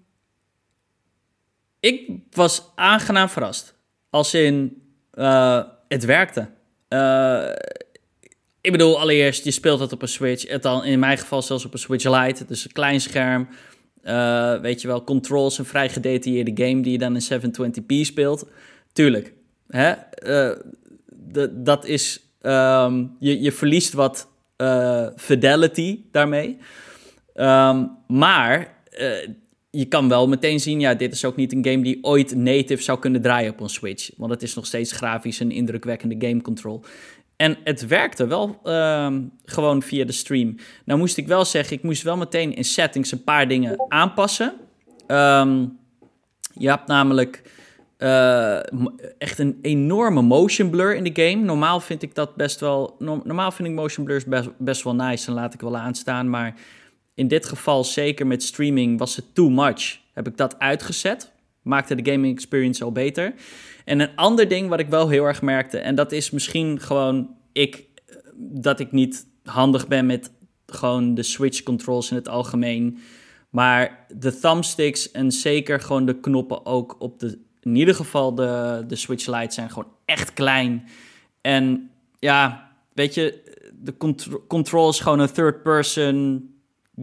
ik 1.81 2.11
was 2.31 2.73
aangenaam 2.75 3.29
verrast. 3.29 3.75
Als 4.11 4.35
in, 4.35 4.83
uh, 5.15 5.63
het 5.89 6.05
werkte. 6.05 6.51
Uh, 6.89 7.51
ik 8.65 8.73
bedoel, 8.73 9.01
allereerst, 9.01 9.45
je 9.45 9.51
speelt 9.51 9.81
het 9.81 9.93
op 9.93 10.03
een 10.03 10.09
Switch. 10.09 10.49
Het 10.49 10.63
dan 10.63 10.85
in 10.85 10.99
mijn 10.99 11.19
geval 11.19 11.43
zelfs 11.43 11.65
op 11.65 11.73
een 11.73 11.79
Switch 11.79 12.05
Lite. 12.05 12.45
Dus 12.45 12.65
een 12.65 12.73
klein 12.73 13.01
scherm. 13.01 13.49
Uh, 14.05 14.61
weet 14.61 14.81
je 14.81 14.89
wel, 14.89 15.05
Control 15.05 15.47
is 15.47 15.59
een 15.59 15.65
vrij 15.65 15.89
gedetailleerde 15.89 16.65
game 16.65 16.83
die 16.83 16.93
je 16.93 16.99
dan 16.99 17.17
in 17.17 17.41
720p 17.41 18.01
speelt. 18.01 18.49
Tuurlijk. 18.93 19.33
Hè? 19.69 19.93
de, 21.09 21.63
dat 21.63 21.87
is, 21.87 22.21
um, 22.43 23.17
je, 23.19 23.41
je 23.41 23.53
verliest 23.53 23.93
wat 23.93 24.29
uh, 24.57 25.07
fidelity 25.17 26.01
daarmee. 26.11 26.59
Um, 27.35 27.97
maar 28.07 28.75
je 29.75 29.85
kan 29.85 30.09
wel 30.09 30.29
meteen 30.29 30.61
zien, 30.61 30.81
ja, 30.81 30.95
dit 30.95 31.13
is 31.13 31.25
ook 31.25 31.37
niet 31.37 31.53
een 31.53 31.65
game 31.65 31.83
die 31.83 31.99
ooit 32.03 32.35
native 32.35 32.83
zou 32.83 32.99
kunnen 32.99 33.23
draaien 33.23 33.53
op 33.53 33.61
een 33.61 33.69
Switch. 33.69 34.11
Want 34.17 34.31
het 34.31 34.43
is 34.43 34.55
nog 34.55 34.67
steeds 34.67 34.93
grafisch 34.93 35.41
een 35.41 35.51
indrukwekkende 35.51 36.27
game 36.27 36.43
control. 36.43 36.85
En 37.37 37.57
het 37.65 37.87
werkte 37.87 38.27
wel 38.27 38.61
um, 38.65 39.33
gewoon 39.45 39.83
via 39.83 40.05
de 40.05 40.13
stream. 40.13 40.57
Nou 40.85 40.99
moest 40.99 41.17
ik 41.17 41.27
wel 41.27 41.45
zeggen, 41.45 41.77
ik 41.77 41.83
moest 41.83 42.03
wel 42.03 42.17
meteen 42.17 42.55
in 42.55 42.65
settings 42.65 43.13
een 43.13 43.25
paar 43.25 43.49
dingen 43.49 43.85
aanpassen. 43.89 44.55
Um, 45.07 45.79
je 46.55 46.69
hebt 46.69 46.87
namelijk 46.87 47.43
uh, 47.99 48.57
echt 49.19 49.39
een 49.39 49.59
enorme 49.63 50.23
motion 50.23 50.71
blur 50.71 50.97
in 50.97 51.05
de 51.05 51.23
game. 51.23 51.45
Normaal 51.45 51.81
vind 51.81 52.03
ik 52.03 52.15
dat 52.15 52.37
best 52.37 52.61
wel. 52.61 52.97
Normaal 52.99 53.51
vind 53.51 53.69
ik 53.69 53.75
motion 53.75 54.05
blurs 54.05 54.25
best, 54.25 54.49
best 54.59 54.83
wel 54.83 54.95
nice 54.95 55.27
en 55.29 55.35
laat 55.35 55.55
ik 55.55 55.61
wel 55.61 55.77
aanstaan. 55.77 56.31
Maar 56.31 56.55
in 57.15 57.29
dit 57.29 57.47
geval, 57.47 57.85
zeker 57.85 58.27
met 58.27 58.43
streaming, 58.43 58.99
was 58.99 59.17
het 59.17 59.35
too 59.35 59.49
much. 59.49 59.99
Heb 60.13 60.27
ik 60.27 60.37
dat 60.37 60.59
uitgezet. 60.59 61.33
Maakte 61.65 61.95
de 61.95 62.11
gaming 62.11 62.35
experience 62.35 62.85
al 62.85 62.93
beter. 62.93 63.35
En 63.85 64.01
een 64.01 64.17
ander 64.17 64.49
ding 64.49 64.69
wat 64.69 64.81
ik 64.81 64.89
wel 64.89 65.09
heel 65.09 65.25
erg 65.25 65.43
merkte, 65.43 65.79
en 65.79 65.95
dat 65.95 66.13
is 66.13 66.31
misschien 66.31 66.81
gewoon 66.81 67.31
ik, 67.53 67.87
dat 68.37 68.81
ik 68.81 68.93
niet 68.93 69.27
handig 69.45 69.89
ben 69.89 70.07
met 70.07 70.33
gewoon 70.67 71.15
de 71.15 71.23
Switch 71.23 71.63
controls 71.63 72.11
in 72.11 72.17
het 72.17 72.29
algemeen. 72.29 72.99
Maar 73.51 74.07
de 74.17 74.39
thumbsticks 74.39 75.11
en 75.11 75.33
zeker 75.33 75.81
gewoon 75.81 76.07
de 76.07 76.21
knoppen 76.21 76.67
ook 76.67 76.97
op 76.99 77.19
de 77.19 77.39
in 77.65 77.77
ieder 77.77 77.95
geval 77.95 78.35
de, 78.35 78.85
de 78.87 78.97
Switch 78.97 79.27
Lite 79.27 79.55
zijn 79.55 79.71
gewoon 79.71 79.93
echt 80.05 80.33
klein. 80.33 80.89
En 81.41 81.91
ja, 82.19 82.71
weet 82.93 83.15
je, 83.15 83.43
de 83.83 83.97
Control 84.47 84.89
is 84.89 85.01
gewoon 85.01 85.19
een 85.19 85.33
third-person 85.33 86.49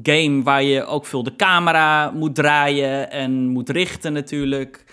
game 0.03 0.43
waar 0.43 0.63
je 0.63 0.85
ook 0.85 1.05
veel 1.05 1.23
de 1.23 1.35
camera 1.35 2.11
moet 2.11 2.35
draaien 2.35 3.11
en 3.11 3.47
moet 3.47 3.69
richten 3.69 4.13
natuurlijk. 4.13 4.83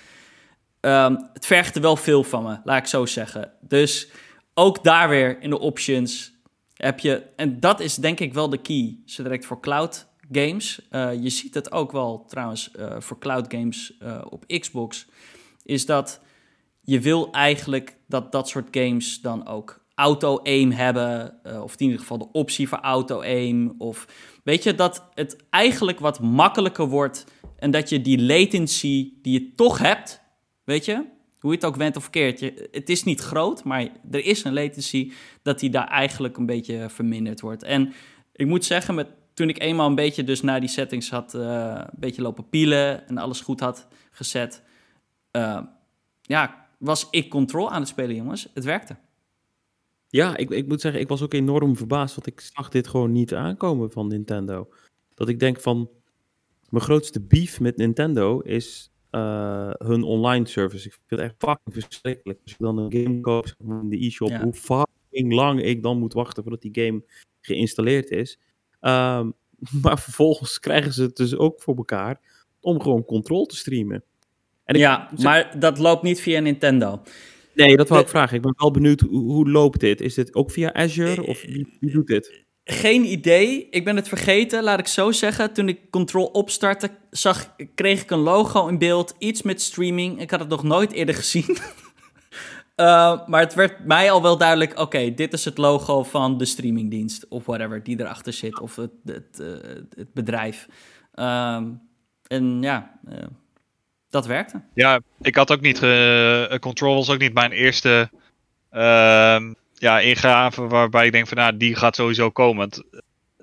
Um, 0.80 1.28
het 1.32 1.46
vergt 1.46 1.76
er 1.76 1.82
wel 1.82 1.96
veel 1.96 2.24
van 2.24 2.42
me, 2.42 2.59
laat 2.64 2.78
ik 2.78 2.86
zo 2.86 3.07
zeggen. 3.07 3.53
Dus 3.61 4.09
ook 4.55 4.84
daar 4.84 5.09
weer 5.09 5.42
in 5.42 5.51
de 5.51 5.59
options 5.59 6.32
heb 6.76 7.01
je, 7.01 7.22
en 7.36 7.61
dat 7.61 7.80
is 7.80 7.94
denk 7.94 8.20
ik 8.20 8.34
wel 8.34 8.49
de 8.49 8.59
key, 8.59 8.99
zo 9.05 9.22
direct 9.22 9.46
voor 9.46 9.61
cloud 9.61 10.07
games. 10.32 10.80
Uh, 10.90 11.22
je 11.22 11.30
ziet 11.30 11.55
het 11.55 11.72
ook 11.72 11.92
wel 11.92 12.24
trouwens 12.28 12.70
uh, 12.76 12.96
voor 12.99 13.18
cloud 13.18 13.53
games 13.53 13.92
uh, 14.03 14.20
op 14.28 14.44
Xbox, 14.46 15.07
is 15.62 15.86
dat 15.86 16.20
je 16.80 17.01
wil 17.01 17.30
eigenlijk 17.32 17.96
dat 18.07 18.32
dat 18.32 18.49
soort 18.49 18.68
games 18.70 19.20
dan 19.20 19.46
ook 19.46 19.86
auto-aim 19.99 20.70
hebben, 20.70 21.40
of 21.62 21.72
in 21.76 21.84
ieder 21.84 21.99
geval 21.99 22.18
de 22.18 22.32
optie 22.32 22.68
voor 22.68 22.78
auto-aim, 22.78 23.74
of 23.78 24.07
weet 24.44 24.62
je, 24.62 24.74
dat 24.74 25.09
het 25.14 25.36
eigenlijk 25.51 25.99
wat 25.99 26.20
makkelijker 26.20 26.86
wordt 26.86 27.24
en 27.57 27.70
dat 27.70 27.88
je 27.88 28.01
die 28.01 28.22
latency 28.22 29.12
die 29.22 29.40
je 29.40 29.55
toch 29.55 29.78
hebt, 29.78 30.22
weet 30.64 30.84
je, 30.84 31.05
hoe 31.38 31.51
je 31.51 31.57
het 31.57 31.64
ook 31.64 31.76
went 31.76 31.96
of 31.96 32.11
keert, 32.11 32.40
je, 32.40 32.68
het 32.70 32.88
is 32.88 33.05
niet 33.05 33.20
groot, 33.20 33.64
maar 33.64 33.88
er 34.11 34.24
is 34.24 34.44
een 34.44 34.53
latency 34.53 35.12
dat 35.42 35.59
die 35.59 35.70
daar 35.70 35.88
eigenlijk 35.88 36.36
een 36.36 36.46
beetje 36.46 36.88
verminderd 36.88 37.40
wordt. 37.40 37.62
En 37.62 37.92
ik 38.32 38.46
moet 38.46 38.64
zeggen, 38.64 38.94
met, 38.94 39.09
toen 39.34 39.49
ik 39.49 39.61
eenmaal 39.61 39.86
een 39.86 39.94
beetje 39.94 40.24
dus 40.24 40.42
naar 40.42 40.61
die 40.61 40.68
settings 40.68 41.11
had, 41.11 41.34
uh, 41.34 41.42
een 41.74 41.99
beetje 41.99 42.22
lopen 42.22 42.49
pielen 42.49 43.09
en 43.09 43.18
alles 43.18 43.40
goed 43.40 43.61
had 43.61 43.86
gezet, 44.11 44.62
uh, 45.32 45.61
ja, 46.22 46.66
was 46.78 47.07
ik 47.11 47.30
control 47.30 47.70
aan 47.70 47.80
het 47.80 47.88
spelen, 47.88 48.16
jongens. 48.16 48.49
Het 48.55 48.64
werkte. 48.64 48.96
Ja, 50.09 50.36
ik, 50.36 50.50
ik 50.50 50.68
moet 50.68 50.80
zeggen, 50.80 51.00
ik 51.00 51.09
was 51.09 51.22
ook 51.22 51.32
enorm 51.32 51.76
verbaasd, 51.76 52.14
want 52.14 52.26
ik 52.26 52.40
zag 52.40 52.68
dit 52.68 52.88
gewoon 52.88 53.12
niet 53.12 53.34
aankomen 53.34 53.90
van 53.90 54.09
Nintendo. 54.09 54.68
Dat 55.14 55.28
ik 55.28 55.40
denk 55.40 55.61
van, 55.61 55.90
mijn 56.68 56.84
grootste 56.84 57.20
beef 57.20 57.61
met 57.61 57.76
Nintendo 57.76 58.40
is 58.40 58.92
uh, 59.11 59.70
hun 59.78 60.02
online 60.02 60.46
service. 60.46 60.86
Ik 60.86 60.92
vind 60.92 61.20
het 61.20 61.20
echt 61.20 61.34
fucking 61.38 61.84
verschrikkelijk. 61.84 62.40
Als 62.42 62.50
je 62.50 62.64
dan 62.64 62.78
een 62.78 62.92
game 62.92 63.20
koopt 63.20 63.54
in 63.59 63.88
de 63.88 64.06
e-shop, 64.06 64.32
hoe 64.32 64.52
fucking 64.52 65.32
lang 65.32 65.62
ik 65.62 65.82
dan 65.82 65.98
moet 65.98 66.12
wachten 66.12 66.42
voordat 66.42 66.62
die 66.62 66.84
game 66.84 67.04
geïnstalleerd 67.40 68.11
is. 68.11 68.38
Um, 68.80 69.34
maar 69.82 69.98
vervolgens 69.98 70.59
krijgen 70.59 70.92
ze 70.92 71.02
het 71.02 71.16
dus 71.16 71.36
ook 71.36 71.61
voor 71.61 71.76
elkaar 71.76 72.20
om 72.61 72.80
gewoon 72.80 73.04
Control 73.04 73.46
te 73.46 73.56
streamen. 73.56 74.02
En 74.64 74.74
ik, 74.74 74.80
ja, 74.80 75.11
maar 75.22 75.59
dat 75.59 75.78
loopt 75.78 76.02
niet 76.02 76.20
via 76.20 76.40
Nintendo. 76.40 77.02
Nee, 77.66 77.76
dat 77.76 77.88
wil 77.88 77.98
ik 77.98 78.09
vragen. 78.09 78.36
Ik 78.36 78.42
ben 78.42 78.54
wel 78.56 78.70
benieuwd, 78.70 79.00
hoe, 79.00 79.32
hoe, 79.32 79.50
loopt 79.50 79.80
dit? 79.80 80.00
Is 80.00 80.14
dit 80.14 80.34
ook 80.34 80.50
via 80.50 80.72
Azure 80.72 81.26
of 81.26 81.42
wie, 81.42 81.76
wie 81.80 81.90
doet 81.90 82.06
dit? 82.06 82.44
Geen 82.64 83.04
idee. 83.04 83.68
Ik 83.70 83.84
ben 83.84 83.96
het 83.96 84.09
vergeten, 84.09 84.62
laat 84.62 84.78
ik 84.78 84.86
zo 84.86 85.12
zeggen. 85.12 85.52
Toen 85.52 85.68
ik 85.68 85.90
Control 85.90 86.26
opstartte, 86.26 86.90
zag, 87.11 87.54
kreeg 87.74 88.02
ik 88.02 88.11
een 88.11 88.18
logo 88.18 88.66
in 88.66 88.78
beeld. 88.78 89.14
Iets 89.18 89.42
met 89.42 89.62
streaming. 89.62 90.20
Ik 90.20 90.30
had 90.30 90.40
het 90.40 90.48
nog 90.48 90.62
nooit 90.62 90.92
eerder 90.92 91.14
gezien. 91.14 91.56
uh, 92.76 93.26
maar 93.28 93.40
het 93.40 93.54
werd 93.54 93.84
mij 93.84 94.11
al 94.11 94.22
wel 94.22 94.38
duidelijk: 94.38 94.78
oké, 94.78 95.14
dit 95.14 95.32
is 95.32 95.44
het 95.44 95.59
logo 95.59 96.02
van 96.02 96.38
de 96.38 96.44
streamingdienst. 96.44 97.28
Of 97.28 97.46
whatever 97.46 97.82
die 97.82 98.00
erachter 98.00 98.32
zit. 98.32 98.61
Of 98.61 98.76
het, 98.76 98.92
het, 99.04 99.38
uh, 99.40 99.46
het 99.96 100.12
bedrijf. 100.12 100.68
Uh, 101.14 101.62
en 102.26 102.62
ja, 102.62 102.98
uh, 103.09 103.18
dat 104.11 104.26
werkte. 104.26 104.62
Ja, 104.74 105.00
ik 105.20 105.34
had 105.34 105.52
ook 105.52 105.61
niet. 105.61 105.78
Control 106.61 106.94
was 106.94 107.11
ook 107.11 107.18
niet 107.18 107.34
mijn 107.34 107.52
eerste 107.52 108.11
ehm, 108.70 109.52
ja, 109.74 110.00
ingraven 110.00 110.68
waarbij 110.68 111.06
ik 111.06 111.12
denk 111.12 111.28
van 111.28 111.36
nou, 111.36 111.56
die 111.56 111.74
gaat 111.74 111.96
sowieso 111.96 112.30
komen. 112.30 112.56
Want 112.56 112.82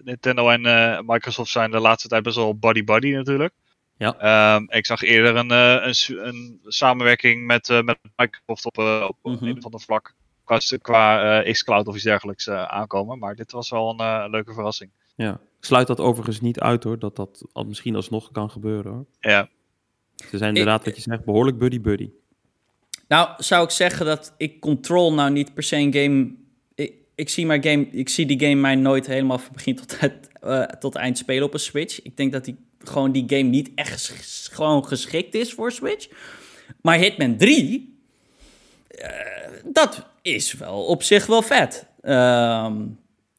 Nintendo 0.05 0.49
en 0.49 0.65
uh, 0.65 0.99
Microsoft 1.05 1.51
zijn 1.51 1.71
de 1.71 1.79
laatste 1.79 2.07
tijd 2.07 2.23
best 2.23 2.35
wel 2.35 2.57
buddy-buddy 2.57 3.11
natuurlijk. 3.11 3.53
Ja. 3.97 4.55
Um, 4.55 4.65
ik 4.69 4.85
zag 4.85 5.01
eerder 5.01 5.35
een, 5.35 5.51
uh, 5.51 5.85
een, 5.85 6.27
een, 6.27 6.59
samenwerking 6.63 7.45
met, 7.45 7.69
uh, 7.69 7.81
met 7.81 7.97
Microsoft 8.15 8.65
op, 8.65 8.77
op 8.77 9.31
mm 9.31 9.37
-hmm. 9.37 9.47
een 9.47 9.57
of 9.57 9.65
ander 9.65 9.79
vlak 9.79 10.13
qua, 10.43 10.57
qua 10.81 11.41
xCloud 11.51 11.87
of 11.87 11.95
iets 11.95 12.03
dergelijks 12.03 12.49
aankomen. 12.49 13.19
Maar 13.19 13.35
dit 13.35 13.51
was 13.51 13.69
wel 13.69 13.99
een 13.99 14.29
leuke 14.29 14.53
verrassing. 14.53 14.91
Ja, 15.15 15.31
ik 15.33 15.65
sluit 15.65 15.87
dat 15.87 15.99
overigens 15.99 16.41
niet 16.41 16.59
uit 16.59 16.83
hoor, 16.83 16.99
dat 16.99 17.15
dat 17.15 17.45
misschien 17.65 17.95
alsnog 17.95 18.31
kan 18.31 18.49
gebeuren 18.49 18.91
hoor. 18.91 19.05
Ja. 19.19 19.49
Ze 20.29 20.37
zijn 20.37 20.49
inderdaad, 20.49 20.79
ik, 20.79 20.85
wat 20.85 20.95
je 20.95 21.01
zegt, 21.01 21.25
behoorlijk 21.25 21.57
buddy-buddy. 21.57 22.09
Nou, 23.07 23.29
zou 23.37 23.63
ik 23.63 23.69
zeggen 23.69 24.05
dat 24.05 24.33
ik 24.37 24.59
Control 24.59 25.13
nou 25.13 25.31
niet 25.31 25.53
per 25.53 25.63
se 25.63 25.75
een 25.75 25.93
game... 25.93 26.33
Ik, 26.75 26.93
ik, 27.15 27.29
zie, 27.29 27.45
maar 27.45 27.63
game, 27.63 27.87
ik 27.91 28.09
zie 28.09 28.25
die 28.25 28.39
game 28.39 28.61
mij 28.61 28.75
nooit 28.75 29.07
helemaal 29.07 29.37
van 29.37 29.53
begin 29.53 29.75
tot, 29.75 29.99
het, 29.99 30.29
uh, 30.43 30.61
tot 30.61 30.95
eind 30.95 31.17
spelen 31.17 31.43
op 31.43 31.53
een 31.53 31.59
Switch. 31.59 32.01
Ik 32.01 32.17
denk 32.17 32.31
dat 32.31 32.45
die, 32.45 32.55
gewoon 32.79 33.11
die 33.11 33.23
game 33.27 33.49
niet 33.49 33.71
echt 33.75 34.09
ges, 34.09 34.49
gewoon 34.51 34.85
geschikt 34.85 35.35
is 35.35 35.53
voor 35.53 35.71
Switch. 35.71 36.07
Maar 36.81 36.97
Hitman 36.97 37.37
3, 37.37 37.99
uh, 38.89 39.07
dat 39.65 40.05
is 40.21 40.53
wel 40.53 40.85
op 40.85 41.03
zich 41.03 41.25
wel 41.25 41.41
vet. 41.41 41.87
Uh, 42.01 42.71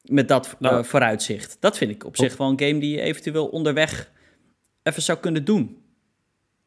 met 0.03 0.27
dat 0.27 0.55
nou, 0.59 0.85
vooruitzicht. 0.85 1.57
Dat 1.59 1.77
vind 1.77 1.91
ik 1.91 2.05
op 2.05 2.17
zich 2.17 2.37
wel 2.37 2.49
een 2.49 2.59
game 2.59 2.79
die 2.79 2.95
je 2.95 3.01
eventueel 3.01 3.47
onderweg 3.47 4.11
even 4.83 5.01
zou 5.01 5.17
kunnen 5.17 5.45
doen. 5.45 5.81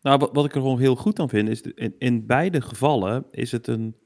Nou, 0.02 0.28
wat, 0.32 0.44
ik 0.44 0.54
er 0.54 0.60
gewoon 0.60 0.78
heel 0.78 0.96
goed 0.96 1.18
aan 1.18 1.28
vind, 1.28 1.48
is 1.48 1.60
in, 1.60 1.94
in 1.98 2.26
beide 2.26 2.60
gevallen 2.60 3.24
is 3.30 3.52
het 3.52 3.66
een, 3.66 3.96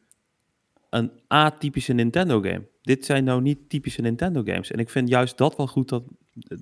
een 0.91 1.11
atypische 1.27 1.93
Nintendo 1.93 2.41
game. 2.41 2.69
Dit 2.83 3.05
zijn 3.05 3.25
nou 3.25 3.43
niet 3.43 3.69
typische 3.69 4.01
Nintendo 4.01 4.43
games. 4.43 4.71
En 4.71 4.79
ik 4.79 4.91
vind 4.91 5.09
juist 5.09 5.39
dat 5.39 5.57
wel 5.57 5.67
goed 5.67 5.89
dat 5.89 6.05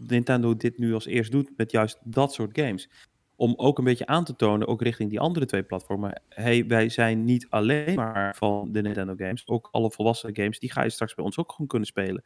Nintendo 0.08 0.56
dit 0.56 0.78
nu 0.78 0.94
als 0.94 1.06
eerst 1.06 1.32
doet 1.32 1.50
met 1.56 1.70
juist 1.70 1.98
dat 2.02 2.32
soort 2.32 2.58
games. 2.58 2.88
Om 3.36 3.54
ook 3.56 3.78
een 3.78 3.84
beetje 3.84 4.06
aan 4.06 4.24
te 4.24 4.36
tonen, 4.36 4.68
ook 4.68 4.82
richting 4.82 5.10
die 5.10 5.20
andere 5.20 5.46
twee 5.46 5.62
platformen. 5.62 6.22
hey, 6.28 6.66
wij 6.66 6.88
zijn 6.88 7.24
niet 7.24 7.46
alleen 7.50 7.94
maar 7.94 8.36
van 8.36 8.72
de 8.72 8.82
Nintendo 8.82 9.14
games. 9.16 9.46
Ook 9.46 9.68
alle 9.70 9.90
volwassen 9.90 10.36
games, 10.36 10.58
die 10.58 10.72
ga 10.72 10.82
je 10.82 10.90
straks 10.90 11.14
bij 11.14 11.24
ons 11.24 11.38
ook 11.38 11.50
gewoon 11.50 11.66
kunnen 11.66 11.88
spelen. 11.88 12.24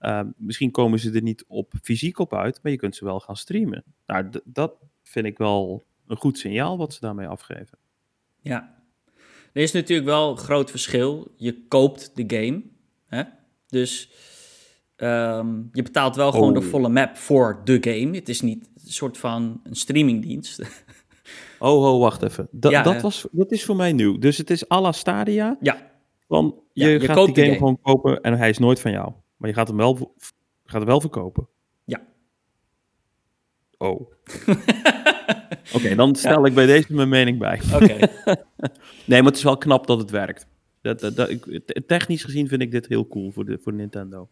Uh, 0.00 0.20
misschien 0.36 0.70
komen 0.70 0.98
ze 0.98 1.12
er 1.12 1.22
niet 1.22 1.44
op 1.48 1.72
fysiek 1.82 2.18
op 2.18 2.34
uit, 2.34 2.60
maar 2.62 2.72
je 2.72 2.78
kunt 2.78 2.96
ze 2.96 3.04
wel 3.04 3.20
gaan 3.20 3.36
streamen. 3.36 3.84
Nou, 4.06 4.30
dat 4.44 4.76
vind 5.02 5.26
ik 5.26 5.38
wel 5.38 5.84
een 6.06 6.16
goed 6.16 6.38
signaal 6.38 6.78
wat 6.78 6.92
ze 6.92 7.00
daarmee 7.00 7.26
afgeven. 7.26 7.78
Ja, 8.40 8.74
er 9.52 9.62
is 9.62 9.72
natuurlijk 9.72 10.08
wel 10.08 10.30
een 10.30 10.36
groot 10.38 10.70
verschil. 10.70 11.32
Je 11.36 11.66
koopt 11.68 12.10
de 12.14 12.24
game, 12.26 12.62
hè? 13.06 13.22
dus 13.68 14.10
um, 14.96 15.68
je 15.72 15.82
betaalt 15.82 16.16
wel 16.16 16.28
oh. 16.28 16.32
gewoon 16.32 16.52
de 16.52 16.58
oh. 16.58 16.64
volle 16.64 16.88
map 16.88 17.16
voor 17.16 17.60
de 17.64 17.78
game. 17.80 18.16
Het 18.16 18.28
is 18.28 18.40
niet 18.40 18.70
een 18.84 18.92
soort 18.92 19.18
van 19.18 19.60
een 19.62 19.76
streamingdienst. 19.76 20.60
oh, 21.58 21.92
oh, 21.92 22.00
wacht 22.00 22.22
even. 22.22 22.48
Da 22.50 22.70
ja, 22.70 22.82
dat, 22.82 23.02
was, 23.02 23.26
dat 23.30 23.52
is 23.52 23.64
voor 23.64 23.76
mij 23.76 23.92
nieuw. 23.92 24.18
Dus 24.18 24.38
het 24.38 24.50
is 24.50 24.70
à 24.70 24.80
la 24.80 24.92
Stadia. 24.92 25.56
Ja. 25.60 25.92
Van, 26.28 26.60
je, 26.72 26.84
ja, 26.84 26.90
je 26.90 27.00
gaat 27.00 27.26
die 27.26 27.34
game, 27.34 27.46
game, 27.46 27.56
gewoon 27.56 27.78
kopen 27.82 28.20
en 28.20 28.38
hij 28.38 28.48
is 28.48 28.58
nooit 28.58 28.80
van 28.80 28.90
jou. 28.90 29.12
Maar 29.36 29.48
je 29.48 29.54
gaat 29.54 29.68
hem 29.68 29.76
wel, 29.76 30.14
gaat 30.64 30.80
hem 30.80 30.84
wel 30.84 31.00
verkopen. 31.00 31.48
Oh. 33.84 34.10
Oké, 35.76 35.94
dan 35.94 36.14
stel 36.14 36.46
ik 36.46 36.54
bij 36.54 36.66
deze 36.66 36.94
mijn 36.94 37.08
mening 37.08 37.38
bij. 37.38 37.60
Oké. 37.74 37.96
nee, 39.04 39.22
maar 39.22 39.30
het 39.30 39.36
is 39.36 39.42
wel 39.42 39.58
knap 39.58 39.86
dat 39.86 39.98
het 39.98 40.10
werkt. 40.10 40.46
Dat, 40.82 41.00
dat, 41.00 41.16
dat, 41.16 41.30
technisch 41.86 42.24
gezien 42.24 42.48
vind 42.48 42.62
ik 42.62 42.70
dit 42.70 42.86
heel 42.86 43.08
cool 43.08 43.30
voor, 43.30 43.44
de, 43.44 43.58
voor 43.62 43.72
Nintendo. 43.72 44.28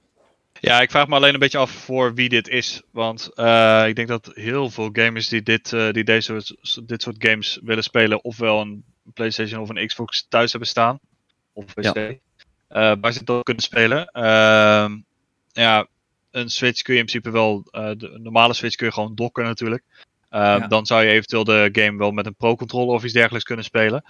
Ja, 0.60 0.80
ik 0.80 0.90
vraag 0.90 1.08
me 1.08 1.14
alleen 1.14 1.34
een 1.34 1.40
beetje 1.40 1.58
af 1.58 1.70
voor 1.70 2.14
wie 2.14 2.28
dit 2.28 2.48
is. 2.48 2.82
Want 2.90 3.30
uh, 3.34 3.84
ik 3.86 3.96
denk 3.96 4.08
dat 4.08 4.30
heel 4.34 4.70
veel 4.70 4.88
gamers 4.92 5.28
die, 5.28 5.42
dit, 5.42 5.72
uh, 5.72 5.90
die 5.90 6.04
deze, 6.04 6.56
dit 6.84 7.02
soort 7.02 7.16
games 7.18 7.60
willen 7.62 7.82
spelen, 7.82 8.24
ofwel 8.24 8.60
een 8.60 8.84
PlayStation 9.14 9.60
of 9.60 9.68
een 9.68 9.86
Xbox 9.86 10.26
thuis 10.28 10.50
hebben 10.50 10.68
staan. 10.68 10.98
Of 11.52 11.74
PC. 11.74 11.82
Ja. 11.82 12.08
Uh, 12.10 12.16
waar 13.00 13.12
ze 13.12 13.18
het 13.18 13.30
ook 13.30 13.44
kunnen 13.44 13.62
spelen. 13.62 14.06
Ehm, 14.06 14.98
ja, 15.52 15.86
een 16.32 16.50
Switch 16.50 16.82
kun 16.82 16.94
je 16.94 17.00
in 17.00 17.06
principe 17.06 17.30
wel. 17.30 17.62
de 17.72 18.18
normale 18.22 18.54
Switch 18.54 18.76
kun 18.76 18.86
je 18.86 18.92
gewoon 18.92 19.14
dokken 19.14 19.44
natuurlijk. 19.44 19.84
Uh, 20.30 20.68
Dan 20.68 20.86
zou 20.86 21.04
je 21.04 21.10
eventueel 21.10 21.44
de 21.44 21.68
game 21.72 21.98
wel 21.98 22.10
met 22.10 22.26
een 22.26 22.34
pro-controller 22.34 22.94
of 22.94 23.04
iets 23.04 23.12
dergelijks 23.12 23.44
kunnen 23.44 23.64
spelen. 23.64 24.04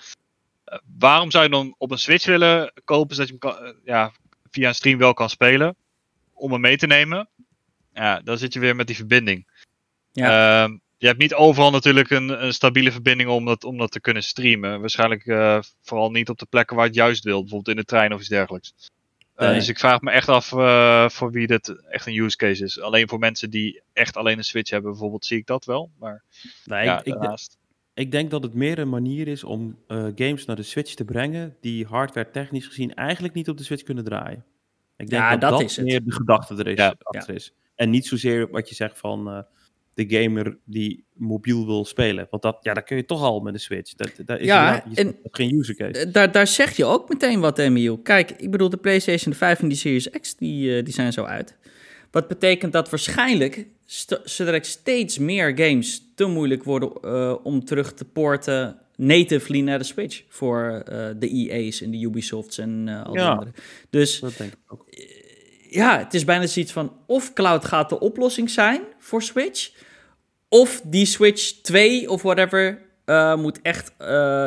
Uh, 0.73 0.79
waarom 0.99 1.31
zou 1.31 1.45
je 1.45 1.51
dan 1.51 1.75
op 1.79 1.91
een 1.91 1.99
Switch 1.99 2.27
willen 2.27 2.73
kopen, 2.85 3.15
zodat 3.15 3.31
je 3.31 3.37
hem 3.41 3.53
kan, 3.53 3.67
uh, 3.67 3.73
ja, 3.85 4.13
via 4.51 4.69
een 4.69 4.75
stream 4.75 4.99
wel 4.99 5.15
kan 5.15 5.31
spelen? 5.31 5.77
Om 6.33 6.53
hem 6.53 6.61
mee 6.61 6.77
te 6.77 6.87
nemen. 6.87 7.29
Ja, 7.95 8.21
dan 8.21 8.39
zit 8.39 8.53
je 8.53 8.61
weer 8.61 8.77
met 8.77 8.87
die 8.87 8.97
verbinding. 8.97 9.47
Ja. 10.13 10.63
Ehm, 10.65 10.77
je 10.99 11.07
hebt 11.07 11.19
niet 11.19 11.35
overal 11.35 11.71
natuurlijk 11.71 12.11
een, 12.11 12.45
een, 12.45 12.55
stabiele 12.55 12.93
verbinding 12.93 13.31
om 13.31 13.45
dat, 13.45 13.65
om 13.65 13.79
dat 13.79 13.91
te 13.91 14.01
kunnen 14.01 14.23
streamen. 14.23 14.81
Waarschijnlijk 14.81 15.27
eh, 15.27 15.59
vooral 15.83 16.11
niet 16.11 16.29
op 16.29 16.39
de 16.39 16.47
plekken 16.47 16.77
waar 16.77 16.85
je 16.85 16.91
het 16.91 17.01
juist 17.01 17.25
wilt. 17.25 17.41
Bijvoorbeeld 17.41 17.77
in 17.77 17.83
de 17.83 17.89
trein 17.89 18.13
of 18.13 18.21
iets 18.21 18.29
dergelijks. 18.29 18.75
Eh, 19.35 19.49
nee. 19.49 19.59
Dus 19.59 19.69
ik 19.69 19.79
vraag 19.79 20.01
me 20.01 20.11
echt 20.11 20.29
af 20.29 20.53
uh, 20.53 21.09
voor 21.09 21.31
wie 21.31 21.47
dit 21.47 21.85
echt 21.89 22.07
een 22.07 22.17
use 22.17 22.37
case 22.37 22.65
is. 22.65 22.81
Alleen 22.81 23.09
voor 23.09 23.19
mensen 23.19 23.51
die 23.51 23.83
echt 23.93 24.17
alleen 24.17 24.39
een 24.39 24.45
Switch 24.45 24.71
hebben, 24.71 24.91
bijvoorbeeld, 24.91 25.25
zie 25.25 25.39
ik 25.39 25.47
dat 25.47 25.65
wel. 25.65 25.91
Maar 25.99 26.23
nee, 26.65 26.85
ja, 26.85 27.05
ik, 27.05 27.39
ik 27.95 28.11
denk 28.11 28.31
dat 28.31 28.43
het 28.43 28.55
meer 28.55 28.79
een 28.79 28.89
manier 28.89 29.29
is 29.29 29.45
om 29.45 29.79
uh, 29.89 30.07
games 30.15 30.45
naar 30.45 30.57
de 30.57 30.63
Switch 30.63 30.95
te 30.95 31.05
brengen 31.05 31.57
die 31.61 31.87
hardware 31.87 32.31
technisch 32.31 32.67
gezien 32.67 32.95
eigenlijk 32.95 33.35
niet 33.35 33.49
op 33.49 33.57
de 33.57 33.65
Switch 33.65 33.83
kunnen 33.83 34.05
draaien. 34.05 34.45
Ik 34.97 35.09
denk 35.09 35.23
ja, 35.23 35.37
dat 35.37 35.51
dat, 35.51 35.61
dat 35.61 35.85
meer 35.85 36.05
de 36.05 36.13
gedachte 36.13 36.55
er 36.55 36.67
is, 36.67 36.79
ja. 36.79 36.95
achter 36.99 37.35
is. 37.35 37.55
En 37.75 37.91
niet 37.91 38.07
zozeer 38.07 38.51
wat 38.51 38.69
je 38.69 38.75
zegt 38.75 38.99
van 38.99 39.29
uh, 39.29 39.43
de 39.95 40.05
gamer 40.09 40.59
die 40.65 41.05
mobiel 41.13 41.67
wil 41.67 41.85
spelen. 41.85 42.27
Want 42.31 42.43
dat, 42.43 42.59
ja, 42.61 42.75
dat 42.75 42.85
kun 42.85 42.97
je 42.97 43.05
toch 43.05 43.23
al 43.23 43.41
met 43.41 43.53
de 43.53 43.59
Switch. 43.59 43.95
Dat, 43.95 44.11
dat 44.27 44.39
is 44.39 44.47
ja, 44.47 44.85
en, 44.95 45.17
geen 45.23 45.55
user 45.55 45.75
case. 45.75 45.99
Eh, 45.99 46.13
daar, 46.13 46.33
daar 46.33 46.47
zeg 46.47 46.77
je 46.77 46.85
ook 46.85 47.09
meteen 47.09 47.41
wat, 47.41 47.59
Emiel. 47.59 47.99
Kijk, 47.99 48.31
ik 48.31 48.51
bedoel, 48.51 48.69
de 48.69 48.77
PlayStation 48.77 49.35
5 49.35 49.61
en 49.61 49.69
die 49.69 49.77
Series 49.77 50.11
X, 50.11 50.37
die, 50.37 50.77
uh, 50.77 50.85
die 50.85 50.95
zijn 50.95 51.13
zo 51.13 51.25
uit. 51.25 51.57
Wat 52.11 52.29
betekent 52.29 52.73
dat 52.73 52.91
waarschijnlijk 52.91 53.67
zodat 54.25 54.67
steeds 54.67 55.19
meer 55.19 55.59
games 55.59 56.03
te 56.15 56.27
moeilijk 56.27 56.65
worden 56.65 56.93
uh, 57.05 57.35
om 57.43 57.65
terug 57.65 57.93
te 57.93 58.05
porten 58.05 58.77
natively 58.97 59.61
naar 59.61 59.79
de 59.79 59.85
Switch 59.85 60.23
voor 60.29 60.83
uh, 60.93 61.09
de 61.19 61.29
EA's 61.29 61.81
en 61.81 61.91
de 61.91 62.01
Ubisofts 62.01 62.59
en 62.59 62.87
uh, 62.87 63.05
al 63.05 63.13
die 63.13 63.23
andere. 63.23 63.51
Dus 63.91 64.21
dat 64.21 64.37
denk 64.37 64.53
ik 64.53 64.59
ook. 64.67 64.87
Ja, 65.75 65.99
het 65.99 66.15
is 66.15 66.25
bijna 66.25 66.47
zoiets 66.47 66.73
van 66.73 66.93
of 67.07 67.33
cloud 67.33 67.65
gaat 67.65 67.89
de 67.89 68.01
oplossing 68.01 68.51
zijn 68.51 68.83
voor 68.99 69.23
Switch, 69.23 69.71
of 70.49 70.81
die 70.85 71.07
Switch 71.07 71.53
2 71.63 72.11
of 72.11 72.23
whatever 72.23 72.91
moet 73.37 73.61
echt 73.63 73.93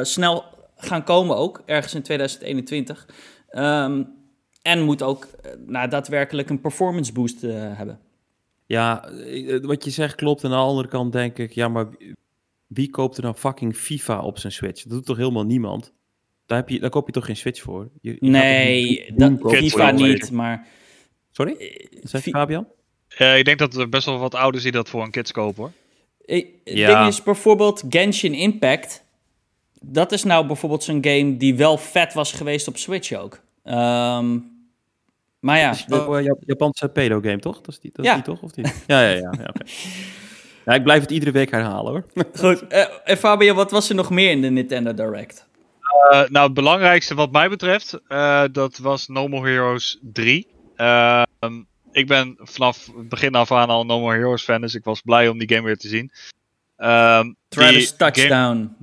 snel 0.02 0.44
gaan 0.76 1.04
komen 1.04 1.38
ook, 1.38 1.62
ergens 1.66 1.94
in 1.94 2.02
2021. 2.02 3.08
Um, 3.52 4.14
en 4.62 4.82
moet 4.82 5.02
ook 5.02 5.28
nou, 5.68 5.90
daadwerkelijk 5.90 6.50
een 6.50 6.62
performance 6.62 7.14
boost 7.14 7.42
hebben. 7.42 8.00
Ja, 8.66 9.08
eh, 9.08 9.60
wat 9.62 9.84
je 9.84 9.90
zegt 9.90 10.16
klopt. 10.16 10.44
En 10.44 10.52
aan 10.52 10.58
de 10.58 10.64
andere 10.64 10.88
kant 10.88 11.12
denk 11.12 11.38
ik, 11.38 11.52
ja, 11.52 11.68
maar 11.68 11.88
wie 12.68 12.90
koopt 12.90 13.18
er 13.18 13.24
nou 13.24 13.36
fucking 13.36 13.76
FIFA 13.76 14.22
op 14.22 14.38
zijn 14.38 14.54
Switch? 14.54 14.84
Dat 14.84 14.92
doet 14.92 15.06
toch 15.06 15.18
helemaal 15.18 15.46
niemand? 15.46 15.94
Daar, 16.46 16.58
heb 16.58 16.70
je, 16.70 16.80
daar 16.80 16.90
koop 16.90 17.08
je 17.08 17.14
toch 17.14 17.26
geen 17.26 17.38
Switch 17.38 17.62
voor? 17.62 17.90
Je, 18.02 18.18
nee, 18.20 19.14
dat, 19.16 19.32
FIFA 19.44 19.92
niet, 19.92 20.32
maar... 20.32 20.68
Sorry? 21.36 21.56
Uh, 21.60 22.00
zeg 22.04 22.24
Fabian? 22.24 22.68
Uh, 23.18 23.38
ik 23.38 23.46
denk 23.46 23.60
dat 23.60 23.76
er 23.76 23.90
best 23.90 24.06
wel 24.06 24.18
wat 24.18 24.36
ouders 24.36 24.64
die 24.64 24.72
dat 24.72 24.90
voor 24.90 25.04
een 25.04 25.12
kids 25.12 25.32
kopen, 25.32 25.62
hoor. 25.62 25.72
Het 26.26 26.48
ja. 26.64 26.98
ding 26.98 27.08
is 27.08 27.24
bijvoorbeeld 27.24 27.84
Genshin 27.90 28.34
Impact. 28.34 29.04
Dat 29.82 30.12
is 30.12 30.24
nou 30.24 30.48
bijvoorbeeld 30.48 30.84
zo'n 30.84 31.06
game 31.06 31.38
die 31.38 31.56
wel 31.56 31.78
vet 31.78 32.14
was 32.14 32.32
geweest 32.32 32.68
op 32.68 32.78
Switch 32.78 33.14
ook. 33.14 33.34
Um, 33.64 34.54
maar 35.40 35.58
ja. 35.58 35.76
De... 35.88 36.38
Japanse 36.46 36.90
pedo-game, 36.90 37.40
toch? 37.40 37.62
Dat 37.62 37.68
is 37.68 37.80
die, 37.80 37.92
dat 37.94 38.06
ja. 38.06 38.12
is 38.16 38.24
die 38.24 38.34
toch? 38.34 38.44
Of 38.44 38.52
die? 38.52 38.66
Ja, 38.88 39.02
ja, 39.02 39.10
ja. 39.10 39.34
ja, 39.38 39.54
ja, 40.66 40.74
ik 40.74 40.84
blijf 40.84 41.02
het 41.02 41.12
iedere 41.12 41.32
week 41.32 41.52
herhalen 41.52 41.92
hoor. 41.92 42.06
Goed. 42.40 42.64
Uh, 42.74 42.86
en 43.04 43.18
Fabio, 43.18 43.54
wat 43.54 43.72
was 43.72 43.90
er 43.90 43.96
nog 43.96 44.10
meer 44.10 44.32
in 44.32 44.42
de 44.42 44.50
Nintendo 44.50 44.94
Direct? 44.94 45.48
Uh, 46.12 46.28
nou, 46.28 46.46
het 46.46 46.54
belangrijkste 46.54 47.16
wat 47.16 47.32
mij 47.32 47.50
betreft, 47.50 48.00
uh, 48.08 48.44
dat 48.52 48.78
was 48.78 49.08
No 49.08 49.28
More 49.28 49.50
Heroes 49.50 50.00
3. 50.02 50.48
Ehm, 51.46 51.64
ik 51.92 52.08
ben 52.08 52.36
vanaf 52.38 52.86
het 52.98 53.10
begin 53.10 53.36
af 53.36 53.52
aan 53.52 53.70
al 53.70 53.86
No 53.86 54.00
More 54.00 54.18
Heroes 54.18 54.44
fan, 54.44 54.62
dus 54.62 54.76
ik 54.76 54.84
was 54.84 55.02
blij 55.02 55.28
om 55.28 55.38
die 55.38 55.54
game 55.56 55.66
weer 55.66 55.78
te 55.78 55.88
zien. 55.88 56.12
Um, 56.78 57.36
Travis 57.48 57.96
Touchdown. 57.96 58.76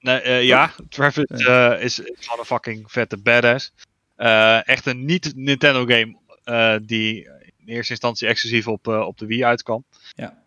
Nee, 0.00 0.46
ja, 0.46 0.72
Travis 0.88 1.24
is, 1.24 1.98
is 1.98 2.16
gewoon 2.20 2.38
een 2.38 2.44
fucking 2.44 2.92
vette 2.92 3.16
badass. 3.16 3.72
Uh, 4.16 4.68
echt 4.68 4.86
een 4.86 5.04
niet-Nintendo-game 5.04 6.16
uh, 6.44 6.76
die 6.82 7.24
in 7.58 7.66
eerste 7.66 7.92
instantie 7.92 8.28
exclusief 8.28 8.68
op, 8.68 8.86
op 8.86 9.18
de 9.18 9.26
Wii 9.26 9.44
uitkwam. 9.44 9.84
Ja. 10.14 10.38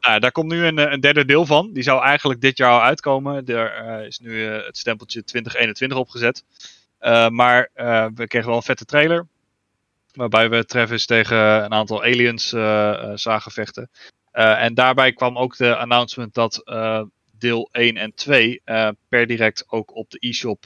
Nou, 0.00 0.20
daar 0.20 0.32
komt 0.32 0.52
nu 0.52 0.64
een, 0.64 0.92
een, 0.92 1.00
derde 1.00 1.24
deel 1.24 1.46
van. 1.46 1.72
Die 1.72 1.82
zou 1.82 2.02
eigenlijk 2.02 2.40
dit 2.40 2.56
jaar 2.56 2.70
al 2.70 2.82
uitkomen. 2.82 3.46
Er 3.46 4.06
is 4.06 4.18
nu 4.18 4.42
het 4.44 4.78
stempeltje 4.78 5.24
2021 5.24 5.98
opgezet. 5.98 6.44
maar 7.30 7.70
we 8.14 8.26
kregen 8.26 8.48
wel 8.48 8.56
een 8.56 8.62
vette 8.62 8.84
trailer. 8.84 9.26
Waarbij 10.12 10.50
we 10.50 10.64
Travis 10.64 11.06
tegen 11.06 11.64
een 11.64 11.72
aantal 11.72 12.02
aliens 12.02 12.48
zagen 13.14 13.52
vechten. 13.52 13.90
en 14.32 14.74
daarbij 14.74 15.12
kwam 15.12 15.38
ook 15.38 15.56
de 15.56 15.76
announcement 15.76 16.34
dat 16.34 16.62
deel 17.38 17.68
1 17.72 17.96
en 17.96 18.14
2 18.14 18.62
per 19.08 19.26
direct 19.26 19.64
ook 19.66 19.96
op 19.96 20.10
de 20.10 20.18
e-shop 20.20 20.62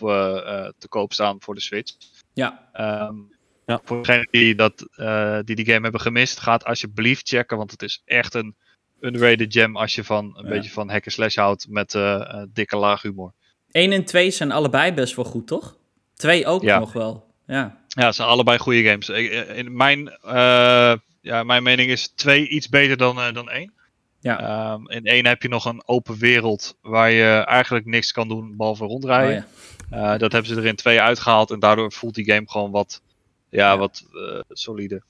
te 0.79 0.89
koop 0.89 1.13
staan 1.13 1.37
voor 1.41 1.55
de 1.55 1.61
Switch. 1.61 1.95
Ja. 2.33 2.69
Um, 3.09 3.37
ja. 3.67 3.81
Voor 3.85 4.03
degenen 4.03 4.29
die, 4.31 4.55
dat, 4.55 4.87
uh, 4.97 5.39
die 5.45 5.57
die 5.57 5.65
game 5.65 5.81
hebben 5.81 6.01
gemist, 6.01 6.41
gaat 6.41 6.65
alsjeblieft 6.65 7.29
checken. 7.29 7.57
Want 7.57 7.71
het 7.71 7.83
is 7.83 8.03
echt 8.05 8.35
een 8.35 8.57
underrated 9.01 9.53
gem 9.53 9.77
als 9.77 9.95
je 9.95 10.05
van 10.05 10.39
een 10.39 10.49
beetje 10.49 10.71
van 10.71 10.91
hack 10.91 11.09
slash 11.09 11.37
houdt 11.37 11.69
met 11.69 11.95
uh, 11.95 12.43
dikke 12.53 12.77
laag 12.77 13.03
humor. 13.03 13.33
1 13.71 13.93
en 13.93 14.05
2 14.05 14.31
zijn 14.31 14.53
allebei 14.53 14.93
best 14.93 15.17
wel 15.17 15.25
goed, 15.25 15.47
toch? 15.47 15.77
2 16.15 16.47
ook 16.47 16.63
nog 16.63 16.93
wel. 16.93 17.35
Ja. 17.47 17.85
Ja, 17.97 18.07
het 18.07 18.15
zijn 18.15 18.29
allebei 18.29 18.59
goede 18.59 18.83
games. 18.83 19.09
In 19.49 19.77
mijn, 19.77 20.19
uh, 20.25 20.95
ja, 21.21 21.43
mijn 21.43 21.63
mening 21.63 21.91
is 21.91 22.09
2 22.09 22.49
iets 22.49 22.69
beter 22.69 22.97
dan, 22.97 23.19
uh, 23.19 23.33
dan 23.33 23.51
1. 23.51 23.73
Ja. 24.21 24.73
Um, 24.73 24.91
in 24.91 25.05
1 25.05 25.27
heb 25.27 25.43
je 25.43 25.49
nog 25.49 25.65
een 25.65 25.83
open 25.87 26.19
wereld 26.19 26.77
waar 26.83 27.11
je 27.11 27.45
eigenlijk 27.45 27.87
niks 27.87 28.13
kan 28.13 28.29
doen 28.29 28.57
behalve 28.57 28.85
rondrijden. 28.85 29.45
Oh, 29.45 29.51
ja. 29.91 30.13
Uh, 30.13 30.19
dat 30.19 30.33
hebben 30.33 30.51
ze 30.51 30.57
er 30.57 30.67
in 30.67 30.77
twee 30.77 31.01
uitgehaald 31.01 31.51
en 31.51 31.61
daardoor 31.61 31.93
voelt 31.93 32.15
die 32.15 32.33
game 32.33 32.49
gewoon 32.49 32.71
wat, 32.71 33.03
ja, 33.49 33.71
ja. 33.71 33.79
wat 33.79 34.05
uh, 34.13 34.41
solide. 34.49 35.03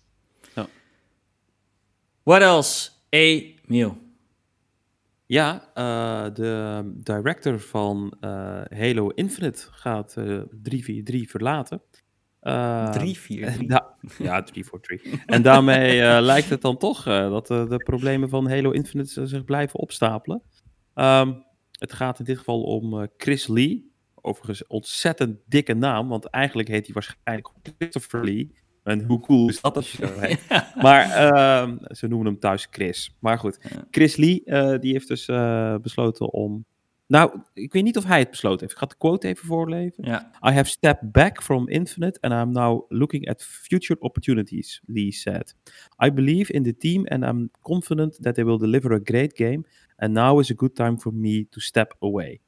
Ja. 0.55 0.67
What 2.23 2.41
else? 2.41 2.91
Emiel. 3.09 4.05
Ja, 5.27 5.71
uh, 5.75 6.35
de 6.35 6.83
director 6.85 7.61
van 7.61 8.17
Halo 8.71 9.09
Infinite 9.09 9.67
gaat 9.71 10.13
343 10.13 11.31
verlaten. 11.31 11.83
343? 12.47 13.67
ja, 14.27 14.43
343. 14.43 15.25
en 15.27 15.43
daarmee 15.43 16.21
lijkt 16.21 16.51
het 16.51 16.61
dan 16.61 16.77
toch 16.77 17.05
dat 17.05 17.47
de 17.47 17.83
problemen 17.85 18.29
van 18.29 18.49
Halo 18.51 18.71
Infinite 18.71 19.27
zich 19.27 19.45
blijven 19.45 19.79
opstapelen. 19.79 20.43
Um, 20.95 21.45
het 21.79 21.93
gaat 21.93 22.19
in 22.19 22.25
dit 22.25 22.39
geval 22.39 22.63
om 22.63 23.09
Chris 23.17 23.47
Lee 23.47 23.95
overigens 24.15 24.67
ontzettend 24.67 25.39
dikke 25.47 25.75
naam, 25.75 26.09
want 26.09 26.25
eigenlijk 26.25 26.69
heet 26.69 26.85
hij 26.85 26.95
waarschijnlijk 26.95 27.49
Christopher 27.79 28.25
Lee. 28.25 28.55
En 28.83 29.05
hoe 29.05 29.21
cool 29.21 29.49
is 29.49 29.61
dat 29.61 29.77
als 29.77 29.93
je 29.93 30.07
zo 30.07 30.19
heet? 30.19 30.47
Maar 30.83 31.33
uh, 31.35 31.77
ze 31.89 32.07
noemen 32.07 32.27
hem 32.27 32.39
thuis 32.39 32.67
Chris. 32.71 33.17
Maar 33.21 33.39
goed, 33.39 33.59
Chris 33.91 34.17
Lee, 34.17 34.43
die 34.81 34.93
heeft 34.93 35.09
dus 35.09 35.27
besloten 35.83 36.33
om... 36.33 36.65
Nou, 37.07 37.41
ik 37.53 37.73
weet 37.73 37.83
niet 37.83 37.97
of 37.97 38.05
hij 38.05 38.19
het 38.19 38.31
besloten 38.31 38.61
heeft. 38.61 38.73
Ik 38.73 38.79
ga 38.79 38.87
de 38.87 38.95
quote 38.99 39.29
even 39.29 39.47
voorlezen. 39.47 40.05
Ja. 40.05 40.31
I 40.49 40.51
have 40.51 40.69
stepped 40.69 41.13
back 41.13 41.43
from 41.43 41.69
Infinite 41.69 42.21
and 42.21 42.33
I'm 42.33 42.53
now 42.53 42.85
looking 42.89 43.29
at 43.29 43.45
future 43.45 44.01
opportunities, 44.01 44.83
Lee 44.87 45.13
said. 45.13 45.55
I 46.05 46.13
believe 46.13 46.53
in 46.53 46.63
the 46.63 46.77
team 46.77 47.07
and 47.07 47.25
I'm 47.25 47.51
confident 47.63 48.23
that 48.23 48.35
they 48.35 48.45
will 48.45 48.59
deliver 48.59 48.93
a 48.93 49.01
great 49.03 49.37
game. 49.37 49.65
And 49.97 50.13
now 50.13 50.41
is 50.41 50.51
a 50.51 50.55
good 50.57 50.75
time 50.75 50.99
for 50.99 51.15
me 51.15 51.47
to 51.51 51.61
step 51.61 51.97
away. 52.01 52.41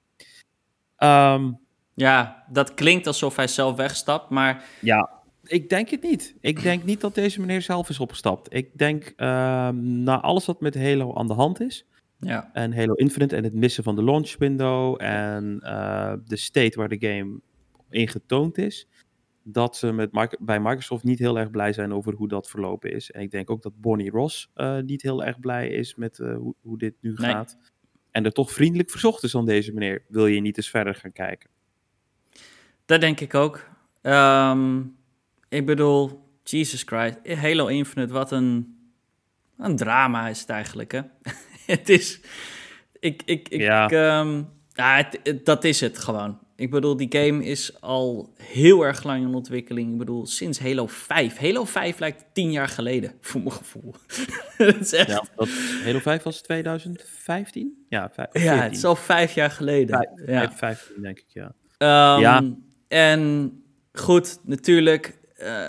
Um, 0.99 1.59
ja, 1.95 2.45
dat 2.51 2.75
klinkt 2.75 3.07
alsof 3.07 3.37
hij 3.37 3.47
zelf 3.47 3.77
wegstapt, 3.77 4.31
maar... 4.31 4.65
Ja, 4.81 5.11
ik 5.43 5.69
denk 5.69 5.89
het 5.89 6.03
niet. 6.03 6.37
Ik 6.41 6.63
denk 6.63 6.85
niet 6.85 7.01
dat 7.01 7.15
deze 7.15 7.41
meneer 7.41 7.63
zelf 7.63 7.89
is 7.89 8.01
opgestapt. 8.01 8.55
Ik 8.55 8.79
denk, 8.79 9.13
uh, 9.17 9.69
na 9.69 10.21
alles 10.21 10.47
wat 10.47 10.61
met 10.61 10.75
Halo 10.75 11.15
aan 11.15 11.27
de 11.27 11.35
hand 11.35 11.61
is... 11.61 11.87
Ja. 12.19 12.51
En 12.53 12.75
Halo 12.75 12.93
Infinite 12.93 13.37
en 13.37 13.45
het 13.45 13.55
missen 13.55 13.85
van 13.85 13.97
de 13.97 14.05
launch 14.05 14.37
window... 14.39 15.03
en 15.03 15.61
uh, 15.63 16.13
de 16.25 16.37
state 16.37 16.79
waar 16.79 16.89
de 16.89 17.09
game 17.09 17.41
in 17.91 18.09
getoond 18.09 18.59
is... 18.59 18.89
dat 19.43 19.77
ze 19.77 19.93
met, 19.93 20.37
bij 20.41 20.61
Microsoft 20.61 21.05
niet 21.05 21.19
heel 21.19 21.39
erg 21.39 21.51
blij 21.51 21.73
zijn 21.73 21.93
over 21.93 22.15
hoe 22.15 22.29
dat 22.29 22.49
verlopen 22.49 22.93
is. 22.93 23.11
En 23.11 23.21
ik 23.21 23.31
denk 23.31 23.51
ook 23.51 23.63
dat 23.63 23.81
Bonnie 23.81 24.11
Ross 24.11 24.51
uh, 24.57 24.79
niet 24.79 25.03
heel 25.03 25.25
erg 25.25 25.41
blij 25.41 25.69
is 25.69 25.95
met 25.95 26.19
uh, 26.19 26.37
hoe, 26.37 26.55
hoe, 26.61 26.79
dit 26.79 26.95
nu 27.01 27.13
nee. 27.13 27.31
gaat. 27.31 27.59
En 28.11 28.25
er 28.25 28.33
toch 28.33 28.53
vriendelijk 28.53 28.91
verzocht 28.91 29.23
is 29.23 29.37
aan 29.37 29.47
deze 29.47 29.73
meneer. 29.73 30.05
Wil 30.09 30.27
je 30.27 30.41
niet 30.41 30.57
eens 30.57 30.71
verder 30.71 30.95
gaan 30.95 31.13
kijken? 31.13 31.51
Dat 32.85 33.01
denk 33.01 33.21
ik 33.21 33.35
ook. 33.35 33.69
Um, 34.03 34.97
ik 35.49 35.67
bedoel, 35.67 36.29
Jesus 36.43 36.83
Christ, 36.83 37.41
Halo 37.41 37.67
Infinite, 37.67 38.13
wat 38.13 38.33
een, 38.33 38.79
een 39.57 39.77
drama 39.77 40.29
is 40.29 40.41
het 40.41 40.49
eigenlijk, 40.49 40.93
hè? 40.93 41.01
het 41.77 41.89
is, 41.89 42.21
ik, 43.01 43.23
ik, 43.25 43.49
ik, 43.49 43.61
ja. 43.61 44.21
Um, 44.21 44.49
ja 44.73 44.97
het, 44.97 45.19
het, 45.23 45.45
dat 45.45 45.65
is 45.65 45.81
het 45.81 45.99
gewoon. 45.99 46.39
Ik 46.57 46.71
bedoel, 46.71 46.97
die 46.97 47.07
game 47.11 47.45
is 47.45 47.81
al 47.81 48.35
heel 48.37 48.83
erg 48.83 49.03
lang 49.03 49.23
in 49.23 49.35
ontwikkeling. 49.35 49.93
Ik 49.93 49.99
bedoel, 49.99 50.27
sinds 50.27 50.59
Halo 50.59 50.87
5. 50.87 51.39
Halo 51.39 51.65
5 51.65 51.99
lijkt 51.99 52.25
tien 52.33 52.51
jaar 52.51 52.69
geleden, 52.69 53.13
voor 53.21 53.41
mijn 53.41 53.53
gevoel. 53.53 53.95
dat 54.59 54.81
is 54.81 54.93
echt... 54.93 55.09
Ja, 55.09 55.25
dat, 55.37 55.49
Halo 55.85 55.99
5 55.99 56.23
was 56.23 56.41
2015? 56.41 57.85
Ja, 57.89 58.11
vijf, 58.13 58.29
ja 58.33 58.63
het 58.63 58.77
is 58.77 58.85
al 58.85 58.97
vijf 58.97 59.35
jaar 59.35 59.51
geleden. 59.51 60.09
Vijf, 60.15 60.51
ja. 60.51 60.53
15, 60.53 61.03
denk 61.03 61.19
ik, 61.19 61.27
ja. 61.29 61.55
Um, 62.15 62.21
ja. 62.21 62.55
En 62.89 63.53
goed, 63.93 64.39
natuurlijk. 64.45 65.19
Uh, 65.43 65.67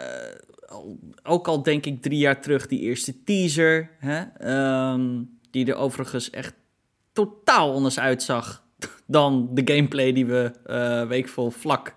ook 1.23 1.47
al 1.47 1.63
denk 1.63 1.85
ik 1.85 2.01
drie 2.01 2.19
jaar 2.19 2.41
terug, 2.41 2.67
die 2.67 2.79
eerste 2.79 3.23
teaser. 3.23 3.89
Hè, 3.99 4.21
um, 4.91 5.38
die 5.51 5.65
er 5.65 5.75
overigens 5.75 6.29
echt 6.29 6.53
totaal 7.13 7.73
anders 7.73 7.99
uitzag 7.99 8.63
dan 9.07 9.49
de 9.53 9.73
gameplay 9.73 10.13
die 10.13 10.25
we 10.25 10.51
uh, 10.67 11.07
weekvol 11.07 11.51
vlak, 11.51 11.95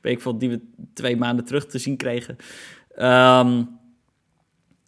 weekvol 0.00 0.38
die 0.38 0.50
we 0.50 0.60
twee 0.94 1.16
maanden 1.16 1.44
terug 1.44 1.66
te 1.66 1.78
zien 1.78 1.96
kregen. 1.96 2.36
Um, 2.98 3.75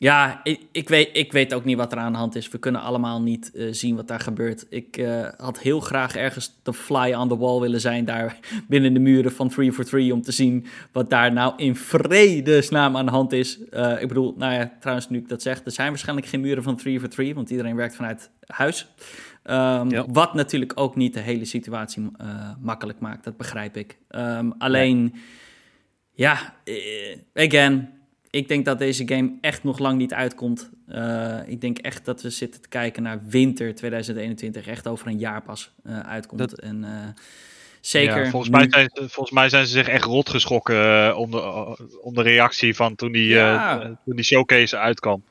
ja, 0.00 0.40
ik, 0.44 0.60
ik, 0.72 0.88
weet, 0.88 1.08
ik 1.12 1.32
weet 1.32 1.54
ook 1.54 1.64
niet 1.64 1.76
wat 1.76 1.92
er 1.92 1.98
aan 1.98 2.12
de 2.12 2.18
hand 2.18 2.34
is. 2.34 2.48
We 2.48 2.58
kunnen 2.58 2.80
allemaal 2.80 3.22
niet 3.22 3.50
uh, 3.54 3.72
zien 3.72 3.96
wat 3.96 4.08
daar 4.08 4.20
gebeurt. 4.20 4.66
Ik 4.68 4.96
uh, 4.96 5.28
had 5.36 5.58
heel 5.58 5.80
graag 5.80 6.16
ergens 6.16 6.60
de 6.62 6.72
fly 6.72 7.12
on 7.12 7.28
the 7.28 7.38
wall 7.38 7.60
willen 7.60 7.80
zijn, 7.80 8.04
daar 8.04 8.38
binnen 8.68 8.92
de 8.92 9.00
muren 9.00 9.32
van 9.32 9.48
3 9.48 9.72
for 9.72 9.84
3, 9.84 10.12
om 10.12 10.22
te 10.22 10.32
zien 10.32 10.66
wat 10.92 11.10
daar 11.10 11.32
nou 11.32 11.52
in 11.56 11.76
vredesnaam 11.76 12.96
aan 12.96 13.04
de 13.04 13.10
hand 13.10 13.32
is. 13.32 13.58
Uh, 13.70 14.02
ik 14.02 14.08
bedoel, 14.08 14.34
nou 14.36 14.52
ja, 14.52 14.72
trouwens, 14.80 15.08
nu 15.08 15.18
ik 15.18 15.28
dat 15.28 15.42
zeg, 15.42 15.64
er 15.64 15.72
zijn 15.72 15.88
waarschijnlijk 15.88 16.26
geen 16.26 16.40
muren 16.40 16.62
van 16.62 16.76
3 16.76 17.00
for 17.00 17.08
3, 17.08 17.34
want 17.34 17.50
iedereen 17.50 17.76
werkt 17.76 17.96
vanuit 17.96 18.30
huis. 18.46 18.86
Um, 19.44 19.90
ja. 19.90 20.04
Wat 20.08 20.34
natuurlijk 20.34 20.72
ook 20.74 20.96
niet 20.96 21.14
de 21.14 21.20
hele 21.20 21.44
situatie 21.44 22.10
makkelijk 22.60 23.00
maakt, 23.00 23.24
dat 23.24 23.36
begrijp 23.36 23.76
ik. 23.76 23.98
Um, 24.10 24.54
alleen, 24.58 25.14
ja, 26.12 26.54
again 27.34 27.97
ik 28.30 28.48
denk 28.48 28.64
dat 28.64 28.78
deze 28.78 29.08
game 29.08 29.32
echt 29.40 29.64
nog 29.64 29.78
lang 29.78 29.98
niet 29.98 30.14
uitkomt. 30.14 30.70
Uh, 30.88 31.38
ik 31.46 31.60
denk 31.60 31.78
echt 31.78 32.04
dat 32.04 32.22
we 32.22 32.30
zitten 32.30 32.60
te 32.60 32.68
kijken 32.68 33.02
naar 33.02 33.20
winter 33.26 33.74
2021. 33.74 34.66
Echt 34.66 34.86
over 34.86 35.06
een 35.06 35.18
jaar 35.18 35.42
pas 35.42 35.70
uh, 35.86 36.00
uitkomt. 36.00 36.38
Dat... 36.40 36.52
En 36.52 36.82
uh, 36.82 36.88
zeker. 37.80 38.24
Ja, 38.24 38.30
volgens, 38.30 38.50
mij 38.50 38.66
zijn, 38.70 38.90
volgens 38.94 39.30
mij 39.30 39.48
zijn 39.48 39.66
ze 39.66 39.72
zich 39.72 39.88
echt 39.88 40.04
rot 40.04 40.28
geschrokken 40.28 41.16
om, 41.16 41.30
de, 41.30 41.76
om 42.02 42.14
de 42.14 42.22
reactie 42.22 42.74
van 42.74 42.94
toen 42.94 43.12
die, 43.12 43.28
ja. 43.28 43.98
toen 44.04 44.16
die 44.16 44.24
showcase 44.24 44.78
uitkwam. 44.78 45.24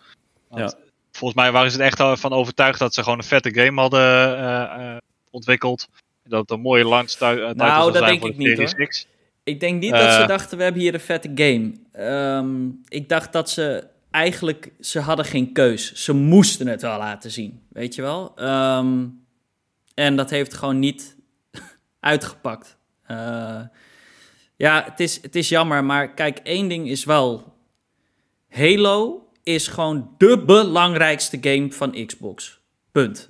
Want 0.47 0.71
ja. 0.71 0.85
Volgens 1.11 1.39
mij 1.41 1.51
waren 1.51 1.71
ze 1.71 1.77
er 1.77 1.85
echt 1.85 2.19
van 2.19 2.33
overtuigd 2.33 2.79
dat 2.79 2.93
ze 2.93 3.03
gewoon 3.03 3.17
een 3.17 3.23
vette 3.23 3.53
game 3.53 3.81
hadden 3.81 5.01
ontwikkeld. 5.29 5.89
Dat 6.23 6.41
het 6.41 6.51
een 6.51 6.61
mooie 6.61 6.87
launch 6.87 7.09
title 7.09 7.53
nou, 7.53 7.91
dat 7.91 8.05
denk 8.05 8.23
ik 8.23 8.37
niet, 8.37 8.57
hoor. 8.57 9.05
Ik 9.47 9.59
denk 9.59 9.81
niet 9.81 9.91
dat 9.91 10.13
ze 10.13 10.21
eh. 10.21 10.27
dachten, 10.27 10.57
we 10.57 10.63
hebben 10.63 10.81
hier 10.81 10.93
een 10.93 10.99
vette 10.99 11.31
game. 11.35 11.73
Um, 12.37 12.81
ik 12.87 13.09
dacht 13.09 13.33
dat 13.33 13.49
ze 13.49 13.87
eigenlijk, 14.11 14.71
ze 14.79 14.99
hadden 14.99 15.25
geen 15.25 15.53
keus. 15.53 15.93
Ze 15.93 16.13
moesten 16.13 16.67
het 16.67 16.81
wel 16.81 16.97
laten 16.97 17.31
zien, 17.31 17.61
weet 17.69 17.95
je 17.95 18.01
wel. 18.01 18.33
Um, 18.39 19.25
en 19.93 20.15
dat 20.15 20.29
heeft 20.29 20.53
gewoon 20.53 20.79
niet 20.79 21.15
uitgepakt. 21.99 22.77
Uh, 23.11 23.61
ja, 24.55 24.83
het 24.83 24.99
is, 24.99 25.21
het 25.21 25.35
is 25.35 25.49
jammer, 25.49 25.83
maar 25.83 26.13
kijk, 26.13 26.37
één 26.37 26.67
ding 26.67 26.89
is 26.89 27.03
wel... 27.03 27.55
Halo 28.49 29.29
is 29.43 29.67
gewoon 29.67 30.13
de 30.17 30.43
belangrijkste 30.45 31.37
game 31.41 31.71
van 31.71 32.05
Xbox. 32.05 32.59
Punt. 32.91 33.29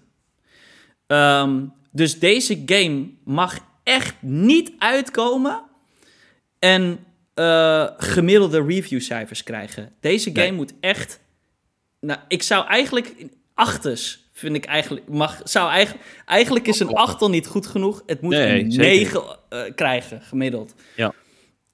Um, 1.07 1.73
dus 1.91 2.19
deze 2.19 2.63
game 2.65 3.09
mag 3.23 3.59
echt 3.83 4.15
niet 4.21 4.71
uitkomen 4.79 5.66
en 6.59 6.99
uh, 7.35 7.87
gemiddelde 7.97 8.63
reviewcijfers 8.63 9.43
krijgen. 9.43 9.91
Deze 9.99 10.29
game 10.33 10.51
moet 10.51 10.73
echt. 10.79 11.19
Nou, 11.99 12.19
ik 12.27 12.43
zou 12.43 12.67
eigenlijk. 12.67 13.13
Achters 13.53 14.29
vind 14.37 14.55
ik 14.55 14.65
eigenlijk. 14.65 15.07
Mag, 15.07 15.41
zou 15.43 15.69
eigenlijk, 15.69 16.05
eigenlijk 16.25 16.67
is 16.67 16.79
een 16.79 16.93
8 16.93 17.21
al 17.21 17.29
niet 17.29 17.47
goed 17.47 17.67
genoeg. 17.67 18.03
Het 18.05 18.21
moet 18.21 18.33
een 18.33 18.67
9 18.67 19.21
uh, 19.21 19.65
eh, 19.65 19.75
krijgen, 19.75 20.21
gemiddeld. 20.21 20.75
Ja. 20.95 21.13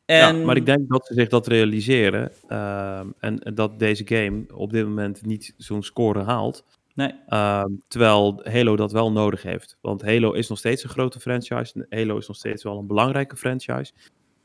En... 0.05 0.38
Ja, 0.38 0.45
maar 0.45 0.55
ik 0.55 0.65
denk 0.65 0.89
dat 0.89 1.05
ze 1.05 1.14
zich 1.14 1.27
dat 1.27 1.47
realiseren. 1.47 2.31
Uh, 2.49 2.99
en 3.19 3.41
dat 3.53 3.80
deze 3.80 4.07
game 4.07 4.43
op 4.53 4.72
dit 4.72 4.85
moment 4.85 5.26
niet 5.26 5.53
zo'n 5.57 5.84
score 5.84 6.23
haalt. 6.23 6.64
Nee. 6.95 7.11
Uh, 7.30 7.64
terwijl 7.88 8.41
Halo 8.43 8.76
dat 8.76 8.91
wel 8.91 9.11
nodig 9.11 9.43
heeft. 9.43 9.77
Want 9.81 10.01
Halo 10.01 10.31
is 10.31 10.47
nog 10.47 10.57
steeds 10.57 10.84
een 10.84 10.89
grote 10.89 11.19
franchise. 11.19 11.85
Halo 11.89 12.18
is 12.18 12.27
nog 12.27 12.38
steeds 12.38 12.64
wel 12.64 12.77
een 12.77 12.88
belangrijke 12.88 13.35
franchise. 13.35 13.91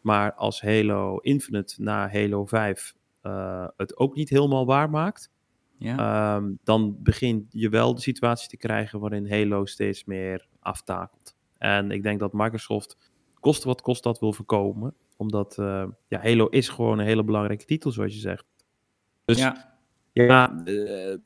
Maar 0.08 0.34
als 0.34 0.60
Halo 0.60 1.18
Infinite 1.18 1.82
na 1.82 2.08
Halo 2.10 2.44
5 2.44 2.94
uh, 3.22 3.32
eh, 3.32 3.68
het 3.76 3.96
ook 3.96 4.14
niet 4.14 4.28
helemaal 4.28 4.66
waar 4.66 4.90
maakt, 4.90 5.30
ja. 5.78 6.36
um, 6.36 6.58
dan 6.64 6.96
begin 7.02 7.46
je 7.50 7.68
wel 7.68 7.94
de 7.94 8.00
situatie 8.00 8.48
te 8.48 8.56
krijgen 8.56 9.00
waarin 9.00 9.30
Halo 9.30 9.64
steeds 9.64 10.04
meer 10.04 10.46
aftakelt. 10.60 11.36
En 11.58 11.90
ik 11.90 12.02
denk 12.02 12.20
dat 12.20 12.32
Microsoft, 12.32 12.96
kost 13.40 13.64
wat 13.64 13.80
kost 13.80 14.02
dat, 14.02 14.18
wil 14.18 14.32
voorkomen. 14.32 14.94
Omdat 15.16 15.56
uh, 15.60 15.84
ja, 16.08 16.20
Halo 16.20 16.46
is 16.46 16.68
gewoon 16.68 16.98
een 16.98 17.06
hele 17.06 17.24
belangrijke 17.24 17.64
titel, 17.64 17.90
zoals 17.90 18.14
je 18.14 18.20
zegt. 18.20 18.46
Dus 19.24 19.38
ja, 19.38 19.78
ja 20.12 20.62
uh, 20.64 20.64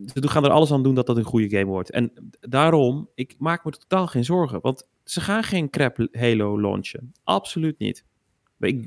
ze 0.07 0.29
gaan 0.29 0.45
er 0.45 0.51
alles 0.51 0.73
aan 0.73 0.83
doen 0.83 0.95
dat 0.95 1.07
dat 1.07 1.17
een 1.17 1.25
goede 1.25 1.49
game 1.49 1.71
wordt. 1.71 1.91
En 1.91 2.31
daarom, 2.41 3.09
ik 3.15 3.35
maak 3.39 3.65
me 3.65 3.71
totaal 3.71 4.07
geen 4.07 4.25
zorgen. 4.25 4.61
Want 4.61 4.89
ze 5.05 5.21
gaan 5.21 5.43
geen 5.43 5.71
crap 5.71 5.97
Halo 6.13 6.61
launchen. 6.61 7.13
Absoluut 7.25 7.79
niet 7.79 8.05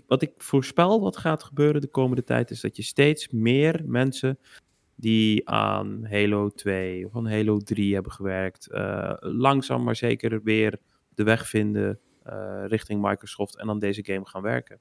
wat 0.08 0.22
ik 0.22 0.32
voorspel 0.38 1.02
wat 1.02 1.18
gaat 1.18 1.44
gebeuren 1.44 1.82
de 1.82 1.88
komende 1.88 2.24
tijd, 2.24 2.52
is 2.52 2.62
dat 2.62 2.76
je 2.76 2.84
steeds 2.84 3.30
meer 3.30 3.82
mensen 3.86 4.40
die 4.96 5.50
aan 5.50 6.06
Halo 6.10 6.50
2 6.50 7.06
of 7.06 7.16
aan 7.16 7.30
Halo 7.30 7.58
3 7.58 7.94
hebben 7.94 8.12
gewerkt, 8.12 8.68
uh, 8.72 9.14
langzaam 9.20 9.84
maar 9.84 9.96
zeker 9.96 10.44
weer 10.44 10.80
de 11.16 11.24
weg 11.24 11.48
vinden 11.48 12.00
uh, 12.28 12.64
richting 12.68 13.02
Microsoft 13.02 13.58
en 13.58 13.70
aan 13.70 13.80
deze 13.80 14.06
game 14.06 14.26
gaan 14.26 14.42
werken. 14.42 14.80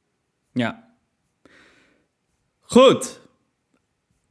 Ja. 0.53 0.95
Goed. 2.61 3.21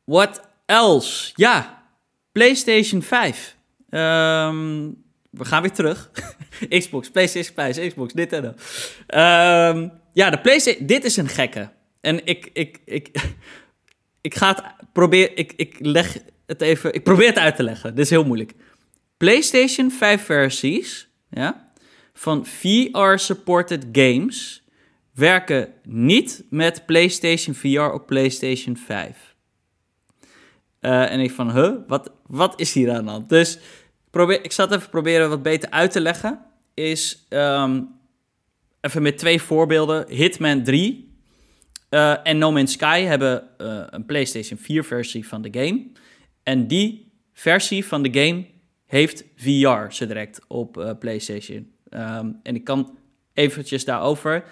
What 0.04 0.50
else? 0.66 1.32
Ja, 1.36 1.84
PlayStation 2.32 3.02
5. 3.02 3.58
Um, 3.90 4.00
ehm, 4.00 4.92
we 5.30 5.46
gaan 5.46 5.62
weer 5.62 5.72
terug. 5.72 6.12
Xbox, 6.70 7.10
PlayStation 7.10 7.54
5, 7.56 7.88
Xbox, 7.88 8.14
dit 8.14 8.34
en 8.34 8.42
dat. 8.42 8.56
Um, 9.76 10.02
ja, 10.14 10.30
de 10.30 10.42
PlayStation. 10.42 10.86
Dit 10.86 11.04
is 11.04 11.18
een 11.18 11.28
gekke. 11.28 11.70
En 12.02 12.26
ik, 12.26 12.50
ik, 12.54 12.80
ik, 12.86 13.10
ik 14.22 14.36
ga 14.36 14.48
het 14.48 14.64
proberen. 14.94 15.36
Ik, 15.36 15.54
ik 15.56 15.76
leg 15.80 16.18
het 16.46 16.62
even. 16.62 16.94
Ik 16.94 17.04
probeer 17.04 17.28
het 17.28 17.38
uit 17.38 17.56
te 17.56 17.64
leggen. 17.64 17.96
Dit 17.96 18.04
is 18.04 18.10
heel 18.10 18.26
moeilijk. 18.26 18.54
PlayStation 19.18 19.92
5 19.92 20.26
versies 20.26 21.08
ja, 21.30 21.72
van 22.14 22.46
VR-supported 22.46 23.86
games 23.92 24.64
werken 25.14 25.74
niet 25.84 26.44
met 26.50 26.86
PlayStation 26.86 27.56
VR 27.56 27.94
op 27.94 28.06
PlayStation 28.06 28.78
5. 28.78 29.36
Uh, 30.82 31.12
en 31.12 31.20
ik 31.20 31.32
van, 31.32 31.52
huh, 31.52 31.74
wat, 31.88 32.12
wat 32.28 32.60
is 32.60 32.74
hier 32.74 32.92
aan 32.92 33.06
de 33.06 33.12
hand? 33.12 33.30
Dus 33.30 33.60
probeer, 34.10 34.44
ik 34.44 34.52
zal 34.52 34.66
het 34.68 34.76
even 34.76 34.90
proberen 34.90 35.30
wat 35.30 35.44
beter 35.44 35.70
uit 35.70 35.92
te 35.92 36.02
leggen. 36.02 36.46
Is 36.74 37.26
um, 37.30 37.90
even 38.84 39.02
met 39.02 39.18
twee 39.18 39.42
voorbeelden. 39.42 40.06
Hitman 40.10 40.64
3 40.64 41.18
uh, 41.90 42.12
eh, 42.12 42.20
en 42.24 42.38
No 42.38 42.52
Man's 42.52 42.72
Sky 42.72 43.02
hebben 43.02 43.44
uh, 43.58 43.84
een 43.90 44.06
PlayStation 44.06 44.60
4 44.60 44.84
versie 44.84 45.28
van 45.28 45.42
de 45.42 45.50
game. 45.52 45.88
En 46.44 46.68
die 46.68 47.12
versie 47.34 47.86
van 47.86 48.04
de 48.04 48.20
game 48.22 48.46
heeft 48.86 49.24
VR 49.36 49.90
zo 49.90 50.06
direct 50.06 50.40
op 50.48 50.78
uh, 50.78 50.90
PlayStation. 51.00 51.72
Um, 51.90 52.40
en 52.44 52.56
ik 52.56 52.64
kan 52.64 52.98
eventjes 53.34 53.86
daarover. 53.86 54.44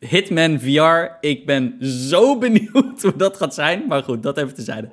Hitman 0.00 0.60
VR, 0.60 1.26
ik 1.26 1.46
ben 1.46 1.76
zo 1.80 2.38
benieuwd 2.38 3.02
hoe 3.02 3.16
dat 3.16 3.36
gaat 3.36 3.54
zijn. 3.54 3.86
Maar 3.86 4.02
goed, 4.02 4.22
dat 4.22 4.38
even 4.38 4.54
tezijde. 4.54 4.88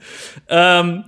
Um, 0.47 1.03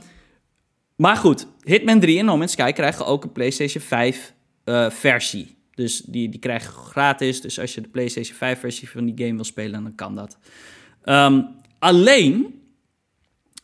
maar 0.96 1.18
goed, 1.18 1.48
Hitman 1.64 2.00
3 2.00 2.20
en 2.20 2.26
No 2.26 2.38
Man's 2.38 2.52
Sky 2.52 2.72
krijgen 2.72 3.06
ook 3.06 3.24
een 3.24 3.32
PlayStation 3.32 3.84
5 3.84 4.34
versie. 4.90 5.60
Dus 5.76 6.02
die, 6.02 6.30
die 6.30 6.40
krijg 6.40 6.64
je 6.64 6.70
gratis. 6.70 7.42
Dus 7.42 7.60
als 7.60 7.74
je 7.74 7.82
de 7.82 7.88
PlayStation 7.88 8.36
5 8.38 8.60
versie 8.60 8.90
van 8.90 9.06
die 9.06 9.26
game 9.26 9.36
wil 9.36 9.44
spelen, 9.44 9.84
dan 9.84 9.96
kan 9.96 10.16
dat. 10.16 10.38
Um, 11.06 11.48
alleen, 11.80 12.62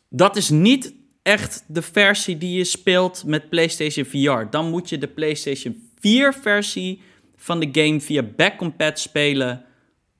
dat 0.09 0.35
is 0.35 0.49
niet 0.49 0.93
echt 1.21 1.63
de 1.67 1.81
versie 1.81 2.37
die 2.37 2.57
je 2.57 2.63
speelt 2.63 3.23
met 3.25 3.49
PlayStation 3.49 4.05
VR. 4.05 4.49
Dan 4.49 4.69
moet 4.69 4.89
je 4.89 4.97
de 4.97 5.07
PlayStation 5.07 5.89
4 5.99 6.33
versie 6.33 7.01
van 7.35 7.59
de 7.59 7.69
game 7.71 8.01
via 8.01 8.23
backcompat 8.23 8.99
spelen 8.99 9.65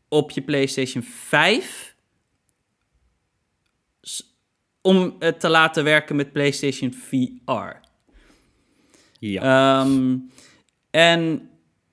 op 0.07 0.31
je 0.31 0.41
PlayStation 0.41 1.03
5 1.03 1.95
om 4.81 5.15
het 5.19 5.39
te 5.39 5.49
laten 5.49 5.83
werken 5.83 6.15
met 6.15 6.31
PlayStation 6.31 6.93
VR. 6.93 7.85
Ja. 9.19 9.81
Um, 9.81 10.31
en 10.89 11.49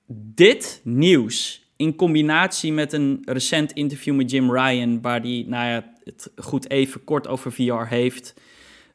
dit 0.07 0.81
nieuws 0.83 1.65
in 1.75 1.95
combinatie 1.95 2.73
met 2.73 2.93
een 2.93 3.21
recent 3.25 3.71
interview 3.71 4.15
met 4.15 4.31
Jim 4.31 4.51
Ryan, 4.51 5.01
waar 5.01 5.21
hij 5.21 5.45
nou 5.47 5.67
ja, 5.67 5.93
het 6.03 6.31
goed 6.35 6.69
even 6.69 7.03
kort 7.03 7.27
over 7.27 7.51
VR 7.51 7.85
heeft. 7.85 8.33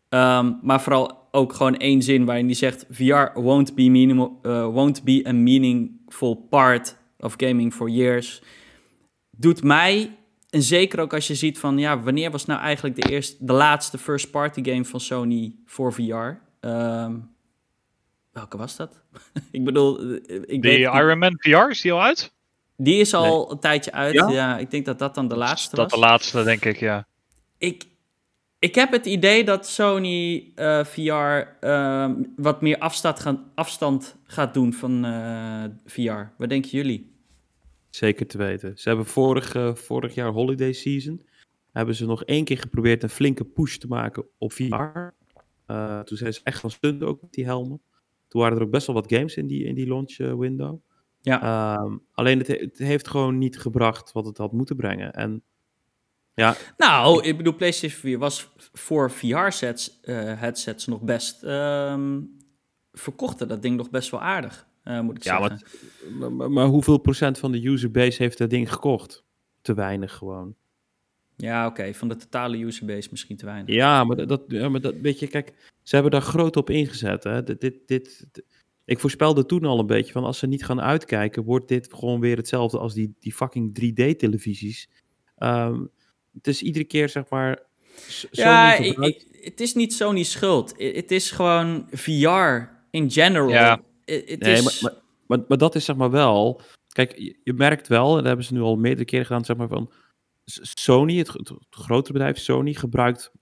Um, 0.08 0.58
maar 0.62 0.80
vooral 0.82 1.28
ook 1.30 1.52
gewoon 1.52 1.76
één 1.76 2.02
zin 2.02 2.24
waarin 2.24 2.46
hij 2.46 2.54
zegt: 2.54 2.86
VR 2.90 3.40
won't 3.40 3.74
be, 3.74 3.88
minimal, 3.88 4.38
uh, 4.42 4.66
won't 4.66 5.02
be 5.04 5.24
a 5.26 5.32
meaningful 5.32 6.34
part 6.34 6.96
of 7.18 7.34
gaming 7.36 7.74
for 7.74 7.88
years. 7.88 8.42
Doet 9.36 9.62
mij, 9.62 10.16
en 10.50 10.62
zeker 10.62 11.00
ook 11.00 11.14
als 11.14 11.26
je 11.26 11.34
ziet 11.34 11.58
van 11.58 11.78
ja, 11.78 12.00
wanneer 12.00 12.30
was 12.30 12.44
nou 12.44 12.60
eigenlijk 12.60 13.02
de, 13.02 13.10
eerste, 13.10 13.36
de 13.44 13.52
laatste 13.52 13.98
first 13.98 14.30
party 14.30 14.64
game 14.64 14.84
van 14.84 15.00
Sony 15.00 15.56
voor 15.64 15.92
VR? 15.92 16.38
Um, 16.60 17.30
welke 18.40 18.56
was 18.56 18.76
dat? 18.76 19.02
ik 19.50 19.64
bedoel, 19.64 20.14
ik 20.24 20.46
die 20.46 20.60
weet, 20.60 20.78
Iron 20.78 21.18
Man 21.18 21.36
VR, 21.38 21.70
is 21.70 21.80
die 21.80 21.92
al 21.92 22.02
uit? 22.02 22.32
Die 22.76 23.00
is 23.00 23.14
al 23.14 23.50
een 23.50 23.58
tijdje 23.58 23.92
uit. 23.92 24.14
Ja? 24.14 24.58
ik 24.58 24.70
denk 24.70 24.84
dat 24.84 24.98
dat 24.98 25.14
dan 25.14 25.28
de 25.28 25.36
laatste 25.36 25.76
dat 25.76 25.90
was. 25.90 25.90
Dat 25.90 26.00
de 26.00 26.06
laatste, 26.06 26.42
denk 26.42 26.64
ik, 26.64 26.76
ja. 26.76 27.06
Ik, 27.58 27.86
ik 28.58 28.74
heb 28.74 28.92
het 28.92 29.06
idee 29.06 29.44
dat 29.44 29.66
Sony 29.66 30.52
uh, 30.56 30.84
VR 30.84 31.66
uh, 31.66 32.10
wat 32.36 32.60
meer 32.60 32.78
afstand, 32.78 33.20
gaan, 33.20 33.50
afstand 33.54 34.16
gaat 34.24 34.54
doen 34.54 34.72
van 34.72 35.04
uh, 35.04 35.64
VR. 35.86 36.32
Wat 36.38 36.48
denken 36.48 36.70
jullie? 36.70 37.12
Zeker 37.90 38.26
te 38.26 38.38
weten. 38.38 38.78
Ze 38.78 38.88
hebben 38.88 39.06
vorig, 39.06 39.56
vorig 39.74 40.14
jaar 40.14 40.30
holiday 40.30 40.72
season 40.72 41.28
hebben 41.72 41.94
ze 41.94 42.06
nog 42.06 42.24
één 42.24 42.44
keer 42.44 42.58
geprobeerd 42.58 43.02
een 43.02 43.08
flinke 43.08 43.44
push 43.44 43.76
te 43.76 43.86
maken 43.86 44.24
op 44.38 44.52
VR. 44.52 45.12
toen 46.04 46.16
zijn 46.16 46.34
ze 46.34 46.40
echt 46.42 46.60
van 46.60 46.70
stunden 46.70 47.08
ook 47.08 47.20
met 47.20 47.32
die 47.32 47.44
helmen. 47.44 47.80
Toen 48.30 48.40
waren 48.40 48.56
er 48.56 48.62
ook 48.62 48.70
best 48.70 48.86
wel 48.86 48.96
wat 48.96 49.12
games 49.12 49.36
in 49.36 49.46
die, 49.46 49.64
in 49.64 49.74
die 49.74 49.86
launch 49.86 50.16
window. 50.16 50.78
Ja. 51.20 51.78
Um, 51.80 52.02
alleen 52.12 52.38
het, 52.38 52.46
het, 52.46 52.78
heeft 52.78 53.08
gewoon 53.08 53.38
niet 53.38 53.58
gebracht 53.58 54.12
wat 54.12 54.26
het 54.26 54.38
had 54.38 54.52
moeten 54.52 54.76
brengen. 54.76 55.12
En 55.12 55.42
ja. 56.34 56.56
Nou, 56.76 57.22
ik 57.22 57.36
bedoel, 57.36 57.54
PlayStation 57.54 58.00
4 58.00 58.18
was 58.18 58.50
voor 58.72 59.10
VR-sets, 59.10 60.00
uh, 60.02 60.30
eh, 60.32 60.40
headsets 60.40 60.86
nog 60.86 61.00
best. 61.00 61.42
Um, 61.42 62.38
verkochten 62.92 63.48
dat 63.48 63.62
ding 63.62 63.76
nog 63.76 63.90
best 63.90 64.10
wel 64.10 64.20
aardig, 64.20 64.66
uh, 64.84 65.00
moet 65.00 65.16
ik 65.16 65.22
ja, 65.22 65.38
zeggen. 65.38 65.66
Maar, 66.18 66.32
maar, 66.32 66.50
maar, 66.50 66.66
hoeveel 66.66 66.98
procent 66.98 67.38
van 67.38 67.52
de 67.52 67.66
userbase 67.66 68.22
heeft 68.22 68.38
dat 68.38 68.50
ding 68.50 68.72
gekocht? 68.72 69.24
Te 69.62 69.74
weinig 69.74 70.12
gewoon. 70.12 70.54
Ja, 71.36 71.66
oké, 71.66 71.94
van 71.94 72.08
de 72.08 72.16
totale 72.16 72.58
userbase 72.58 73.08
misschien 73.10 73.36
te 73.36 73.44
weinig. 73.44 73.74
Ja, 73.74 74.04
maar 74.04 74.26
dat, 74.26 74.42
ja, 74.48 74.68
maar 74.68 74.80
dat 74.80 74.94
weet 74.96 75.18
je, 75.18 75.26
kijk, 75.26 75.52
ze 75.90 75.96
hebben 75.96 76.12
daar 76.12 76.28
groot 76.28 76.56
op 76.56 76.70
ingezet. 76.70 77.24
Hè. 77.24 77.42
Dit, 77.42 77.60
dit, 77.60 77.86
dit, 77.86 78.26
ik 78.84 78.98
voorspelde 78.98 79.46
toen 79.46 79.64
al 79.64 79.78
een 79.78 79.86
beetje 79.86 80.12
van 80.12 80.24
als 80.24 80.38
ze 80.38 80.46
niet 80.46 80.64
gaan 80.64 80.80
uitkijken, 80.80 81.44
wordt 81.44 81.68
dit 81.68 81.94
gewoon 81.94 82.20
weer 82.20 82.36
hetzelfde 82.36 82.78
als 82.78 82.94
die, 82.94 83.14
die 83.18 83.32
fucking 83.32 83.78
3D-televisies. 83.80 84.88
Um, 85.38 85.90
het 86.32 86.46
is 86.46 86.62
iedere 86.62 86.84
keer 86.84 87.08
zeg 87.08 87.28
maar. 87.28 87.62
ja, 88.30 88.74
ik, 88.74 89.26
het 89.40 89.60
is 89.60 89.74
niet 89.74 89.92
Sony's 89.92 90.30
schuld. 90.30 90.74
Het 90.76 91.10
is 91.10 91.30
gewoon 91.30 91.86
VR 91.90 92.68
in 92.90 93.10
general. 93.10 93.48
Ja. 93.48 93.80
nee, 94.04 94.36
is... 94.36 94.80
maar, 94.80 94.94
maar, 95.26 95.38
maar, 95.48 95.58
dat 95.58 95.74
is 95.74 95.84
zeg 95.84 95.96
maar 95.96 96.10
wel. 96.10 96.60
Kijk, 96.92 97.34
je, 97.42 97.52
merkt 97.52 97.88
wel, 97.88 98.10
en 98.10 98.16
dat 98.16 98.26
hebben 98.26 98.44
ze 98.44 98.52
nu 98.52 98.60
al 98.60 98.76
meerdere 98.76 99.04
keren 99.04 99.26
gedaan, 99.26 99.44
zeg 99.44 99.56
maar 99.56 99.68
van. 99.68 99.92
Sony, 100.44 101.18
het, 101.18 101.28
het, 101.28 101.52
grotere 101.70 102.12
bedrijf 102.12 102.38
Sony, 102.38 102.74
gebruikt 102.74 103.32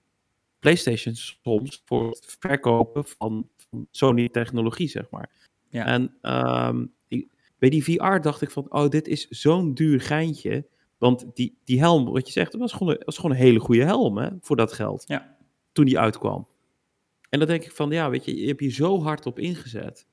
PlayStation 0.58 1.14
soms 1.14 1.82
voor 1.84 2.08
het 2.08 2.36
verkopen 2.38 3.04
van, 3.04 3.48
van 3.56 3.86
Sony-technologie, 3.90 4.88
zeg 4.88 5.10
maar. 5.10 5.30
Ja. 5.68 5.84
En 5.86 6.18
um, 6.22 6.92
bij 7.58 7.68
die 7.68 7.84
VR 7.84 8.18
dacht 8.20 8.42
ik 8.42 8.50
van, 8.50 8.72
oh, 8.72 8.88
dit 8.88 9.08
is 9.08 9.28
zo'n 9.28 9.74
duur 9.74 10.00
geintje. 10.00 10.66
Want 10.98 11.26
die, 11.34 11.58
die 11.64 11.78
helm, 11.78 12.04
wat 12.04 12.26
je 12.26 12.32
zegt, 12.32 12.52
dat 12.52 12.60
was 12.60 12.72
gewoon 12.72 12.92
een, 12.92 13.02
was 13.04 13.16
gewoon 13.16 13.30
een 13.30 13.42
hele 13.42 13.60
goede 13.60 13.84
helm 13.84 14.18
hè, 14.18 14.28
voor 14.40 14.56
dat 14.56 14.72
geld. 14.72 15.04
Ja. 15.06 15.36
Toen 15.72 15.84
die 15.84 15.98
uitkwam. 15.98 16.48
En 17.28 17.38
dan 17.38 17.48
denk 17.48 17.64
ik 17.64 17.72
van, 17.72 17.90
ja, 17.90 18.10
weet 18.10 18.24
je, 18.24 18.40
je 18.40 18.46
hebt 18.46 18.60
hier 18.60 18.72
zo 18.72 19.02
hard 19.02 19.26
op 19.26 19.38
ingezet. 19.38 20.06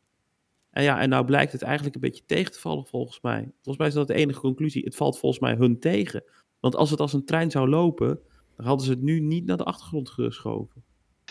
En 0.70 0.84
ja, 0.84 1.00
en 1.00 1.10
nou 1.10 1.26
blijkt 1.26 1.52
het 1.52 1.62
eigenlijk 1.62 1.96
een 1.96 2.02
beetje 2.02 2.26
tegen 2.26 2.52
te 2.52 2.60
vallen 2.60 2.86
volgens 2.86 3.22
mij. 3.22 3.52
Volgens 3.54 3.78
mij 3.78 3.88
is 3.88 3.94
dat 3.94 4.08
de 4.08 4.14
enige 4.14 4.40
conclusie. 4.40 4.84
Het 4.84 4.96
valt 4.96 5.20
volgens 5.20 5.42
mij 5.42 5.56
hun 5.56 5.80
tegen. 5.80 6.24
Want 6.60 6.76
als 6.76 6.90
het 6.90 7.00
als 7.00 7.14
een 7.14 7.26
trein 7.26 7.52
zou 7.52 7.70
lopen, 7.70 8.20
dan 8.56 8.66
hadden 8.66 8.86
ze 8.86 8.92
het 8.92 9.02
nu 9.02 9.20
niet 9.20 9.46
naar 9.46 9.58
de 9.58 9.64
achtergrond 9.64 10.10
geschoven. 10.10 10.84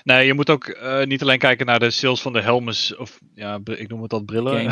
Nee, 0.04 0.26
je 0.26 0.34
moet 0.34 0.50
ook 0.50 0.66
uh, 0.66 1.02
niet 1.02 1.22
alleen 1.22 1.38
kijken 1.38 1.66
naar 1.66 1.78
de 1.78 1.90
sales 1.90 2.22
van 2.22 2.32
de 2.32 2.40
helmes, 2.40 2.96
of 2.96 3.18
ja, 3.34 3.60
ik 3.64 3.88
noem 3.88 4.00
het 4.00 4.10
dat 4.10 4.24
brillen. 4.24 4.64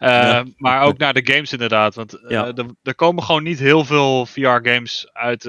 uh, 0.00 0.40
Maar 0.56 0.82
ook 0.82 0.98
naar 0.98 1.14
de 1.14 1.32
games 1.32 1.52
inderdaad. 1.52 1.94
Want 1.94 2.14
uh, 2.14 2.30
ja. 2.30 2.46
er, 2.54 2.66
er, 2.82 2.94
komen 2.94 3.22
gewoon 3.22 3.42
niet 3.42 3.58
heel 3.58 3.84
veel 3.84 4.26
VR-games 4.26 5.08
uit 5.12 5.42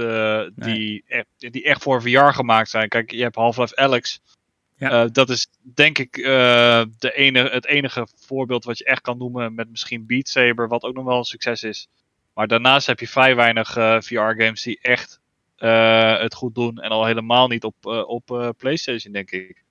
die, 0.56 1.04
nee. 1.08 1.52
die 1.52 1.64
echt 1.64 1.84
voor 1.84 2.02
VR 2.02 2.20
gemaakt 2.20 2.70
zijn. 2.70 2.88
Kijk, 2.88 3.12
je 3.12 3.22
hebt 3.22 3.36
Half-Life 3.36 3.76
Alex. 3.76 4.22
Ja. 4.78 5.06
dat 5.06 5.30
is 5.30 5.48
denk 5.74 5.98
ik 5.98 6.14
de 6.14 7.12
ene, 7.14 7.50
het 7.50 7.66
enige 7.66 8.08
voorbeeld 8.16 8.64
wat 8.64 8.78
je 8.78 8.86
echt 8.86 9.02
kan 9.02 9.18
noemen 9.18 9.54
met 9.54 9.70
misschien 9.70 10.06
Beat 10.06 10.28
Saber, 10.28 10.68
wat 10.68 10.84
ook 10.84 10.96
nog 10.96 11.06
wel 11.06 11.18
een 11.18 11.24
succes 11.24 11.64
is. 11.64 11.88
Maar 12.34 12.48
daarnaast 12.48 12.88
heb 12.88 13.00
je 13.00 13.08
vrij 13.08 13.36
weinig 13.36 13.72
VR-games 14.00 14.62
die 14.62 14.80
echt 14.82 15.19
uh, 15.60 16.20
het 16.20 16.34
goed 16.34 16.56
doen. 16.56 16.78
En 16.78 16.90
al 16.90 17.06
helemaal 17.06 17.48
niet 17.48 17.64
op, 17.64 17.76
uh, 17.84 18.10
op 18.10 18.32
uh, 18.32 18.50
PlayStation, 18.58 19.14
denk 19.14 19.32
ik. 19.32 19.64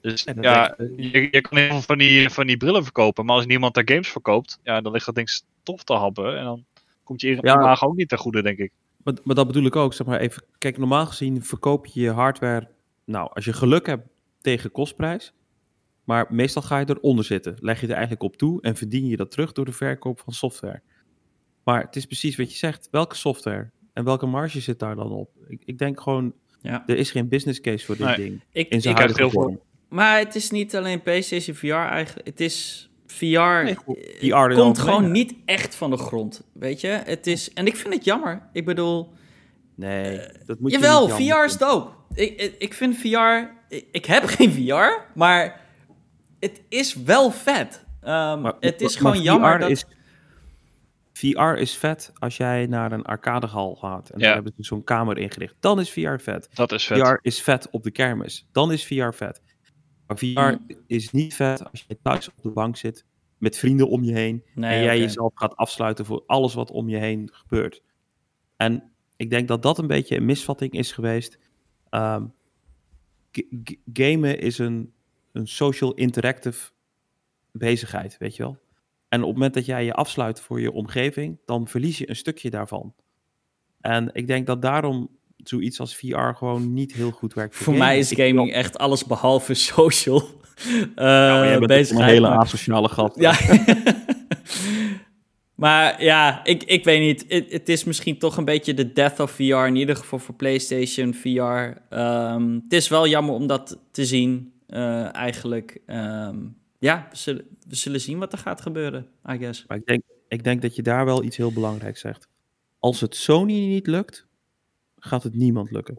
Dus 0.00 0.26
ja, 0.40 0.74
je, 0.96 1.28
je, 1.30 1.40
kan 1.40 1.58
heel 1.58 1.68
veel 1.68 1.80
van 1.80 1.98
die, 1.98 2.30
van 2.30 2.46
die 2.46 2.56
brillen 2.56 2.82
verkopen. 2.82 3.24
Maar 3.24 3.36
als 3.36 3.46
niemand 3.46 3.74
daar 3.74 3.88
games 3.88 4.08
verkoopt, 4.08 4.58
ja, 4.62 4.80
dan 4.80 4.92
ligt 4.92 5.06
dat 5.06 5.14
ding 5.14 5.30
stof 5.30 5.84
te 5.84 5.92
happen. 5.92 6.38
En 6.38 6.44
dan 6.44 6.64
komt 7.04 7.20
je 7.20 7.38
ja, 7.40 7.76
ook 7.80 7.96
niet 7.96 8.08
ten 8.08 8.18
goede, 8.18 8.42
denk 8.42 8.58
ik. 8.58 8.72
Maar, 9.02 9.14
maar 9.24 9.34
dat 9.34 9.46
bedoel 9.46 9.64
ik 9.64 9.76
ook. 9.76 9.94
Zeg 9.94 10.06
maar 10.06 10.20
even, 10.20 10.44
kijk, 10.58 10.78
normaal 10.78 11.06
gezien 11.06 11.42
verkoop 11.44 11.86
je 11.86 12.00
je 12.00 12.10
hardware. 12.10 12.68
Nou, 13.04 13.30
als 13.34 13.44
je 13.44 13.52
geluk 13.52 13.86
hebt 13.86 14.06
tegen 14.40 14.70
kostprijs. 14.70 15.32
Maar 16.04 16.26
meestal 16.30 16.62
ga 16.62 16.78
je 16.78 16.86
eronder 16.88 17.24
zitten. 17.24 17.56
Leg 17.60 17.80
je 17.80 17.86
er 17.86 17.92
eigenlijk 17.92 18.22
op 18.22 18.36
toe 18.36 18.62
en 18.62 18.76
verdien 18.76 19.06
je 19.06 19.16
dat 19.16 19.30
terug 19.30 19.52
door 19.52 19.64
de 19.64 19.72
verkoop 19.72 20.20
van 20.20 20.32
software. 20.32 20.82
Maar 21.64 21.82
het 21.82 21.96
is 21.96 22.06
precies 22.06 22.36
wat 22.36 22.50
je 22.50 22.56
zegt. 22.56 22.88
Welke 22.90 23.16
software? 23.16 23.70
En 23.98 24.04
welke 24.04 24.26
marge 24.26 24.60
zit 24.60 24.78
daar 24.78 24.96
dan 24.96 25.10
op? 25.10 25.30
Ik, 25.48 25.62
ik 25.64 25.78
denk 25.78 26.00
gewoon, 26.00 26.32
ja. 26.60 26.82
er 26.86 26.96
is 26.96 27.10
geen 27.10 27.28
business 27.28 27.60
case 27.60 27.86
voor 27.86 27.96
dit 27.96 28.16
ding. 28.16 28.40
Ik, 28.52 28.68
in 28.68 28.80
zijn 28.80 28.94
ik 28.94 29.00
huidige 29.00 29.30
vorm. 29.30 29.60
Maar 29.88 30.18
het 30.18 30.34
is 30.34 30.50
niet 30.50 30.76
alleen 30.76 31.02
PlayStation 31.02 31.56
VR 31.56 31.66
eigenlijk. 31.66 32.26
Het 32.26 32.40
is 32.40 32.88
VR. 33.06 33.26
Nee, 33.26 33.76
VR 34.18 34.54
komt 34.54 34.78
gewoon 34.78 35.10
niet 35.10 35.34
echt 35.44 35.74
van 35.74 35.90
de 35.90 35.96
grond. 35.96 36.42
Weet 36.52 36.80
je? 36.80 36.88
Het 36.88 37.26
is. 37.26 37.52
En 37.52 37.66
ik 37.66 37.76
vind 37.76 37.94
het 37.94 38.04
jammer. 38.04 38.48
Ik 38.52 38.64
bedoel. 38.64 39.12
Nee, 39.74 40.16
uh, 40.16 40.22
dat 40.46 40.60
moet 40.60 40.70
jawel, 40.70 41.02
je 41.02 41.24
Jawel, 41.24 41.38
VR 41.40 41.44
is 41.44 41.56
dope. 41.56 41.90
Ik, 42.14 42.54
ik, 42.58 42.74
vind 42.74 42.96
VR. 42.96 43.50
Ik, 43.68 43.86
ik, 43.90 44.04
heb 44.04 44.24
geen 44.36 44.52
VR, 44.52 45.02
maar 45.14 45.60
het 46.40 46.62
is 46.68 46.94
wel 46.94 47.30
vet. 47.30 47.84
Um, 48.02 48.08
maar, 48.40 48.54
het 48.60 48.80
is 48.80 48.96
gewoon 48.96 49.22
jammer 49.22 49.58
dat. 49.58 49.70
Is, 49.70 49.84
VR 51.18 51.54
is 51.54 51.76
vet 51.76 52.12
als 52.18 52.36
jij 52.36 52.66
naar 52.66 52.92
een 52.92 53.04
arcadehal 53.04 53.74
gaat. 53.74 54.10
En 54.10 54.18
daar 54.18 54.34
hebben 54.34 54.52
ze 54.56 54.64
zo'n 54.64 54.84
kamer 54.84 55.18
ingericht. 55.18 55.56
Dan 55.60 55.80
is 55.80 55.90
VR 55.90 56.18
vet. 56.18 56.48
Dat 56.52 56.72
is 56.72 56.86
vet. 56.86 56.98
VR 56.98 57.18
is 57.20 57.42
vet 57.42 57.70
op 57.70 57.82
de 57.82 57.90
kermis. 57.90 58.48
Dan 58.52 58.72
is 58.72 58.86
VR 58.86 59.10
vet. 59.12 59.42
Maar 60.06 60.18
VR 60.18 60.24
hmm. 60.24 60.66
is 60.86 61.10
niet 61.10 61.34
vet 61.34 61.70
als 61.70 61.84
je 61.88 61.98
thuis 62.02 62.28
op 62.28 62.42
de 62.42 62.50
bank 62.50 62.76
zit 62.76 63.04
met 63.38 63.58
vrienden 63.58 63.88
om 63.88 64.04
je 64.04 64.12
heen. 64.12 64.44
en 64.54 64.82
jij 64.82 64.98
jezelf 64.98 65.32
gaat 65.34 65.56
afsluiten 65.56 66.04
voor 66.04 66.22
alles 66.26 66.54
wat 66.54 66.70
om 66.70 66.88
je 66.88 66.96
heen 66.96 67.28
gebeurt. 67.32 67.82
En 68.56 68.92
ik 69.16 69.30
denk 69.30 69.48
dat 69.48 69.62
dat 69.62 69.78
een 69.78 69.86
beetje 69.86 70.16
een 70.16 70.24
misvatting 70.24 70.72
is 70.72 70.92
geweest. 70.92 71.38
Um, 71.90 72.34
gamen 73.92 74.38
is 74.38 74.58
een, 74.58 74.92
een 75.32 75.46
social 75.46 75.94
interactive 75.94 76.70
bezigheid, 77.52 78.18
weet 78.18 78.36
je 78.36 78.42
wel. 78.42 78.58
En 79.08 79.20
op 79.20 79.26
het 79.26 79.36
moment 79.36 79.54
dat 79.54 79.66
jij 79.66 79.84
je 79.84 79.92
afsluit 79.92 80.40
voor 80.40 80.60
je 80.60 80.72
omgeving, 80.72 81.38
dan 81.44 81.68
verlies 81.68 81.98
je 81.98 82.08
een 82.08 82.16
stukje 82.16 82.50
daarvan. 82.50 82.94
En 83.80 84.10
ik 84.12 84.26
denk 84.26 84.46
dat 84.46 84.62
daarom 84.62 85.08
zoiets 85.36 85.80
als 85.80 85.96
VR 85.96 86.18
gewoon 86.34 86.72
niet 86.72 86.92
heel 86.92 87.10
goed 87.10 87.34
werkt. 87.34 87.56
Voor, 87.56 87.74
mij 87.74 87.98
is 87.98 88.12
gaming 88.12 88.52
echt 88.52 88.78
alles 88.78 89.04
behalve 89.04 89.54
social. 89.74 90.22
Uh, 90.66 90.84
ja, 90.96 91.58
bent 91.58 91.90
een 91.90 92.02
hele 92.02 92.28
asociale 92.28 92.88
gat. 92.88 93.14
Ja. 93.16 93.38
maar 95.64 96.02
ja, 96.02 96.44
ik, 96.44 96.62
ik 96.62 96.84
weet 96.84 97.00
niet. 97.00 97.50
Het 97.52 97.68
is 97.68 97.84
misschien 97.84 98.18
toch 98.18 98.36
een 98.36 98.44
beetje 98.44 98.74
de 98.74 98.92
death 98.92 99.20
of 99.20 99.30
VR. 99.30 99.42
In 99.42 99.76
ieder 99.76 99.96
geval 99.96 100.18
voor 100.18 100.34
PlayStation 100.34 101.14
VR. 101.14 101.80
Ehm, 101.88 102.54
het 102.62 102.72
is 102.72 102.88
wel 102.88 103.08
jammer 103.08 103.34
om 103.34 103.46
dat 103.46 103.78
te 103.90 104.04
zien, 104.04 104.52
uh, 104.68 105.14
eigenlijk. 105.14 105.80
Um, 105.86 106.56
ja, 106.78 107.06
we 107.10 107.16
zullen, 107.16 107.44
we 107.68 107.74
zullen 107.74 108.00
zien 108.00 108.18
wat 108.18 108.32
er 108.32 108.38
gaat 108.38 108.60
gebeuren, 108.60 109.06
I 109.30 109.38
guess. 109.38 109.64
Maar 109.66 109.76
ik 109.76 109.86
denk, 109.86 110.02
ik 110.28 110.44
denk 110.44 110.62
dat 110.62 110.76
je 110.76 110.82
daar 110.82 111.04
wel 111.04 111.24
iets 111.24 111.36
heel 111.36 111.52
belangrijks 111.52 112.00
zegt. 112.00 112.28
Als 112.78 113.00
het 113.00 113.16
Sony 113.16 113.66
niet 113.66 113.86
lukt, 113.86 114.26
gaat 114.96 115.22
het 115.22 115.34
niemand 115.34 115.70
lukken. 115.70 115.98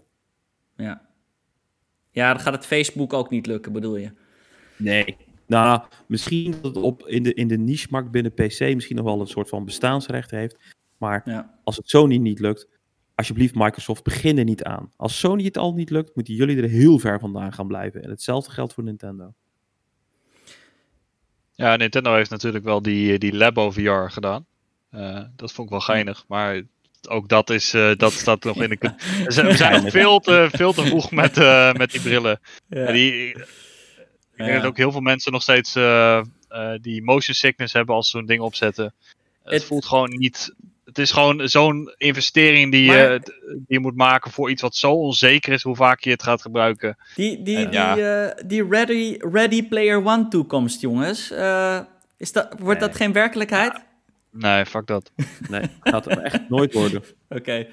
Ja. 0.76 1.08
Ja, 2.12 2.34
dan 2.34 2.42
gaat 2.42 2.54
het 2.54 2.66
Facebook 2.66 3.14
ook 3.14 3.30
niet 3.30 3.46
lukken, 3.46 3.72
bedoel 3.72 3.96
je? 3.96 4.12
Nee. 4.78 5.18
Nou, 5.48 5.82
misschien 6.08 6.52
dat 6.52 6.76
het 6.76 6.84
op, 6.84 7.08
in 7.08 7.24
de, 7.24 7.34
in 7.34 7.48
de 7.48 7.58
niche-markt 7.58 8.12
binnen 8.12 8.34
PC 8.34 8.60
misschien 8.60 8.96
nog 8.96 9.06
wel 9.06 9.20
een 9.20 9.28
soort 9.28 9.50
van 9.50 9.66
bestaansrecht 9.66 10.32
heeft. 10.32 10.58
Maar 10.98 11.22
ja. 11.26 11.60
als 11.64 11.78
het 11.78 11.90
Sony 11.90 12.18
niet 12.18 12.40
lukt, 12.40 12.68
alsjeblieft 13.16 13.56
Microsoft, 13.56 14.04
begin 14.04 14.38
er 14.38 14.44
niet 14.44 14.64
aan. 14.64 14.92
Als 14.96 15.20
Sony 15.20 15.44
het 15.44 15.58
al 15.58 15.74
niet 15.74 15.90
lukt, 15.90 16.16
moeten 16.16 16.34
jullie 16.34 16.62
er 16.62 16.70
heel 16.70 17.00
ver 17.00 17.20
vandaan 17.20 17.54
gaan 17.54 17.68
blijven. 17.68 18.04
En 18.04 18.10
hetzelfde 18.10 18.52
geldt 18.52 18.74
voor 18.74 18.84
Nintendo. 18.84 19.34
Ja, 21.60 21.76
Nintendo 21.76 22.14
heeft 22.16 22.30
natuurlijk 22.30 22.64
wel 22.64 22.82
die, 22.82 23.20
die 23.20 23.36
Labo 23.36 23.72
VR 23.72 24.10
gedaan. 24.12 24.46
Uh, 24.96 25.22
dat 25.36 25.52
vond 25.52 25.68
ik 25.68 25.74
wel 25.74 25.84
geinig, 25.84 26.26
maar 26.28 26.62
ook 27.10 27.30
dat, 27.30 27.50
is, 27.50 27.74
uh, 27.74 27.92
dat 27.96 28.12
staat 28.12 28.44
nog 28.44 28.62
in 28.62 28.70
de... 28.70 28.78
We 29.26 29.32
zijn 29.32 29.84
nog 29.84 29.92
veel 29.92 30.20
te, 30.20 30.48
veel 30.52 30.74
te 30.74 30.86
vroeg 30.86 31.12
met, 31.12 31.38
uh, 31.38 31.74
met 31.74 31.92
die 31.92 32.02
brillen. 32.02 32.40
Ja. 32.70 32.92
Die, 32.92 33.30
Ik 33.30 33.46
denk 34.36 34.54
dat 34.54 34.66
ook 34.66 34.78
heel 34.78 34.92
veel 34.92 35.02
mensen 35.02 35.32
nog 35.32 35.42
steeds 35.42 35.74
die 36.82 37.04
motion 37.04 37.36
sickness 37.36 37.74
hebben 37.74 37.96
als 37.96 38.10
ze 38.10 38.18
zo'n 38.18 38.26
ding 38.26 38.42
opzetten. 38.42 38.94
Het, 39.44 39.64
voelt 39.64 39.86
gewoon 39.86 40.10
niet. 40.10 40.54
Het 40.90 40.98
is 40.98 41.12
gewoon 41.12 41.48
zo'n 41.48 41.94
investering 41.98 42.72
die, 42.72 42.92
je, 42.92 43.20
die 43.48 43.64
je 43.68 43.80
moet 43.80 43.96
maken 43.96 44.32
voor 44.32 44.50
iets 44.50 44.62
wat 44.62 44.76
zo 44.76 44.92
onzeker 44.92 45.54
is, 45.54 45.64
hoe 45.64 45.76
vaak 45.76 46.00
je 46.00 46.10
het 46.10 46.24
gaat 46.24 46.42
gebruiken. 46.42 46.98
Die, 47.16 47.42
die, 47.42 47.70
die, 47.70 47.96
die 48.46 48.68
Ready, 48.70 49.18
Ready 49.20 49.68
Player 49.68 50.06
One 50.06 50.28
toekomst, 50.28 50.82
jongens. 50.82 51.34
is 52.18 52.32
dat, 52.32 52.56
wordt 52.60 52.80
dat 52.80 52.96
geen 52.96 53.14
werkelijkheid? 53.14 53.88
Nee, 54.32 54.66
fuck 54.66 54.88
dat. 54.88 55.12
Nee, 55.50 55.62
gaat 55.82 56.06
het 56.06 56.20
echt 56.20 56.50
nooit 56.50 56.74
worden. 56.74 57.04
Oké. 57.30 57.68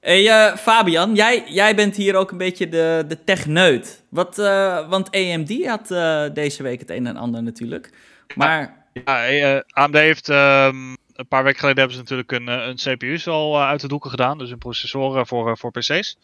Hey, 0.00 0.22
uh, 0.22 0.56
Fabian, 0.56 1.14
jij, 1.14 1.44
jij 1.46 1.74
bent 1.74 1.96
hier 1.96 2.14
ook 2.14 2.30
een 2.30 2.38
beetje 2.38 2.68
de, 2.68 3.04
de 3.08 3.24
techneut. 3.24 4.02
Wat, 4.08 4.38
uh, 4.38 4.88
want 4.88 5.10
AMD 5.10 5.66
had 5.66 5.90
uh, 5.90 6.24
deze 6.34 6.62
week 6.62 6.80
het 6.80 6.90
een 6.90 7.06
en 7.06 7.16
ander 7.16 7.42
natuurlijk. 7.42 7.90
Maar... 8.34 8.80
Ja, 9.04 9.64
AMD 9.68 9.94
heeft... 9.94 10.28
Um, 10.28 10.96
een 11.14 11.28
paar 11.28 11.44
weken 11.44 11.58
geleden 11.58 11.78
hebben 11.78 11.96
ze 11.96 12.02
natuurlijk 12.02 12.32
een, 12.32 12.46
een 12.68 12.96
CPU's 12.96 13.26
al 13.26 13.62
uit 13.62 13.80
de 13.80 13.88
doeken 13.88 14.10
gedaan. 14.10 14.38
Dus 14.38 14.50
een 14.50 14.58
processor 14.58 15.26
voor, 15.26 15.58
voor 15.58 15.70
PC's. 15.70 16.16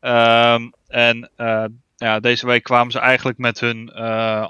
Um, 0.00 0.72
en 0.86 1.30
ja, 1.96 2.20
deze 2.20 2.46
week 2.46 2.62
kwamen 2.62 2.92
ze 2.92 2.98
eigenlijk 2.98 3.38
met 3.38 3.60
hun 3.60 3.92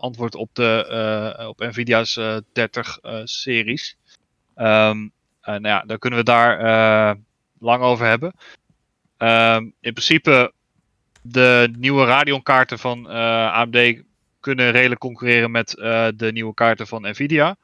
antwoord 0.01 0.35
op, 0.35 0.49
de, 0.53 1.45
op 1.49 1.61
NVIDIA's 1.61 2.21
30-series. 2.45 3.97
Um, 4.57 5.13
nou 5.45 5.69
ja, 5.69 5.83
daar 5.87 5.99
kunnen 5.99 6.19
we 6.19 6.25
daar 6.25 7.17
lang 7.59 7.83
over 7.83 8.07
hebben. 8.07 8.35
Um, 9.19 9.75
in 9.81 9.93
principe, 9.93 10.53
de 11.23 11.73
nieuwe 11.79 12.05
Radeon-kaarten 12.05 12.79
van 12.79 13.07
uh, 13.11 13.53
AMD 13.53 14.03
kunnen 14.41 14.71
redelijk 14.71 15.01
concurreren 15.01 15.51
met 15.51 15.71
de 16.17 16.31
nieuwe 16.33 16.55
kaarten 16.55 16.87
van 16.87 17.03
Nvidia. 17.03 17.57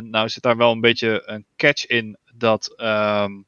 Nou 0.00 0.28
zit 0.28 0.42
daar 0.42 0.56
wel 0.56 0.72
een 0.72 0.80
beetje 0.80 1.22
een 1.26 1.44
catch 1.56 1.86
in 1.86 2.16
dat 2.34 2.74
um, 2.76 3.44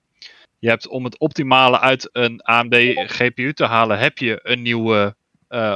je 0.59 0.69
hebt 0.69 0.89
om 0.89 1.05
het 1.05 1.19
optimale 1.19 1.81
uit 1.81 2.09
een 2.13 2.43
AMD 2.43 2.75
GPU 2.95 3.53
te 3.53 3.65
halen, 3.65 3.99
heb 3.99 4.19
je 4.19 4.41
een 4.43 4.63
nieuwe 4.63 5.15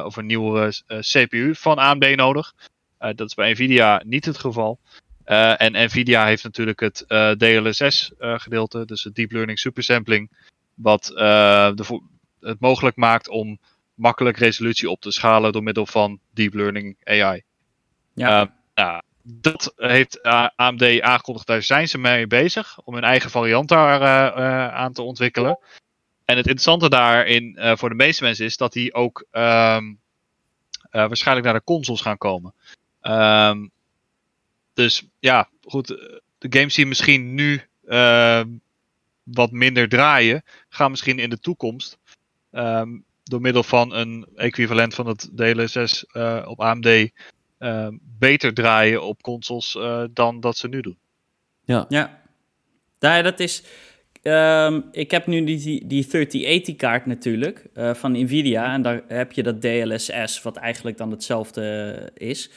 of 0.05 0.17
een 0.17 0.27
nieuwe 0.27 0.73
CPU 1.01 1.55
van 1.55 1.79
AMD 1.79 2.17
nodig. 2.17 2.55
dat 2.99 3.21
is 3.21 3.35
bij 3.35 3.53
Nvidia 3.53 4.03
niet 4.05 4.25
het 4.25 4.39
geval. 4.39 4.79
Uh, 5.29 5.61
en 5.61 5.73
Nvidia 5.73 6.27
heeft 6.27 6.45
natuurlijk 6.45 6.81
het 6.81 7.05
uh, 7.09 7.31
eh, 7.31 7.39
DLSS 7.39 8.13
uh, 8.21 8.39
gedeelte, 8.39 8.85
dus 8.87 9.05
het 9.05 9.15
Deep 9.15 9.33
Learning 9.33 9.59
Supersampling, 9.59 10.31
wat 10.75 11.05
de, 11.05 12.01
het 12.41 12.61
mogelijk 12.61 12.97
maakt 12.97 13.29
om 13.29 13.59
makkelijk 13.95 14.37
resolutie 14.37 14.91
op 14.91 15.01
te 15.01 15.11
schalen 15.11 15.53
door 15.53 15.63
middel 15.63 15.87
van 15.87 16.21
Deep 16.31 16.55
Learning 16.55 16.97
AI. 17.05 17.43
Ja. 18.15 18.57
nou, 18.75 19.03
dat 19.31 19.73
heeft 19.77 20.23
AMD 20.57 21.01
aangekondigd, 21.01 21.47
daar 21.47 21.63
zijn 21.63 21.89
ze 21.89 21.99
mee 21.99 22.27
bezig 22.27 22.79
om 22.85 22.95
hun 22.95 23.05
eigen 23.05 23.31
variant 23.31 23.69
daar 23.69 24.33
aan 24.73 24.93
te 24.93 25.03
ontwikkelen. 25.03 25.59
En 26.25 26.37
het 26.37 26.47
interessante 26.47 26.89
daarin 26.89 27.59
voor 27.77 27.89
de 27.89 27.95
meeste 27.95 28.25
mensen 28.25 28.45
is 28.45 28.57
dat 28.57 28.73
die 28.73 28.95
ook 28.95 29.27
um, 29.33 29.99
waarschijnlijk 30.91 31.47
naar 31.47 31.57
de 31.57 31.65
consoles 31.65 32.01
gaan 32.01 32.19
komen. 32.19 32.55
Um, 33.03 33.71
dus 34.75 35.09
ja, 35.19 35.49
goed. 35.63 35.87
De 36.39 36.59
games 36.59 36.75
die 36.75 36.87
misschien 36.87 37.35
nu 37.35 37.63
uh, 37.85 38.43
wat 39.23 39.51
minder 39.51 39.89
draaien, 39.89 40.43
gaan 40.69 40.91
misschien 40.91 41.19
in 41.19 41.31
de 41.31 41.41
toekomst 41.41 41.99
door 43.29 43.41
middel 43.41 43.63
van 43.63 43.95
een 43.95 44.27
equivalent 44.35 44.95
van 44.95 45.07
het 45.07 45.31
DLSS 45.37 46.07
eh, 46.07 46.45
op 46.45 46.61
AMD 46.61 46.87
ehm, 46.87 47.07
beter 48.19 48.55
draaien 48.55 49.03
op 49.03 49.23
consoles 49.23 49.75
uh, 49.75 50.05
dan 50.13 50.41
dat 50.41 50.57
ze 50.57 50.69
nu 50.69 50.81
doen. 50.81 50.99
Ja, 51.65 51.85
ja. 51.89 52.21
ja 52.99 53.23
dat 53.23 53.41
is. 53.41 53.63
Um, 54.23 54.85
ik 54.93 55.11
heb 55.11 55.27
nu 55.27 55.45
die, 55.45 55.87
die 55.87 56.07
3080 56.07 56.77
kaart 56.77 57.07
natuurlijk 57.07 57.67
uh, 57.75 57.95
van 57.95 58.13
Nvidia 58.13 58.73
en 58.73 58.83
daar 58.83 59.03
heb 59.09 59.33
je 59.33 59.43
dat 59.43 59.61
DLSS 59.61 60.43
wat 60.43 60.57
eigenlijk 60.57 60.97
dan 60.97 61.11
hetzelfde 61.11 62.11
is. 62.15 62.51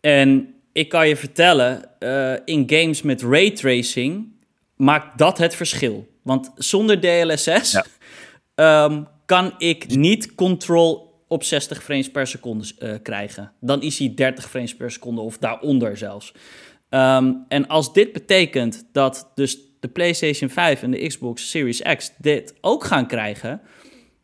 En 0.00 0.54
ik 0.72 0.88
kan 0.88 1.08
je 1.08 1.16
vertellen, 1.16 1.90
uh, 2.00 2.32
in 2.44 2.62
games 2.66 3.02
met 3.02 3.22
raytracing 3.22 4.32
maakt 4.76 5.18
dat 5.18 5.38
het 5.38 5.54
verschil. 5.54 6.08
Want 6.22 6.50
zonder 6.54 7.00
DLSS 7.00 7.76
ehm, 8.54 9.02
kan 9.26 9.54
ik 9.58 9.88
niet 9.88 10.34
control 10.34 11.07
op 11.28 11.44
60 11.44 11.82
frames 11.82 12.10
per 12.10 12.26
seconde 12.26 12.64
uh, 12.78 12.94
krijgen. 13.02 13.52
Dan 13.60 13.82
is 13.82 13.98
hij 13.98 14.12
30 14.14 14.50
frames 14.50 14.76
per 14.76 14.90
seconde 14.90 15.20
of 15.20 15.38
daaronder 15.38 15.96
zelfs. 15.96 16.32
Um, 16.90 17.44
en 17.48 17.66
als 17.66 17.92
dit 17.92 18.12
betekent 18.12 18.88
dat 18.92 19.32
dus 19.34 19.58
de 19.80 19.88
PlayStation 19.88 20.50
5 20.50 20.82
en 20.82 20.90
de 20.90 21.06
Xbox 21.06 21.50
Series 21.50 21.82
X 21.96 22.12
dit 22.18 22.54
ook 22.60 22.84
gaan 22.84 23.06
krijgen, 23.06 23.60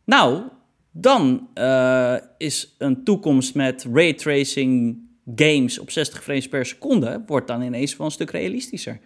nou, 0.05 0.43
dan 0.91 1.49
uh, 1.55 2.15
is 2.37 2.75
een 2.77 3.03
toekomst 3.03 3.55
met 3.55 3.87
raytracing 3.93 4.97
games 5.35 5.79
op 5.79 5.91
60 5.91 6.23
frames 6.23 6.47
per 6.47 6.65
seconde 6.65 7.23
wordt 7.25 7.47
dan 7.47 7.61
ineens 7.61 7.97
wel 7.97 8.05
een 8.05 8.11
stuk 8.13 8.31
realistischer. 8.31 8.99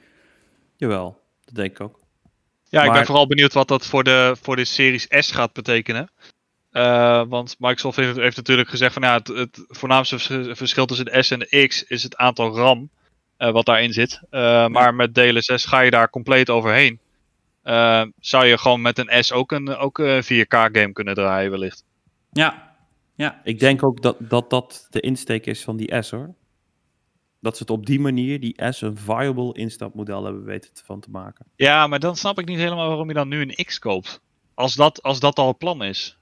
Jawel, 0.75 1.21
dat 1.45 1.55
denk 1.55 1.71
ik 1.71 1.81
ook. 1.81 1.99
Ja, 2.63 2.83
ik 2.83 2.91
ben 2.91 3.05
vooral 3.05 3.27
benieuwd 3.27 3.53
wat 3.53 3.67
dat 3.67 3.85
voor 3.85 4.03
de, 4.03 4.35
voor 4.41 4.55
de 4.55 4.65
Series 4.65 5.05
S 5.09 5.31
gaat 5.31 5.53
betekenen. 5.53 6.09
Uh, 6.71 7.23
want 7.27 7.55
Microsoft 7.59 7.97
heeft, 7.97 8.15
heeft, 8.15 8.37
natuurlijk 8.37 8.69
gezegd 8.69 8.93
van 8.93 9.01
ja, 9.01 9.13
het, 9.13 9.27
het, 9.27 9.65
voornaamste 9.67 10.19
verschil 10.55 10.85
tussen 10.85 11.05
de 11.05 11.23
S 11.23 11.31
en 11.31 11.39
de 11.39 11.67
X 11.67 11.83
is 11.83 12.03
het 12.03 12.15
aantal 12.15 12.55
RAM 12.55 12.89
uh, 13.37 13.51
wat 13.51 13.65
daarin 13.65 13.93
zit. 13.93 14.21
Uh, 14.31 14.67
maar 14.67 14.95
met 14.95 15.13
DLSS 15.13 15.65
ga 15.65 15.79
je 15.79 15.91
daar 15.91 16.09
compleet 16.09 16.49
overheen. 16.49 16.99
zou 18.19 18.45
je 18.45 18.57
gewoon 18.57 18.81
met 18.81 18.97
een 18.97 19.23
S 19.23 19.31
ook 19.31 19.51
een, 19.51 19.75
ook 19.75 19.97
een 19.97 20.23
4K 20.23 20.47
game 20.47 20.93
kunnen 20.93 21.13
draaien 21.13 21.51
wellicht. 21.51 21.83
Ja, 22.31 22.75
ja. 23.15 23.41
Ik 23.43 23.59
denk 23.59 23.83
ook 23.85 24.01
dat, 24.01 24.17
dat 24.19 24.49
dat 24.49 24.87
de 24.89 24.99
insteek 24.99 25.45
is 25.45 25.63
van 25.63 25.77
die 25.77 26.01
S 26.01 26.11
hoor. 26.11 26.35
Dat 27.39 27.57
ze 27.57 27.61
het 27.61 27.71
op 27.71 27.85
die 27.85 27.99
manier, 27.99 28.39
die 28.39 28.63
S, 28.69 28.81
een 28.81 28.97
viable 28.97 29.53
instapmodel 29.53 30.23
hebben 30.23 30.43
weten 30.43 30.71
van 30.85 30.99
te 30.99 31.09
maken. 31.09 31.45
Ja, 31.55 31.87
maar 31.87 31.99
dan 31.99 32.15
snap 32.15 32.39
ik 32.39 32.45
niet 32.45 32.57
helemaal 32.57 32.87
waarom 32.87 33.07
je 33.07 33.13
dan 33.13 33.27
nu 33.27 33.41
een 33.41 33.65
X 33.65 33.79
koopt. 33.79 34.21
Als 34.53 34.73
dat, 34.73 35.03
als 35.03 35.19
dat 35.19 35.37
al 35.37 35.47
het 35.47 35.57
plan 35.57 35.83
is. 35.83 36.18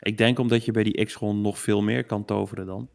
Ik 0.00 0.18
denk 0.18 0.38
omdat 0.38 0.64
je 0.64 0.72
bij 0.72 0.82
die 0.82 1.04
X 1.04 1.14
gewoon 1.14 1.40
nog 1.40 1.58
veel 1.58 1.82
meer 1.82 2.04
kan 2.04 2.24
toveren 2.24 2.66
dan. 2.66 2.88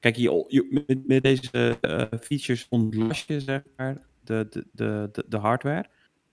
Kijk, 0.00 0.16
je, 0.16 0.84
met, 0.86 1.06
met, 1.06 1.22
deze 1.22 1.78
uh, 1.80 2.18
features 2.20 2.66
ontlast 2.68 3.28
je 3.28 3.40
zeg 3.40 3.62
maar, 3.76 4.06
de, 4.24 4.46
de, 4.72 5.08
de, 5.12 5.24
de 5.28 5.36
hardware. 5.36 5.88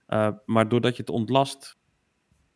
Uh, 0.10 0.30
maar 0.46 0.70
doordat 0.70 0.96
je 0.96 1.02
het 1.02 1.12
ontlast, 1.12 1.78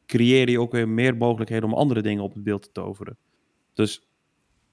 creëer 0.05 0.49
je 0.49 0.59
ook 0.59 0.71
weer 0.71 0.89
meer 0.89 1.17
mogelijkheden 1.17 1.69
om 1.69 1.73
andere 1.73 2.01
dingen 2.01 2.23
op 2.23 2.33
het 2.33 2.43
beeld 2.43 2.63
te 2.63 2.71
toveren. 2.71 3.17
Dus 3.73 4.07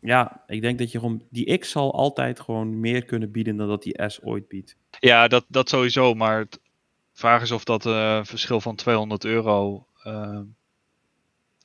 ja, 0.01 0.45
ik 0.47 0.61
denk 0.61 0.79
dat 0.79 0.93
je 0.93 0.99
gewoon 0.99 1.23
die 1.31 1.59
X 1.59 1.71
zal 1.71 1.95
altijd 1.95 2.41
gewoon 2.41 2.81
meer 2.81 3.05
kunnen 3.05 3.31
bieden 3.31 3.57
dan 3.57 3.69
dat 3.69 3.83
die 3.83 4.03
S 4.07 4.21
ooit 4.23 4.49
biedt. 4.49 4.77
Ja, 4.99 5.29
dat, 5.29 5.45
dat 5.49 5.69
sowieso. 5.69 6.15
Maar 6.15 6.39
het 6.39 6.61
vraag 7.13 7.43
is 7.43 7.51
of 7.51 7.65
dat 7.65 7.87
uh, 7.87 8.25
verschil 8.25 8.61
van 8.61 8.77
200 8.77 9.25
euro 9.25 9.87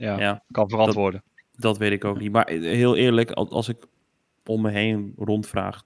ja, 0.03 0.19
ja, 0.19 0.43
kan 0.51 0.69
verantwoorden. 0.69 1.23
Dat, 1.51 1.61
dat, 1.61 1.77
weet 1.77 1.91
ik 1.91 2.05
ook 2.05 2.19
niet. 2.19 2.31
Maar 2.31 2.49
heel 2.49 2.95
eerlijk, 2.95 3.31
als 3.31 3.69
ik 3.69 3.85
om 4.45 4.61
me 4.61 4.69
heen 4.71 5.13
rondvraag, 5.17 5.83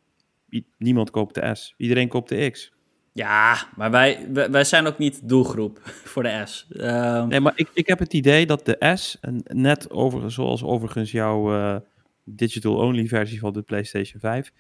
niemand 0.77 1.10
koopt 1.10 1.35
de 1.35 1.56
S. 1.56 1.73
Iedereen 1.77 2.07
koopt 2.07 2.30
de 2.30 2.49
X. 2.49 2.72
Ja, 3.14 3.69
maar 3.76 3.91
wij, 3.91 4.27
wij, 4.31 4.64
zijn 4.64 4.88
ook 4.88 4.98
niet 4.98 5.30
doelgroep 5.30 5.80
voor 6.11 6.23
de 6.23 6.41
S. 6.45 6.68
Um... 6.69 7.27
Nee, 7.27 7.39
maar 7.39 7.53
ik, 7.56 7.69
ik 7.73 7.88
heb 7.88 7.99
het 7.99 8.14
idee 8.14 8.45
dat 8.45 8.65
de 8.65 8.91
S, 8.95 9.18
net 9.44 9.89
over, 9.91 10.31
zoals 10.31 10.64
overigens 10.64 11.11
jouw 11.11 11.53
uh, 11.53 11.76
digital-only 12.23 13.07
versie 13.07 13.39
van 13.39 13.53
de 13.53 13.61
PlayStation 13.61 14.19
5, 14.19 14.52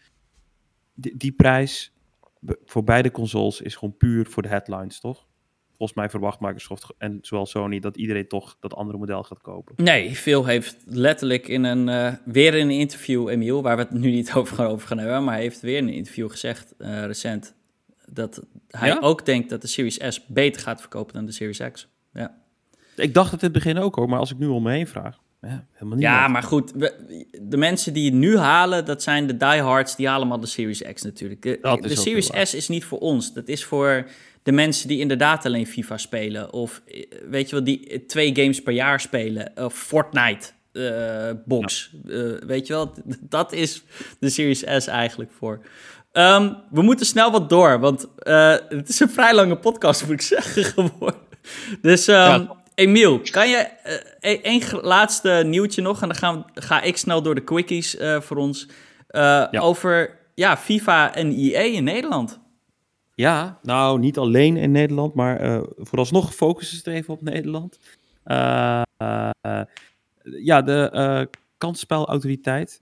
die, 0.93 1.17
die 1.17 1.31
prijs 1.31 1.91
voor 2.65 2.83
beide 2.83 3.11
consoles 3.11 3.61
is 3.61 3.75
gewoon 3.75 3.97
puur 3.97 4.25
voor 4.25 4.43
de 4.43 4.49
headlines, 4.49 4.99
toch? 4.99 5.26
Volgens 5.77 5.97
mij 5.97 6.09
verwacht 6.09 6.39
Microsoft 6.39 6.93
en 6.97 7.19
zowel 7.21 7.45
Sony 7.45 7.79
dat 7.79 7.97
iedereen 7.97 8.27
toch 8.27 8.57
dat 8.59 8.73
andere 8.73 8.97
model 8.97 9.23
gaat 9.23 9.41
kopen. 9.41 9.83
Nee, 9.83 10.15
Phil 10.15 10.45
heeft 10.45 10.77
letterlijk 10.85 11.47
in 11.47 11.63
een, 11.63 11.87
uh, 11.87 12.13
weer 12.25 12.53
in 12.53 12.69
een 12.69 12.79
interview, 12.79 13.29
Emiel, 13.29 13.61
waar 13.61 13.75
we 13.75 13.81
het 13.81 13.91
nu 13.91 14.11
niet 14.11 14.33
over 14.35 14.55
gaan, 14.55 14.67
over 14.67 14.87
gaan 14.87 14.97
hebben, 14.97 15.23
maar 15.23 15.33
hij 15.33 15.43
heeft 15.43 15.61
weer 15.61 15.77
in 15.77 15.87
een 15.87 15.93
interview 15.93 16.29
gezegd, 16.29 16.73
uh, 16.79 17.05
recent, 17.05 17.55
dat 18.05 18.41
hij 18.67 19.01
ook 19.01 19.25
denkt 19.25 19.49
dat 19.49 19.61
de 19.61 19.67
Series 19.67 19.99
S 20.07 20.25
beter 20.25 20.61
gaat 20.61 20.79
verkopen 20.79 21.13
dan 21.13 21.25
de 21.25 21.31
Series 21.31 21.61
X. 21.71 21.87
Ja. 22.13 22.37
Ik 22.95 23.13
dacht 23.13 23.31
het 23.31 23.41
in 23.41 23.49
het 23.49 23.63
begin 23.63 23.77
ook 23.77 23.95
hoor, 23.95 24.09
maar 24.09 24.19
als 24.19 24.31
ik 24.31 24.37
nu 24.37 24.47
om 24.47 24.63
me 24.63 24.71
heen 24.71 24.87
vraag, 24.87 25.19
ja, 25.41 25.65
helemaal 25.71 25.95
niet. 25.95 26.05
Ja, 26.05 26.27
maar 26.27 26.43
goed, 26.43 26.79
de 27.41 27.57
mensen 27.57 27.93
die 27.93 28.05
het 28.05 28.13
nu 28.13 28.37
halen, 28.37 28.85
dat 28.85 29.03
zijn 29.03 29.27
de 29.27 29.37
diehards, 29.37 29.95
die 29.95 30.05
halen 30.05 30.21
allemaal 30.21 30.39
de 30.39 30.47
Series 30.47 30.81
X 30.93 31.01
natuurlijk. 31.01 31.41
De, 31.41 31.77
de 31.81 31.95
Series 31.95 32.29
S 32.49 32.53
is 32.53 32.67
niet 32.67 32.83
voor 32.83 32.99
ons, 32.99 33.33
dat 33.33 33.47
is 33.47 33.65
voor 33.65 34.05
de 34.47 34.53
mensen 34.53 34.87
die 34.87 34.99
inderdaad 34.99 35.45
alleen 35.45 35.67
FIFA 35.67 35.97
spelen. 35.97 36.53
Of 36.53 36.81
weet 37.29 37.49
je 37.49 37.55
wel, 37.55 37.63
die 37.63 38.05
twee 38.05 38.35
games 38.35 38.61
per 38.61 38.73
jaar 38.73 38.99
spelen. 38.99 39.51
Of 39.55 39.73
Fortnite. 39.73 40.47
box. 41.45 41.91
weet 42.45 42.67
je 42.67 42.73
wel, 42.73 42.93
dat 43.19 43.53
is 43.53 43.83
de 44.19 44.29
Series 44.29 44.63
S 44.77 44.87
eigenlijk 44.87 45.31
voor. 45.37 45.65
Ehm, 46.11 46.53
we 46.71 46.81
moeten 46.81 47.05
snel 47.05 47.31
wat 47.31 47.49
door, 47.49 47.79
want 47.79 48.07
het 48.69 48.89
is 48.89 48.99
een 48.99 49.09
vrij 49.09 49.33
lange 49.33 49.57
podcast, 49.57 50.01
moet 50.05 50.13
ik 50.13 50.21
zeggen, 50.37 50.63
geworden. 50.63 51.21
Dus 51.81 52.07
um, 52.07 52.49
Emiel, 52.75 53.21
kan 53.31 53.49
je 53.49 53.67
uh, 54.21 54.39
één 54.41 54.61
laatste 54.81 55.43
nieuwtje 55.45 55.81
nog 55.81 56.01
en 56.01 56.07
dan 56.07 56.17
gaan 56.17 56.45
ga 56.53 56.81
ik 56.81 56.97
snel 56.97 57.21
door 57.21 57.35
de 57.35 57.43
quickies 57.43 57.97
voor 58.19 58.37
ons 58.37 58.67
over 59.51 60.17
ja, 60.35 60.57
FIFA 60.57 61.15
en 61.15 61.35
EA 61.37 61.61
in 61.61 61.83
Nederland. 61.83 62.39
Ja, 63.17 63.59
nou 63.63 63.99
niet 63.99 64.17
alleen 64.17 64.57
in 64.57 64.71
Nederland, 64.71 65.13
maar 65.13 65.63
vooralsnog 65.77 66.35
focussen 66.35 66.77
ze 66.77 66.91
even 66.91 67.13
op 67.13 67.21
Nederland. 67.21 67.79
ja, 70.23 70.61
de 70.61 71.29
kansspelautoriteit 71.57 72.81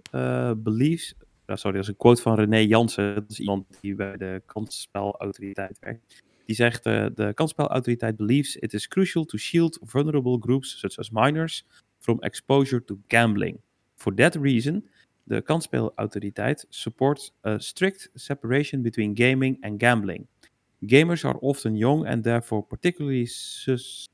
believes, 0.57 1.15
sorry, 1.45 1.75
dat 1.75 1.83
is 1.83 1.87
een 1.87 1.97
quote 1.97 2.21
van 2.21 2.35
René 2.35 2.57
Jansen, 2.57 3.15
dat 3.15 3.23
is 3.27 3.39
iemand 3.39 3.65
die 3.81 3.95
bij 3.95 4.17
de 4.17 4.41
kansspelautoriteit 4.45 5.77
werkt. 5.79 6.23
Die 6.45 6.55
zegt: 6.55 6.85
uh, 6.85 7.05
de 7.13 7.33
kansspelautoriteit 7.33 8.15
believes 8.15 8.55
it 8.55 8.73
is 8.73 8.87
crucial 8.87 9.25
to 9.25 9.37
shield 9.37 9.79
vulnerable 9.81 10.37
groups 10.39 10.79
such 10.79 10.97
as 10.97 11.09
minors 11.09 11.65
from 11.99 12.19
exposure 12.19 12.83
to 12.83 12.99
gambling. 13.07 13.59
For 13.95 14.15
that 14.15 14.35
reason, 14.35 14.89
de 15.25 15.41
kansspelautoriteit 15.41 16.65
supports 16.69 17.33
a 17.45 17.57
strict 17.59 18.09
separation 18.13 18.81
between 18.81 19.17
gaming 19.17 19.57
and 19.61 19.81
gambling. 19.81 20.27
Gamers 20.79 21.25
are 21.25 21.39
often 21.39 21.75
young 21.75 22.07
and 22.07 22.23
therefore 22.23 22.63
particularly 22.63 23.25
sus 23.25 24.09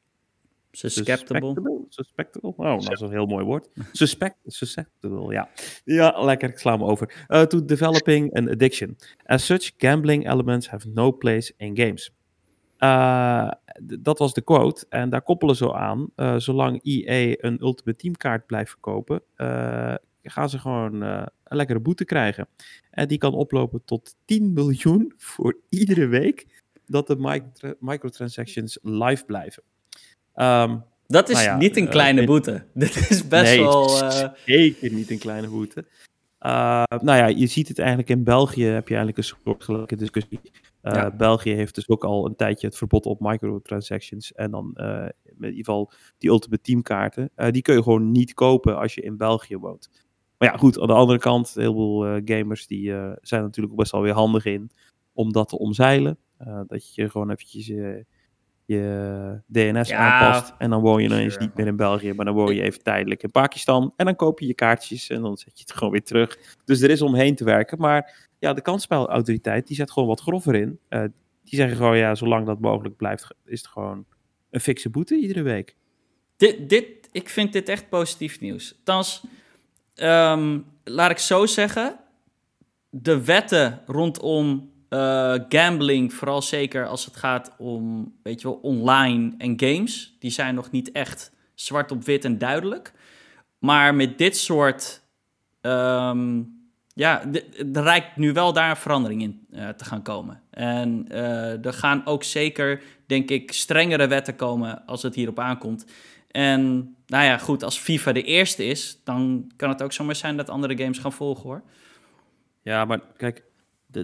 Susceptible. 0.73 1.85
Susceptible? 1.89 2.53
Oh, 2.57 2.79
dat 2.79 2.91
is 2.91 2.99
een 3.01 3.09
heel 3.09 3.25
mooi 3.25 3.45
woord. 3.45 3.69
Suspect, 3.91 4.35
susceptible, 4.45 5.33
ja. 5.33 5.49
Ja, 5.83 6.23
lekker, 6.23 6.49
ik 6.49 6.57
sla 6.57 6.77
me 6.77 6.83
over. 6.83 7.25
Uh, 7.27 7.41
to 7.41 7.65
developing 7.65 8.35
an 8.37 8.49
addiction. 8.49 8.97
As 9.25 9.45
such, 9.45 9.71
gambling 9.77 10.29
elements 10.29 10.69
have 10.69 10.87
no 10.93 11.11
place 11.11 11.53
in 11.57 11.77
games. 11.77 12.11
Uh, 12.79 13.51
dat 13.83 14.17
was 14.17 14.33
de 14.33 14.41
quote. 14.41 14.85
En 14.89 15.09
daar 15.09 15.21
koppelen 15.21 15.55
ze 15.55 15.73
aan. 15.73 16.09
Uh, 16.15 16.35
zolang 16.37 16.79
EA 16.83 17.35
een 17.37 17.61
Ultimate 17.61 17.95
Team 17.95 18.15
kaart 18.15 18.45
blijft 18.45 18.69
verkopen, 18.69 19.21
gaan 20.23 20.49
ze 20.49 20.59
gewoon 20.59 21.01
een 21.01 21.29
lekkere 21.43 21.79
boete 21.79 22.05
krijgen. 22.05 22.47
En 22.89 23.07
die 23.07 23.17
kan 23.17 23.33
oplopen 23.33 23.81
tot 23.85 24.15
10 24.25 24.53
miljoen 24.53 25.13
voor 25.17 25.57
iedere 25.69 26.07
week 26.07 26.47
dat 26.85 27.07
de 27.07 27.41
microtransactions 27.79 28.77
live 28.81 29.25
blijven. 29.25 29.63
Um, 30.35 30.83
dat 31.07 31.29
is 31.29 31.35
nou 31.35 31.47
ja, 31.47 31.57
niet 31.57 31.77
een 31.77 31.89
kleine 31.89 32.23
boete. 32.23 32.65
Dit 32.73 33.09
is 33.09 33.27
best 33.27 33.43
nee, 33.43 33.61
wel. 33.61 33.89
Zeker 34.45 34.93
niet 34.93 35.11
een 35.11 35.19
kleine 35.19 35.47
boete. 35.47 35.85
Uh, 36.45 36.83
nou 36.87 37.17
ja, 37.17 37.27
je 37.27 37.47
ziet 37.47 37.67
het 37.67 37.79
eigenlijk 37.79 38.09
in 38.09 38.23
België 38.23 38.65
heb 38.65 38.87
je 38.87 38.95
eigenlijk 38.95 39.17
een 39.17 39.35
soortgelijke 39.43 39.95
discussie. 39.95 40.39
België 41.17 41.53
heeft 41.53 41.75
dus 41.75 41.89
ook 41.89 42.03
al 42.03 42.25
een 42.25 42.35
tijdje 42.35 42.67
het 42.67 42.77
verbod 42.77 43.05
op 43.05 43.19
microtransactions. 43.19 44.33
En 44.33 44.51
dan 44.51 44.73
in 44.75 45.35
ieder 45.35 45.55
geval 45.55 45.91
die 46.17 46.29
Ultimate 46.29 46.61
Team 46.61 46.81
kaarten. 46.81 47.31
die 47.51 47.61
kun 47.61 47.75
je 47.75 47.83
gewoon 47.83 48.11
niet 48.11 48.33
kopen 48.33 48.77
als 48.77 48.93
je 48.93 49.01
in 49.01 49.17
België 49.17 49.57
woont. 49.57 49.89
Maar 50.41 50.51
ja, 50.51 50.57
goed, 50.57 50.79
aan 50.79 50.87
de 50.87 50.93
andere 50.93 51.19
kant, 51.19 51.53
heel 51.53 51.73
veel 51.73 52.21
gamers 52.25 52.67
die 52.67 52.93
zijn 53.21 53.41
natuurlijk 53.41 53.75
best 53.75 53.91
wel 53.91 54.01
weer 54.01 54.13
handig 54.13 54.45
in 54.45 54.71
om 55.13 55.31
dat 55.31 55.49
te 55.49 55.57
omzeilen. 55.57 56.17
dat 56.67 56.95
je 56.95 57.09
gewoon 57.09 57.31
eventjes 57.31 57.71
je 58.65 59.41
DNS 59.47 59.91
aanpast. 59.91 60.53
En 60.57 60.69
dan 60.69 60.81
woon 60.81 61.01
je 61.01 61.07
ineens 61.07 61.37
niet 61.37 61.55
meer 61.55 61.67
in 61.67 61.75
België, 61.75 62.13
maar 62.13 62.25
dan 62.25 62.33
woon 62.33 62.55
je 62.55 62.61
even 62.61 62.83
tijdelijk 62.83 63.23
in 63.23 63.31
Pakistan. 63.31 63.93
En 63.95 64.05
dan 64.05 64.15
koop 64.15 64.39
je 64.39 64.47
je 64.47 64.53
kaartjes 64.53 65.09
en 65.09 65.21
dan 65.21 65.37
zet 65.37 65.57
je 65.57 65.63
het 65.63 65.73
gewoon 65.77 65.91
weer 65.91 66.03
terug. 66.03 66.37
Dus 66.65 66.81
er 66.81 66.89
is 66.89 67.01
omheen 67.01 67.35
te 67.35 67.43
werken. 67.43 67.79
Maar 67.79 68.29
ja, 68.39 68.53
de 68.53 68.61
kansspelautoriteit 68.61 69.67
die 69.67 69.75
zet 69.75 69.91
gewoon 69.91 70.09
wat 70.09 70.21
grover 70.21 70.55
in. 70.55 70.79
Uh, 70.89 71.01
die 71.43 71.59
zeggen 71.59 71.77
gewoon, 71.77 71.97
ja, 71.97 72.15
zolang 72.15 72.45
dat 72.45 72.59
mogelijk 72.59 72.95
blijft, 72.95 73.27
is 73.45 73.61
het 73.61 73.69
gewoon 73.69 74.05
een 74.49 74.59
fikse 74.59 74.89
boete 74.89 75.15
iedere 75.15 75.41
week. 75.41 75.75
Dit, 76.37 76.69
dit, 76.69 77.09
ik 77.11 77.29
vind 77.29 77.53
dit 77.53 77.69
echt 77.69 77.89
positief 77.89 78.39
nieuws. 78.39 78.79
Thans, 78.83 79.23
um, 80.03 80.65
laat 80.83 81.11
ik 81.11 81.17
zo 81.17 81.45
zeggen, 81.45 81.95
de 82.89 83.23
wetten 83.23 83.81
rondom 83.85 84.71
uh, 84.89 85.35
gambling, 85.49 86.13
vooral 86.13 86.41
zeker 86.41 86.87
als 86.87 87.05
het 87.05 87.15
gaat 87.15 87.55
om, 87.57 88.13
weet 88.23 88.41
je 88.41 88.47
wel, 88.47 88.59
online 88.61 89.33
en 89.37 89.59
games. 89.59 90.15
Die 90.19 90.31
zijn 90.31 90.55
nog 90.55 90.71
niet 90.71 90.91
echt 90.91 91.31
zwart 91.55 91.91
op 91.91 92.03
wit 92.03 92.25
en 92.25 92.37
duidelijk. 92.37 92.93
Maar 93.59 93.95
met 93.95 94.17
dit 94.17 94.37
soort, 94.37 95.01
um, 95.61 96.59
ja, 96.93 97.23
er 97.73 97.83
rijkt 97.83 98.17
nu 98.17 98.33
wel 98.33 98.53
daar 98.53 98.69
een 98.69 98.75
verandering 98.75 99.21
in 99.21 99.45
uh, 99.51 99.69
te 99.69 99.85
gaan 99.85 100.01
komen. 100.01 100.41
En 100.49 101.05
uh, 101.11 101.65
er 101.65 101.73
gaan 101.73 102.05
ook 102.05 102.23
zeker, 102.23 102.81
denk 103.05 103.29
ik, 103.29 103.51
strengere 103.51 104.07
wetten 104.07 104.35
komen 104.35 104.85
als 104.85 105.03
het 105.03 105.15
hierop 105.15 105.39
aankomt. 105.39 105.85
En 106.31 106.95
nou 107.05 107.23
ja, 107.23 107.37
goed, 107.37 107.63
als 107.63 107.79
FIFA 107.79 108.11
de 108.11 108.23
eerste 108.23 108.65
is, 108.65 109.01
dan 109.03 109.51
kan 109.55 109.69
het 109.69 109.83
ook 109.83 109.93
zomaar 109.93 110.15
zijn 110.15 110.37
dat 110.37 110.49
andere 110.49 110.77
games 110.77 110.97
gaan 110.99 111.13
volgen 111.13 111.43
hoor. 111.43 111.63
Ja, 112.61 112.85
maar 112.85 113.01
kijk, 113.17 113.43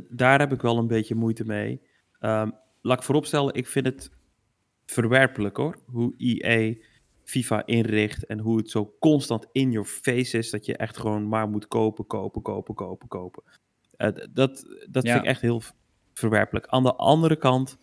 daar 0.09 0.39
heb 0.39 0.51
ik 0.51 0.61
wel 0.61 0.77
een 0.77 0.87
beetje 0.87 1.15
moeite 1.15 1.45
mee. 1.45 1.81
Um, 2.21 2.51
laat 2.81 2.97
ik 2.97 3.03
vooropstellen, 3.03 3.53
ik 3.53 3.67
vind 3.67 3.85
het 3.85 4.11
verwerpelijk 4.85 5.57
hoor. 5.57 5.77
Hoe 5.85 6.13
EA 6.17 6.75
FIFA 7.23 7.65
inricht 7.65 8.25
en 8.25 8.39
hoe 8.39 8.57
het 8.57 8.69
zo 8.69 8.95
constant 8.99 9.45
in 9.51 9.71
your 9.71 9.87
face 9.87 10.37
is 10.37 10.49
dat 10.49 10.65
je 10.65 10.77
echt 10.77 10.97
gewoon 10.97 11.27
maar 11.27 11.49
moet 11.49 11.67
kopen, 11.67 12.07
kopen, 12.07 12.41
kopen, 12.41 12.75
kopen, 12.75 13.07
kopen. 13.07 13.43
Uh, 13.97 14.07
dat 14.31 14.65
dat 14.89 15.07
vind 15.07 15.17
ik 15.17 15.25
echt 15.25 15.41
heel 15.41 15.61
verwerpelijk. 16.13 16.67
Aan 16.67 16.83
de 16.83 16.95
andere 16.95 17.35
kant, 17.35 17.77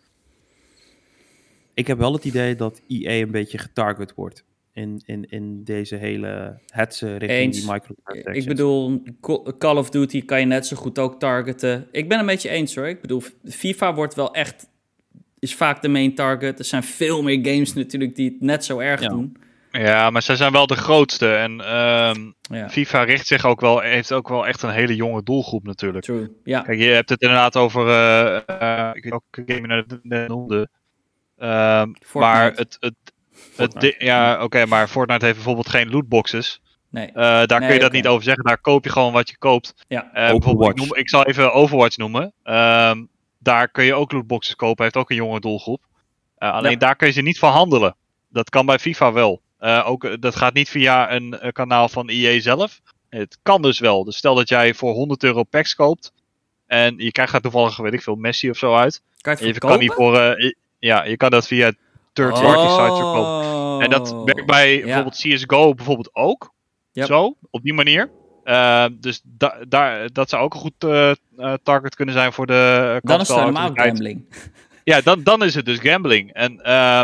ik 1.74 1.86
heb 1.86 1.98
wel 1.98 2.12
het 2.12 2.24
idee 2.24 2.54
dat 2.54 2.80
EA 2.88 3.22
een 3.22 3.30
beetje 3.30 3.58
getarget 3.58 4.14
wordt 4.14 4.44
in, 4.74 5.02
in, 5.06 5.30
in 5.30 5.64
deze 5.64 5.96
hele 5.96 6.60
hetze 6.66 7.16
richting 7.16 7.52
die 7.52 7.72
microtransactions. 7.72 8.38
Ik 8.38 8.46
bedoel, 8.46 9.02
Call 9.58 9.76
of 9.76 9.90
Duty 9.90 10.24
kan 10.24 10.40
je 10.40 10.46
net 10.46 10.66
zo 10.66 10.76
goed 10.76 10.98
ook 10.98 11.20
targeten. 11.20 11.88
Ik 11.90 12.08
ben 12.08 12.18
een 12.18 12.26
beetje 12.26 12.48
eens 12.48 12.74
hoor. 12.74 12.86
Ik 12.86 13.00
bedoel, 13.00 13.22
FIFA 13.44 13.94
wordt 13.94 14.14
wel 14.14 14.34
echt, 14.34 14.68
is 15.38 15.54
vaak 15.54 15.82
de 15.82 15.88
main 15.88 16.14
target. 16.14 16.58
Er 16.58 16.64
zijn 16.64 16.82
veel 16.82 17.22
meer 17.22 17.38
games 17.42 17.74
natuurlijk 17.74 18.16
die 18.16 18.30
het 18.30 18.40
net 18.40 18.64
zo 18.64 18.78
erg 18.78 19.00
doen. 19.00 19.36
Ja, 19.70 20.10
maar 20.10 20.22
zij 20.22 20.36
zijn 20.36 20.52
wel 20.52 20.66
de 20.66 20.76
grootste. 20.76 21.34
En 21.34 21.60
ehm, 21.60 22.30
FIFA 22.68 23.02
richt 23.02 23.26
zich 23.26 23.46
ook 23.46 23.60
wel, 23.60 23.80
heeft 23.80 24.12
ook 24.12 24.28
wel 24.28 24.46
echt 24.46 24.62
een 24.62 24.70
hele 24.70 24.94
jonge 24.94 25.22
doelgroep 25.22 25.64
natuurlijk. 25.64 26.04
True, 26.04 26.30
ja. 26.44 26.60
Kijk, 26.60 26.78
je 26.78 26.84
hebt 26.84 27.08
het 27.08 27.22
inderdaad 27.22 27.56
over, 27.56 27.86
uh, 27.86 28.40
uh, 28.60 28.90
ik 28.92 29.04
weet 29.04 29.12
ook 29.12 29.22
game 29.30 29.60
je 29.60 30.00
net 30.02 30.28
noemde. 30.28 30.68
Uh, 31.44 31.82
maar 32.12 32.52
het, 32.52 32.76
het, 33.56 33.94
ja, 33.98 34.42
oké, 34.42 34.66
maar 34.66 34.88
Fortnite 34.88 35.24
heeft 35.24 35.36
bijvoorbeeld 35.36 35.68
geen 35.68 35.90
lootboxes. 35.90 36.60
Nee. 36.90 37.08
Uh, 37.08 37.14
daar 37.14 37.60
kun 37.60 37.72
je 37.72 37.78
dat 37.78 37.92
niet 37.92 38.06
over 38.06 38.24
zeggen. 38.24 38.44
Daar 38.44 38.60
koop 38.60 38.84
je 38.84 38.90
gewoon 38.90 39.12
wat 39.12 39.28
je 39.28 39.38
koopt. 39.38 39.74
Ja. 39.88 40.10
Uh, 40.14 40.34
ik, 40.34 40.74
noem, 40.74 40.94
ik, 40.94 41.08
zal 41.08 41.24
even 41.24 41.52
Overwatch 41.52 41.96
noemen. 41.96 42.32
Um, 42.44 43.08
daar 43.38 43.68
kun 43.68 43.84
je 43.84 43.94
ook 43.94 44.12
lootboxes 44.12 44.54
kopen. 44.54 44.82
Heeft 44.82 44.96
ook 44.96 45.10
een 45.10 45.16
jonge 45.16 45.40
doelgroep. 45.40 45.82
Uh, 46.38 46.52
alleen 46.52 46.78
daar 46.78 46.96
kun 46.96 47.06
je 47.06 47.12
ze 47.12 47.20
niet 47.20 47.38
van 47.38 47.52
handelen. 47.52 47.96
Dat 48.28 48.50
kan 48.50 48.66
bij 48.66 48.78
FIFA 48.78 49.12
wel. 49.12 49.42
ook, 49.84 50.22
dat 50.22 50.36
gaat 50.36 50.54
niet 50.54 50.68
via 50.68 51.12
een, 51.12 51.46
een, 51.46 51.52
kanaal 51.52 51.88
van 51.88 52.08
EA 52.08 52.40
zelf. 52.40 52.80
Het 53.08 53.38
kan 53.42 53.62
dus 53.62 53.78
wel. 53.78 54.04
Dus 54.04 54.16
stel 54.16 54.34
dat 54.34 54.48
jij 54.48 54.74
voor 54.74 54.92
100 54.92 55.24
euro 55.24 55.42
packs 55.42 55.74
koopt. 55.74 56.12
En 56.66 56.94
je 56.96 57.12
krijgt 57.12 57.32
daar 57.32 57.40
toevallig, 57.40 57.76
weet 57.76 57.92
ik 57.92 58.02
veel, 58.02 58.14
Messi 58.14 58.50
of 58.50 58.56
zo 58.56 58.74
uit. 58.74 59.02
Kan 59.20 59.36
je 59.38 59.44
het 59.44 59.54
je 59.54 59.60
kan 59.60 59.78
niet 59.78 59.92
voor, 59.92 60.36
Ja, 60.84 61.04
je 61.04 61.16
kan 61.16 61.30
dat 61.30 61.46
via 61.46 61.72
third-party 62.12 62.46
oh. 62.46 62.76
sites 62.76 62.98
verkopen. 62.98 63.84
En 63.84 63.90
dat 63.90 64.24
werkt 64.24 64.46
bij 64.46 64.82
bijvoorbeeld 64.82 65.16
CSGO 65.16 65.74
bijvoorbeeld 65.74 66.14
ook. 66.14 66.52
Zo, 66.92 67.36
op 67.50 67.62
die 67.62 67.74
manier. 67.74 68.10
Uh, 68.44 68.86
dus 68.92 69.20
da 69.24 69.56
daar, 69.68 70.12
dat 70.12 70.28
zou 70.28 70.42
ook 70.42 70.54
een 70.54 70.60
goed 70.60 70.84
uh, 70.84 71.12
target 71.62 71.94
kunnen 71.94 72.14
zijn 72.14 72.32
voor 72.32 72.46
de 72.46 72.98
Dan 73.02 73.20
is 73.20 73.28
het 73.28 73.36
normaal 73.36 73.70
gambling. 73.74 74.24
Ja, 74.84 75.00
dan, 75.00 75.22
dan 75.22 75.44
is 75.44 75.54
het 75.54 75.64
dus 75.64 75.78
gambling. 75.78 76.32
En 76.32 76.60
uh, 76.62 77.02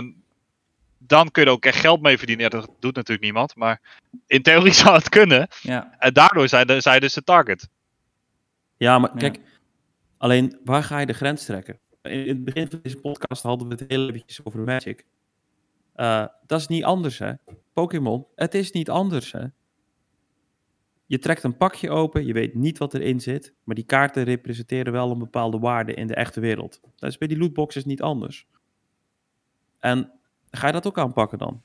dan 0.98 1.30
kun 1.30 1.42
je 1.42 1.48
er 1.48 1.54
ook 1.54 1.64
echt 1.64 1.80
geld 1.80 2.00
mee 2.00 2.18
verdienen. 2.18 2.44
Ja, 2.44 2.50
dat 2.50 2.70
doet 2.80 2.94
natuurlijk 2.94 3.24
niemand. 3.24 3.56
Maar 3.56 3.80
in 4.26 4.42
theorie 4.42 4.72
zou 4.82 4.96
het 4.96 5.08
kunnen. 5.08 5.48
Ja. 5.62 5.94
En 5.98 6.12
daardoor 6.12 6.48
zijn, 6.48 6.66
de, 6.66 6.80
zijn 6.80 7.00
dus 7.00 7.14
de 7.14 7.22
target. 7.22 7.68
Ja, 8.76 8.98
maar 8.98 9.10
kijk. 9.16 9.38
Alleen, 10.18 10.58
waar 10.64 10.82
ga 10.82 10.98
je 10.98 11.06
de 11.06 11.12
grens 11.12 11.44
trekken? 11.44 11.78
In 12.02 12.28
het 12.28 12.44
begin 12.44 12.70
van 12.70 12.80
deze 12.82 13.00
podcast 13.00 13.42
hadden 13.42 13.68
we 13.68 13.74
het 13.74 13.90
heel 13.90 14.08
eventjes 14.08 14.44
over 14.44 14.60
Magic. 14.60 15.06
Uh, 15.96 16.26
dat 16.46 16.60
is 16.60 16.66
niet 16.66 16.84
anders, 16.84 17.18
hè? 17.18 17.32
Pokémon, 17.72 18.26
het 18.34 18.54
is 18.54 18.70
niet 18.70 18.90
anders, 18.90 19.32
hè? 19.32 19.46
Je 21.06 21.18
trekt 21.18 21.42
een 21.42 21.56
pakje 21.56 21.90
open, 21.90 22.26
je 22.26 22.32
weet 22.32 22.54
niet 22.54 22.78
wat 22.78 22.94
erin 22.94 23.20
zit, 23.20 23.54
maar 23.64 23.74
die 23.74 23.84
kaarten 23.84 24.24
representeren 24.24 24.92
wel 24.92 25.10
een 25.10 25.18
bepaalde 25.18 25.58
waarde 25.58 25.94
in 25.94 26.06
de 26.06 26.14
echte 26.14 26.40
wereld. 26.40 26.80
Dat 26.96 27.10
is 27.10 27.18
bij 27.18 27.28
die 27.28 27.38
lootboxes 27.38 27.84
niet 27.84 28.02
anders. 28.02 28.46
En 29.78 30.12
ga 30.50 30.66
je 30.66 30.72
dat 30.72 30.86
ook 30.86 30.98
aanpakken 30.98 31.38
dan? 31.38 31.62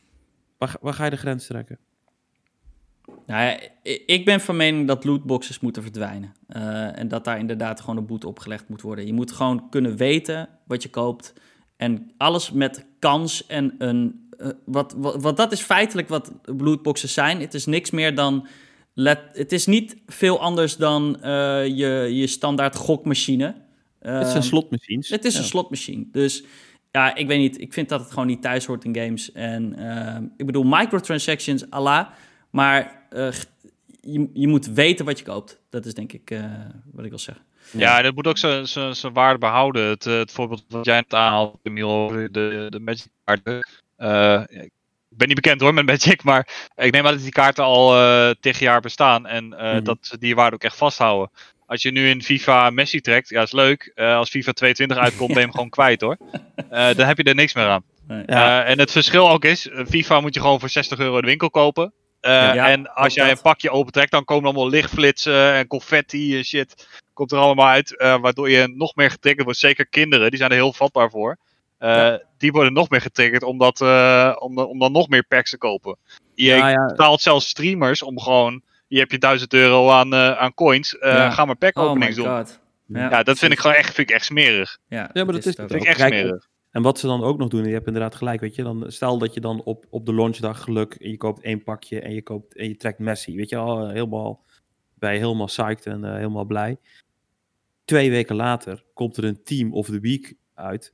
Waar, 0.58 0.78
waar 0.82 0.94
ga 0.94 1.04
je 1.04 1.10
de 1.10 1.18
grens 1.18 1.48
trekken? 1.48 1.80
Nou 3.26 3.58
ik 4.06 4.26
ben 4.26 4.42
van 4.42 4.56
mening 4.56 4.88
dat 4.88 5.04
lootboxes 5.04 5.60
moeten 5.60 5.82
verdwijnen. 5.82 6.34
Uh, 6.50 7.00
en 7.00 7.08
dat 7.08 7.24
daar 7.24 7.40
inderdaad 7.40 7.80
gewoon 7.80 7.98
een 7.98 8.06
boete 8.06 8.28
opgelegd 8.28 8.70
moet 8.70 8.82
worden. 8.82 9.06
Je 9.06 9.14
moet 9.14 9.32
gewoon 9.32 9.70
kunnen 9.70 9.98
weten 9.98 10.50
wat 10.68 10.84
je 10.84 10.90
koopt. 10.90 11.34
En 11.78 12.12
alles 12.18 12.52
met 12.52 12.86
kans 13.00 13.48
en 13.48 13.76
een. 13.78 14.30
Uh, 14.38 14.48
wat, 14.66 14.94
wat, 14.98 15.22
wat, 15.22 15.38
dat 15.38 15.52
is 15.52 15.62
feitelijk 15.62 16.10
wat 16.10 16.32
lootboxes 16.44 17.14
zijn. 17.14 17.42
Het 17.42 17.54
is 17.54 17.66
niks 17.66 17.92
meer 17.92 18.16
dan. 18.16 18.48
Let, 18.94 19.20
het 19.34 19.52
is 19.52 19.66
niet 19.66 19.98
veel 20.08 20.40
anders 20.40 20.78
dan 20.78 21.18
uh, 21.20 21.26
je, 21.66 22.10
je 22.12 22.28
standaard 22.28 22.76
gokmachine. 22.76 23.56
het 24.00 24.28
zijn 24.28 24.44
slotmachines. 24.44 25.10
Het 25.10 25.26
is 25.26 25.38
een 25.38 25.44
slotmachine. 25.44 26.06
Dus 26.12 26.44
ja, 26.92 27.16
ik 27.16 27.28
weet 27.28 27.40
niet. 27.40 27.62
Ik 27.62 27.74
vind 27.74 27.90
dat 27.90 28.00
het 28.00 28.10
gewoon 28.10 28.28
niet 28.28 28.42
thuis 28.42 28.66
hoort 28.66 28.84
in 28.84 28.96
games. 28.96 29.32
En 29.32 29.74
ik 30.38 30.46
bedoel, 30.46 30.64
microtransactions, 30.64 31.70
Allah. 31.70 32.08
Maar 32.50 33.08
uh, 33.14 33.32
je, 34.02 34.30
je 34.34 34.48
moet 34.48 34.66
weten 34.66 35.06
wat 35.06 35.20
je 35.20 35.26
koopt. 35.26 35.60
Dat 35.70 35.86
is 35.86 35.94
denk 35.94 36.14
ik 36.14 36.32
uh, 36.32 36.44
wat 36.92 37.04
ik 37.04 37.10
wil 37.10 37.20
zeggen. 37.20 37.46
Ja, 37.72 38.02
dat 38.02 38.16
moet 38.16 38.28
ook 38.28 38.38
zijn 38.38 39.14
waarde 39.14 39.40
behouden. 39.40 39.88
Het, 39.88 40.04
het 40.04 40.32
voorbeeld 40.32 40.64
wat 40.68 40.86
jij 40.86 40.96
net 40.96 41.14
aanhaalt, 41.14 41.60
Emiel, 41.64 41.90
over 41.90 42.32
de, 42.32 42.68
de 42.70 42.80
Magic 42.80 43.08
kaarten. 43.24 43.68
Uh, 43.98 44.42
ik 44.50 45.22
ben 45.22 45.28
niet 45.28 45.42
bekend 45.42 45.62
hoor 45.62 45.74
met 45.74 45.86
Magic, 45.86 46.24
maar 46.24 46.70
ik 46.76 46.92
neem 46.92 47.06
aan 47.06 47.14
dat 47.14 47.22
die 47.22 47.32
kaarten 47.32 47.64
al 47.64 47.98
uh, 47.98 48.30
tegen 48.40 48.66
jaar 48.66 48.82
bestaan. 48.82 49.26
En 49.26 49.46
uh, 49.46 49.52
mm 49.52 49.58
-hmm. 49.58 49.84
dat 49.84 49.98
ze 50.02 50.18
die 50.18 50.36
waarde 50.36 50.56
ook 50.56 50.64
echt 50.64 50.78
vasthouden. 50.78 51.32
Als 51.66 51.82
je 51.82 51.92
nu 51.92 52.10
in 52.10 52.24
FIFA 52.24 52.70
Messi 52.70 53.02
trekt, 53.02 53.30
ja, 53.30 53.42
is 53.42 53.52
leuk. 53.52 53.92
als 53.96 54.30
FIFA 54.30 54.52
22 54.52 54.98
uitkomt, 54.98 55.34
ben 55.34 55.38
je 55.38 55.44
hem 55.44 55.52
gewoon 55.56 55.70
kwijt 55.70 56.02
hoor. 56.02 56.18
dan 56.70 57.08
heb 57.08 57.18
je 57.18 57.24
er 57.24 57.36
niks 57.36 57.54
meer 57.54 57.68
aan. 57.68 57.84
Nee. 58.08 58.24
Ja. 58.26 58.64
en 58.64 58.80
het 58.80 58.92
verschil 58.92 59.30
ook 59.30 59.46
is, 59.46 59.70
FIFA 59.88 60.20
moet 60.20 60.34
je 60.34 60.40
gewoon 60.40 60.60
voor 60.60 60.70
60 60.70 61.00
euro 61.00 61.16
in 61.16 61.22
de 61.22 61.28
winkel 61.28 61.50
kopen. 61.50 61.94
Uh, 62.26 62.68
en 62.68 62.94
als 62.94 63.14
jij 63.14 63.28
dat. 63.28 63.38
een 63.38 63.44
pakje 63.44 63.70
opentrekt, 63.70 64.12
dan 64.12 64.26
komen 64.26 64.46
allemaal 64.46 64.70
lichtflitsen 64.70 65.54
en 65.54 65.68
confetti 65.68 66.38
en 66.38 66.44
shit. 66.44 66.88
Komt 67.14 67.32
er 67.32 67.38
allemaal 67.38 67.68
uit. 67.68 67.92
Uh, 67.98 68.18
waardoor 68.18 68.50
je 68.50 68.74
nog 68.76 68.96
meer 68.96 69.10
getriggerd 69.10 69.44
wordt. 69.44 69.60
Zeker 69.60 69.88
kinderen, 69.88 70.30
die 70.30 70.40
zijn 70.40 70.50
er 70.50 70.56
heel 70.56 70.74
vatbaar 70.74 71.10
voor. 71.10 71.38
Uh, 71.80 71.90
ja. 71.90 72.22
Die 72.38 72.52
worden 72.52 72.74
nog 72.74 72.90
meer 72.90 73.02
getriggerd 73.02 73.44
om, 73.44 73.58
dat, 73.58 73.82
om, 74.40 74.58
om 74.58 74.80
dan 74.80 74.92
nog 74.92 75.08
meer 75.08 75.24
packs 75.24 75.50
te 75.50 75.58
kopen. 75.58 75.98
Je 76.36 76.56
ja, 76.56 76.86
betaalt 76.86 77.22
zelfs 77.22 77.48
streamers 77.48 78.04
om 78.04 78.20
gewoon. 78.20 78.62
Je 78.88 79.00
hebt 79.00 79.12
je 79.12 79.18
1000 79.18 79.54
euro 79.54 79.90
aan, 79.90 80.16
aan 80.16 80.54
coins. 80.54 80.96
Ga 81.00 81.46
maar 81.46 81.56
pack 81.56 81.80
openings 81.80 82.20
oh 82.20 82.24
doen. 82.24 82.46
Ja, 82.88 83.24
dat 83.24 83.38
vind 83.38 83.52
ik 83.52 83.60
gewoon 83.60 83.76
echt, 83.76 83.94
vind 83.94 84.10
ik 84.10 84.16
echt 84.16 84.26
smerig. 84.26 84.78
Ja, 84.88 85.10
ja 85.14 85.24
maar 85.24 85.34
dat, 85.34 85.46
is, 85.46 85.56
vind 85.56 85.74
ik 85.74 85.84
echt 85.84 86.00
smerig. 86.00 86.48
En 86.76 86.82
wat 86.82 87.00
ze 87.00 87.08
dan 87.08 87.24
ook 87.24 87.38
nog 87.38 87.50
doen, 87.50 87.62
en 87.62 87.68
je 87.68 87.74
hebt 87.74 87.88
inderdaad 87.88 88.16
gelijk, 88.16 88.42
weet 88.42 88.56
je, 88.56 88.64
dan 88.64 88.84
stel 88.88 89.18
dat 89.18 89.34
je 89.34 89.40
dan 89.40 89.64
op, 89.64 89.86
op 89.90 90.06
de 90.06 90.14
launchdag 90.14 90.64
geluk 90.64 90.94
en 90.94 91.10
je 91.10 91.18
koopt 91.18 91.42
één 91.42 91.64
pakje 91.64 92.00
en 92.00 92.14
je, 92.14 92.22
koopt, 92.22 92.56
en 92.56 92.68
je 92.68 92.76
trekt 92.76 93.00
Messi, 93.00 93.36
weet 93.36 93.50
je 93.50 93.58
al, 93.58 93.90
helemaal, 93.90 94.44
ben 94.94 95.14
je 95.14 95.20
helemaal 95.20 95.46
psyched 95.46 95.86
en 95.86 96.04
uh, 96.04 96.14
helemaal 96.14 96.46
blij. 96.46 96.78
Twee 97.86 98.10
weken 98.10 98.36
later 98.36 98.86
komt 98.94 99.18
er 99.18 99.24
een 99.24 99.44
Team 99.44 99.74
of 99.74 99.86
the 99.86 100.00
Week 100.00 100.36
uit 100.54 100.94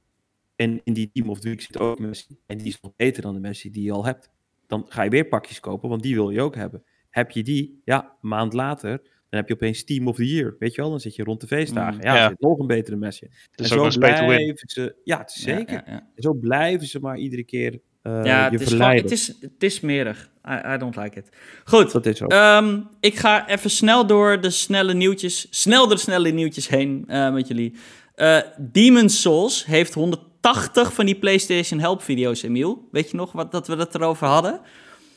en 0.55 0.81
in 0.83 0.93
die 0.93 1.09
Team 1.13 1.29
of 1.29 1.39
the 1.39 1.47
Week 1.49 1.61
zit 1.61 1.79
ook 1.79 1.99
Messi 1.99 2.37
en 2.45 2.57
die 2.57 2.67
is 2.67 2.81
nog 2.81 2.95
beter 2.95 3.21
dan 3.21 3.33
de 3.33 3.39
Messi 3.39 3.71
die 3.71 3.83
je 3.83 3.91
al 3.91 4.05
hebt. 4.05 4.31
Dan 4.67 4.85
ga 4.87 5.03
je 5.03 5.09
weer 5.09 5.27
pakjes 5.27 5.59
kopen, 5.59 5.89
want 5.89 6.03
die 6.03 6.15
wil 6.15 6.29
je 6.29 6.41
ook 6.41 6.55
hebben. 6.55 6.83
Heb 7.09 7.31
je 7.31 7.43
die, 7.43 7.81
ja, 7.85 8.17
maand 8.19 8.53
later 8.53 9.01
dan 9.31 9.39
heb 9.39 9.47
je 9.47 9.53
opeens 9.53 9.83
Team 9.83 10.07
of 10.07 10.15
the 10.15 10.25
Year, 10.25 10.55
weet 10.59 10.75
je 10.75 10.81
wel? 10.81 10.89
Dan 10.89 10.99
zit 10.99 11.15
je 11.15 11.23
rond 11.23 11.41
de 11.41 11.47
feestdagen. 11.47 11.95
Mm, 11.95 12.01
ja, 12.01 12.15
ja. 12.15 12.27
zit 12.27 12.39
nog 12.39 12.59
een 12.59 12.67
betere 12.67 12.95
mesje. 12.95 13.29
en 13.55 13.65
zo 13.65 13.87
blijven 13.87 14.69
ze... 14.69 14.95
Ja, 15.03 15.17
het 15.17 15.29
is 15.35 15.41
zeker. 15.41 15.73
Ja, 15.73 15.83
ja, 15.85 16.09
zo 16.15 16.33
blijven 16.33 16.87
ze 16.87 16.99
maar 16.99 17.17
iedere 17.17 17.43
keer 17.43 17.79
uh, 18.03 18.23
ja, 18.23 18.45
je 18.45 18.51
het 18.51 18.61
is, 18.61 18.67
gewoon, 18.67 18.95
het, 18.95 19.11
is, 19.11 19.27
het 19.27 19.63
is 19.63 19.75
smerig. 19.75 20.29
I, 20.49 20.73
I, 20.73 20.77
don't 20.77 20.95
like 20.95 21.19
it. 21.19 21.29
Goed, 21.63 21.91
dat 21.91 22.05
is 22.05 22.17
zo. 22.17 22.25
Um, 22.27 22.87
ik 22.99 23.15
ga 23.15 23.47
even 23.47 23.69
snel 23.69 24.07
door 24.07 24.41
de 24.41 24.49
snelle 24.49 24.93
nieuwtjes, 24.93 25.47
snel 25.49 25.87
door 25.87 25.95
de 25.95 26.01
snelle 26.01 26.29
nieuwtjes 26.29 26.67
heen 26.67 27.05
uh, 27.07 27.33
met 27.33 27.47
jullie. 27.47 27.73
Uh, 28.15 28.37
Demon's 28.57 29.21
Souls 29.21 29.65
heeft 29.65 29.93
180 29.93 30.93
van 30.93 31.05
die 31.05 31.15
PlayStation 31.15 31.79
Help 31.79 32.01
video's, 32.01 32.43
Emiel. 32.43 32.87
Weet 32.91 33.11
je 33.11 33.17
nog 33.17 33.31
wat, 33.31 33.51
dat 33.51 33.67
we 33.67 33.75
het 33.75 33.95
erover 33.95 34.27
hadden? 34.27 34.61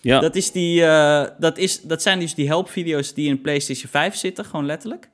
Ja. 0.05 0.21
Dat, 0.21 0.37
is 0.37 0.53
die, 0.53 0.81
uh, 0.81 1.25
dat, 1.39 1.59
is, 1.59 1.81
dat 1.81 2.03
zijn 2.03 2.19
dus 2.19 2.35
die 2.35 2.47
helpvideo's 2.47 3.15
die 3.15 3.29
in 3.29 3.41
PlayStation 3.41 3.91
5 3.91 4.15
zitten, 4.15 4.45
gewoon 4.45 4.67
letterlijk. 4.67 5.11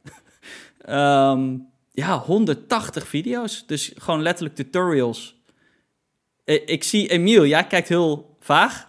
um, 0.88 1.66
ja, 2.02 2.18
180 2.18 3.08
video's. 3.08 3.66
Dus 3.66 3.92
gewoon 3.96 4.22
letterlijk 4.22 4.56
tutorials. 4.56 5.42
Ik, 6.44 6.62
ik 6.64 6.84
zie 6.84 7.08
Emiel, 7.08 7.46
jij 7.46 7.66
kijkt 7.66 7.88
heel 7.88 8.36
vaag. 8.40 8.88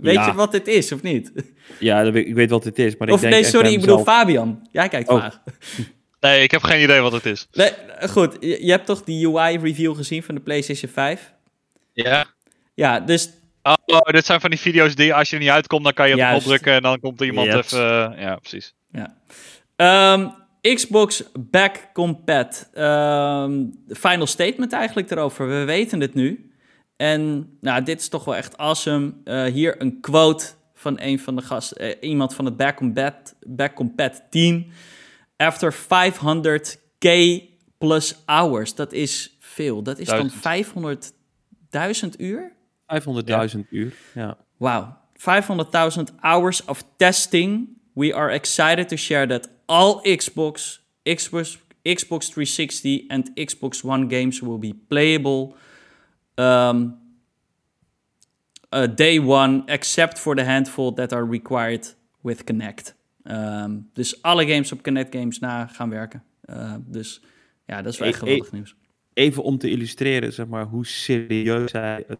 Weet 0.00 0.14
ja. 0.14 0.26
je 0.26 0.34
wat 0.34 0.52
dit 0.52 0.66
is, 0.66 0.92
of 0.92 1.02
niet? 1.02 1.32
Ja, 1.78 2.00
ik 2.02 2.34
weet 2.34 2.50
wat 2.50 2.62
dit 2.62 2.78
is. 2.78 2.96
Maar 2.96 3.08
of 3.08 3.22
ik 3.22 3.30
nee, 3.30 3.44
sorry, 3.44 3.72
ik 3.72 3.80
bedoel 3.80 4.02
Fabian. 4.02 4.68
Jij 4.72 4.88
kijkt 4.88 5.08
oh. 5.08 5.18
vaag. 5.18 5.40
Nee, 6.20 6.42
ik 6.42 6.50
heb 6.50 6.62
geen 6.62 6.82
idee 6.82 7.00
wat 7.00 7.12
het 7.12 7.26
is. 7.26 7.48
Nee, 7.52 7.70
goed, 8.08 8.36
je, 8.40 8.64
je 8.64 8.70
hebt 8.70 8.86
toch 8.86 9.04
die 9.04 9.28
UI-review 9.28 9.96
gezien 9.96 10.22
van 10.22 10.34
de 10.34 10.40
PlayStation 10.40 10.90
5? 10.90 11.32
Ja. 11.92 12.26
Ja, 12.74 13.00
dus 13.00 13.30
Oh, 13.86 14.00
dit 14.00 14.26
zijn 14.26 14.40
van 14.40 14.50
die 14.50 14.58
video's 14.58 14.94
die 14.94 15.14
als 15.14 15.30
je 15.30 15.36
er 15.36 15.42
niet 15.42 15.50
uitkomt, 15.50 15.84
dan 15.84 15.92
kan 15.92 16.08
je 16.08 16.34
op 16.34 16.42
drukken 16.42 16.72
en 16.72 16.82
dan 16.82 17.00
komt 17.00 17.20
er 17.20 17.26
iemand 17.26 17.48
even... 17.48 18.12
Uh, 18.12 18.20
ja, 18.20 18.36
precies. 18.36 18.74
Ja. 18.90 19.16
Um, 20.12 20.34
Xbox 20.74 21.22
Back 21.38 21.90
Compat. 21.92 22.70
Um, 22.74 23.72
final 23.88 24.26
statement 24.26 24.72
eigenlijk 24.72 25.10
erover. 25.10 25.48
We 25.48 25.64
weten 25.64 26.00
het 26.00 26.14
nu. 26.14 26.52
En 26.96 27.50
nou, 27.60 27.82
dit 27.82 28.00
is 28.00 28.08
toch 28.08 28.24
wel 28.24 28.36
echt 28.36 28.56
awesome. 28.56 29.12
Uh, 29.24 29.44
hier 29.44 29.82
een 29.82 30.00
quote 30.00 30.46
van 30.74 31.00
een 31.00 31.18
van 31.18 31.36
de 31.36 31.42
gasten, 31.42 31.84
uh, 31.84 31.94
iemand 32.00 32.34
van 32.34 32.44
het 32.44 32.56
Back 32.56 32.76
Combat, 32.76 33.34
Back 33.46 33.74
Combat 33.74 34.22
team. 34.30 34.66
After 35.36 35.74
500k 35.74 37.08
plus 37.78 38.22
hours. 38.26 38.74
Dat 38.74 38.92
is 38.92 39.36
veel. 39.40 39.82
Dat 39.82 39.98
is 39.98 40.06
dan 40.06 40.30
500.000 40.30 42.08
uur? 42.16 42.56
500.000 42.88 43.66
uur, 43.70 43.92
ja. 44.14 44.36
Wow. 44.56 44.96
500.000 45.18 46.14
hours 46.20 46.64
of 46.64 46.84
testing. 46.96 47.68
We 47.92 48.14
are 48.14 48.30
excited 48.30 48.88
to 48.88 48.96
share 48.96 49.26
that 49.26 49.48
all 49.66 50.00
Xbox, 50.02 50.80
Xbox, 51.02 51.58
Xbox 51.82 52.30
360 52.30 53.04
and 53.08 53.30
Xbox 53.34 53.84
One 53.84 54.06
games 54.08 54.40
will 54.40 54.58
be 54.58 54.74
playable 54.88 55.56
um, 56.36 56.98
uh, 58.72 58.86
day 58.94 59.18
one, 59.18 59.64
except 59.66 60.18
for 60.18 60.36
the 60.36 60.44
handful 60.44 60.94
that 60.94 61.12
are 61.12 61.24
required 61.24 61.94
with 62.20 62.44
Connect. 62.44 62.94
Um, 63.24 63.90
dus 63.92 64.22
alle 64.22 64.46
games 64.46 64.72
op 64.72 64.82
Connect 64.82 65.14
Games 65.14 65.38
na 65.38 65.66
gaan 65.66 65.90
werken. 65.90 66.22
Uh, 66.46 66.74
dus 66.86 67.20
ja, 67.66 67.82
dat 67.82 67.92
is 67.92 67.98
wel 67.98 68.08
echt 68.08 68.18
geweldig 68.18 68.52
nieuws. 68.52 68.74
Even 69.12 69.42
om 69.42 69.58
te 69.58 69.70
illustreren, 69.70 70.32
zeg 70.32 70.46
maar, 70.46 70.64
hoe 70.64 70.86
serieus 70.86 71.72
hij 71.72 72.04
het 72.06 72.18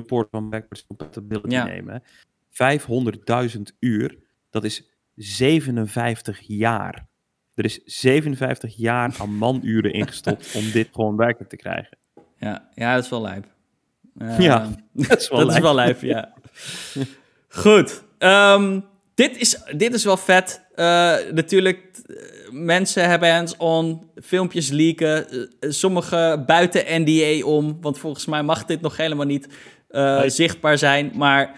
support 0.00 0.28
van 0.30 0.50
backwards 0.50 0.86
compatibility 0.86 1.54
ja. 1.54 1.64
nemen. 1.64 2.02
500.000 3.56 3.60
uur, 3.78 4.18
dat 4.50 4.64
is 4.64 4.90
57 5.16 6.40
jaar. 6.40 7.06
Er 7.54 7.64
is 7.64 7.80
57 7.84 8.76
jaar 8.76 9.14
aan 9.18 9.38
manuren 9.38 9.92
ingestopt 9.92 10.54
om 10.54 10.70
dit 10.70 10.88
gewoon 10.92 11.16
werkelijk 11.16 11.50
te 11.50 11.56
krijgen. 11.56 11.98
Ja, 12.36 12.68
ja 12.74 12.94
dat 12.94 13.04
is 13.04 13.10
wel 13.10 13.22
lijp. 13.22 13.46
Uh, 14.18 14.38
ja, 14.38 14.68
dat 14.92 15.20
is 15.20 15.28
wel 15.28 15.38
dat 15.38 15.48
lijp. 15.48 15.58
Is 15.58 15.64
wel 15.64 15.74
lijp 15.74 16.00
ja. 16.00 16.32
Goed. 17.48 18.02
Um, 18.18 18.84
dit, 19.14 19.36
is, 19.36 19.62
dit 19.76 19.94
is 19.94 20.04
wel 20.04 20.16
vet. 20.16 20.66
Uh, 20.74 21.16
natuurlijk, 21.32 22.02
mensen 22.50 23.08
hebben 23.08 23.34
hands-on, 23.34 24.10
filmpjes 24.22 24.70
leaken. 24.70 25.26
Sommige 25.60 26.42
buiten 26.46 27.02
NDA 27.02 27.46
om, 27.46 27.78
want 27.80 27.98
volgens 27.98 28.26
mij 28.26 28.42
mag 28.42 28.64
dit 28.64 28.80
nog 28.80 28.96
helemaal 28.96 29.26
niet 29.26 29.48
uh, 29.92 30.22
zichtbaar 30.26 30.78
zijn. 30.78 31.12
Maar 31.14 31.54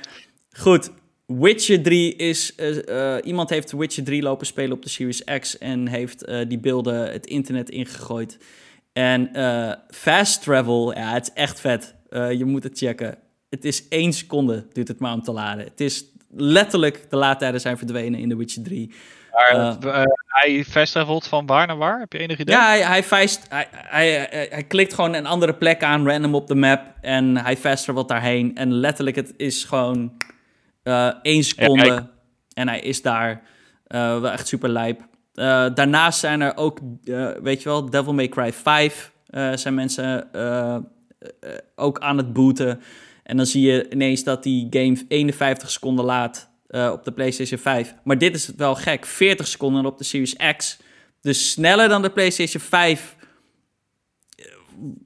goed, 0.50 0.90
Witcher 1.26 1.82
3 1.82 2.16
is. 2.16 2.52
Uh, 2.56 3.16
iemand 3.22 3.50
heeft 3.50 3.72
Witcher 3.72 4.04
3 4.04 4.22
lopen 4.22 4.46
spelen 4.46 4.72
op 4.72 4.82
de 4.82 4.88
Series 4.88 5.24
X 5.24 5.58
en 5.58 5.88
heeft 5.88 6.24
die 6.48 6.58
beelden 6.58 7.12
het 7.12 7.26
internet 7.26 7.70
ingegooid. 7.70 8.38
En 8.92 9.30
fast 9.88 10.42
travel, 10.42 10.94
ja, 10.94 11.12
het 11.12 11.26
is 11.26 11.32
echt 11.34 11.60
vet. 11.60 11.94
je 12.10 12.44
moet 12.44 12.62
het 12.62 12.78
checken. 12.78 13.18
Het 13.50 13.64
is 13.64 13.88
één 13.88 14.12
seconde 14.12 14.66
duurt 14.72 14.88
het 14.88 14.98
maar 14.98 15.12
om 15.12 15.22
te 15.22 15.32
laden. 15.32 15.64
Het 15.64 15.80
is 15.80 16.04
letterlijk, 16.36 17.06
de 17.10 17.16
laadtijden 17.16 17.60
zijn 17.60 17.78
verdwenen 17.78 18.20
in 18.20 18.28
The 18.28 18.36
Witcher 18.36 18.62
3. 18.62 18.90
Maar, 19.34 19.76
uh, 19.84 20.02
hij 20.26 20.64
fast 20.64 20.92
travelt 20.92 21.26
van 21.26 21.46
waar 21.46 21.66
naar 21.66 21.76
waar? 21.76 21.98
Heb 21.98 22.12
je 22.12 22.18
enig 22.18 22.38
idee? 22.38 22.54
Ja, 22.54 22.66
hij, 22.66 22.82
hij, 22.82 23.02
fast, 23.02 23.46
hij, 23.48 23.68
hij, 23.70 24.28
hij, 24.50 24.64
klikt 24.64 24.94
gewoon 24.94 25.14
een 25.14 25.26
andere 25.26 25.54
plek 25.54 25.82
aan, 25.82 26.08
random 26.08 26.34
op 26.34 26.46
de 26.46 26.54
map. 26.54 26.82
En 27.00 27.36
hij 27.36 27.56
fast 27.56 27.84
travelt 27.84 28.08
daarheen. 28.08 28.56
En 28.56 28.72
letterlijk, 28.72 29.16
het 29.16 29.34
is 29.36 29.64
gewoon 29.64 30.12
uh, 30.84 31.06
één 31.22 31.44
seconde. 31.44 31.86
Ja, 31.86 32.10
en 32.52 32.68
hij 32.68 32.80
is 32.80 33.02
daar. 33.02 33.42
Uh, 33.88 34.20
wel 34.20 34.30
echt 34.30 34.48
super 34.48 34.68
lijp. 34.68 35.00
daarnaast 35.74 36.18
zijn 36.18 36.40
er 36.40 36.56
ook, 36.56 36.78
weet 37.42 37.62
je 37.62 37.68
wel, 37.68 37.90
Devil 37.90 38.14
May 38.14 38.28
Cry 38.28 38.52
5. 38.52 39.12
zijn 39.54 39.74
mensen 39.74 40.28
ook 41.74 41.98
aan 41.98 42.16
het 42.16 42.32
booten. 42.32 42.80
En 43.22 43.36
dan 43.36 43.46
zie 43.46 43.72
je 43.72 43.90
ineens 43.90 44.24
dat 44.24 44.42
die 44.42 44.66
game 44.70 45.04
51 45.08 45.70
seconden 45.70 46.04
laat 46.04 46.53
op 46.74 47.04
de 47.04 47.12
PlayStation 47.12 47.58
5. 47.58 47.94
Maar 48.04 48.18
dit 48.18 48.34
is 48.34 48.50
wel 48.56 48.74
gek, 48.74 49.06
40 49.06 49.46
seconden 49.46 49.86
op 49.86 49.98
de 49.98 50.04
Series 50.04 50.36
X. 50.56 50.78
Dus 51.20 51.50
sneller 51.50 51.88
dan 51.88 52.02
de 52.02 52.10
PlayStation 52.10 52.62
5. 52.62 53.16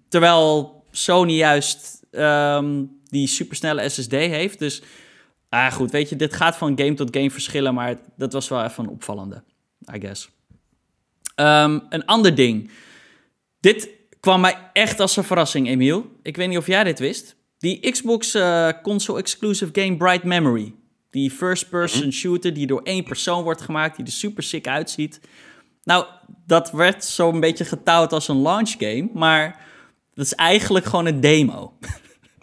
Terwijl 0.09 0.79
Sony 0.91 1.33
juist 1.33 2.07
um, 2.11 3.01
die 3.05 3.27
supersnelle 3.27 3.89
SSD 3.89 4.11
heeft. 4.11 4.59
Dus 4.59 4.83
ah, 5.49 5.73
goed, 5.73 5.91
weet 5.91 6.09
je, 6.09 6.17
dit 6.17 6.35
gaat 6.35 6.57
van 6.57 6.79
game 6.79 6.95
tot 6.95 7.17
game 7.17 7.31
verschillen. 7.31 7.75
Maar 7.75 7.99
dat 8.17 8.33
was 8.33 8.49
wel 8.49 8.65
even 8.65 8.85
een 8.85 8.91
opvallende, 8.91 9.43
I 9.95 10.01
guess. 10.01 10.31
Um, 11.37 11.87
een 11.89 12.05
ander 12.05 12.35
ding. 12.35 12.71
Dit 13.61 13.89
kwam 14.21 14.41
mij 14.41 14.71
echt 14.73 15.01
als 15.01 15.17
een 15.17 15.25
verrassing, 15.25 15.69
Emiel. 15.69 16.11
Ik 16.23 16.37
weet 16.37 16.49
niet 16.49 16.59
of 16.59 16.67
jij 16.67 16.85
dit 16.85 16.99
wist. 16.99 17.37
Die 17.59 17.91
Xbox 17.91 18.35
uh, 18.35 18.69
console 18.83 19.19
exclusive 19.19 19.71
game 19.81 19.97
Bright 19.97 20.25
Memory. 20.25 20.75
Die 21.11 21.31
first-person 21.31 22.03
mhm. 22.03 22.11
shooter 22.11 22.55
die 22.55 22.67
door 22.67 22.83
één 22.83 23.05
persoon 23.05 23.43
wordt 23.43 23.61
gemaakt, 23.61 23.97
die 23.97 24.05
er 24.07 24.13
super 24.13 24.43
sick 24.43 24.67
uitziet. 24.67 25.21
Nou, 25.83 26.07
dat 26.47 26.71
werd 26.71 27.05
zo'n 27.05 27.41
beetje 27.41 27.65
getouwd 27.65 28.13
als 28.13 28.29
een 28.29 28.43
launch 28.43 28.75
game, 28.79 29.11
maar 29.15 29.67
dat 30.15 30.25
is 30.25 30.35
eigenlijk 30.35 30.85
gewoon 30.85 31.07
een 31.07 31.21
demo. 31.21 31.79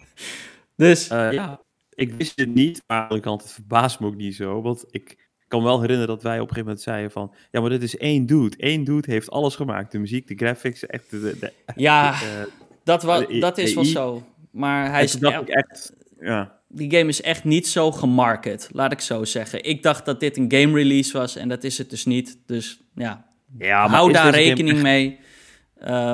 dus 0.76 1.10
uh, 1.10 1.32
ja, 1.32 1.60
ik 1.90 2.12
wist 2.12 2.38
het 2.38 2.54
niet, 2.54 2.82
maar 2.86 2.96
aan 2.96 3.02
de 3.02 3.08
andere 3.08 3.28
kant, 3.28 3.42
het 3.42 3.52
verbaast 3.52 4.00
me 4.00 4.06
ook 4.06 4.16
niet 4.16 4.34
zo, 4.34 4.62
want 4.62 4.84
ik 4.90 5.26
kan 5.48 5.60
me 5.60 5.66
wel 5.66 5.80
herinneren 5.80 6.14
dat 6.14 6.22
wij 6.22 6.40
op 6.40 6.48
een 6.48 6.54
gegeven 6.54 6.66
moment 6.66 6.84
zeiden 6.84 7.10
van... 7.10 7.34
Ja, 7.50 7.60
maar 7.60 7.70
dit 7.70 7.82
is 7.82 7.96
één 7.96 8.26
dude. 8.26 8.56
Eén 8.58 8.84
dude 8.84 9.10
heeft 9.12 9.30
alles 9.30 9.54
gemaakt. 9.54 9.92
De 9.92 9.98
muziek, 9.98 10.26
de 10.26 10.34
graphics, 10.34 10.86
echt... 10.86 11.10
De, 11.10 11.38
de, 11.40 11.52
ja, 11.76 12.12
uh, 12.12 12.18
dat, 12.84 13.02
wa- 13.02 13.26
dat 13.40 13.58
is 13.58 13.74
wel 13.74 13.84
zo. 13.84 14.22
Maar 14.50 14.90
hij 14.90 15.04
is... 15.04 15.18
echt, 15.18 15.92
ja. 16.20 16.55
Die 16.76 16.90
game 16.96 17.08
is 17.08 17.22
echt 17.22 17.44
niet 17.44 17.68
zo 17.68 17.92
gemarket, 17.92 18.68
laat 18.72 18.92
ik 18.92 19.00
zo 19.00 19.24
zeggen. 19.24 19.64
Ik 19.64 19.82
dacht 19.82 20.04
dat 20.04 20.20
dit 20.20 20.36
een 20.36 20.52
game 20.52 20.74
release 20.74 21.18
was 21.18 21.36
en 21.36 21.48
dat 21.48 21.64
is 21.64 21.78
het 21.78 21.90
dus 21.90 22.04
niet. 22.04 22.38
Dus 22.46 22.80
ja, 22.94 23.26
ja 23.58 23.88
hou 23.88 24.12
daar 24.12 24.34
rekening 24.34 24.82
mee. 24.82 25.18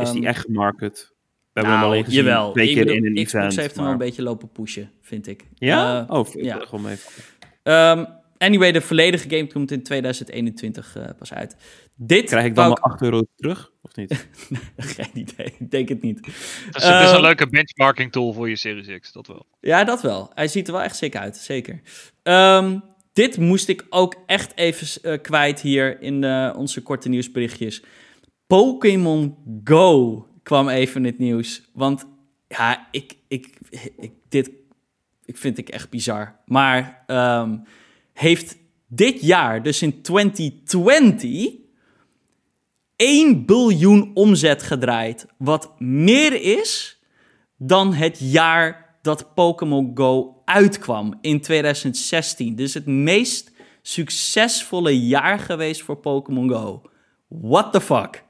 Is 0.01 0.11
die 0.11 0.21
ehm, 0.21 0.25
echt 0.25 0.41
gemarket? 0.41 1.13
We 1.53 1.61
hebben 1.61 1.73
nou, 1.73 1.85
hem 1.85 1.93
alleen 1.93 2.05
gezien 2.05 2.25
jawel. 2.25 2.53
twee 2.53 2.75
keer 2.75 2.91
in 2.91 3.07
een 3.07 3.15
Xbox 3.15 3.35
event, 3.35 3.57
heeft 3.57 3.75
hem 3.75 3.85
wel 3.85 3.93
een 3.93 3.99
beetje 3.99 4.23
lopen 4.23 4.49
pushen, 4.49 4.91
vind 5.01 5.27
ik. 5.27 5.45
Ja? 5.55 6.01
Uh, 6.01 6.17
oh, 6.17 6.27
ja. 6.33 6.59
gewoon 6.59 6.83
mee. 6.83 6.97
Um, 7.63 8.07
Anyway, 8.43 8.73
de 8.73 8.81
volledige 8.81 9.29
game 9.29 9.47
komt 9.47 9.71
in 9.71 9.83
2021 9.83 10.97
uh, 10.97 11.05
pas 11.19 11.33
uit. 11.33 11.57
Dit 11.95 12.25
Krijg 12.25 12.45
ik 12.45 12.55
dan 12.55 12.69
nog 12.69 12.81
8 12.81 13.03
euro 13.03 13.23
terug, 13.37 13.73
of 13.83 13.97
niet? 13.97 14.29
Geen 14.77 15.11
idee, 15.15 15.55
ik 15.59 15.71
denk 15.71 15.89
het 15.89 16.03
niet. 16.03 16.17
Het 16.17 16.27
is, 16.27 16.83
het 16.83 17.03
is 17.03 17.09
een 17.09 17.15
ehm, 17.15 17.21
leuke 17.21 17.49
benchmarking 17.49 18.13
tool 18.13 18.33
voor 18.33 18.49
je 18.49 18.57
Series 18.57 19.01
X, 19.01 19.13
dat 19.13 19.27
wel. 19.27 19.47
Ja, 19.61 19.85
dat 19.85 20.03
wel. 20.03 20.31
Hij 20.35 20.49
ziet 20.49 20.67
er 20.67 20.73
wel 20.73 20.83
echt 20.83 20.97
sick 20.97 21.17
uit, 21.17 21.37
zeker. 21.37 21.81
Um, 22.23 22.83
dit 23.13 23.39
moest 23.39 23.69
ik 23.69 23.87
ook 23.91 24.15
echt 24.27 24.57
even 24.57 25.13
uh, 25.13 25.19
kwijt 25.23 25.61
hier 25.61 26.01
in 26.01 26.23
uh, 26.23 26.55
onze 26.57 26.83
korte 26.83 27.09
nieuwsberichtjes. 27.09 27.83
Pokémon 28.47 29.37
Go 29.65 30.27
kwam 30.43 30.69
even 30.69 31.01
in 31.01 31.07
het 31.07 31.19
nieuws. 31.19 31.63
Want 31.73 32.07
ja, 32.49 32.89
ik, 32.91 33.17
ik, 33.29 33.59
ik, 33.97 34.13
dit 34.29 34.51
ik 35.25 35.37
vind 35.37 35.59
ik 35.59 35.69
echt 35.69 35.91
bizar. 35.91 36.37
Maar 36.47 37.05
um, 37.07 37.65
heeft 38.23 38.57
dit 38.87 39.21
jaar, 39.21 39.63
dus 39.63 39.83
in 39.83 40.03
2020, 40.03 41.51
1 42.97 43.47
biljoen 43.47 44.11
omzet 44.15 44.63
gedraaid. 44.63 45.27
Wat 45.39 45.81
meer 45.81 46.43
is 46.43 47.01
dan 47.57 47.95
het 47.95 48.19
jaar 48.21 48.97
dat 49.03 49.35
Pokémon 49.35 49.91
Go 49.95 50.43
uitkwam 50.45 51.19
in 51.21 51.41
2016. 51.41 52.57
Dus 52.57 52.75
het 52.75 52.87
meest 52.87 53.51
succesvolle 53.83 55.07
jaar 55.07 55.39
geweest 55.39 55.83
voor 55.83 55.97
Pokémon 55.97 56.51
Go. 56.51 56.83
What 57.29 57.73
the 57.73 57.81
fuck? 57.81 58.25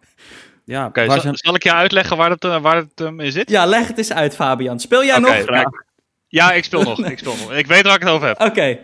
Ja, 0.65 0.87
oké. 0.87 1.03
Okay, 1.03 1.21
zal, 1.21 1.33
zal, 1.35 1.55
ik 1.55 1.63
je 1.63 1.73
uitleggen 1.73 2.17
waar 2.17 2.31
het, 2.31 2.45
uh, 2.45 2.61
waar 2.61 2.77
het 2.77 3.01
um, 3.01 3.21
in 3.21 3.33
zit? 3.33 3.51
Ja, 3.51 3.67
leg 3.67 3.87
het 3.87 3.99
eens 3.99 4.13
uit, 4.13 4.35
Fabian. 4.35 4.81
Speel 4.81 5.05
jij 5.05 5.19
nog? 5.19 5.45
Ja. 5.47 5.73
ja. 6.29 6.53
ik 6.53 6.65
speel 6.65 6.83
nog. 6.91 7.05
Ik 7.05 7.19
speel 7.19 7.37
nog. 7.37 7.53
Ik 7.53 7.67
weet 7.67 7.83
waar 7.83 7.95
ik 7.95 8.01
het 8.01 8.11
over 8.11 8.27
heb. 8.27 8.41
Oké. 8.41 8.79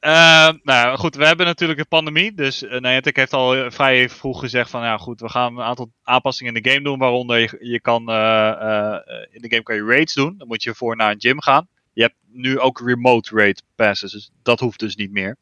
Uh, 0.00 0.50
nou 0.62 0.98
goed, 0.98 1.14
we 1.14 1.26
hebben 1.26 1.46
natuurlijk 1.46 1.78
een 1.78 1.88
pandemie. 1.88 2.34
Dus 2.34 2.62
uh, 2.62 2.78
Niantic 2.78 3.16
heeft 3.16 3.32
al 3.32 3.70
vrij 3.70 4.08
vroeg 4.08 4.40
gezegd 4.40 4.70
van 4.70 4.82
ja 4.82 4.96
goed, 4.96 5.20
we 5.20 5.28
gaan 5.28 5.56
een 5.56 5.64
aantal 5.64 5.90
aanpassingen 6.02 6.54
in 6.54 6.62
de 6.62 6.70
game 6.70 6.84
doen. 6.84 6.98
Waaronder 6.98 7.38
je, 7.38 7.56
je 7.60 7.80
kan 7.80 8.10
uh, 8.10 8.96
in 9.30 9.40
de 9.40 9.48
game 9.48 9.62
kan 9.62 9.74
je 9.74 9.84
raids 9.84 10.14
doen. 10.14 10.34
Dan 10.38 10.46
moet 10.46 10.62
je 10.62 10.74
voor 10.74 10.96
naar 10.96 11.10
een 11.10 11.20
gym 11.20 11.40
gaan. 11.40 11.68
Je 11.92 12.02
hebt 12.02 12.14
nu 12.26 12.58
ook 12.58 12.80
remote 12.84 13.34
raid 13.34 13.62
passes, 13.74 14.12
dus 14.12 14.30
dat 14.42 14.60
hoeft 14.60 14.78
dus 14.78 14.96
niet 14.96 15.12
meer. 15.12 15.36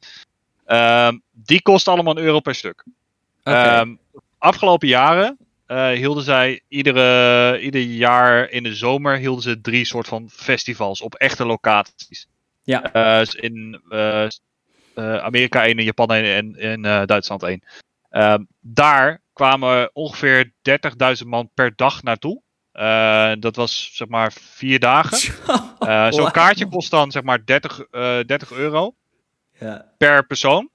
Ehm, 0.65 1.19
die 1.33 1.63
kost 1.63 1.89
allemaal 1.89 2.17
een 2.17 2.25
euro 2.25 2.41
per 2.41 2.55
stuk. 2.55 2.85
Okay. 3.41 3.81
Um, 3.81 3.99
afgelopen 4.39 4.89
jaren 4.89 5.39
hielden 5.95 6.23
zij 6.23 6.61
iedere, 6.69 7.61
ieder 7.61 7.81
jaar 7.81 8.51
in 8.51 8.63
de 8.63 8.75
zomer 8.75 9.17
hielden 9.17 9.43
ze 9.43 9.61
drie 9.61 9.85
soort 9.85 10.09
van 10.09 10.31
festivals 10.31 11.01
op 11.01 11.15
echte 11.15 11.47
locaties. 11.47 12.29
Ja. 12.69 13.21
Uh, 13.21 13.27
in 13.31 13.81
uh, 13.91 14.27
Amerika 14.99 15.65
1 15.65 15.79
en 15.79 15.85
Japan 15.85 16.11
1 16.11 16.57
en 16.57 16.85
uh, 16.85 17.03
Duitsland 17.05 17.43
1. 17.43 17.63
Ehm, 18.11 18.45
daar 18.61 19.23
kwamen 19.33 19.91
ongeveer 19.93 20.53
30.000 21.23 21.27
man 21.27 21.51
per 21.55 21.73
dag 21.77 22.03
naartoe. 22.03 22.43
dat 23.41 23.57
was 23.57 23.91
zeg 23.93 24.09
maar 24.09 24.33
vier 24.33 24.79
dagen. 24.79 25.19
Zo'n 26.15 26.31
kaartje 26.31 26.69
kost 26.69 26.91
dan 26.91 27.11
zeg 27.11 27.23
maar 27.23 27.45
30, 27.45 27.87
30 27.91 28.53
euro 28.53 28.95
ja. 29.59 29.93
per 29.99 30.27
persoon. 30.27 30.71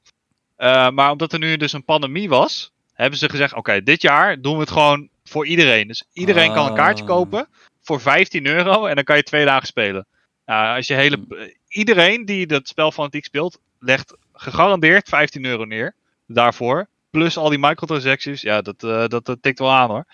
maar 0.93 1.11
omdat 1.11 1.33
er 1.33 1.39
nu 1.39 1.57
dus 1.57 1.73
een 1.73 1.85
pandemie 1.85 2.29
was, 2.29 2.73
hebben 2.93 3.19
ze 3.19 3.29
gezegd: 3.29 3.53
Oké, 3.53 3.83
dit 3.83 4.01
jaar 4.01 4.41
doen 4.41 4.53
we 4.53 4.59
het 4.59 4.71
gewoon 4.71 5.09
voor 5.23 5.47
iedereen. 5.47 5.87
Dus 5.87 6.03
iedereen 6.13 6.53
kan 6.53 6.67
een 6.67 6.75
kaartje 6.75 7.03
ah. 7.03 7.09
kopen 7.09 7.47
voor 7.81 8.01
15 8.01 8.45
euro 8.45 8.85
en 8.85 8.95
dan 8.95 9.03
kan 9.03 9.15
je 9.15 9.23
twee 9.23 9.45
dagen 9.45 9.67
spelen. 9.67 10.07
Nou, 10.45 10.75
als 10.75 10.87
je 10.87 10.93
hele, 10.93 11.19
hmm. 11.27 11.53
iedereen 11.67 12.25
die 12.25 12.47
dat 12.47 12.67
spel 12.67 12.91
fanatiek 12.91 13.25
speelt, 13.25 13.59
legt 13.83 14.13
gegarandeerd 14.33 15.09
15 15.09 15.45
euro 15.45 15.65
neer 15.65 15.95
daarvoor. 16.27 16.87
Plus 17.09 17.37
al 17.37 17.49
die 17.49 17.59
microtransactions. 17.59 18.41
Ja, 18.41 18.61
dat, 18.61 18.83
uh, 18.83 19.07
dat, 19.07 19.25
dat 19.25 19.37
tikt 19.41 19.59
wel 19.59 19.71
aan 19.71 19.89
hoor. 19.89 20.05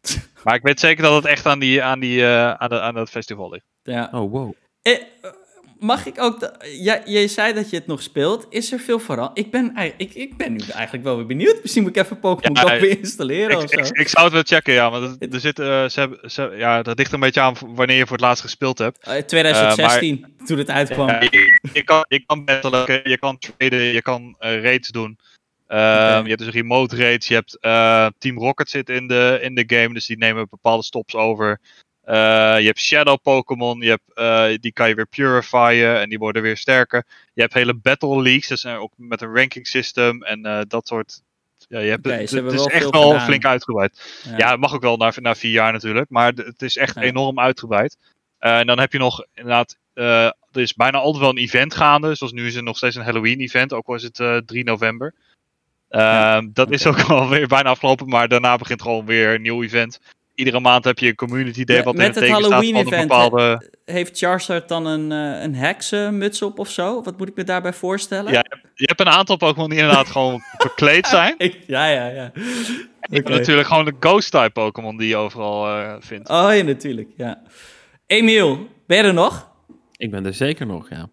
maar 0.44 0.54
ik 0.54 0.62
weet 0.62 0.80
zeker 0.80 1.02
dat 1.02 1.14
het 1.14 1.24
echt 1.24 1.46
aan, 1.46 1.58
die, 1.58 1.82
aan, 1.82 2.00
die, 2.00 2.20
uh, 2.20 2.52
aan, 2.52 2.68
de, 2.68 2.80
aan 2.80 2.94
dat 2.94 3.10
festival 3.10 3.50
ligt. 3.50 3.64
Ja. 3.82 4.08
Oh, 4.12 4.30
wow. 4.30 4.52
Eh, 4.82 4.98
mag 5.80 6.06
ik 6.06 6.20
ook... 6.20 6.40
De, 6.40 6.52
ja, 6.80 7.00
jij 7.04 7.28
zei 7.28 7.52
dat 7.52 7.70
je 7.70 7.76
het 7.76 7.86
nog 7.86 8.02
speelt. 8.02 8.46
Is 8.50 8.72
er 8.72 8.78
veel 8.78 8.98
veranderd? 8.98 9.38
Ik 9.38 9.50
ben, 9.50 9.72
ik, 9.96 10.14
ik 10.14 10.36
ben 10.36 10.52
nu 10.52 10.58
eigenlijk 10.72 11.04
wel 11.04 11.16
weer 11.16 11.26
benieuwd. 11.26 11.58
Misschien 11.62 11.82
moet 11.82 11.96
ik 11.96 12.02
even 12.02 12.18
Pokémon 12.18 12.66
ja, 12.66 12.72
Go 12.72 12.80
weer 12.80 12.98
installeren 12.98 13.50
ik, 13.50 13.56
of 13.56 13.70
zo. 13.70 13.78
Ik, 13.78 13.98
ik, 13.98 14.08
zou 14.08 14.24
het 14.24 14.32
wel 14.32 14.42
checken, 14.42 14.72
ja. 14.74 14.90
Maar 14.90 15.02
er 15.02 15.40
zit, 15.40 15.58
uh, 15.58 15.88
ze, 15.88 16.18
ze, 16.22 16.54
ja, 16.56 16.82
dat 16.82 16.98
ligt 16.98 17.12
een 17.12 17.20
beetje 17.20 17.40
aan 17.40 17.54
wanneer 17.66 17.96
je 17.96 18.06
voor 18.06 18.16
het 18.16 18.26
laatst 18.26 18.42
gespeeld 18.42 18.78
hebt. 18.78 19.02
2016, 19.26 20.14
uh, 20.14 20.20
maar, 20.20 20.46
toen 20.46 20.58
het 20.58 20.70
uitkwam. 20.70 21.08
je, 21.08 21.58
je, 21.72 21.82
kan, 21.84 22.04
je 22.08 22.24
kan 22.26 22.44
battelen, 22.44 23.00
je 23.04 23.18
kan 23.18 23.38
traden, 23.38 23.82
je 23.82 24.02
kan 24.02 24.36
uh, 24.40 24.62
raids 24.62 24.88
doen. 24.88 25.18
Okay. 25.66 26.22
Je 26.22 26.28
hebt 26.28 26.38
dus 26.38 26.54
remote 26.54 26.96
raids, 26.96 27.28
je 27.28 27.34
hebt 27.34 27.58
Team 28.18 28.38
Rocket 28.38 28.70
zit 28.70 28.88
in 28.88 29.06
de, 29.06 29.38
in 29.42 29.54
de 29.54 29.64
game, 29.66 29.94
dus 29.94 30.06
die 30.06 30.18
nemen 30.18 30.46
bepaalde 30.50 30.82
stops 30.82 31.14
over. 31.14 31.60
Uh, 32.10 32.16
je 32.60 32.66
hebt 32.66 32.80
Shadow 32.80 33.18
Pokémon, 33.22 33.80
je 33.80 33.88
hebt, 33.88 34.02
uh, 34.14 34.58
die 34.60 34.72
kan 34.72 34.88
je 34.88 34.94
weer 34.94 35.06
purifyen 35.06 36.00
en 36.00 36.08
die 36.08 36.18
worden 36.18 36.42
weer 36.42 36.56
sterker. 36.56 37.04
Je 37.34 37.40
hebt 37.40 37.54
hele 37.54 37.74
Battle 37.74 38.22
Leagues, 38.22 38.48
dus 38.48 38.66
ook 38.66 38.92
met 38.96 39.20
een 39.20 39.34
ranking 39.34 39.66
system 39.66 40.22
en 40.22 40.46
uh, 40.46 40.60
dat 40.68 40.86
soort. 40.86 41.22
Ja, 41.68 41.78
je 41.78 41.90
hebt, 41.90 42.06
okay, 42.06 42.20
het, 42.20 42.30
het 42.30 42.52
is 42.52 42.66
echt 42.66 42.90
wel 42.90 43.10
gedaan. 43.10 43.26
flink 43.26 43.44
uitgebreid. 43.44 44.20
Ja. 44.24 44.36
ja, 44.36 44.50
het 44.50 44.60
mag 44.60 44.74
ook 44.74 44.82
wel 44.82 44.96
na, 44.96 45.12
na 45.16 45.34
vier 45.34 45.50
jaar 45.50 45.72
natuurlijk, 45.72 46.10
maar 46.10 46.32
het 46.32 46.62
is 46.62 46.76
echt 46.76 46.94
ja. 46.94 47.00
enorm 47.00 47.40
uitgebreid. 47.40 47.96
en 48.38 48.66
dan 48.66 48.78
heb 48.78 48.92
je 48.92 48.98
nog 48.98 49.24
inderdaad, 49.34 49.78
er 49.94 50.34
is 50.52 50.74
bijna 50.74 50.98
altijd 50.98 51.22
wel 51.22 51.30
een 51.30 51.42
event 51.42 51.74
gaande, 51.74 52.14
zoals 52.14 52.32
nu 52.32 52.46
is 52.46 52.54
er 52.54 52.62
nog 52.62 52.76
steeds 52.76 52.96
een 52.96 53.04
Halloween 53.04 53.40
event, 53.40 53.72
ook 53.72 53.86
al 53.86 53.94
is 53.94 54.02
het 54.02 54.46
3 54.46 54.64
november. 54.64 55.14
Ja. 55.88 56.40
dat 56.40 56.66
okay. 56.66 56.78
is 56.78 56.86
ook 56.86 57.00
alweer 57.10 57.46
bijna 57.46 57.70
afgelopen, 57.70 58.08
maar 58.08 58.28
daarna 58.28 58.56
begint 58.56 58.82
gewoon 58.82 59.06
weer 59.06 59.34
een 59.34 59.42
nieuw 59.42 59.62
event 59.62 60.00
iedere 60.40 60.60
maand 60.60 60.84
heb 60.84 60.98
je 60.98 61.08
een 61.08 61.14
community 61.14 61.64
day 61.64 61.82
wat 61.82 61.94
Met 61.94 62.16
in 62.16 62.22
het, 62.22 62.22
het 62.22 62.30
Halloween 62.30 62.76
event 62.76 63.08
bepaalde... 63.08 63.70
heeft 63.84 64.18
Charizard 64.18 64.68
dan 64.68 64.86
een, 64.86 65.10
uh, 65.10 65.42
een 65.42 65.54
heksenmuts 65.54 66.42
op 66.42 66.58
of 66.58 66.70
zo? 66.70 67.02
Wat 67.02 67.18
moet 67.18 67.28
ik 67.28 67.36
me 67.36 67.44
daarbij 67.44 67.72
voorstellen? 67.72 68.32
Ja, 68.32 68.44
je 68.74 68.84
hebt 68.86 69.00
een 69.00 69.08
aantal 69.08 69.36
Pokémon 69.36 69.70
die 69.70 69.78
inderdaad 69.78 70.08
gewoon 70.16 70.40
verkleed 70.58 71.06
zijn. 71.06 71.34
ja, 71.66 71.86
ja, 71.86 72.06
ja. 72.06 72.32
Okay. 73.10 73.36
natuurlijk 73.36 73.68
gewoon 73.68 73.84
de 73.84 73.94
Ghost-type 74.00 74.50
Pokémon 74.50 74.96
die 74.96 75.08
je 75.08 75.16
overal 75.16 75.78
uh, 75.78 75.94
vindt. 75.98 76.28
Oh 76.28 76.54
ja, 76.56 76.62
natuurlijk, 76.62 77.08
ja. 77.16 77.42
Emiel, 78.06 78.68
ben 78.86 78.96
je 78.96 79.02
er 79.02 79.14
nog? 79.14 79.50
Ik 79.96 80.10
ben 80.10 80.26
er 80.26 80.34
zeker 80.34 80.66
nog, 80.66 80.88
ja. 80.90 81.08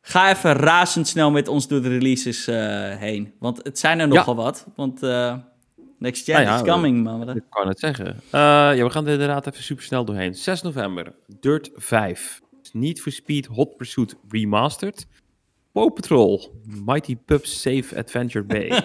Ga 0.00 0.30
even 0.30 0.52
razendsnel 0.52 1.30
met 1.30 1.48
ons 1.48 1.68
door 1.68 1.82
de 1.82 1.88
releases 1.88 2.48
uh, 2.48 2.56
heen. 2.96 3.34
Want 3.38 3.60
het 3.62 3.78
zijn 3.78 3.98
er 3.98 4.08
nogal 4.08 4.36
ja. 4.36 4.42
wat. 4.42 4.66
Want 4.76 5.02
Next 6.02 6.24
Gen 6.24 6.46
ah, 6.46 6.54
is 6.54 6.62
coming, 6.62 7.02
man. 7.02 7.36
Ik 7.36 7.42
kan 7.50 7.68
het 7.68 7.78
zeggen. 7.78 8.06
Uh, 8.06 8.30
ja, 8.76 8.84
we 8.84 8.90
gaan 8.90 9.06
er 9.06 9.12
inderdaad 9.12 9.46
even 9.46 9.62
super 9.62 9.84
snel 9.84 10.04
doorheen. 10.04 10.34
6 10.34 10.62
november, 10.62 11.14
Dirt 11.40 11.70
5. 11.74 12.40
Need 12.72 13.00
for 13.00 13.12
Speed 13.12 13.46
Hot 13.46 13.76
Pursuit 13.76 14.16
Remastered. 14.28 15.06
Paw 15.72 15.92
Patrol, 15.92 16.60
Mighty 16.64 17.16
Pups 17.16 17.60
Safe 17.60 17.96
Adventure 17.96 18.44
Bay. 18.44 18.68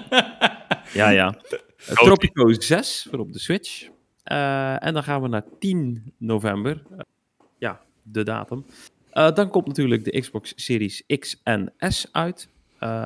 ja, 0.94 1.10
ja. 1.10 1.36
Tropico 1.78 2.54
6 2.54 3.08
voor 3.10 3.20
op 3.20 3.34
de 3.34 3.40
Switch. 3.40 3.90
en 4.24 4.94
dan 4.94 5.04
gaan 5.04 5.22
we 5.22 5.28
naar 5.28 5.46
10 5.60 6.14
november. 6.18 6.84
ja, 7.58 7.82
de 8.04 8.24
datum. 8.24 8.66
dan 9.12 9.50
komt 9.50 9.68
natuurlijk 9.68 10.04
de 10.04 10.20
Xbox 10.20 10.54
Series 10.56 11.04
X 11.20 11.42
en 11.44 11.74
S 11.80 12.08
uit. 12.12 12.50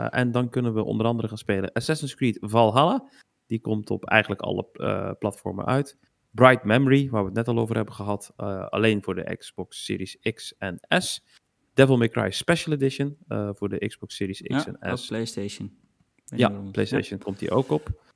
en 0.10 0.32
dan 0.32 0.50
kunnen 0.50 0.74
we 0.74 0.84
onder 0.84 1.06
andere 1.06 1.28
gaan 1.28 1.38
spelen 1.38 1.72
Assassin's 1.72 2.16
Creed 2.16 2.38
Valhalla. 2.42 3.04
Die 3.52 3.62
komt 3.62 3.90
op 3.90 4.06
eigenlijk 4.06 4.42
alle 4.42 5.16
platformen 5.20 5.66
uit. 5.66 5.98
Bright 6.30 6.64
Memory, 6.64 7.10
waar 7.10 7.22
we 7.22 7.28
het 7.28 7.36
net 7.38 7.48
al 7.48 7.60
over 7.60 7.76
hebben 7.76 7.94
gehad, 7.94 8.34
uh, 8.38 8.68
alleen 8.68 9.04
voor 9.04 9.16
de 9.16 9.38
Xbox 9.38 9.86
Series 9.86 10.18
X 10.34 10.58
en 10.58 10.80
S. 11.02 11.26
Devil 11.74 11.98
May 11.98 12.10
Cry 12.10 12.32
Special 12.32 12.74
Edition 12.74 13.18
uh, 13.28 13.50
voor 13.54 13.70
de 13.70 13.88
Xbox 13.88 14.16
Series 14.16 14.42
X 14.42 14.48
ja, 14.48 14.66
en 14.80 14.98
S. 14.98 15.08
PlayStation. 15.08 15.78
Ja, 16.26 16.50
PlayStation 16.72 17.20
komt 17.20 17.40
die 17.40 17.52
ook 17.52 17.70
op. 17.70 18.14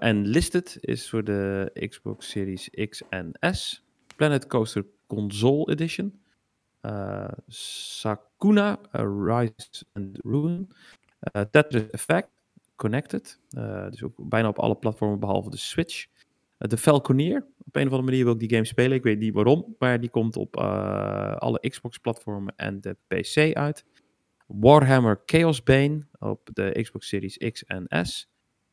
En 0.00 0.26
Listed 0.26 0.78
is 0.80 1.08
voor 1.08 1.24
de 1.24 1.70
Xbox 1.88 2.30
Series 2.30 2.70
X 2.88 3.02
en 3.08 3.32
S. 3.40 3.84
Planet 4.16 4.46
Coaster 4.46 4.86
Console 5.06 5.72
Edition. 5.72 6.20
Sakuna, 7.46 8.78
Rise 8.92 9.84
and 9.92 10.18
Ruin. 10.22 10.68
Tetris 11.50 11.90
Effect, 11.90 12.28
Connected. 12.84 13.40
dus 13.90 14.02
ook 14.02 14.28
bijna 14.28 14.48
op 14.48 14.58
alle 14.58 14.76
platformen 14.76 15.20
behalve 15.20 15.50
de 15.50 15.56
Switch. 15.56 16.06
De 16.58 16.76
Falconeer. 16.76 17.46
Op 17.66 17.76
een 17.76 17.86
of 17.86 17.92
andere 17.92 18.02
manier 18.02 18.24
wil 18.24 18.32
ik 18.32 18.38
die 18.38 18.50
game 18.50 18.64
spelen. 18.64 18.96
Ik 18.96 19.02
weet 19.02 19.18
niet 19.18 19.34
waarom, 19.34 19.74
maar 19.78 20.00
die 20.00 20.10
komt 20.10 20.36
op 20.36 20.56
uh, 20.56 21.36
alle 21.36 21.60
Xbox-platformen 21.68 22.54
en 22.56 22.80
de 22.80 22.96
PC 23.06 23.54
uit. 23.56 23.84
Warhammer 24.46 25.22
Chaos 25.26 25.62
Bane 25.62 26.06
op 26.18 26.50
de 26.52 26.78
Xbox 26.82 27.08
Series 27.08 27.36
X 27.36 27.64
en 27.64 28.06
S. 28.06 28.28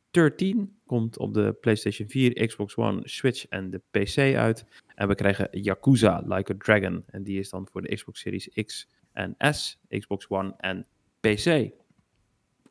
13 0.10 0.80
komt 0.86 1.18
op 1.18 1.34
de 1.34 1.58
PlayStation 1.62 2.10
4, 2.10 2.48
Xbox 2.48 2.76
One, 2.76 3.02
Switch 3.04 3.48
en 3.48 3.70
de 3.70 3.82
PC 3.92 4.18
uit. 4.36 4.66
En 4.96 5.08
we 5.08 5.16
krijgen 5.16 5.48
Yakuza 5.52 6.22
Like 6.26 6.54
a 6.54 6.56
Dragon. 6.58 7.04
En 7.08 7.24
die 7.24 7.40
is 7.40 7.50
dan 7.50 7.68
voor 7.72 7.82
de 7.82 7.96
Xbox 7.96 8.20
Series 8.20 8.50
X 8.66 8.90
en 9.12 9.36
S, 9.38 9.80
Xbox 9.88 10.30
One 10.30 10.54
en 10.58 10.88
PC. 11.20 11.72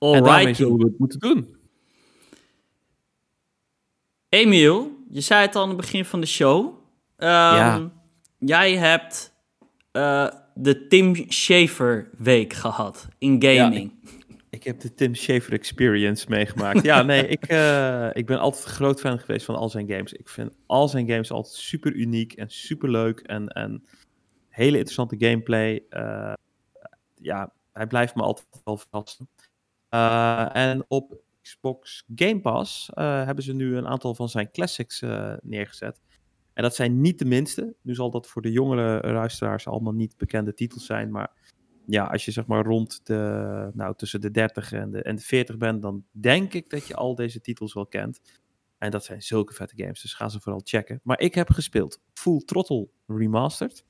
Alright. 0.00 0.26
En 0.26 0.32
daarmee 0.32 0.54
zullen 0.54 0.76
we 0.76 0.84
het 0.84 0.98
moeten 0.98 1.18
doen. 1.18 1.56
Emiel, 4.28 4.98
je 5.10 5.20
zei 5.20 5.46
het 5.46 5.56
al 5.56 5.62
aan 5.62 5.68
het 5.68 5.76
begin 5.76 6.04
van 6.04 6.20
de 6.20 6.26
show. 6.26 6.66
Um, 6.66 7.28
ja. 7.28 7.90
Jij 8.38 8.76
hebt 8.76 9.32
uh, 9.92 10.28
de 10.54 10.86
Tim 10.86 11.14
Schafer 11.28 12.10
week 12.18 12.52
gehad 12.52 13.08
in 13.18 13.42
gaming. 13.42 13.94
Ja, 14.02 14.10
ik, 14.50 14.64
heb 14.64 14.80
de 14.80 14.94
Tim 14.94 15.14
Schafer 15.14 15.52
experience 15.52 16.26
meegemaakt. 16.28 16.82
ja, 16.82 17.02
nee, 17.02 17.26
ik, 17.36 17.52
uh, 17.52 18.08
ik 18.12 18.26
ben 18.26 18.38
altijd 18.38 18.64
een 18.64 18.70
groot 18.70 19.00
fan 19.00 19.18
geweest 19.18 19.44
van 19.44 19.54
al 19.56 19.68
zijn 19.68 19.88
games. 19.90 20.12
Ik 20.12 20.28
vind 20.28 20.56
al 20.66 20.88
zijn 20.88 21.08
games 21.08 21.30
altijd 21.30 21.54
super 21.54 21.92
uniek 21.92 22.32
en 22.32 22.50
super 22.50 22.90
leuk. 22.90 23.20
En, 23.20 23.48
en 23.48 23.84
hele 24.48 24.76
interessante 24.76 25.16
gameplay. 25.18 25.82
Uh, 25.90 26.32
ja, 27.14 27.52
hij 27.72 27.86
blijft 27.86 28.14
me 28.14 28.22
altijd 28.22 28.46
wel 28.64 28.76
verrassen. 28.76 29.28
En 30.52 30.84
op 30.88 31.20
Xbox 31.42 32.04
Game 32.14 32.40
Pass 32.40 32.90
uh, 32.94 33.24
hebben 33.24 33.44
ze 33.44 33.52
nu 33.52 33.76
een 33.76 33.86
aantal 33.86 34.14
van 34.14 34.28
zijn 34.28 34.50
classics 34.50 35.02
uh, 35.02 35.34
neergezet. 35.42 36.00
En 36.52 36.62
dat 36.62 36.74
zijn 36.74 37.00
niet 37.00 37.18
de 37.18 37.24
minste. 37.24 37.74
Nu 37.82 37.94
zal 37.94 38.10
dat 38.10 38.26
voor 38.26 38.42
de 38.42 38.52
jongere 38.52 39.12
luisteraars 39.12 39.66
allemaal 39.66 39.92
niet 39.92 40.16
bekende 40.16 40.54
titels 40.54 40.86
zijn. 40.86 41.10
Maar 41.10 41.32
ja, 41.86 42.04
als 42.04 42.24
je 42.24 42.30
zeg 42.30 42.46
maar 42.46 42.64
rond 42.64 43.06
de, 43.06 43.70
nou, 43.72 43.94
tussen 43.96 44.20
de 44.20 44.30
30 44.30 44.72
en 44.72 44.90
de, 44.90 45.02
en 45.02 45.16
de 45.16 45.22
40 45.22 45.56
bent, 45.56 45.82
dan 45.82 46.04
denk 46.10 46.54
ik 46.54 46.70
dat 46.70 46.86
je 46.86 46.94
al 46.94 47.14
deze 47.14 47.40
titels 47.40 47.74
wel 47.74 47.86
kent. 47.86 48.20
En 48.78 48.90
dat 48.90 49.04
zijn 49.04 49.22
zulke 49.22 49.54
vette 49.54 49.74
games, 49.76 50.02
dus 50.02 50.14
ga 50.14 50.28
ze 50.28 50.40
vooral 50.40 50.60
checken. 50.64 51.00
Maar 51.02 51.20
ik 51.20 51.34
heb 51.34 51.50
gespeeld 51.50 52.00
Full 52.12 52.38
Throttle 52.38 52.88
Remastered. 53.06 53.84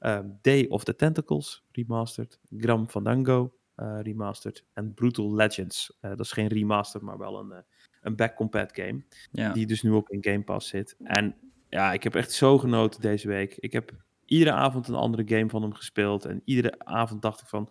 Um, 0.00 0.38
Day 0.42 0.66
of 0.68 0.84
the 0.84 0.96
Tentacles 0.96 1.64
Remastered. 1.72 2.40
Gram 2.50 2.88
Fandango 2.88 3.52
remastered. 3.76 4.64
En 4.72 4.94
Brutal 4.94 5.34
Legends. 5.34 5.96
Uh, 6.00 6.10
dat 6.10 6.20
is 6.20 6.32
geen 6.32 6.48
remaster, 6.48 7.04
maar 7.04 7.18
wel 7.18 7.38
een, 7.38 7.50
uh, 7.50 7.56
een 8.02 8.16
back-compat 8.16 8.70
game. 8.74 9.02
Ja. 9.32 9.52
Die 9.52 9.66
dus 9.66 9.82
nu 9.82 9.92
ook 9.92 10.08
in 10.08 10.24
Game 10.24 10.42
Pass 10.42 10.68
zit. 10.68 10.96
En 11.02 11.34
ja, 11.68 11.92
ik 11.92 12.02
heb 12.02 12.14
echt 12.14 12.32
zo 12.32 12.58
genoten 12.58 13.00
deze 13.00 13.28
week. 13.28 13.56
Ik 13.58 13.72
heb 13.72 13.92
iedere 14.24 14.52
avond 14.52 14.88
een 14.88 14.94
andere 14.94 15.36
game 15.36 15.48
van 15.48 15.62
hem 15.62 15.74
gespeeld. 15.74 16.24
En 16.24 16.42
iedere 16.44 16.74
avond 16.78 17.22
dacht 17.22 17.40
ik 17.40 17.46
van... 17.46 17.70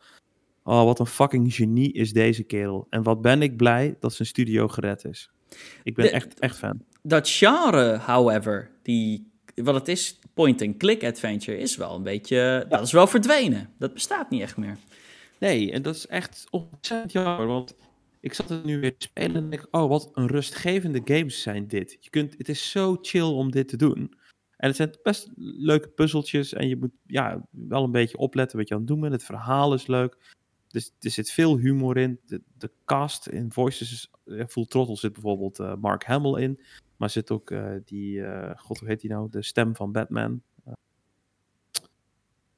Oh, 0.64 0.84
wat 0.84 1.00
een 1.00 1.06
fucking 1.06 1.54
genie 1.54 1.94
is 1.94 2.14
deze 2.14 2.44
kerel. 2.44 2.88
En 2.90 3.04
wat 3.04 3.22
ben 3.22 3.42
ik 3.42 3.58
blij 3.58 3.96
dat 4.00 4.14
zijn 4.14 4.28
studio 4.28 4.68
gered 4.68 5.06
is. 5.06 5.32
Ik 5.84 5.96
ben 5.96 6.12
echt, 6.12 6.40
echt 6.40 6.58
fan. 6.58 6.84
Dat 7.02 7.30
genre, 7.30 7.98
however, 7.98 8.72
die, 8.82 9.32
wat 9.56 9.76
het 9.76 9.88
is, 9.88 10.20
point-and-click 10.34 11.04
adventure, 11.04 11.58
is 11.58 11.76
wel 11.76 11.96
een 11.96 12.04
beetje... 12.04 12.66
Dat 12.70 12.82
is 12.82 12.92
wel 12.92 13.08
verdwenen. 13.08 13.70
Dat 13.78 13.94
bestaat 13.94 14.30
niet 14.30 14.42
echt 14.42 14.58
meer. 14.58 14.78
Nee, 15.40 15.72
en 15.72 15.82
dat 15.82 15.96
is 15.96 16.08
echt 16.08 16.48
ontzettend 16.50 17.12
jammer, 17.12 17.48
want 17.48 17.76
ik 18.20 18.34
zat 18.34 18.50
het 18.50 18.64
nu 18.64 18.80
weer 18.80 18.98
te 18.98 19.08
spelen 19.08 19.36
en 19.36 19.50
denk 19.50 19.68
oh, 19.72 19.90
wat 19.90 20.10
een 20.14 20.28
rustgevende 20.28 21.02
games 21.04 21.42
zijn 21.42 21.68
dit. 21.68 21.98
Je 22.00 22.10
kunt, 22.10 22.38
het 22.38 22.50
is 22.50 22.72
zo 22.72 22.98
chill 23.02 23.22
om 23.22 23.52
dit 23.52 23.68
te 23.68 23.78
doen. 23.78 24.14
En 24.58 24.68
het 24.68 24.76
zijn 24.76 24.98
best 25.04 25.32
leuke 25.38 25.88
puzzeltjes 25.90 26.54
en 26.54 26.68
je 26.68 26.78
moet 26.78 26.92
ja, 27.06 27.48
wel 27.50 27.84
een 27.84 27.92
beetje 27.92 28.18
opletten 28.18 28.58
wat 28.58 28.68
je 28.68 28.74
aan 28.74 28.80
het 28.80 28.90
doen 28.90 29.00
bent. 29.00 29.14
Het 29.14 29.24
verhaal 29.24 29.74
is 29.74 29.88
leuk. 29.88 30.34
Dus 30.68 30.92
er 31.00 31.12
zit 31.12 31.32
veel 31.32 31.58
humor 31.58 31.98
in. 31.98 32.20
De, 32.26 32.72
cast 32.86 33.28
in 33.28 33.52
Voices 33.52 33.92
is... 33.92 34.12
Full 34.48 34.66
Throttle 34.66 34.96
zit 34.98 35.14
bijvoorbeeld 35.14 35.60
uh, 35.60 35.76
Mark 35.76 36.04
Hamill 36.04 36.42
in. 36.44 36.60
Maar 36.98 37.10
zit 37.10 37.32
ook 37.32 37.50
uh, 37.50 37.72
die... 37.86 38.24
God, 38.56 38.80
hoe 38.80 38.88
heet 38.88 39.02
die 39.02 39.10
nou? 39.10 39.30
De 39.30 39.44
stem 39.44 39.76
van 39.76 39.92
Batman 39.92 40.42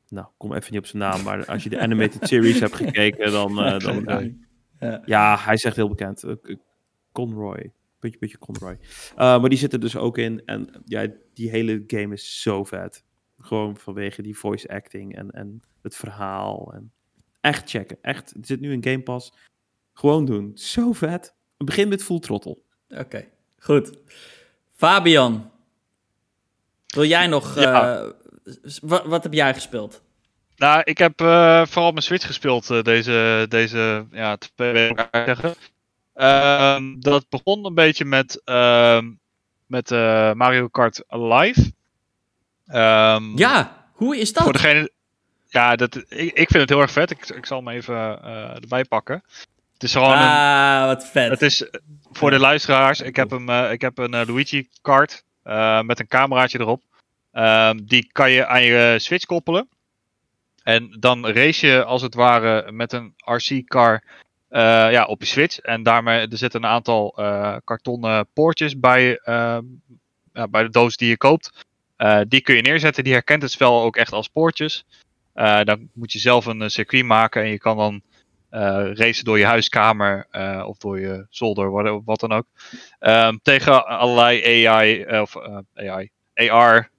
nou, 0.10 0.28
kom 0.38 0.54
even 0.54 0.72
niet 0.72 0.82
op 0.82 0.88
zijn 0.88 1.02
naam, 1.02 1.24
maar 1.24 1.46
als 1.46 1.64
je 1.64 1.70
de 1.70 1.80
animated 1.80 2.28
series 2.28 2.60
hebt 2.60 2.76
gekeken, 2.76 3.32
dan... 3.32 3.52
Uh, 3.66 3.80
dan 3.80 4.38
ja. 4.80 5.02
ja. 5.06 5.38
hij 5.38 5.54
is 5.54 5.64
echt 5.64 5.76
heel 5.76 5.90
bekend. 5.90 6.24
Uh, 6.24 6.56
Conroy. 7.12 7.72
Puntje, 8.00 8.20
puntje 8.20 8.38
Conroy. 8.38 8.78
Uh, 9.12 9.18
maar 9.18 9.50
die 9.50 9.58
zit 9.58 9.74
er 9.74 9.80
dus 9.80 9.96
ook 9.96 10.18
in. 10.18 10.42
En 10.46 10.70
ja, 10.86 11.08
die 11.34 11.50
hele 11.50 11.84
game 11.88 12.14
is 12.14 12.42
zo 12.42 12.64
vet. 12.64 13.04
Gewoon 13.40 13.78
vanwege 13.78 14.22
die 14.22 14.38
voice 14.38 14.68
acting 14.68 15.16
en, 15.16 15.32
en 15.32 15.62
het 15.82 15.96
verhaal. 15.96 16.74
En 16.74 16.92
echt 17.42 17.70
checken. 17.70 17.98
Echt. 18.02 18.34
Het 18.36 18.48
zit 18.48 18.60
nu 18.60 18.72
in 18.72 18.84
Game 18.84 19.02
Pass. 19.02 19.34
Gewoon 19.94 20.26
doen. 20.26 20.52
Zo 20.54 20.94
vet. 20.94 21.36
Begin 21.58 21.88
met 21.88 22.04
Full 22.04 22.20
Throttle. 22.20 22.58
Oké, 22.90 23.28
goed. 23.58 24.00
Fabian, 24.76 25.52
wil 26.88 27.06
jij 27.06 27.28
nog 27.28 27.60
ja. 27.60 28.14
Wat, 28.82 29.06
wat 29.06 29.24
heb 29.24 29.34
jij 29.34 29.54
gespeeld? 29.54 30.02
Nou, 30.58 30.82
ik 30.84 30.98
heb 30.98 31.22
uh, 31.22 31.66
vooral 31.66 31.92
mijn 31.92 32.04
Switch 32.04 32.26
gespeeld 32.26 32.70
uh, 32.70 32.82
deze, 32.82 33.46
deze 33.50 34.06
ja, 34.12 34.38
twee 34.56 34.72
weken 34.72 35.08
zeggen. 35.12 35.56
Uh, 36.16 36.78
dat 37.00 37.30
begon 37.30 37.66
een 37.66 37.74
beetje 37.74 38.06
met, 38.06 38.42
ehm, 38.44 39.12
met 39.66 39.92
uh, 39.92 40.34
Mario 40.34 40.68
Kart 40.68 41.04
Live. 41.08 41.72
Um, 42.68 43.38
ja, 43.38 43.86
hoe 43.92 44.18
is 44.18 44.34
dat? 44.34 44.44
Voor 44.44 44.54
degene, 44.54 44.92
ja, 45.48 45.76
dat, 45.76 45.96
ik, 45.96 46.34
ik 46.34 46.50
vind 46.50 46.54
het 46.54 46.70
heel 46.70 46.82
erg 46.82 46.92
vet. 46.92 47.12
Ik, 47.12 47.30
ik 47.30 47.46
zal 47.46 47.58
hem 47.58 47.70
even 47.70 48.24
erbij 48.54 48.86
pakken. 48.86 49.24
Het 49.74 49.84
is 49.84 49.94
gewoon 49.94 50.18
ah, 50.18 50.86
wat 50.86 51.06
vet. 51.06 51.30
Het 51.30 51.42
is 51.42 51.70
voor 52.12 52.32
de 52.32 52.40
luisteraars. 52.40 53.02
Ik 53.02 53.16
heb, 53.16 53.30
hem, 53.30 53.50
ik 53.50 53.82
heb 53.82 53.98
een 53.98 54.26
Luigi 54.26 54.70
kart 54.82 55.24
met 55.82 56.00
een 56.00 56.08
cameraatje 56.08 56.60
erop. 56.60 56.82
Um, 57.38 57.86
die 57.86 58.10
kan 58.12 58.32
je 58.32 58.48
aan 58.48 58.64
je 58.64 58.96
Switch 59.00 59.26
koppelen. 59.26 59.70
En 60.64 60.96
dan 61.00 61.28
race 61.28 61.68
je 61.68 61.84
als 61.84 62.02
het 62.02 62.14
ware 62.14 62.72
met 62.72 62.94
een 62.94 63.14
RC-car 63.18 64.04
uh, 64.50 64.60
ja, 64.92 65.06
op 65.06 65.22
je 65.22 65.28
Switch. 65.28 65.60
En 65.60 65.84
daarmee 65.84 66.28
er 66.28 66.38
zitten 66.38 66.64
een 66.64 66.70
aantal 66.70 67.16
uh, 67.20 67.56
kartonnen 67.64 68.28
poortjes 68.34 68.80
bij, 68.80 69.10
uh, 69.26 69.58
ja, 70.34 70.48
bij 70.48 70.64
de 70.64 70.70
doos 70.70 70.98
die 70.98 71.10
je 71.10 71.18
koopt. 71.18 71.66
die 72.28 72.42
kun 72.42 72.56
je 72.56 72.62
neerzetten. 72.62 73.04
Die 73.04 73.14
herkent 73.14 73.42
het 73.42 73.52
spel 73.52 73.82
ook 73.82 73.96
echt 73.96 74.12
als 74.12 74.28
poortjes. 74.28 74.86
dan 75.64 75.90
moet 75.94 76.12
je 76.12 76.20
zelf 76.20 76.46
een 76.46 76.70
circuit 76.70 77.06
maken 77.06 77.42
en 77.44 77.50
je 77.50 77.60
kan 77.60 77.78
dan 77.78 78.02
racen 78.94 79.26
door 79.26 79.38
je 79.38 79.46
huiskamer 79.46 80.28
of 80.66 80.78
door 80.78 81.00
je 81.00 81.26
zolder, 81.30 81.72
wat, 81.72 82.02
wat 82.06 82.20
dan 82.20 82.32
ook. 82.32 82.46
Um, 83.00 83.40
tegen 83.42 83.88
allerlei 83.88 84.66
AI, 84.66 85.20
of 85.20 85.36
AI, 85.76 86.10
AR 86.34 86.76
Ehm, 86.76 86.97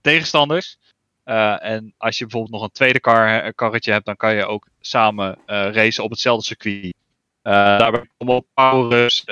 tegenstanders. 0.00 0.78
Uh, 1.24 1.64
en 1.64 1.94
als 1.96 2.18
je 2.18 2.24
bijvoorbeeld 2.24 2.52
nog 2.52 2.62
een 2.62 2.72
tweede 2.74 3.00
car, 3.00 3.52
karretje 3.54 3.92
hebt, 3.92 4.04
dan 4.04 4.16
kan 4.16 4.34
je 4.34 4.46
ook 4.46 4.66
samen 4.80 5.38
uh, 5.46 5.72
racen 5.72 6.04
op 6.04 6.10
hetzelfde 6.10 6.44
circuit. 6.44 6.94
Daarbij 7.42 8.08
komen 8.16 8.34
ook 8.34 8.46
powers, 8.54 9.24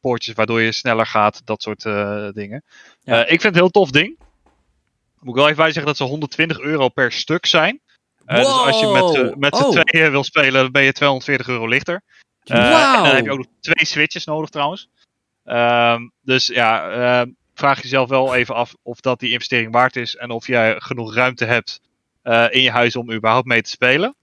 poortjes 0.00 0.34
waardoor 0.34 0.60
je 0.60 0.72
sneller 0.72 1.06
gaat, 1.06 1.46
dat 1.46 1.62
soort 1.62 1.82
dingen. 2.34 2.62
ik 3.04 3.26
vind 3.26 3.42
het 3.42 3.44
een 3.44 3.54
heel 3.54 3.70
tof 3.70 3.90
ding. 3.90 4.18
Moet 5.20 5.34
ik 5.34 5.40
wel 5.40 5.44
even 5.44 5.62
bij 5.62 5.72
zeggen 5.72 5.86
dat 5.86 5.96
ze 5.96 6.04
120 6.04 6.58
euro 6.58 6.88
per 6.88 7.12
stuk 7.12 7.46
zijn. 7.46 7.80
Uh, 8.26 8.36
Dus 8.36 8.46
als 8.46 8.80
je 8.80 8.86
met, 8.86 9.38
met 9.38 9.56
z'n 9.56 9.64
oh. 9.64 9.80
tweeën 9.80 10.10
wil 10.10 10.24
spelen, 10.24 10.62
dan 10.62 10.70
ben 10.70 10.82
je 10.82 10.92
240 10.92 11.48
euro 11.48 11.66
lichter. 11.66 12.02
Uh, 12.44 12.56
wow. 12.56 12.96
En 12.96 13.02
dan 13.02 13.14
heb 13.14 13.24
je 13.24 13.30
ook 13.30 13.38
nog 13.38 13.46
twee 13.60 13.86
switches 13.86 14.24
nodig 14.24 14.50
trouwens. 14.50 14.88
Uh, 15.44 15.96
dus 16.20 16.46
ja, 16.46 16.90
ehm, 16.90 17.30
vraag 17.54 17.82
jezelf 17.82 18.08
wel 18.08 18.34
even 18.34 18.54
af 18.54 18.74
of 18.82 19.00
dat 19.00 19.20
die 19.20 19.30
investering 19.30 19.72
waard 19.72 19.96
is. 19.96 20.16
En 20.16 20.30
of 20.30 20.46
jij 20.46 20.74
genoeg 20.78 21.14
ruimte 21.14 21.44
hebt 21.44 21.80
uh, 22.24 22.46
in 22.50 22.62
je 22.62 22.70
huis 22.70 22.96
om 22.96 23.12
überhaupt 23.12 23.46
mee 23.46 23.62
te 23.62 23.70
spelen. 23.70 24.14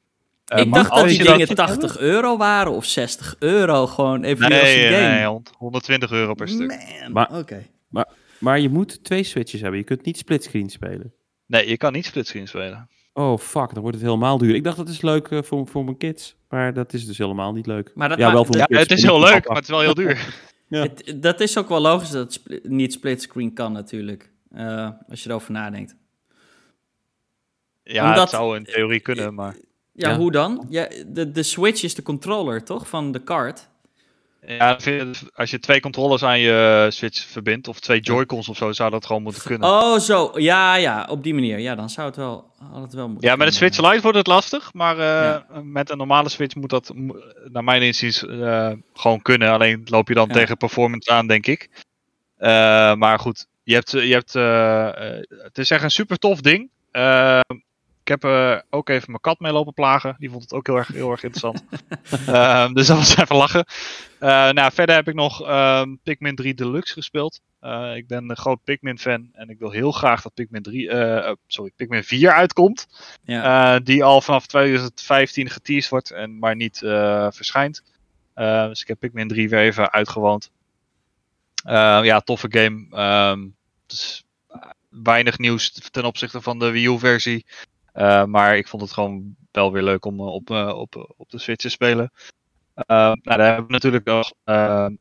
ik 0.56 0.74
dacht 0.74 0.96
dat 0.96 1.08
die 1.08 1.24
dingen 1.24 1.56
80 1.56 1.98
euro 1.98 2.38
waren 2.38 2.72
of 2.72 2.86
60 2.86 3.36
euro. 3.40 3.88
Gewoon 3.88 4.24
even 4.24 4.50
nee, 4.50 4.60
als 4.60 4.96
game. 4.96 5.08
Nee, 5.08 5.42
120 5.58 6.12
euro 6.12 6.34
per 6.34 6.48
stuk. 6.48 6.68
Man, 7.02 7.12
maar, 7.12 7.38
okay. 7.38 7.70
maar, 7.88 8.08
maar 8.38 8.60
je 8.60 8.70
moet 8.70 9.04
twee 9.04 9.24
switches 9.24 9.62
hebben. 9.62 9.80
Je 9.80 9.86
kunt 9.86 10.06
niet 10.06 10.18
splitscreen 10.18 10.70
spelen. 10.70 11.14
Nee, 11.46 11.68
je 11.68 11.78
kan 11.78 11.94
niet 11.94 12.06
splitscreen 12.06 12.48
spelen. 12.48 12.90
Oh 13.14 13.38
fuck, 13.38 13.74
dan 13.74 13.82
wordt 13.82 13.98
het 13.98 14.06
helemaal 14.06 14.38
duur. 14.38 14.56
Ik 14.56 14.64
dacht 14.64 14.78
dat 14.78 14.90
is 14.90 15.02
leuk 15.02 15.30
uh, 15.30 15.42
voor, 15.42 15.68
voor 15.68 15.84
mijn 15.84 15.98
kids, 15.98 16.36
maar 16.50 16.74
dat 16.74 16.94
is 16.94 17.06
dus 17.06 17.18
helemaal 17.18 17.54
niet 17.54 17.66
leuk. 17.66 17.92
Maar 17.96 18.10
dat 18.10 18.18
ja, 18.18 18.32
wel 18.32 18.46
voor 18.46 18.58
ja, 18.58 18.66
het 18.68 18.92
is 18.92 19.04
heel 19.04 19.20
leuk, 19.20 19.48
maar 19.48 19.56
het 19.56 19.64
is 19.64 19.70
wel 19.70 19.80
heel 19.80 19.94
duur. 19.94 20.18
ja. 20.72 20.82
het, 20.82 21.14
dat 21.16 21.40
is 21.40 21.58
ook 21.58 21.70
wel 21.70 21.82
logisch 21.82 22.10
dat 22.10 22.40
het 22.44 22.70
niet 22.70 22.94
splitscreen 22.94 23.54
kan 23.54 23.72
natuurlijk, 23.72 24.32
uh, 24.56 24.90
als 25.10 25.24
je 25.24 25.30
erover 25.30 25.52
nadenkt. 25.52 25.96
Ja, 27.84 28.04
Omdat, 28.10 28.22
het 28.22 28.30
zou 28.30 28.56
in 28.56 28.64
theorie 28.64 29.00
kunnen, 29.00 29.34
maar... 29.34 29.56
Ja, 29.94 30.10
ja, 30.10 30.18
hoe 30.18 30.32
dan? 30.32 30.66
Ja, 30.70 30.88
de, 31.08 31.32
de 31.32 31.44
Switch 31.44 31.84
is 31.84 31.96
de 31.96 32.04
controller, 32.04 32.64
toch, 32.64 32.88
van 32.88 33.12
de 33.12 33.24
card? 33.24 33.70
Ja, 34.46 34.78
als 35.34 35.52
je 35.52 35.60
twee 35.60 35.80
controllers 35.80 36.24
aan 36.24 36.40
je 36.40 36.88
Switch 36.90 37.26
verbindt, 37.26 37.68
of 37.68 37.80
twee 37.80 38.00
Joy-Cons 38.00 38.50
of 38.50 38.58
zo, 38.58 38.72
zou 38.72 38.90
dat 38.90 39.06
gewoon 39.06 39.22
moeten 39.22 39.42
kunnen. 39.42 39.70
Oh, 39.70 40.00
zo. 40.00 40.32
Ja, 40.36 40.76
ja, 40.76 41.08
op 41.10 41.24
die 41.24 41.34
manier. 41.34 41.60
Ja, 41.60 41.76
dan 41.76 41.90
zou 41.90 42.08
het 42.08 42.16
wel, 42.16 42.52
had 42.72 42.82
het 42.82 42.94
wel 42.94 43.08
moeten 43.10 43.30
Ja, 43.30 43.36
met 43.36 43.48
de 43.48 43.54
Switch 43.54 43.78
Lite 43.78 44.02
wordt 44.02 44.18
het 44.18 44.28
lastig, 44.28 44.74
maar 44.74 44.98
uh, 44.98 45.62
met 45.64 45.90
een 45.90 45.98
normale 45.98 46.30
Switch 46.30 46.56
moet 46.56 46.70
dat, 46.70 46.94
naar 47.44 47.64
mijn 47.64 47.82
inziens, 47.82 48.24
uh, 48.24 48.72
gewoon 48.94 49.22
kunnen. 49.22 49.52
Alleen 49.52 49.82
loop 49.86 50.08
je 50.08 50.14
dan 50.14 50.28
tegen 50.28 50.58
performance 50.58 51.12
aan, 51.12 51.28
denk 51.28 51.48
ik. 51.48 51.70
Uh, 52.40 52.48
maar 52.94 53.20
goed, 53.20 53.48
je 53.64 53.74
hebt, 53.74 53.92
je 53.92 54.14
hebt, 54.14 54.34
het 55.44 55.58
is 55.58 55.72
echt 55.72 55.84
een 55.84 55.92
super 55.92 56.18
tof 56.18 56.42
ding. 56.42 56.70
Ik 58.12 58.22
heb 58.22 58.32
uh, 58.32 58.60
ook 58.70 58.90
even 58.90 59.08
mijn 59.08 59.22
kat 59.22 59.40
mee 59.40 59.52
lopen 59.52 59.74
plagen. 59.74 60.16
Die 60.20 60.30
vond 60.30 60.42
het 60.42 60.54
ook 60.54 60.68
heel 60.68 60.76
erg, 60.76 60.88
heel 60.88 61.12
erg 61.12 61.24
interessant. 61.24 61.64
uh, 62.30 62.72
dus 62.74 62.88
dat 62.88 62.98
was 62.98 63.18
even 63.18 63.36
lachen. 63.36 63.66
Uh, 64.20 64.50
nou, 64.50 64.72
verder 64.74 64.96
heb 64.96 65.08
ik 65.08 65.14
nog 65.14 65.44
ehm, 65.44 65.96
Pikmin 66.04 66.36
3 66.36 66.54
Deluxe 66.54 66.94
gespeeld. 66.94 67.42
Eh, 67.60 67.96
ik 67.96 68.08
ben 68.08 68.30
een 68.30 68.38
groot 68.38 68.64
Pikmin 68.64 69.00
fan. 69.00 69.30
En 69.34 69.50
ik 69.50 69.60
wil 69.60 69.72
heel 69.72 69.92
graag 69.92 70.22
dat 70.22 70.34
Pikmin 70.34 70.62
3, 70.62 70.90
sorry, 71.48 71.72
Pikmin 71.76 72.04
4 72.04 72.32
uitkomt. 72.32 72.88
Ja. 73.24 73.80
die 73.80 74.04
al 74.04 74.22
vanaf 74.22 74.48
2015 74.48 75.50
geteased 75.50 75.90
wordt. 75.90 76.12
En 76.12 76.40
maar 76.40 76.56
niet 76.56 76.78
verschijnt. 77.30 77.84
dus 78.34 78.82
ik 78.82 78.88
heb 78.88 79.00
Pikmin 79.00 79.28
3 79.28 79.50
weer 79.50 79.60
even 79.60 79.92
uitgewoond. 79.92 80.52
ja, 81.64 82.20
toffe 82.20 82.48
game. 82.50 82.88
Ehm, 82.90 83.48
dus 83.88 84.26
weinig 84.90 85.38
nieuws 85.38 85.90
ten 85.92 86.06
opzichte 86.06 86.42
van 86.42 86.60
de 86.60 86.72
Wii 86.72 86.88
U 86.88 87.00
versie. 87.00 87.46
Uh, 87.46 87.81
maar 88.26 88.58
ik 88.58 88.68
vond 88.68 88.82
het 88.82 88.92
gewoon 88.92 89.36
wel 89.52 89.72
weer 89.72 89.84
leuk 89.84 90.06
om 90.06 90.20
eh, 90.20 90.26
op, 90.26 90.50
uh, 90.50 90.68
op, 90.76 91.14
op 91.18 91.30
de 91.30 91.40
Switch 91.40 91.64
te 91.64 91.70
spelen. 91.70 92.12
nou, 92.88 93.20
daar 93.24 93.40
hebben 93.40 93.66
we 93.66 93.72
natuurlijk 93.72 94.06
nog 94.06 94.32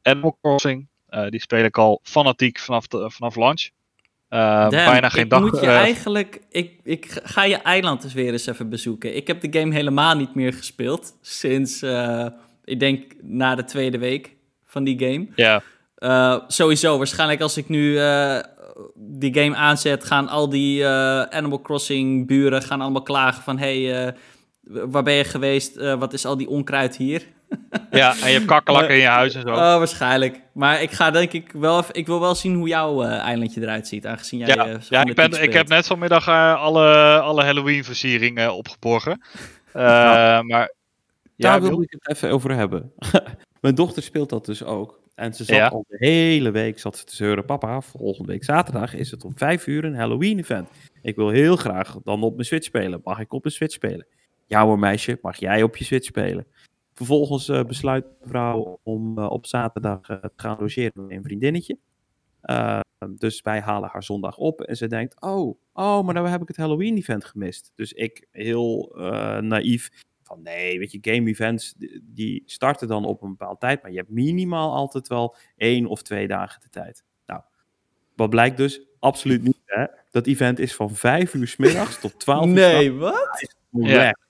Animal 0.03 0.39
Crossing. 0.43 0.89
die 1.29 1.41
speel 1.41 1.65
ik 1.65 1.79
al 1.79 2.01
fanatiek 2.03 2.59
vanaf, 2.59 2.87
de, 2.87 3.11
vanaf 3.11 3.37
launch. 3.37 3.71
bijna 4.29 5.09
geen 5.09 5.29
dag. 5.29 5.41
Moet 5.41 5.61
je 5.61 5.67
eigenlijk, 5.67 6.41
ik, 6.51 6.81
ik 6.83 7.21
ga 7.23 7.45
je 7.45 7.57
eiland 7.57 8.05
eens 8.05 8.13
weer 8.13 8.33
eens 8.33 8.47
even 8.47 8.69
bezoeken. 8.69 9.17
Ik 9.17 9.27
heb 9.27 9.41
de 9.41 9.59
game 9.61 9.75
helemaal 9.75 10.17
niet 10.17 10.35
meer 10.35 10.53
gespeeld. 10.53 11.17
Sinds, 11.21 11.83
ik 12.65 12.81
denk, 12.81 13.13
na 13.23 13.55
de 13.55 13.65
tweede 13.65 13.99
week 13.99 14.37
van 14.65 14.85
die 14.85 14.99
game. 14.99 15.27
Ja. 15.35 16.43
sowieso, 16.47 16.99
waarschijnlijk 16.99 17.41
als 17.41 17.57
ik 17.57 17.69
nu 17.69 17.99
die 18.95 19.35
game 19.35 19.57
aanzet, 19.57 20.05
gaan 20.05 20.29
al 20.29 20.49
die 20.49 20.81
uh, 20.81 21.23
Animal 21.23 21.61
Crossing 21.61 22.27
buren 22.27 22.63
gaan 22.63 22.81
allemaal 22.81 23.03
klagen 23.03 23.43
van... 23.43 23.59
hey, 23.59 24.07
uh, 24.07 24.13
waar 24.63 25.03
ben 25.03 25.15
je 25.15 25.25
geweest? 25.25 25.77
Uh, 25.77 25.95
wat 25.95 26.13
is 26.13 26.25
al 26.25 26.37
die 26.37 26.49
onkruid 26.49 26.97
hier? 26.97 27.27
ja, 27.91 28.11
en 28.23 28.29
je 28.29 28.35
hebt 28.35 28.45
kakkelakken 28.45 28.95
in 28.95 29.01
je 29.01 29.07
huis 29.07 29.35
en 29.35 29.41
zo. 29.41 29.49
Oh, 29.49 29.57
waarschijnlijk. 29.57 30.43
Maar 30.53 30.83
ik 30.83 30.91
ga 30.91 31.11
denk 31.11 31.33
ik 31.33 31.53
wel 31.53 31.79
even, 31.79 31.95
ik 31.95 32.07
wil 32.07 32.21
wel 32.21 32.35
zien 32.35 32.55
hoe 32.55 32.69
jouw 32.69 33.03
eilandje 33.03 33.61
eruit 33.61 33.89
ziet, 33.89 34.07
aangezien 34.07 34.39
jij 34.39 34.49
Ja, 34.49 34.79
ja 34.89 35.05
ik, 35.05 35.15
ben, 35.15 35.43
ik 35.43 35.53
heb 35.53 35.69
net 35.69 35.87
vanmiddag 35.87 36.29
alle, 36.59 37.21
alle 37.21 37.45
Halloween 37.45 37.85
versieringen 37.85 38.55
opgeborgen. 38.55 39.21
Nou, 39.73 40.45
maar... 40.45 40.75
Daar 41.37 41.63
ja, 41.63 41.69
wil 41.69 41.83
ik 41.83 41.91
het 41.91 42.17
even 42.17 42.31
over 42.31 42.55
hebben. 42.55 42.93
Mijn 43.61 43.75
dochter 43.75 44.03
speelt 44.03 44.29
dat 44.29 44.47
dus 44.47 44.65
ook. 44.65 45.01
En 45.15 45.35
ze 45.35 45.45
zat 45.45 45.71
al 45.71 45.85
de 45.89 45.97
hele 45.99 46.51
week 46.51 46.79
zat 46.79 46.97
ze 46.97 47.05
te 47.05 47.17
zeuren. 47.17 47.45
Papa, 47.45 47.81
volgende 47.81 48.33
week 48.33 48.45
zaterdag 48.45 48.95
is 48.95 49.11
het 49.11 49.25
om 49.25 49.33
vijf 49.37 49.67
uur 49.67 49.85
een 49.85 49.95
Halloween-event. 49.95 50.69
Ik 51.03 51.17
wil 51.17 51.29
heel 51.29 51.57
graag 51.57 51.99
dan 52.05 52.23
op 52.23 52.35
mijn 52.35 52.47
Switch 52.47 52.65
spelen. 52.65 53.01
Mag 53.05 53.21
ik 53.21 53.33
op 53.33 53.43
mijn 53.43 53.55
Switch 53.55 53.75
spelen? 53.75 54.07
Ja 54.47 54.65
hoor 54.65 54.79
meisje, 54.79 55.19
mag 55.23 55.37
jij 55.37 55.63
op 55.63 55.77
je 55.77 55.85
Switch 55.85 56.07
spelen? 56.07 56.47
Vervolgens 56.95 57.49
uh, 57.49 57.65
besluit 57.65 58.07
mevrouw 58.21 58.81
om 58.83 59.19
uh, 59.19 59.31
op 59.31 59.47
zaterdag 59.47 60.09
uh, 60.09 60.17
te 60.17 60.31
gaan 60.37 60.57
logeren 60.61 60.93
met 60.95 61.11
een 61.17 61.23
vriendinnetje. 61.23 61.79
dus 63.17 63.43
wij 63.43 63.61
halen 63.61 63.89
haar 63.93 64.03
zondag 64.03 64.37
op 64.37 64.61
en 64.61 64.77
ze 64.77 64.87
denkt, 64.87 65.21
oh, 65.21 65.59
oh, 65.73 66.05
maar 66.05 66.15
nou 66.15 66.29
heb 66.29 66.43
ik 66.43 66.49
het 66.49 66.57
Halloween-event 66.57 67.25
gemist. 67.25 67.73
Dus 67.75 67.93
ik, 67.93 68.27
heel 68.31 68.93
naïef, 69.41 69.91
van 70.31 70.43
nee, 70.43 70.79
weet 70.79 70.93
je, 70.93 70.99
game 71.01 71.31
events 71.31 71.75
die 72.03 72.43
starten 72.47 72.89
dan 72.89 73.05
op 73.05 73.23
een 73.23 73.31
bepaalde 73.31 73.59
tijd, 73.59 73.83
maar 73.83 73.91
je 73.91 73.97
hebt 73.97 74.11
minimaal 74.11 74.75
altijd 74.75 75.09
wel 75.09 75.37
één 75.57 75.87
of 75.87 76.03
twee 76.03 76.29
dagen 76.29 76.61
de 76.61 76.69
tijd. 76.69 77.05
Nou, 77.27 77.41
wat 78.17 78.31
blijkt 78.31 78.57
dus? 78.57 78.81
Absoluut 78.99 79.43
niet. 79.43 79.61
Hè? 79.65 79.85
Dat 80.11 80.27
event 80.27 80.59
is 80.59 80.75
van 80.75 80.95
vijf 80.95 81.35
uur 81.35 81.47
s 81.47 81.57
middags 81.57 82.01
tot 82.01 82.21
twaalf 82.21 82.47
uur. 82.47 82.53
Nee, 82.53 82.93
wat? 82.93 83.57
Ja. 83.71 84.15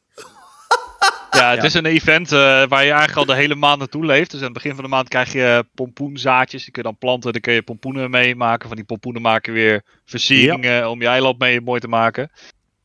Ja, 1.30 1.54
het 1.54 1.64
is 1.64 1.74
een 1.74 1.86
event 1.86 2.32
uh, 2.32 2.38
waar 2.40 2.84
je 2.84 2.90
eigenlijk 2.90 3.16
al 3.16 3.24
de 3.24 3.34
hele 3.34 3.54
maand 3.54 3.78
naartoe 3.78 4.04
leeft. 4.04 4.30
Dus 4.30 4.38
aan 4.40 4.44
het 4.44 4.54
begin 4.54 4.74
van 4.74 4.84
de 4.84 4.90
maand 4.90 5.08
krijg 5.08 5.32
je 5.32 5.64
pompoenzaadjes. 5.74 6.62
Die 6.62 6.72
kun 6.72 6.82
je 6.82 6.88
dan 6.88 6.98
planten, 6.98 7.32
dan 7.32 7.40
kun 7.40 7.52
je 7.52 7.62
pompoenen 7.62 8.10
meemaken. 8.10 8.68
Van 8.68 8.76
die 8.76 8.86
pompoenen 8.86 9.22
maken 9.22 9.52
weer 9.52 9.84
versieringen 10.04 10.90
om 10.90 11.00
je 11.00 11.06
eiland 11.06 11.38
mee 11.38 11.60
mooi 11.60 11.80
te 11.80 11.88
maken. 11.88 12.30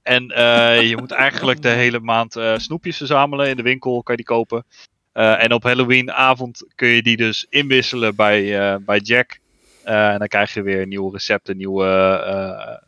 En 0.06 0.32
uh, 0.32 0.90
je 0.90 0.98
moet 0.98 1.12
eigenlijk 1.12 1.62
de 1.62 1.70
hele 1.70 2.00
maand 2.00 2.36
uh, 2.36 2.58
snoepjes 2.58 2.98
verzamelen. 2.98 3.50
In 3.50 3.56
de 3.56 3.64
winkel 3.64 4.04
kan 4.04 4.16
je 4.16 4.24
die 4.24 4.36
kopen. 4.36 4.66
Uh, 5.14 5.44
en 5.44 5.54
op 5.54 5.64
Halloweenavond 5.64 6.64
kun 6.76 6.88
je 6.88 7.02
die 7.02 7.18
dus 7.18 7.46
inwisselen 7.50 8.16
bij, 8.16 8.80
bij 8.82 9.00
Jack. 9.00 9.40
en 9.84 10.20
dan 10.20 10.28
krijg 10.28 10.54
je 10.54 10.62
weer 10.62 10.88
nieuwe 10.88 11.12
recepten, 11.12 11.58
nieuwe 11.58 12.82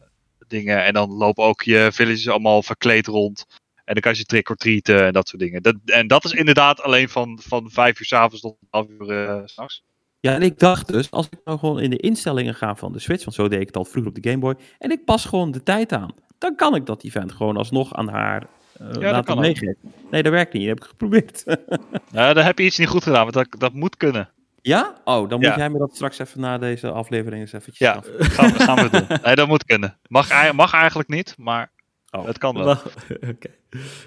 dingen. 0.48 0.84
En 0.84 0.94
dan 0.94 1.12
lopen 1.12 1.44
ook 1.44 1.62
je 1.62 1.90
villages 1.94 2.30
allemaal 2.30 2.64
verkleed 2.64 3.08
rond. 3.08 3.46
En 3.86 3.94
dan 3.94 4.02
kan 4.02 4.14
je 4.16 4.26
trick 4.26 4.50
or 4.50 4.56
treaten 4.56 5.06
en 5.06 5.14
dat 5.14 5.28
soort 5.28 5.42
dingen. 5.42 5.62
Dat, 5.62 5.76
en 5.86 6.08
dat 6.08 6.26
is 6.26 6.32
inderdaad 6.32 6.82
alleen 6.82 7.10
van, 7.10 7.40
van 7.42 7.70
5 7.70 8.00
uur 8.00 8.06
s 8.06 8.14
avonds 8.14 8.42
tot 8.42 8.58
11 8.70 8.88
uur 8.90 9.42
s 9.46 9.52
s'nachts. 9.54 9.84
Ja, 10.20 10.34
en 10.34 10.42
ik 10.42 10.60
dacht 10.60 10.88
dus, 10.88 11.12
als 11.12 11.26
ik 11.26 11.40
nou 11.44 11.60
gewoon 11.60 11.80
in 11.80 11.90
de 11.90 11.98
instellingen 11.98 12.56
ga 12.56 12.76
van 12.76 12.94
de 12.94 13.00
Switch, 13.00 13.24
want 13.24 13.36
zo 13.36 13.48
deed 13.48 13.62
ik 13.62 13.68
het 13.68 13.78
al 13.78 13.86
vroeger 13.86 14.12
op 14.12 14.24
de 14.24 14.30
Game 14.30 14.42
Boy, 14.42 14.56
en 14.80 14.92
ik 14.92 15.06
pas 15.06 15.26
gewoon 15.26 15.52
de 15.52 15.64
tijd 15.64 15.94
aan 15.94 16.14
dan 16.38 16.56
kan 16.56 16.76
ik 16.76 16.86
dat 16.86 17.04
event 17.04 17.32
gewoon 17.32 17.58
alsnog 17.58 17.94
aan 17.94 18.10
haar 18.10 18.48
uh, 18.82 18.88
ja, 19.00 19.12
laten 19.12 19.40
meegeven. 19.40 19.78
Nee, 20.12 20.24
dat 20.24 20.32
werkt 20.32 20.54
niet. 20.54 20.68
Dat 20.68 20.70
heb 20.70 20.84
ik 20.84 20.90
geprobeerd. 20.90 21.44
ja, 22.12 22.34
dan 22.34 22.44
heb 22.44 22.58
je 22.58 22.66
iets 22.66 22.78
niet 22.78 22.88
goed 22.88 23.04
gedaan, 23.04 23.22
want 23.22 23.34
dat, 23.34 23.60
dat 23.60 23.74
moet 23.74 23.98
kunnen. 23.98 24.30
Ja? 24.62 25.02
Oh, 25.04 25.30
dan 25.30 25.40
moet 25.40 25.56
jij 25.56 25.70
me 25.70 25.78
dat 25.78 25.96
straks 25.96 26.20
even 26.20 26.40
na 26.40 26.58
deze 26.58 26.92
aflevering 26.92 27.42
eens 27.42 27.54
eventjes... 27.54 27.88
Ja, 27.88 28.02
gaan, 28.18 28.52
we, 28.54 28.60
gaan 28.60 28.76
we 28.76 28.90
doen. 28.90 29.20
Nee, 29.24 29.36
dat 29.36 29.48
moet 29.48 29.66
kunnen. 29.66 30.00
Mag, 30.08 30.54
mag 30.54 30.74
eigenlijk 30.74 31.10
niet, 31.10 31.36
maar 31.38 31.72
oh. 32.12 32.26
het 32.26 32.38
kan 32.38 32.56
wel. 32.56 32.70
okay. 33.32 33.56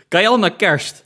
Kan 0.08 0.20
je 0.20 0.28
al 0.28 0.38
naar 0.38 0.56
kerst? 0.56 1.04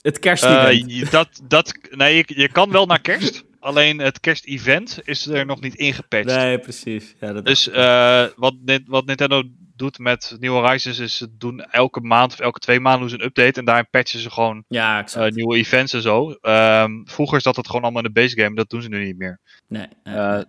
Het 0.00 0.18
kerstevent? 0.18 0.90
Uh, 0.90 1.10
dat, 1.10 1.40
dat, 1.44 1.78
nee, 1.90 2.16
je, 2.16 2.24
je 2.26 2.48
kan 2.48 2.70
wel 2.70 2.86
naar 2.86 3.00
kerst. 3.00 3.44
Alleen 3.66 3.98
het 3.98 4.20
kerstevent 4.20 4.98
is 5.04 5.26
er 5.26 5.46
nog 5.46 5.60
niet 5.60 5.74
ingepatcht. 5.74 6.36
Nee, 6.36 6.58
precies. 6.58 7.14
Ja, 7.20 7.32
dat 7.32 7.44
dus 7.44 7.68
uh, 7.68 8.26
wat, 8.36 8.54
wat 8.86 9.06
Nintendo 9.06 9.42
doet 9.76 9.98
met 9.98 10.36
New 10.38 10.52
Horizons 10.52 10.98
is 10.98 11.16
ze 11.16 11.36
doen 11.36 11.60
elke 11.60 12.00
maand 12.00 12.32
of 12.32 12.40
elke 12.40 12.58
twee 12.58 12.80
maanden 12.80 13.00
doen 13.00 13.08
ze 13.08 13.14
een 13.14 13.24
update 13.24 13.58
en 13.58 13.64
daarin 13.64 13.88
patchen 13.90 14.20
ze 14.20 14.30
gewoon 14.30 14.64
ja, 14.68 15.06
uh, 15.16 15.26
nieuwe 15.28 15.56
events 15.56 15.92
en 15.92 16.02
zo. 16.02 16.36
Um, 16.42 17.08
vroeger 17.08 17.40
zat 17.40 17.56
het 17.56 17.66
gewoon 17.66 17.82
allemaal 17.82 18.02
in 18.02 18.12
de 18.12 18.20
base 18.20 18.40
game, 18.40 18.54
dat 18.54 18.70
doen 18.70 18.82
ze 18.82 18.88
nu 18.88 19.04
niet 19.04 19.18
meer. 19.18 19.40
Nee. 19.68 19.88
Uh, 20.04 20.40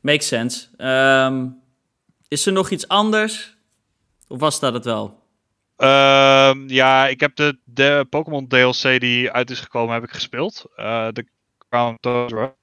Makes 0.00 0.26
sense. 0.26 0.68
Um, 0.76 1.60
is 2.28 2.46
er 2.46 2.52
nog 2.52 2.70
iets 2.70 2.88
anders? 2.88 3.56
Of 4.28 4.40
was 4.40 4.60
dat 4.60 4.72
het 4.72 4.84
wel? 4.84 5.22
Um, 5.76 6.68
ja, 6.68 7.06
ik 7.08 7.20
heb 7.20 7.36
de, 7.36 7.58
de 7.64 8.06
Pokémon 8.10 8.48
DLC 8.48 9.00
die 9.00 9.30
uit 9.30 9.50
is 9.50 9.60
gekomen, 9.60 9.94
heb 9.94 10.04
ik 10.04 10.10
gespeeld. 10.10 10.64
Uh, 10.76 11.08
de 11.12 11.26
Crown 11.70 11.96
Tundra. 12.00 12.54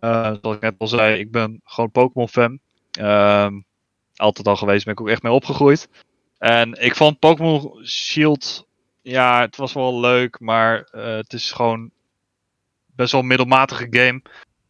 zoals 0.00 0.56
ik 0.56 0.60
net 0.60 0.74
al 0.78 0.88
zei, 0.88 1.18
ik 1.18 1.30
ben 1.30 1.60
gewoon 1.64 1.90
Pokémon 1.90 2.28
fan. 2.28 2.58
Um, 3.00 3.64
altijd 4.16 4.46
al 4.46 4.56
geweest, 4.56 4.84
ben 4.84 4.94
ik 4.94 5.00
ook 5.00 5.08
echt 5.08 5.22
mee 5.22 5.32
opgegroeid. 5.32 5.88
En 6.38 6.72
ik 6.82 6.96
vond 6.96 7.18
Pokémon 7.18 7.86
Shield, 7.86 8.66
ja, 9.02 9.40
het 9.40 9.56
was 9.56 9.72
wel 9.72 10.00
leuk, 10.00 10.40
maar 10.40 10.88
het 10.90 11.32
is 11.32 11.52
gewoon 11.52 11.90
best 12.86 13.12
wel 13.12 13.20
een 13.20 13.26
middelmatige 13.26 13.86
game. 13.90 14.22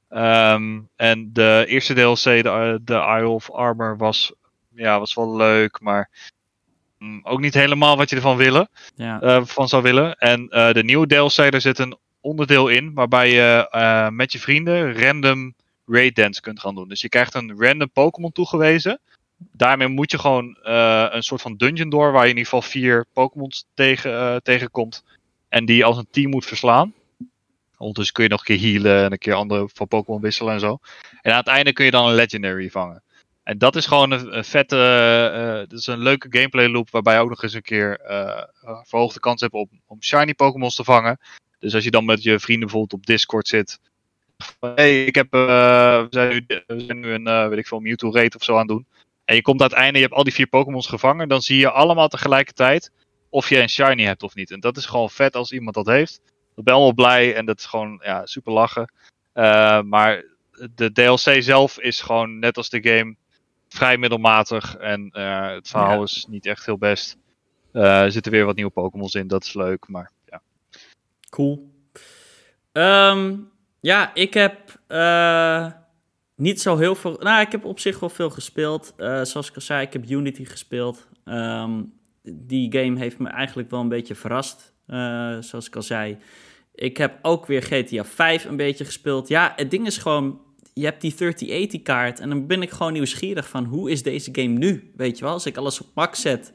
Ehm, 0.09 0.80
en 0.96 1.32
de 1.32 1.64
eerste 1.68 1.94
DLC, 1.94 2.22
de, 2.42 2.80
de 2.82 2.94
Isle 2.94 3.28
of 3.28 3.51
Armor, 3.51 3.96
was, 3.96 4.32
ja, 4.74 4.98
was 4.98 5.14
wel 5.14 5.36
leuk, 5.36 5.80
maar 5.80 6.10
mm, 6.98 7.20
ook 7.22 7.40
niet 7.40 7.55
helemaal 7.55 7.96
wat 7.96 8.10
je 8.10 8.16
ervan 8.16 8.36
willen, 8.36 8.68
ja. 8.94 9.22
uh, 9.22 9.44
van 9.44 9.68
zou 9.68 9.82
willen. 9.82 10.16
En 10.16 10.46
uh, 10.51 10.72
de 10.72 10.84
nieuwe 10.84 11.06
DLC, 11.06 11.51
daar 11.51 11.60
zit 11.60 11.78
een 11.78 11.96
onderdeel 12.24 12.68
in 12.68 12.94
waarbij 12.94 13.30
je 13.30 13.68
uh, 13.74 14.09
met 14.09 14.32
je 14.32 14.38
vrienden 14.38 15.01
random 15.01 15.55
raid 15.86 16.16
dance 16.16 16.40
kunt 16.40 16.60
gaan 16.60 16.74
doen. 16.74 16.88
Dus 16.88 17.01
je 17.01 17.09
krijgt 17.09 17.34
een 17.34 17.55
random 17.56 17.90
Pokémon 17.90 18.32
toegewezen. 18.32 19.01
Daarmee 19.36 19.88
moet 19.88 20.10
je 20.10 20.18
gewoon 20.18 20.56
een 20.62 21.22
soort 21.22 21.40
van 21.40 21.56
dungeon 21.56 21.88
door 21.88 22.12
waar 22.12 22.24
je 22.24 22.30
in 22.30 22.36
ieder 22.36 22.52
geval 22.52 22.70
vier 22.70 23.06
Pokémons 23.12 23.66
tegen, 23.74 24.42
tegenkomt. 24.42 25.05
En 25.48 25.64
die 25.64 25.84
als 25.84 25.96
een 25.96 26.09
team 26.10 26.30
moet 26.30 26.44
verslaan. 26.44 26.94
Ondertussen 27.78 28.14
kun 28.14 28.24
je 28.24 28.30
nog 28.30 28.38
een 28.38 28.59
keer 28.59 28.70
healen 28.72 29.05
en 29.05 29.12
een 29.12 29.18
keer 29.18 29.34
andere 29.34 29.68
van 29.74 29.88
Pokémon 29.88 30.20
wisselen 30.20 30.52
en 30.52 30.60
zo. 30.60 30.78
En 31.22 31.32
aan 31.32 31.38
het 31.38 31.46
einde 31.46 31.72
kun 31.72 31.84
je 31.84 31.90
dan 31.90 32.09
een 32.09 32.14
Legendary 32.14 32.70
vangen. 32.70 33.02
En 33.42 33.59
dat 33.59 33.76
is 33.76 33.86
gewoon 33.86 34.10
een, 34.10 34.44
vette, 34.44 34.76
uh, 35.34 35.68
dat 35.68 35.78
is 35.78 35.86
een 35.86 35.98
leuke 35.98 36.26
gameplay 36.30 36.68
loop 36.68 36.90
waarbij 36.90 37.14
je 37.14 37.20
ook 37.20 37.28
nog 37.28 37.42
eens 37.42 37.55
een 37.55 37.62
keer 37.62 38.01
verhoogde 38.84 39.20
kans 39.20 39.40
hebt 39.40 39.52
om, 39.52 39.68
om 39.86 40.02
shiny 40.02 40.34
Pokémons 40.34 40.76
te 40.76 40.84
vangen. 40.84 41.18
Dus 41.65 41.74
als 41.74 41.85
je 41.85 41.91
dan 41.91 42.05
met 42.05 42.23
je 42.23 42.41
vrienden 42.41 42.69
bijvoorbeeld 42.69 43.01
op 43.01 43.07
Discord 43.07 43.49
zit. 43.49 43.81
hey, 44.61 45.05
ik 45.05 45.15
heb, 45.15 45.31
we, 45.31 46.07
zijn 46.11 46.28
nu, 46.28 46.45
we 46.66 46.81
zijn 46.81 47.01
nu 47.01 47.12
een, 47.12 47.49
weet 47.49 47.59
ik 47.59 47.66
veel, 47.66 47.81
Mewtwo 47.81 48.12
raid 48.12 48.35
of 48.35 48.45
zo 48.45 48.53
aan 48.53 48.59
het 48.59 48.69
doen. 48.69 48.86
En 49.24 49.35
je 49.35 49.43
komt 49.43 49.61
aan 49.61 49.69
het 49.69 49.77
einde, 49.77 49.99
je 49.99 50.05
hebt 50.05 50.16
al 50.16 50.24
die 50.24 50.32
vier 50.32 50.47
Pokémons 50.47 50.86
gevangen. 50.86 51.28
Dan 51.28 51.43
zie 51.43 51.59
je 51.59 51.70
allemaal 51.70 52.09
tegelijkertijd 52.09 52.91
of 53.28 53.49
je 53.49 53.61
een 53.61 53.69
shiny 53.69 54.03
hebt 54.03 54.23
of 54.23 54.35
niet. 54.35 54.51
En 54.51 54.61
dat 54.61 54.77
is 54.77 54.86
gewoon 54.86 55.11
vet 55.11 55.36
als 55.36 55.53
iemand 55.53 55.74
dat 55.74 55.86
heeft. 55.86 56.20
Ik 56.57 56.65
ben 56.65 56.74
allemaal 56.74 56.95
blij 56.95 57.35
en 57.35 57.47
dat 57.47 57.59
is 57.59 57.66
gewoon 57.66 58.01
ja, 58.05 58.27
super 58.27 58.53
lachen. 58.53 58.93
Uh, 59.35 59.81
maar 59.81 60.24
de 60.74 60.93
DLC 60.93 61.43
zelf 61.43 61.78
is 61.78 62.01
gewoon 62.01 62.39
net 62.39 62.57
als 62.57 62.69
de 62.69 62.82
game 62.82 63.16
vrij 63.69 63.97
middelmatig. 63.97 64.77
En 64.77 65.11
uh, 65.12 65.51
het 65.51 65.69
verhaal 65.69 66.03
is 66.03 66.27
niet 66.28 66.47
echt 66.47 66.66
heel 66.66 66.78
best. 66.78 67.16
Uh, 67.73 68.01
er 68.01 68.12
zitten 68.12 68.32
weer 68.32 68.45
wat 68.45 68.57
nieuwe 68.57 68.70
Pokémons 68.70 69.15
in, 69.15 69.28
dat 69.28 69.45
is 69.45 69.55
leuk. 69.55 69.89
Maar. 69.89 70.12
Cool. 71.35 71.73
Um, 72.73 73.51
ja, 73.81 74.15
ik 74.15 74.35
heb 74.35 74.78
niet 76.35 76.61
zo 76.61 76.77
heel 76.77 76.94
veel. 76.94 77.16
Nou, 77.20 77.40
ik 77.40 77.52
heb 77.52 77.65
op 77.65 77.78
zich 77.78 78.01
wel 78.01 78.09
veel 78.09 78.31
gespeeld. 78.31 78.94
zoals 79.23 79.48
ik 79.48 79.55
al 79.55 79.61
zei, 79.61 79.86
ik 79.86 79.93
heb 79.93 80.11
Unity 80.11 80.44
gespeeld. 80.44 81.09
Um, 81.24 81.93
die 82.23 82.73
game 82.73 82.98
heeft 82.98 83.19
me 83.19 83.28
eigenlijk 83.28 83.70
wel 83.70 83.81
een 83.81 83.89
beetje 83.89 84.15
verrast. 84.15 84.74
Uh, 84.86 84.97
zoals 85.40 85.66
ik 85.66 85.77
al 85.77 85.82
zei. 85.82 86.16
Ik 86.74 86.97
heb 86.97 87.19
ook 87.23 87.47
weer 87.47 87.62
GTA 87.62 88.05
5 88.05 88.44
een 88.44 88.56
beetje 88.56 88.85
gespeeld. 88.85 89.28
Ja, 89.28 89.52
het 89.56 89.70
ding 89.70 89.86
is 89.86 89.98
gewoon, 89.98 90.40
je 90.74 90.85
hebt 90.85 91.01
die 91.01 91.15
3080 91.15 91.82
kaart 91.82 92.20
en 92.20 92.28
dan 92.28 92.47
ben 92.47 92.62
ik 92.62 92.70
gewoon 92.70 92.93
nieuwsgierig 92.93 93.48
van 93.48 93.65
hoe 93.65 93.90
is 93.90 94.02
deze 94.02 94.28
game 94.32 94.59
nu? 94.59 94.93
Weet 94.97 95.19
je 95.19 95.24
wel, 95.24 95.32
als 95.32 95.47
ik 95.47 95.56
alles 95.56 95.81
op 95.81 95.86
max 95.94 96.20
zet. 96.20 96.52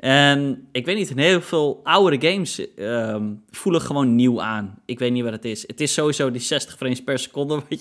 En 0.00 0.68
ik 0.72 0.84
weet 0.84 0.96
niet, 0.96 1.12
heel 1.14 1.40
veel 1.40 1.80
oudere 1.82 2.30
games 2.30 2.66
um, 2.76 3.42
voelen 3.50 3.80
gewoon 3.80 4.14
nieuw 4.14 4.42
aan. 4.42 4.82
Ik 4.84 4.98
weet 4.98 5.12
niet 5.12 5.22
wat 5.22 5.32
het 5.32 5.44
is. 5.44 5.64
Het 5.66 5.80
is 5.80 5.92
sowieso 5.92 6.30
die 6.30 6.40
60 6.40 6.76
frames 6.76 7.02
per 7.02 7.18
seconde. 7.18 7.62
Je, 7.68 7.78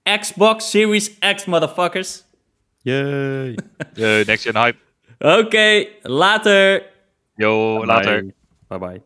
Xbox 0.05 0.63
Series 0.63 1.17
X, 1.21 1.45
motherfuckers. 1.45 2.23
Yay. 2.83 3.55
Yay, 3.95 4.23
next 4.25 4.43
gen 4.43 4.55
hype. 4.55 4.77
Oké, 5.21 5.45
okay, 5.45 5.73
later. 6.05 6.81
Yo, 7.37 7.79
later. 7.85 8.33
Bye 8.69 8.77
bye. 8.77 9.01